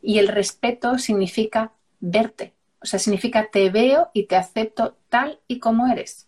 y 0.02 0.20
el 0.20 0.28
respeto 0.28 0.98
significa 0.98 1.72
verte, 2.00 2.53
o 2.84 2.86
sea, 2.86 3.00
significa 3.00 3.50
te 3.52 3.70
veo 3.70 4.10
y 4.14 4.26
te 4.26 4.36
acepto 4.36 4.96
tal 5.10 5.40
y 5.48 5.60
como 5.60 5.88
eres. 5.88 6.28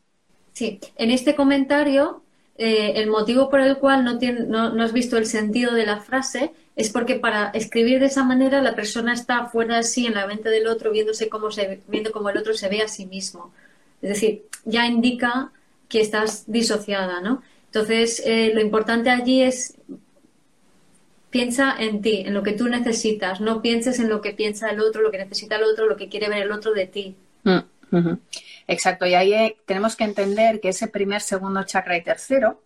Sí, 0.53 0.80
en 0.95 1.11
este 1.11 1.36
comentario 1.36 2.23
eh, 2.57 2.94
el 2.95 3.10
motivo 3.10 3.49
por 3.49 3.60
el 3.60 3.77
cual 3.77 4.06
no, 4.06 4.84
has 4.84 4.94
visto 4.94 5.18
el 5.18 5.26
sentido 5.26 5.73
de 5.73 5.86
la 5.86 5.99
frase 5.99 6.53
es 6.77 6.90
porque 6.90 7.15
para 7.15 7.49
escribir 7.49 7.99
de 7.99 8.06
esa 8.06 8.23
manera 8.23 8.61
la 8.61 8.76
persona 8.76 9.14
está 9.14 9.48
fuera 9.48 9.77
de 9.77 9.84
sí 9.84 10.06
en 10.06 10.14
la 10.14 10.26
mente 10.26 10.49
del 10.49 10.68
otro 10.68 10.91
viéndose 10.91 11.27
cómo 11.27 11.49
viendo 11.88 12.14
cómo 12.14 12.30
el 12.30 12.38
otro 12.38 12.53
se 12.53 12.69
ve 12.69 12.82
a 12.82 12.88
sí 12.88 13.06
mismo. 13.06 13.52
Es 14.02 14.10
decir, 14.10 14.45
ya 14.64 14.86
indica 14.88 15.52
que 15.90 15.99
estás 15.99 16.45
disociada, 16.48 17.19
¿no? 17.19 17.41
Entonces, 17.65 18.22
eh, 18.26 18.52
lo 18.53 18.61
importante 18.61 19.10
allí 19.10 19.41
es 19.41 19.76
piensa 21.36 21.76
en 21.78 22.02
ti, 22.02 22.24
en 22.26 22.34
lo 22.34 22.44
que 22.44 22.53
tú 22.53 22.70
necesitas, 22.70 23.41
no 23.41 23.62
pienses 23.62 23.99
en 23.99 24.07
lo 24.07 24.22
que 24.22 24.32
piensa 24.32 24.70
el 24.70 24.80
otro, 24.80 25.02
lo 25.02 25.12
que 25.12 25.18
necesita 25.18 25.57
el 25.57 25.66
otro, 25.66 25.86
lo 25.86 25.98
que 25.98 26.07
quiere 26.07 26.30
ver 26.30 26.44
el 26.44 26.52
otro 26.53 26.72
de 26.72 26.88
ti. 26.88 27.18
Mm, 27.44 28.14
Exacto, 28.70 29.06
y 29.06 29.16
ahí 29.16 29.34
eh, 29.34 29.57
tenemos 29.66 29.98
que 29.98 30.06
entender 30.06 30.62
que 30.62 30.70
ese 30.70 30.88
primer, 30.88 31.20
segundo 31.20 31.62
chakra 31.66 31.98
y 31.98 32.03
tercero 32.03 32.62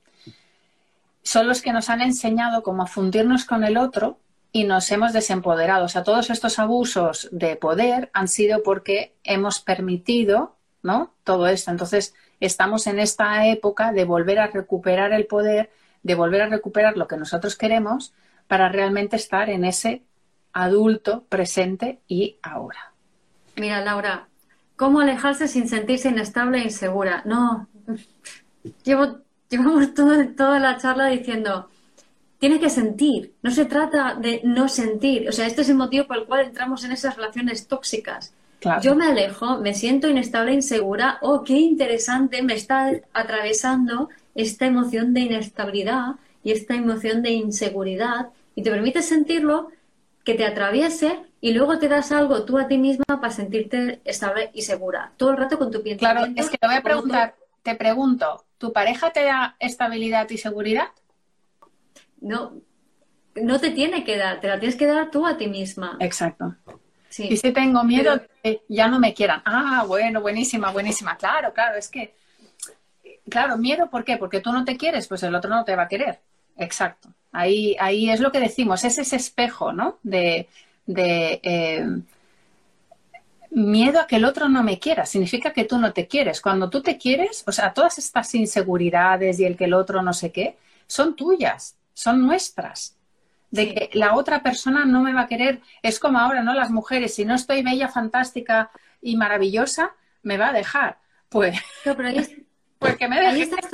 son 1.23 1.47
los 1.47 1.63
que 1.63 1.73
nos 1.73 1.89
han 1.89 2.01
enseñado 2.01 2.61
cómo 2.61 2.85
fundirnos 2.85 3.43
con 3.43 3.63
el 3.63 3.75
otro 3.75 4.19
y 4.51 4.65
nos 4.65 4.91
hemos 4.91 5.13
desempoderado. 5.13 5.85
O 5.85 5.89
sea, 5.89 6.03
todos 6.03 6.29
estos 6.29 6.59
abusos 6.59 7.27
de 7.31 7.55
poder 7.55 8.11
han 8.13 8.27
sido 8.27 8.61
porque 8.61 9.13
hemos 9.23 9.61
permitido, 9.61 10.57
¿no? 10.83 11.11
Todo 11.23 11.47
esto. 11.47 11.71
Entonces, 11.71 12.13
estamos 12.39 12.85
en 12.85 12.99
esta 12.99 13.47
época 13.47 13.93
de 13.93 14.05
volver 14.05 14.37
a 14.37 14.47
recuperar 14.47 15.11
el 15.11 15.25
poder, 15.25 15.71
de 16.03 16.13
volver 16.13 16.43
a 16.43 16.49
recuperar 16.49 16.97
lo 16.97 17.07
que 17.07 17.17
nosotros 17.17 17.55
queremos 17.55 18.13
para 18.49 18.67
realmente 18.67 19.15
estar 19.15 19.49
en 19.49 19.63
ese 19.63 20.03
adulto 20.51 21.23
presente 21.29 22.01
y 22.09 22.37
ahora. 22.41 22.91
Mira, 23.55 23.79
Laura, 23.79 24.27
¿Cómo 24.79 25.01
alejarse 25.01 25.49
sin 25.49 25.67
sentirse 25.67 26.07
inestable 26.07 26.59
e 26.59 26.63
insegura? 26.63 27.21
No, 27.25 27.67
llevo, 28.85 29.17
llevamos 29.49 29.93
toda 29.93 30.57
la 30.57 30.77
charla 30.77 31.07
diciendo, 31.07 31.67
tiene 32.39 32.61
que 32.61 32.69
sentir, 32.69 33.33
no 33.41 33.51
se 33.51 33.65
trata 33.65 34.15
de 34.15 34.39
no 34.45 34.69
sentir. 34.69 35.27
O 35.27 35.33
sea, 35.33 35.47
este 35.47 35.63
es 35.63 35.69
el 35.69 35.75
motivo 35.75 36.07
por 36.07 36.19
el 36.19 36.23
cual 36.23 36.45
entramos 36.45 36.85
en 36.85 36.93
esas 36.93 37.17
relaciones 37.17 37.67
tóxicas. 37.67 38.33
Yo 38.81 38.95
me 38.95 39.07
alejo, 39.07 39.57
me 39.57 39.73
siento 39.73 40.07
inestable, 40.07 40.51
e 40.51 40.55
insegura, 40.55 41.17
oh, 41.23 41.43
qué 41.43 41.55
interesante, 41.55 42.41
me 42.41 42.53
está 42.53 42.89
atravesando 43.11 44.07
esta 44.33 44.65
emoción 44.65 45.13
de 45.13 45.19
inestabilidad 45.19 46.15
y 46.41 46.51
esta 46.51 46.75
emoción 46.75 47.21
de 47.21 47.31
inseguridad 47.31 48.29
y 48.55 48.63
te 48.63 48.71
permite 48.71 49.01
sentirlo, 49.01 49.69
que 50.23 50.35
te 50.35 50.45
atraviese 50.45 51.19
y 51.41 51.53
luego 51.53 51.79
te 51.79 51.87
das 51.87 52.11
algo 52.11 52.43
tú 52.43 52.57
a 52.57 52.67
ti 52.67 52.77
misma 52.77 53.05
para 53.07 53.31
sentirte 53.31 54.01
estable 54.03 54.51
y 54.53 54.63
segura. 54.63 55.13
Todo 55.17 55.31
el 55.31 55.37
rato 55.37 55.57
con 55.57 55.71
tu 55.71 55.81
pensamiento. 55.81 56.25
Claro, 56.25 56.33
es 56.35 56.49
que 56.49 56.57
te 56.57 56.67
voy 56.67 56.75
a 56.75 56.81
preguntar, 56.81 57.35
te 57.63 57.75
pregunto, 57.75 58.45
¿tu 58.57 58.73
pareja 58.73 59.11
te 59.11 59.23
da 59.23 59.55
estabilidad 59.59 60.29
y 60.29 60.37
seguridad? 60.37 60.89
No, 62.21 62.53
no 63.35 63.59
te 63.59 63.71
tiene 63.71 64.03
que 64.03 64.17
dar, 64.17 64.41
te 64.41 64.47
la 64.47 64.59
tienes 64.59 64.75
que 64.75 64.85
dar 64.85 65.09
tú 65.09 65.25
a 65.25 65.37
ti 65.37 65.47
misma. 65.47 65.97
Exacto. 65.99 66.55
Y 67.17 67.37
si 67.37 67.51
tengo 67.51 67.83
miedo 67.83 68.21
que 68.43 68.61
ya 68.69 68.87
no 68.87 68.99
me 68.99 69.13
quieran. 69.13 69.41
Ah, 69.45 69.83
bueno, 69.87 70.21
buenísima, 70.21 70.71
buenísima. 70.71 71.17
Claro, 71.17 71.53
claro, 71.53 71.77
es 71.77 71.89
que, 71.89 72.15
claro, 73.29 73.57
miedo, 73.57 73.89
¿por 73.89 74.03
qué? 74.03 74.17
Porque 74.17 74.41
tú 74.41 74.51
no 74.51 74.63
te 74.63 74.77
quieres, 74.77 75.07
pues 75.07 75.23
el 75.23 75.33
otro 75.33 75.49
no 75.49 75.63
te 75.65 75.75
va 75.75 75.83
a 75.83 75.87
querer. 75.87 76.19
Exacto. 76.59 77.09
Ahí, 77.31 77.75
ahí 77.79 78.09
es 78.09 78.19
lo 78.19 78.31
que 78.31 78.39
decimos, 78.39 78.83
es 78.83 78.97
ese 78.97 79.15
espejo, 79.15 79.71
¿no? 79.71 79.99
De, 80.03 80.49
de 80.85 81.39
eh, 81.43 81.85
miedo 83.51 83.99
a 83.99 84.07
que 84.07 84.17
el 84.17 84.25
otro 84.25 84.49
no 84.49 84.61
me 84.63 84.77
quiera. 84.77 85.05
Significa 85.05 85.53
que 85.53 85.65
tú 85.65 85.77
no 85.77 85.93
te 85.93 86.07
quieres. 86.07 86.41
Cuando 86.41 86.69
tú 86.69 86.81
te 86.81 86.97
quieres, 86.97 87.43
o 87.47 87.51
sea, 87.51 87.73
todas 87.73 87.97
estas 87.97 88.35
inseguridades 88.35 89.39
y 89.39 89.45
el 89.45 89.55
que 89.55 89.65
el 89.65 89.73
otro 89.73 90.01
no 90.01 90.13
sé 90.13 90.31
qué, 90.31 90.57
son 90.85 91.15
tuyas, 91.15 91.77
son 91.93 92.21
nuestras. 92.25 92.97
De 93.51 93.73
que 93.73 93.89
la 93.93 94.15
otra 94.15 94.43
persona 94.43 94.85
no 94.85 95.01
me 95.01 95.13
va 95.13 95.21
a 95.21 95.27
querer. 95.27 95.61
Es 95.81 95.99
como 95.99 96.19
ahora, 96.19 96.43
¿no? 96.43 96.53
Las 96.53 96.71
mujeres, 96.71 97.15
si 97.15 97.25
no 97.25 97.35
estoy 97.35 97.63
bella, 97.63 97.87
fantástica 97.87 98.69
y 99.01 99.15
maravillosa, 99.15 99.95
me 100.23 100.37
va 100.37 100.49
a 100.49 100.53
dejar. 100.53 100.99
Pues, 101.29 101.57
pues 102.79 102.97
que 102.97 103.07
me 103.07 103.19
dejes 103.19 103.33
ahí 103.33 103.41
estás 103.41 103.71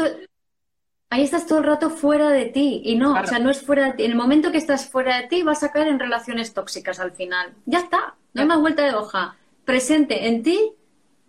todo 1.47 1.59
el 1.59 1.65
rato 1.65 1.89
fuera 1.89 2.29
de 2.29 2.45
ti 2.45 2.81
y 2.83 2.95
no, 2.95 3.13
o 3.13 3.25
sea, 3.25 3.39
no 3.39 3.49
es 3.49 3.61
fuera 3.61 3.87
de 3.87 3.93
ti. 3.93 4.03
En 4.05 4.11
el 4.11 4.17
momento 4.17 4.51
que 4.51 4.57
estás 4.57 4.89
fuera 4.89 5.21
de 5.21 5.27
ti 5.27 5.43
vas 5.43 5.63
a 5.63 5.71
caer 5.71 5.87
en 5.87 5.99
relaciones 5.99 6.53
tóxicas 6.53 6.99
al 6.99 7.11
final. 7.11 7.53
Ya 7.65 7.79
está, 7.79 8.15
no 8.33 8.41
hay 8.41 8.47
más 8.47 8.59
vuelta 8.59 8.83
de 8.83 8.93
hoja. 8.93 9.35
Presente 9.65 10.27
en 10.27 10.43
ti, 10.43 10.73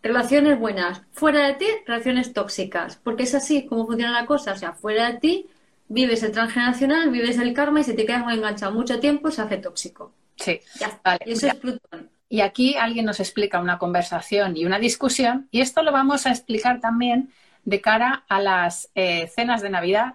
relaciones 0.02 0.58
buenas. 0.58 1.02
Fuera 1.12 1.46
de 1.46 1.54
ti, 1.54 1.66
relaciones 1.86 2.32
tóxicas. 2.32 3.00
Porque 3.02 3.24
es 3.24 3.34
así 3.34 3.66
como 3.66 3.86
funciona 3.86 4.12
la 4.12 4.26
cosa. 4.26 4.52
O 4.52 4.56
sea, 4.56 4.72
fuera 4.72 5.12
de 5.12 5.18
ti 5.18 5.46
vives 5.88 6.22
el 6.22 6.32
transgeneracional, 6.32 7.10
vives 7.10 7.38
el 7.38 7.52
karma 7.52 7.80
y 7.80 7.84
si 7.84 7.94
te 7.94 8.06
quedas 8.06 8.24
muy 8.24 8.34
enganchado 8.34 8.72
mucho 8.72 8.98
tiempo 9.00 9.30
se 9.30 9.42
hace 9.42 9.58
tóxico. 9.58 10.12
Sí. 10.36 10.60
Ya 10.78 10.88
está. 10.88 11.18
y 11.24 11.32
eso 11.32 11.46
es 11.46 11.54
Plutón. 11.54 12.10
Y 12.28 12.40
aquí 12.40 12.76
alguien 12.76 13.06
nos 13.06 13.20
explica 13.20 13.60
una 13.60 13.78
conversación 13.78 14.56
y 14.56 14.64
una 14.64 14.78
discusión 14.78 15.48
y 15.52 15.60
esto 15.60 15.82
lo 15.82 15.92
vamos 15.92 16.26
a 16.26 16.30
explicar 16.30 16.80
también 16.80 17.30
de 17.66 17.80
cara 17.82 18.24
a 18.28 18.40
las 18.40 18.90
eh, 18.94 19.26
cenas 19.34 19.60
de 19.60 19.68
Navidad, 19.68 20.14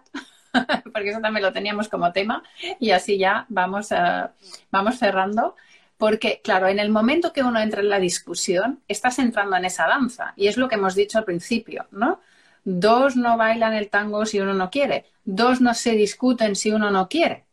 porque 0.93 1.09
eso 1.09 1.19
también 1.19 1.43
lo 1.43 1.53
teníamos 1.53 1.89
como 1.89 2.11
tema, 2.11 2.41
y 2.79 2.91
así 2.91 3.19
ya 3.19 3.45
vamos, 3.49 3.91
eh, 3.91 4.27
vamos 4.71 4.97
cerrando. 4.97 5.55
Porque, 5.97 6.41
claro, 6.43 6.67
en 6.67 6.79
el 6.79 6.89
momento 6.89 7.31
que 7.31 7.43
uno 7.43 7.59
entra 7.59 7.81
en 7.81 7.89
la 7.89 7.99
discusión, 7.99 8.79
estás 8.87 9.19
entrando 9.19 9.55
en 9.55 9.65
esa 9.65 9.85
danza. 9.85 10.33
Y 10.35 10.47
es 10.47 10.57
lo 10.57 10.67
que 10.67 10.73
hemos 10.73 10.95
dicho 10.95 11.19
al 11.19 11.25
principio, 11.25 11.85
¿no? 11.91 12.19
Dos 12.63 13.15
no 13.15 13.37
bailan 13.37 13.75
el 13.75 13.91
tango 13.91 14.25
si 14.25 14.39
uno 14.39 14.55
no 14.55 14.71
quiere. 14.71 15.05
Dos 15.25 15.61
no 15.61 15.75
se 15.75 15.91
discuten 15.91 16.55
si 16.55 16.71
uno 16.71 16.89
no 16.89 17.07
quiere. 17.07 17.43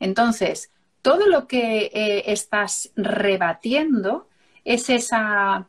Entonces, 0.00 0.70
todo 1.02 1.26
lo 1.26 1.46
que 1.46 1.90
eh, 1.92 2.32
estás 2.32 2.92
rebatiendo 2.96 4.26
es 4.64 4.88
esa 4.88 5.66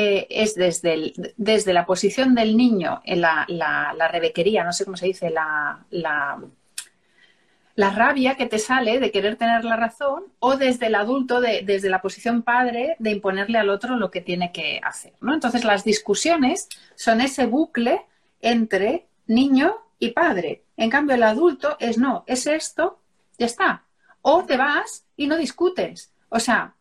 eh, 0.00 0.28
es 0.30 0.54
desde, 0.54 1.12
desde 1.36 1.72
la 1.72 1.84
posición 1.84 2.36
del 2.36 2.56
niño, 2.56 3.02
la, 3.04 3.44
la, 3.48 4.06
rebequería, 4.06 4.62
no 4.62 4.72
sé 4.72 4.84
cómo 4.84 4.96
se 4.96 5.06
dice, 5.06 5.28
la, 5.28 5.84
la, 5.90 7.90
rabia 7.90 8.36
que 8.36 8.46
te 8.46 8.60
sale 8.60 9.00
de 9.00 9.10
querer 9.10 9.34
tener 9.34 9.64
la 9.64 9.74
razón, 9.74 10.26
o 10.38 10.56
desde 10.56 10.86
el 10.86 10.94
adulto, 10.94 11.40
desde 11.40 11.90
la 11.90 12.00
posición 12.00 12.42
padre, 12.42 12.94
de 13.00 13.10
imponerle 13.10 13.58
al 13.58 13.70
otro 13.70 13.96
lo 13.96 14.12
que 14.12 14.20
tiene 14.20 14.52
que 14.52 14.80
hacer. 14.84 15.14
¿no? 15.20 15.34
Entonces, 15.34 15.64
las 15.64 15.82
discusiones 15.82 16.68
son 16.94 17.20
ese 17.20 17.46
bucle 17.46 18.06
entre 18.40 19.08
niño 19.26 19.78
y 19.98 20.10
padre. 20.10 20.62
En 20.76 20.90
cambio, 20.90 21.16
el 21.16 21.24
adulto 21.24 21.76
es 21.80 21.98
no, 21.98 22.22
es 22.28 22.46
esto, 22.46 23.00
ya 23.36 23.46
está. 23.46 23.82
O 24.22 24.44
te 24.44 24.56
vas 24.56 25.06
y 25.16 25.26
no 25.26 25.36
discutes. 25.36 26.12
O 26.28 26.38
sea, 26.38 26.76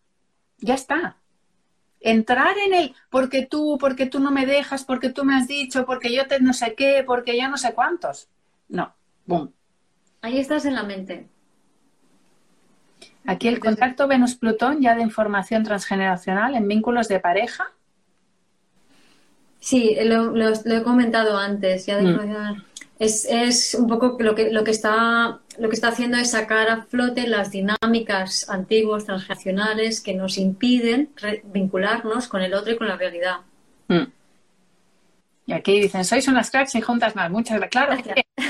ya 0.59 0.75
está 0.75 1.17
entrar 1.99 2.57
en 2.57 2.73
el 2.73 2.95
porque 3.09 3.45
tú, 3.45 3.77
porque 3.79 4.05
tú 4.05 4.19
no 4.19 4.31
me 4.31 4.45
dejas, 4.45 4.83
porque 4.83 5.09
tú 5.09 5.23
me 5.23 5.35
has 5.35 5.47
dicho, 5.47 5.85
porque 5.85 6.13
yo 6.13 6.27
te 6.27 6.39
no 6.39 6.53
sé 6.53 6.75
qué, 6.75 7.03
porque 7.05 7.39
yo 7.39 7.49
no 7.49 7.57
sé 7.57 7.73
cuántos. 7.73 8.29
No, 8.69 8.93
boom. 9.25 9.53
Ahí 10.21 10.39
estás 10.39 10.65
en 10.65 10.75
la 10.75 10.83
mente. 10.83 11.27
Aquí 13.25 13.49
el 13.49 13.59
contacto 13.59 14.07
Venus-Plutón 14.07 14.81
ya 14.81 14.95
de 14.95 15.01
información 15.01 15.63
transgeneracional 15.63 16.55
en 16.55 16.67
vínculos 16.67 17.09
de 17.09 17.19
pareja. 17.19 17.71
Sí, 19.59 19.97
lo, 20.01 20.33
he 20.37 20.83
comentado 20.83 21.37
antes. 21.37 21.85
Ya 21.85 21.97
de 21.97 22.03
mm. 22.03 22.63
Es, 22.99 23.75
un 23.79 23.87
poco 23.87 24.17
lo 24.19 24.33
que, 24.33 24.51
lo, 24.51 24.63
que 24.63 24.71
está, 24.71 25.39
lo 25.59 25.69
que 25.69 25.75
está 25.75 25.89
haciendo 25.89 26.17
es 26.17 26.31
sacar 26.31 26.69
a 26.69 26.81
flote 26.83 27.27
las 27.27 27.51
dinámicas 27.51 28.49
antiguas, 28.49 29.05
transgeneracionales, 29.05 30.01
que 30.01 30.15
nos 30.15 30.37
impiden 30.37 31.11
vincularnos 31.43 32.27
con 32.27 32.41
el 32.41 32.55
otro 32.55 32.73
y 32.73 32.77
con 32.77 32.87
la 32.87 32.97
realidad. 32.97 33.37
Mm. 33.87 34.05
Y 35.45 35.53
aquí 35.53 35.79
dicen, 35.79 36.03
sois 36.03 36.27
unas 36.27 36.49
cracks 36.49 36.75
y 36.75 36.81
juntas 36.81 37.15
más. 37.15 37.31
Muchas 37.31 37.59
gracias. 37.59 37.71
Claro, 37.71 38.03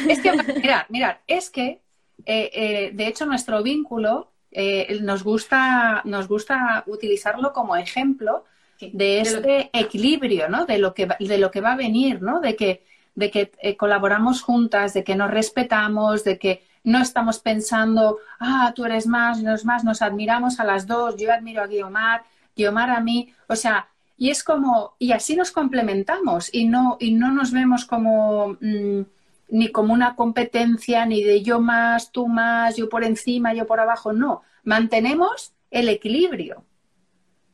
es 0.09 0.19
que, 0.19 0.31
mirad, 0.61 0.85
mirad, 0.89 1.17
es 1.27 1.49
que, 1.49 1.81
eh, 2.25 2.49
eh, 2.53 2.91
de 2.93 3.07
hecho, 3.07 3.25
nuestro 3.25 3.61
vínculo 3.61 4.31
eh, 4.51 4.97
nos, 5.01 5.23
gusta, 5.23 6.01
nos 6.05 6.27
gusta 6.27 6.83
utilizarlo 6.87 7.53
como 7.53 7.75
ejemplo 7.75 8.45
de 8.79 9.21
este 9.21 9.69
equilibrio, 9.73 10.49
¿no? 10.49 10.65
De 10.65 10.77
lo, 10.77 10.93
que, 10.93 11.07
de 11.19 11.37
lo 11.37 11.51
que 11.51 11.61
va 11.61 11.73
a 11.73 11.77
venir, 11.77 12.21
¿no? 12.21 12.39
De 12.39 12.55
que, 12.55 12.83
de 13.17 13.31
que 13.31 13.51
colaboramos 13.77 14.43
juntas, 14.43 14.93
de 14.93 15.03
que 15.03 15.15
nos 15.15 15.31
respetamos, 15.31 16.23
de 16.23 16.37
que 16.37 16.61
no 16.83 17.01
estamos 17.01 17.39
pensando, 17.39 18.19
ah, 18.39 18.71
tú 18.75 18.85
eres 18.85 19.07
más, 19.07 19.41
no 19.41 19.55
es 19.55 19.65
más, 19.65 19.83
nos 19.83 20.03
admiramos 20.03 20.59
a 20.59 20.63
las 20.63 20.85
dos, 20.85 21.17
yo 21.17 21.33
admiro 21.33 21.63
a 21.63 21.67
Guiomar, 21.67 22.23
Guiomar 22.55 22.91
a 22.91 23.01
mí, 23.01 23.33
o 23.47 23.55
sea, 23.55 23.89
y 24.17 24.29
es 24.29 24.43
como, 24.43 24.93
y 24.99 25.13
así 25.13 25.35
nos 25.35 25.49
complementamos 25.49 26.53
y 26.53 26.65
no, 26.65 26.97
y 26.99 27.11
no 27.11 27.31
nos 27.31 27.51
vemos 27.51 27.85
como 27.85 28.55
mm, 28.61 29.01
ni 29.49 29.71
como 29.71 29.93
una 29.93 30.15
competencia, 30.15 31.05
ni 31.07 31.23
de 31.23 31.41
yo 31.41 31.59
más, 31.59 32.11
tú 32.11 32.27
más, 32.27 32.75
yo 32.77 32.87
por 32.87 33.03
encima, 33.03 33.55
yo 33.55 33.65
por 33.65 33.79
abajo, 33.79 34.13
no. 34.13 34.43
Mantenemos 34.63 35.53
el 35.71 35.89
equilibrio 35.89 36.63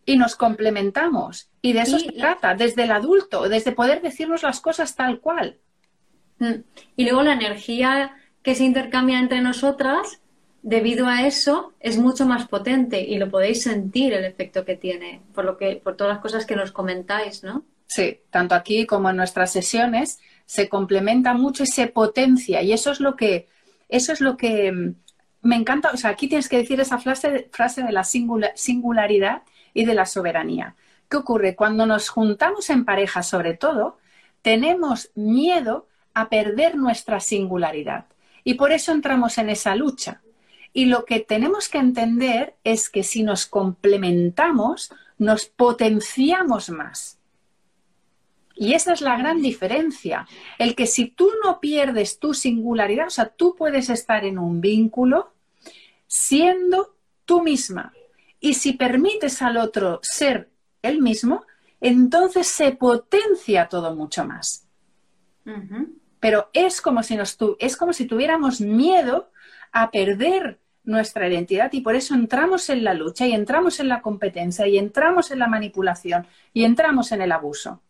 y 0.05 0.17
nos 0.17 0.35
complementamos. 0.35 1.49
Y 1.61 1.73
de 1.73 1.81
eso 1.81 1.99
se 1.99 2.11
trata, 2.11 2.55
desde 2.55 2.84
el 2.84 2.91
adulto, 2.91 3.47
desde 3.47 3.71
poder 3.71 4.01
decirnos 4.01 4.43
las 4.43 4.59
cosas 4.59 4.95
tal 4.95 5.19
cual. 5.19 5.57
Mm. 6.39 6.63
Y 6.95 7.03
luego 7.05 7.23
la 7.23 7.34
energía 7.34 8.15
que 8.41 8.55
se 8.55 8.65
intercambia 8.65 9.19
entre 9.19 9.41
nosotras 9.41 10.19
debido 10.61 11.07
a 11.07 11.25
eso 11.27 11.73
es 11.80 11.97
mucho 11.97 12.25
más 12.25 12.47
potente 12.47 13.01
y 13.01 13.17
lo 13.17 13.30
podéis 13.30 13.63
sentir 13.63 14.13
el 14.13 14.23
efecto 14.23 14.63
que 14.65 14.75
tiene 14.75 15.21
por 15.34 15.45
lo 15.45 15.57
que 15.57 15.75
por 15.75 15.97
todas 15.97 16.13
las 16.13 16.21
cosas 16.21 16.45
que 16.45 16.55
nos 16.55 16.71
comentáis, 16.71 17.43
¿no? 17.43 17.65
Sí, 17.85 18.21
tanto 18.30 18.55
aquí 18.55 18.85
como 18.85 19.09
en 19.09 19.17
nuestras 19.17 19.51
sesiones 19.51 20.19
se 20.45 20.69
complementa 20.69 21.34
mucho 21.34 21.63
y 21.63 21.67
se 21.67 21.88
potencia 21.88 22.61
y 22.61 22.71
eso 22.71 22.91
es 22.91 23.01
lo 23.01 23.15
que 23.15 23.47
eso 23.89 24.13
es 24.13 24.21
lo 24.21 24.38
que 24.38 24.71
mm, 24.71 24.95
me 25.43 25.57
encanta, 25.57 25.91
o 25.93 25.97
sea, 25.97 26.11
aquí 26.11 26.30
tienes 26.30 26.47
que 26.47 26.57
decir 26.57 26.80
esa 26.80 26.97
frase, 26.97 27.49
frase 27.51 27.84
de 27.84 27.91
la 27.91 28.05
singularidad 28.05 29.43
y 29.73 29.85
de 29.85 29.93
la 29.93 30.05
soberanía. 30.05 30.75
¿Qué 31.09 31.17
ocurre? 31.17 31.55
Cuando 31.55 31.85
nos 31.85 32.09
juntamos 32.09 32.69
en 32.69 32.85
pareja, 32.85 33.23
sobre 33.23 33.53
todo, 33.53 33.97
tenemos 34.41 35.11
miedo 35.15 35.87
a 36.13 36.29
perder 36.29 36.75
nuestra 36.75 37.19
singularidad. 37.19 38.05
Y 38.43 38.55
por 38.55 38.71
eso 38.71 38.91
entramos 38.91 39.37
en 39.37 39.49
esa 39.49 39.75
lucha. 39.75 40.21
Y 40.73 40.85
lo 40.85 41.05
que 41.05 41.19
tenemos 41.19 41.69
que 41.69 41.77
entender 41.77 42.55
es 42.63 42.89
que 42.89 43.03
si 43.03 43.23
nos 43.23 43.45
complementamos, 43.45 44.91
nos 45.17 45.45
potenciamos 45.45 46.69
más. 46.69 47.19
Y 48.55 48.73
esa 48.73 48.93
es 48.93 49.01
la 49.01 49.17
gran 49.17 49.41
diferencia. 49.41 50.27
El 50.59 50.75
que 50.75 50.85
si 50.87 51.07
tú 51.07 51.29
no 51.43 51.59
pierdes 51.59 52.19
tu 52.19 52.33
singularidad, 52.33 53.07
o 53.07 53.11
sea, 53.11 53.29
tú 53.29 53.55
puedes 53.55 53.89
estar 53.89 54.25
en 54.25 54.37
un 54.37 54.61
vínculo 54.61 55.33
siendo 56.07 56.95
tú 57.25 57.41
misma. 57.41 57.93
Y 58.43 58.55
si 58.55 58.73
permites 58.73 59.41
al 59.41 59.55
otro 59.55 60.01
ser 60.03 60.49
él 60.81 61.01
mismo, 61.01 61.45
entonces 61.79 62.45
se 62.45 62.73
potencia 62.73 63.69
todo 63.69 63.95
mucho 63.95 64.25
más. 64.25 64.67
Pero 66.19 66.49
es 66.51 66.81
como 66.81 67.03
si 67.03 67.15
nos 67.15 67.37
es 67.59 67.77
como 67.77 67.93
si 67.93 68.05
tuviéramos 68.05 68.59
miedo 68.59 69.31
a 69.71 69.91
perder 69.91 70.59
nuestra 70.83 71.29
identidad 71.29 71.71
y 71.71 71.79
por 71.79 71.95
eso 71.95 72.15
entramos 72.15 72.69
en 72.69 72.83
la 72.83 72.93
lucha 72.93 73.25
y 73.25 73.31
entramos 73.31 73.79
en 73.79 73.87
la 73.87 74.01
competencia 74.01 74.67
y 74.67 74.77
entramos 74.77 75.31
en 75.31 75.39
la 75.39 75.47
manipulación 75.47 76.27
y 76.53 76.65
entramos 76.65 77.13
en 77.13 77.21
el 77.21 77.31
abuso. 77.31 77.81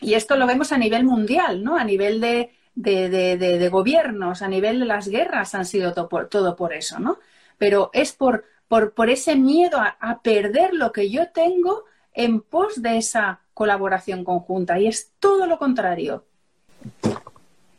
Y 0.00 0.14
esto 0.14 0.36
lo 0.36 0.46
vemos 0.46 0.70
a 0.70 0.78
nivel 0.78 1.02
mundial, 1.02 1.64
¿no? 1.64 1.76
A 1.76 1.82
nivel 1.82 2.20
de, 2.20 2.52
de, 2.76 3.68
gobiernos, 3.68 4.42
a 4.42 4.48
nivel 4.48 4.78
de 4.78 4.86
las 4.86 5.08
guerras 5.08 5.56
han 5.56 5.66
sido 5.66 5.92
todo 5.92 6.56
por, 6.56 6.72
eso, 6.72 7.00
¿no? 7.00 7.18
Pero 7.58 7.90
es 7.92 8.12
por, 8.12 8.44
por, 8.72 8.94
por 8.94 9.10
ese 9.10 9.36
miedo 9.36 9.76
a, 9.76 9.98
a, 10.00 10.22
perder 10.22 10.72
lo 10.72 10.92
que 10.92 11.10
yo 11.10 11.28
tengo 11.28 11.84
en 12.14 12.40
pos 12.40 12.80
de 12.80 12.96
esa 12.96 13.42
colaboración 13.52 14.24
conjunta. 14.24 14.80
Y 14.80 14.86
es 14.86 15.12
todo 15.18 15.46
lo 15.46 15.58
contrario. 15.58 16.24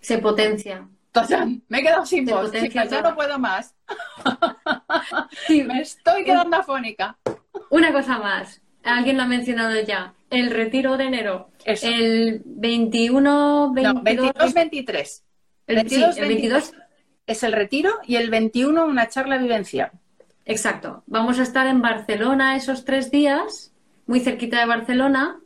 Se 0.02 0.20
potencia. 0.20 0.88
Me 1.68 1.80
he 1.80 1.82
quedado 1.82 2.06
sin 2.06 2.26
voz, 2.26 2.52
ya 2.52 3.02
no 3.02 3.16
puedo 3.16 3.40
más. 3.40 3.74
Me 5.50 5.82
estoy 5.82 6.26
quedando 6.26 6.58
afónica. 6.58 7.18
Una 7.72 7.92
cosa 7.92 8.20
más, 8.20 8.62
alguien 8.84 9.18
lo 9.18 9.24
ha 9.24 9.28
mencionado 9.28 9.82
ya, 9.82 10.14
el 10.30 10.52
retiro 10.52 10.96
de 10.98 11.06
enero. 11.06 11.50
El 11.66 12.44
21, 12.46 13.74
22... 13.74 14.04
22, 14.04 14.54
23. 14.54 15.24
El, 15.66 15.76
22, 15.76 16.20
22 16.20 16.74
es 17.26 17.42
el 17.42 17.52
retiro 17.52 17.94
y 18.06 18.18
el 18.18 18.30
21 18.30 18.86
una 18.86 19.10
charla 19.10 19.40
vivencial. 19.40 19.90
Exacto. 20.46 21.04
Vamos 21.08 21.40
a 21.40 21.44
estar 21.44 21.68
en 21.68 21.82
Barcelona 21.82 22.56
esos 22.56 22.86
tres 22.86 23.12
días, 23.12 23.72
muy 24.08 24.20
cerquita 24.20 24.60
de 24.60 24.66
Barcelona. 24.66 25.40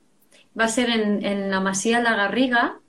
Va 0.59 0.65
a 0.65 0.69
ser 0.69 0.89
en, 0.89 1.51
la 1.51 1.59
Masía 1.59 2.01
La 2.01 2.15
Garriga 2.15 2.79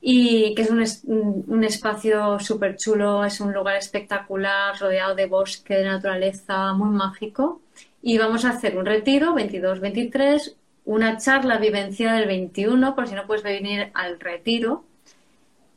y 0.00 0.54
que 0.54 0.62
es 0.62 0.70
un, 0.70 1.44
un 1.46 1.64
espacio 1.64 2.38
súper 2.38 2.76
chulo, 2.76 3.24
es 3.24 3.40
un 3.40 3.52
lugar 3.52 3.76
espectacular, 3.76 4.78
rodeado 4.78 5.14
de 5.14 5.26
bosque, 5.26 5.74
de 5.74 5.84
naturaleza, 5.84 6.72
muy 6.72 6.90
mágico. 6.90 7.60
Y 8.02 8.18
vamos 8.18 8.44
a 8.44 8.50
hacer 8.50 8.76
un 8.76 8.86
retiro 8.86 9.34
22-23, 9.34 10.54
una 10.84 11.18
charla 11.18 11.58
vivencial 11.58 12.22
el 12.22 12.28
21, 12.28 12.94
por 12.94 13.08
si 13.08 13.14
no 13.14 13.26
puedes 13.26 13.42
venir 13.42 13.90
al 13.94 14.18
retiro. 14.20 14.84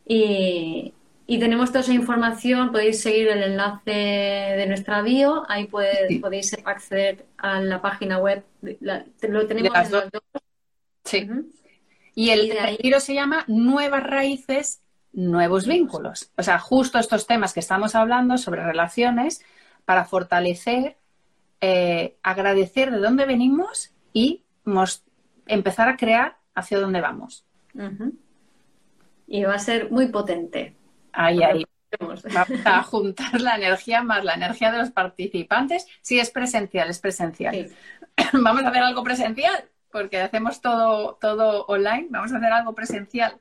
Y, 0.06 0.94
y 1.32 1.40
tenemos 1.40 1.70
toda 1.70 1.80
esa 1.80 1.94
información, 1.94 2.74
podéis 2.74 3.02
seguir 3.02 3.30
el 3.30 3.42
enlace 3.42 3.90
de 3.90 4.66
nuestra 4.68 5.02
bio, 5.02 5.46
ahí 5.48 5.66
podéis 5.66 6.58
acceder 6.66 7.26
a 7.38 7.62
la 7.62 7.82
página 7.82 8.18
web, 8.18 8.44
lo 8.62 9.48
tenemos 9.48 9.74
en 9.74 9.92
dos. 9.92 10.04
Sí. 11.06 11.30
Y 12.16 12.32
el 12.32 12.52
retiro 12.52 13.00
se 13.00 13.14
llama 13.14 13.46
Nuevas 13.48 14.04
Raíces, 14.04 14.82
Nuevos 15.14 15.68
Vínculos. 15.68 16.34
O 16.36 16.44
sea, 16.44 16.60
justo 16.60 17.00
estos 17.00 17.26
temas 17.26 17.54
que 17.54 17.62
estamos 17.62 17.96
hablando 17.96 18.38
sobre 18.38 18.66
relaciones 18.66 19.42
para 19.86 20.04
fortalecer, 20.04 20.98
eh, 21.62 22.18
agradecer 22.24 22.92
de 22.92 22.98
dónde 22.98 23.26
venimos 23.26 23.94
y 24.12 24.44
empezar 25.48 25.88
a 25.88 25.96
crear 25.96 26.36
hacia 26.56 26.78
dónde 26.78 27.00
vamos. 27.00 27.46
Y 29.28 29.44
va 29.46 29.56
a 29.56 29.60
ser 29.60 29.90
muy 29.92 30.08
potente. 30.08 30.76
Ahí, 31.14 31.42
ahí. 31.44 31.66
Vamos 32.00 32.24
a 32.66 32.84
juntar 32.84 33.42
la 33.42 33.56
energía 33.56 34.02
más 34.02 34.24
la 34.24 34.36
energía 34.36 34.72
de 34.72 34.78
los 34.78 34.92
participantes. 34.92 35.88
Si 36.02 36.20
es 36.20 36.30
presencial, 36.30 36.90
es 36.90 37.00
presencial. 37.00 37.70
Vamos 38.34 38.64
a 38.64 38.70
hacer 38.70 38.84
algo 38.84 39.04
presencial 39.04 39.70
porque 39.92 40.22
hacemos 40.22 40.62
todo, 40.62 41.18
todo 41.20 41.66
online, 41.66 42.08
vamos 42.10 42.32
a 42.34 42.38
hacer 42.38 42.52
algo 42.52 42.74
presencial. 42.74 43.38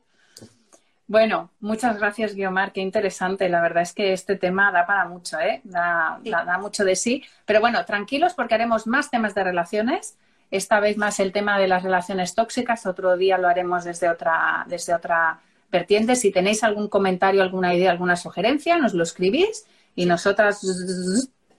Bueno, 1.06 1.50
muchas 1.58 1.98
gracias, 1.98 2.34
Guiomar, 2.34 2.72
qué 2.72 2.80
interesante. 2.80 3.48
La 3.48 3.60
verdad 3.60 3.82
es 3.82 3.92
que 3.92 4.12
este 4.12 4.36
tema 4.36 4.70
da 4.70 4.86
para 4.86 5.08
mucho, 5.08 5.40
¿eh? 5.40 5.60
Da, 5.64 6.20
da, 6.22 6.58
mucho 6.58 6.84
de 6.84 6.94
sí. 6.94 7.24
Pero 7.46 7.60
bueno, 7.60 7.84
tranquilos 7.84 8.34
porque 8.34 8.54
haremos 8.54 8.86
más 8.86 9.10
temas 9.10 9.34
de 9.34 9.42
relaciones. 9.42 10.16
Esta 10.52 10.78
vez 10.78 10.96
más 10.96 11.18
el 11.18 11.32
tema 11.32 11.58
de 11.58 11.66
las 11.66 11.82
relaciones 11.82 12.34
tóxicas. 12.36 12.86
Otro 12.86 13.16
día 13.16 13.38
lo 13.38 13.48
haremos 13.48 13.84
desde 13.84 14.08
otra, 14.08 14.64
desde 14.68 14.94
otra 14.94 15.40
vertiente. 15.70 16.16
Si 16.16 16.30
tenéis 16.30 16.64
algún 16.64 16.88
comentario, 16.88 17.42
alguna 17.42 17.74
idea, 17.74 17.90
alguna 17.90 18.16
sugerencia, 18.16 18.78
nos 18.78 18.94
lo 18.94 19.02
escribís 19.02 19.66
y 19.94 20.06
nosotras 20.06 20.62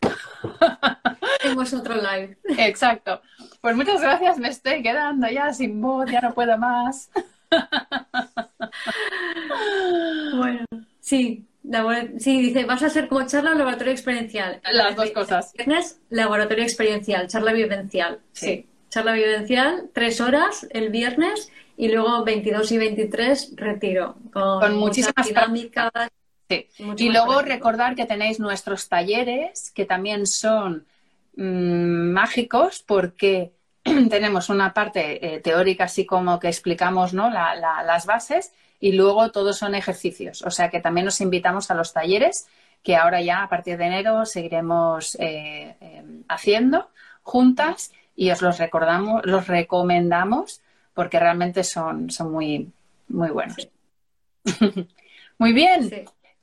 Tenemos 1.41 1.73
otro 1.73 1.95
live. 1.95 2.37
Exacto. 2.57 3.21
Pues 3.61 3.75
muchas 3.75 4.01
gracias, 4.01 4.37
me 4.37 4.49
estoy 4.49 4.81
quedando 4.81 5.27
ya 5.27 5.53
sin 5.53 5.81
voz, 5.81 6.09
ya 6.09 6.21
no 6.21 6.33
puedo 6.33 6.57
más. 6.57 7.09
bueno, 10.35 10.65
sí, 10.99 11.45
sí, 12.17 12.41
dice, 12.41 12.65
vas 12.65 12.83
a 12.83 12.87
hacer 12.87 13.07
como 13.07 13.25
charla 13.27 13.51
o 13.51 13.55
laboratorio 13.55 13.93
experiencial. 13.93 14.61
Las 14.71 14.95
dos 14.95 15.11
cosas. 15.11 15.53
Viernes, 15.53 15.99
laboratorio 16.09 16.63
experiencial, 16.63 17.27
charla 17.27 17.53
vivencial. 17.53 18.19
Sí. 18.33 18.67
Charla 18.91 19.13
vivencial, 19.13 19.89
tres 19.93 20.19
horas 20.19 20.67
el 20.69 20.89
viernes 20.89 21.49
y 21.77 21.87
luego 21.87 22.25
22 22.25 22.73
y 22.73 22.77
23 22.77 23.53
retiro. 23.55 24.17
Con, 24.33 24.75
muchísimas 24.75 25.25
dinámicas. 25.25 25.89
Y 26.97 27.09
luego 27.09 27.41
recordar 27.41 27.95
que 27.95 28.05
tenéis 28.05 28.41
nuestros 28.41 28.89
talleres, 28.89 29.71
que 29.71 29.85
también 29.85 30.27
son 30.27 30.85
mm, 31.37 32.11
mágicos 32.11 32.83
porque 32.85 33.53
tenemos 34.09 34.49
una 34.49 34.73
parte 34.73 35.35
eh, 35.35 35.39
teórica, 35.39 35.85
así 35.85 36.05
como 36.05 36.37
que 36.37 36.49
explicamos 36.49 37.13
¿no? 37.13 37.29
las 37.29 38.05
bases, 38.05 38.51
y 38.81 38.91
luego 38.91 39.31
todos 39.31 39.57
son 39.57 39.73
ejercicios. 39.73 40.41
O 40.41 40.51
sea 40.51 40.69
que 40.69 40.81
también 40.81 41.05
nos 41.05 41.21
invitamos 41.21 41.71
a 41.71 41.75
los 41.75 41.93
talleres 41.93 42.47
que 42.83 42.97
ahora 42.97 43.21
ya 43.21 43.43
a 43.43 43.47
partir 43.49 43.77
de 43.77 43.85
enero 43.85 44.25
seguiremos 44.25 45.15
eh, 45.15 45.77
em, 45.79 46.23
haciendo 46.27 46.89
juntas 47.21 47.93
y 48.15 48.31
os 48.31 48.41
los 48.41 48.57
recordamos, 48.57 49.25
los 49.25 49.47
recomendamos 49.47 50.61
porque 50.93 51.19
realmente 51.19 51.63
son, 51.63 52.09
son 52.09 52.31
muy, 52.31 52.71
muy 53.07 53.29
buenos. 53.29 53.69
muy 55.37 55.53
bien. 55.53 55.89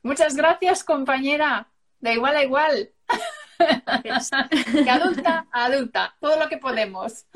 Muchas 0.02 0.36
gracias, 0.36 0.84
compañera. 0.84 1.68
De 2.00 2.14
igual 2.14 2.36
a 2.36 2.44
igual. 2.44 2.90
de 4.04 4.90
adulta 4.90 5.46
a 5.52 5.64
adulta. 5.64 6.14
Todo 6.20 6.38
lo 6.38 6.48
que 6.48 6.58
podemos. 6.58 7.26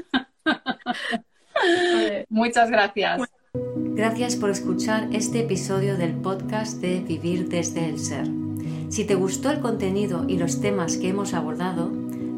Muchas 2.29 2.71
gracias. 2.71 3.23
Gracias 3.55 4.37
por 4.37 4.51
escuchar 4.51 5.09
este 5.13 5.41
episodio 5.41 5.97
del 5.97 6.15
podcast 6.15 6.81
de 6.81 7.01
Vivir 7.01 7.49
desde 7.49 7.89
el 7.89 7.99
Ser. 7.99 8.27
Si 8.89 9.05
te 9.05 9.15
gustó 9.15 9.51
el 9.51 9.61
contenido 9.61 10.25
y 10.29 10.39
los 10.39 10.61
temas 10.61 10.97
que 10.97 11.09
hemos 11.09 11.35
abordado, 11.35 11.91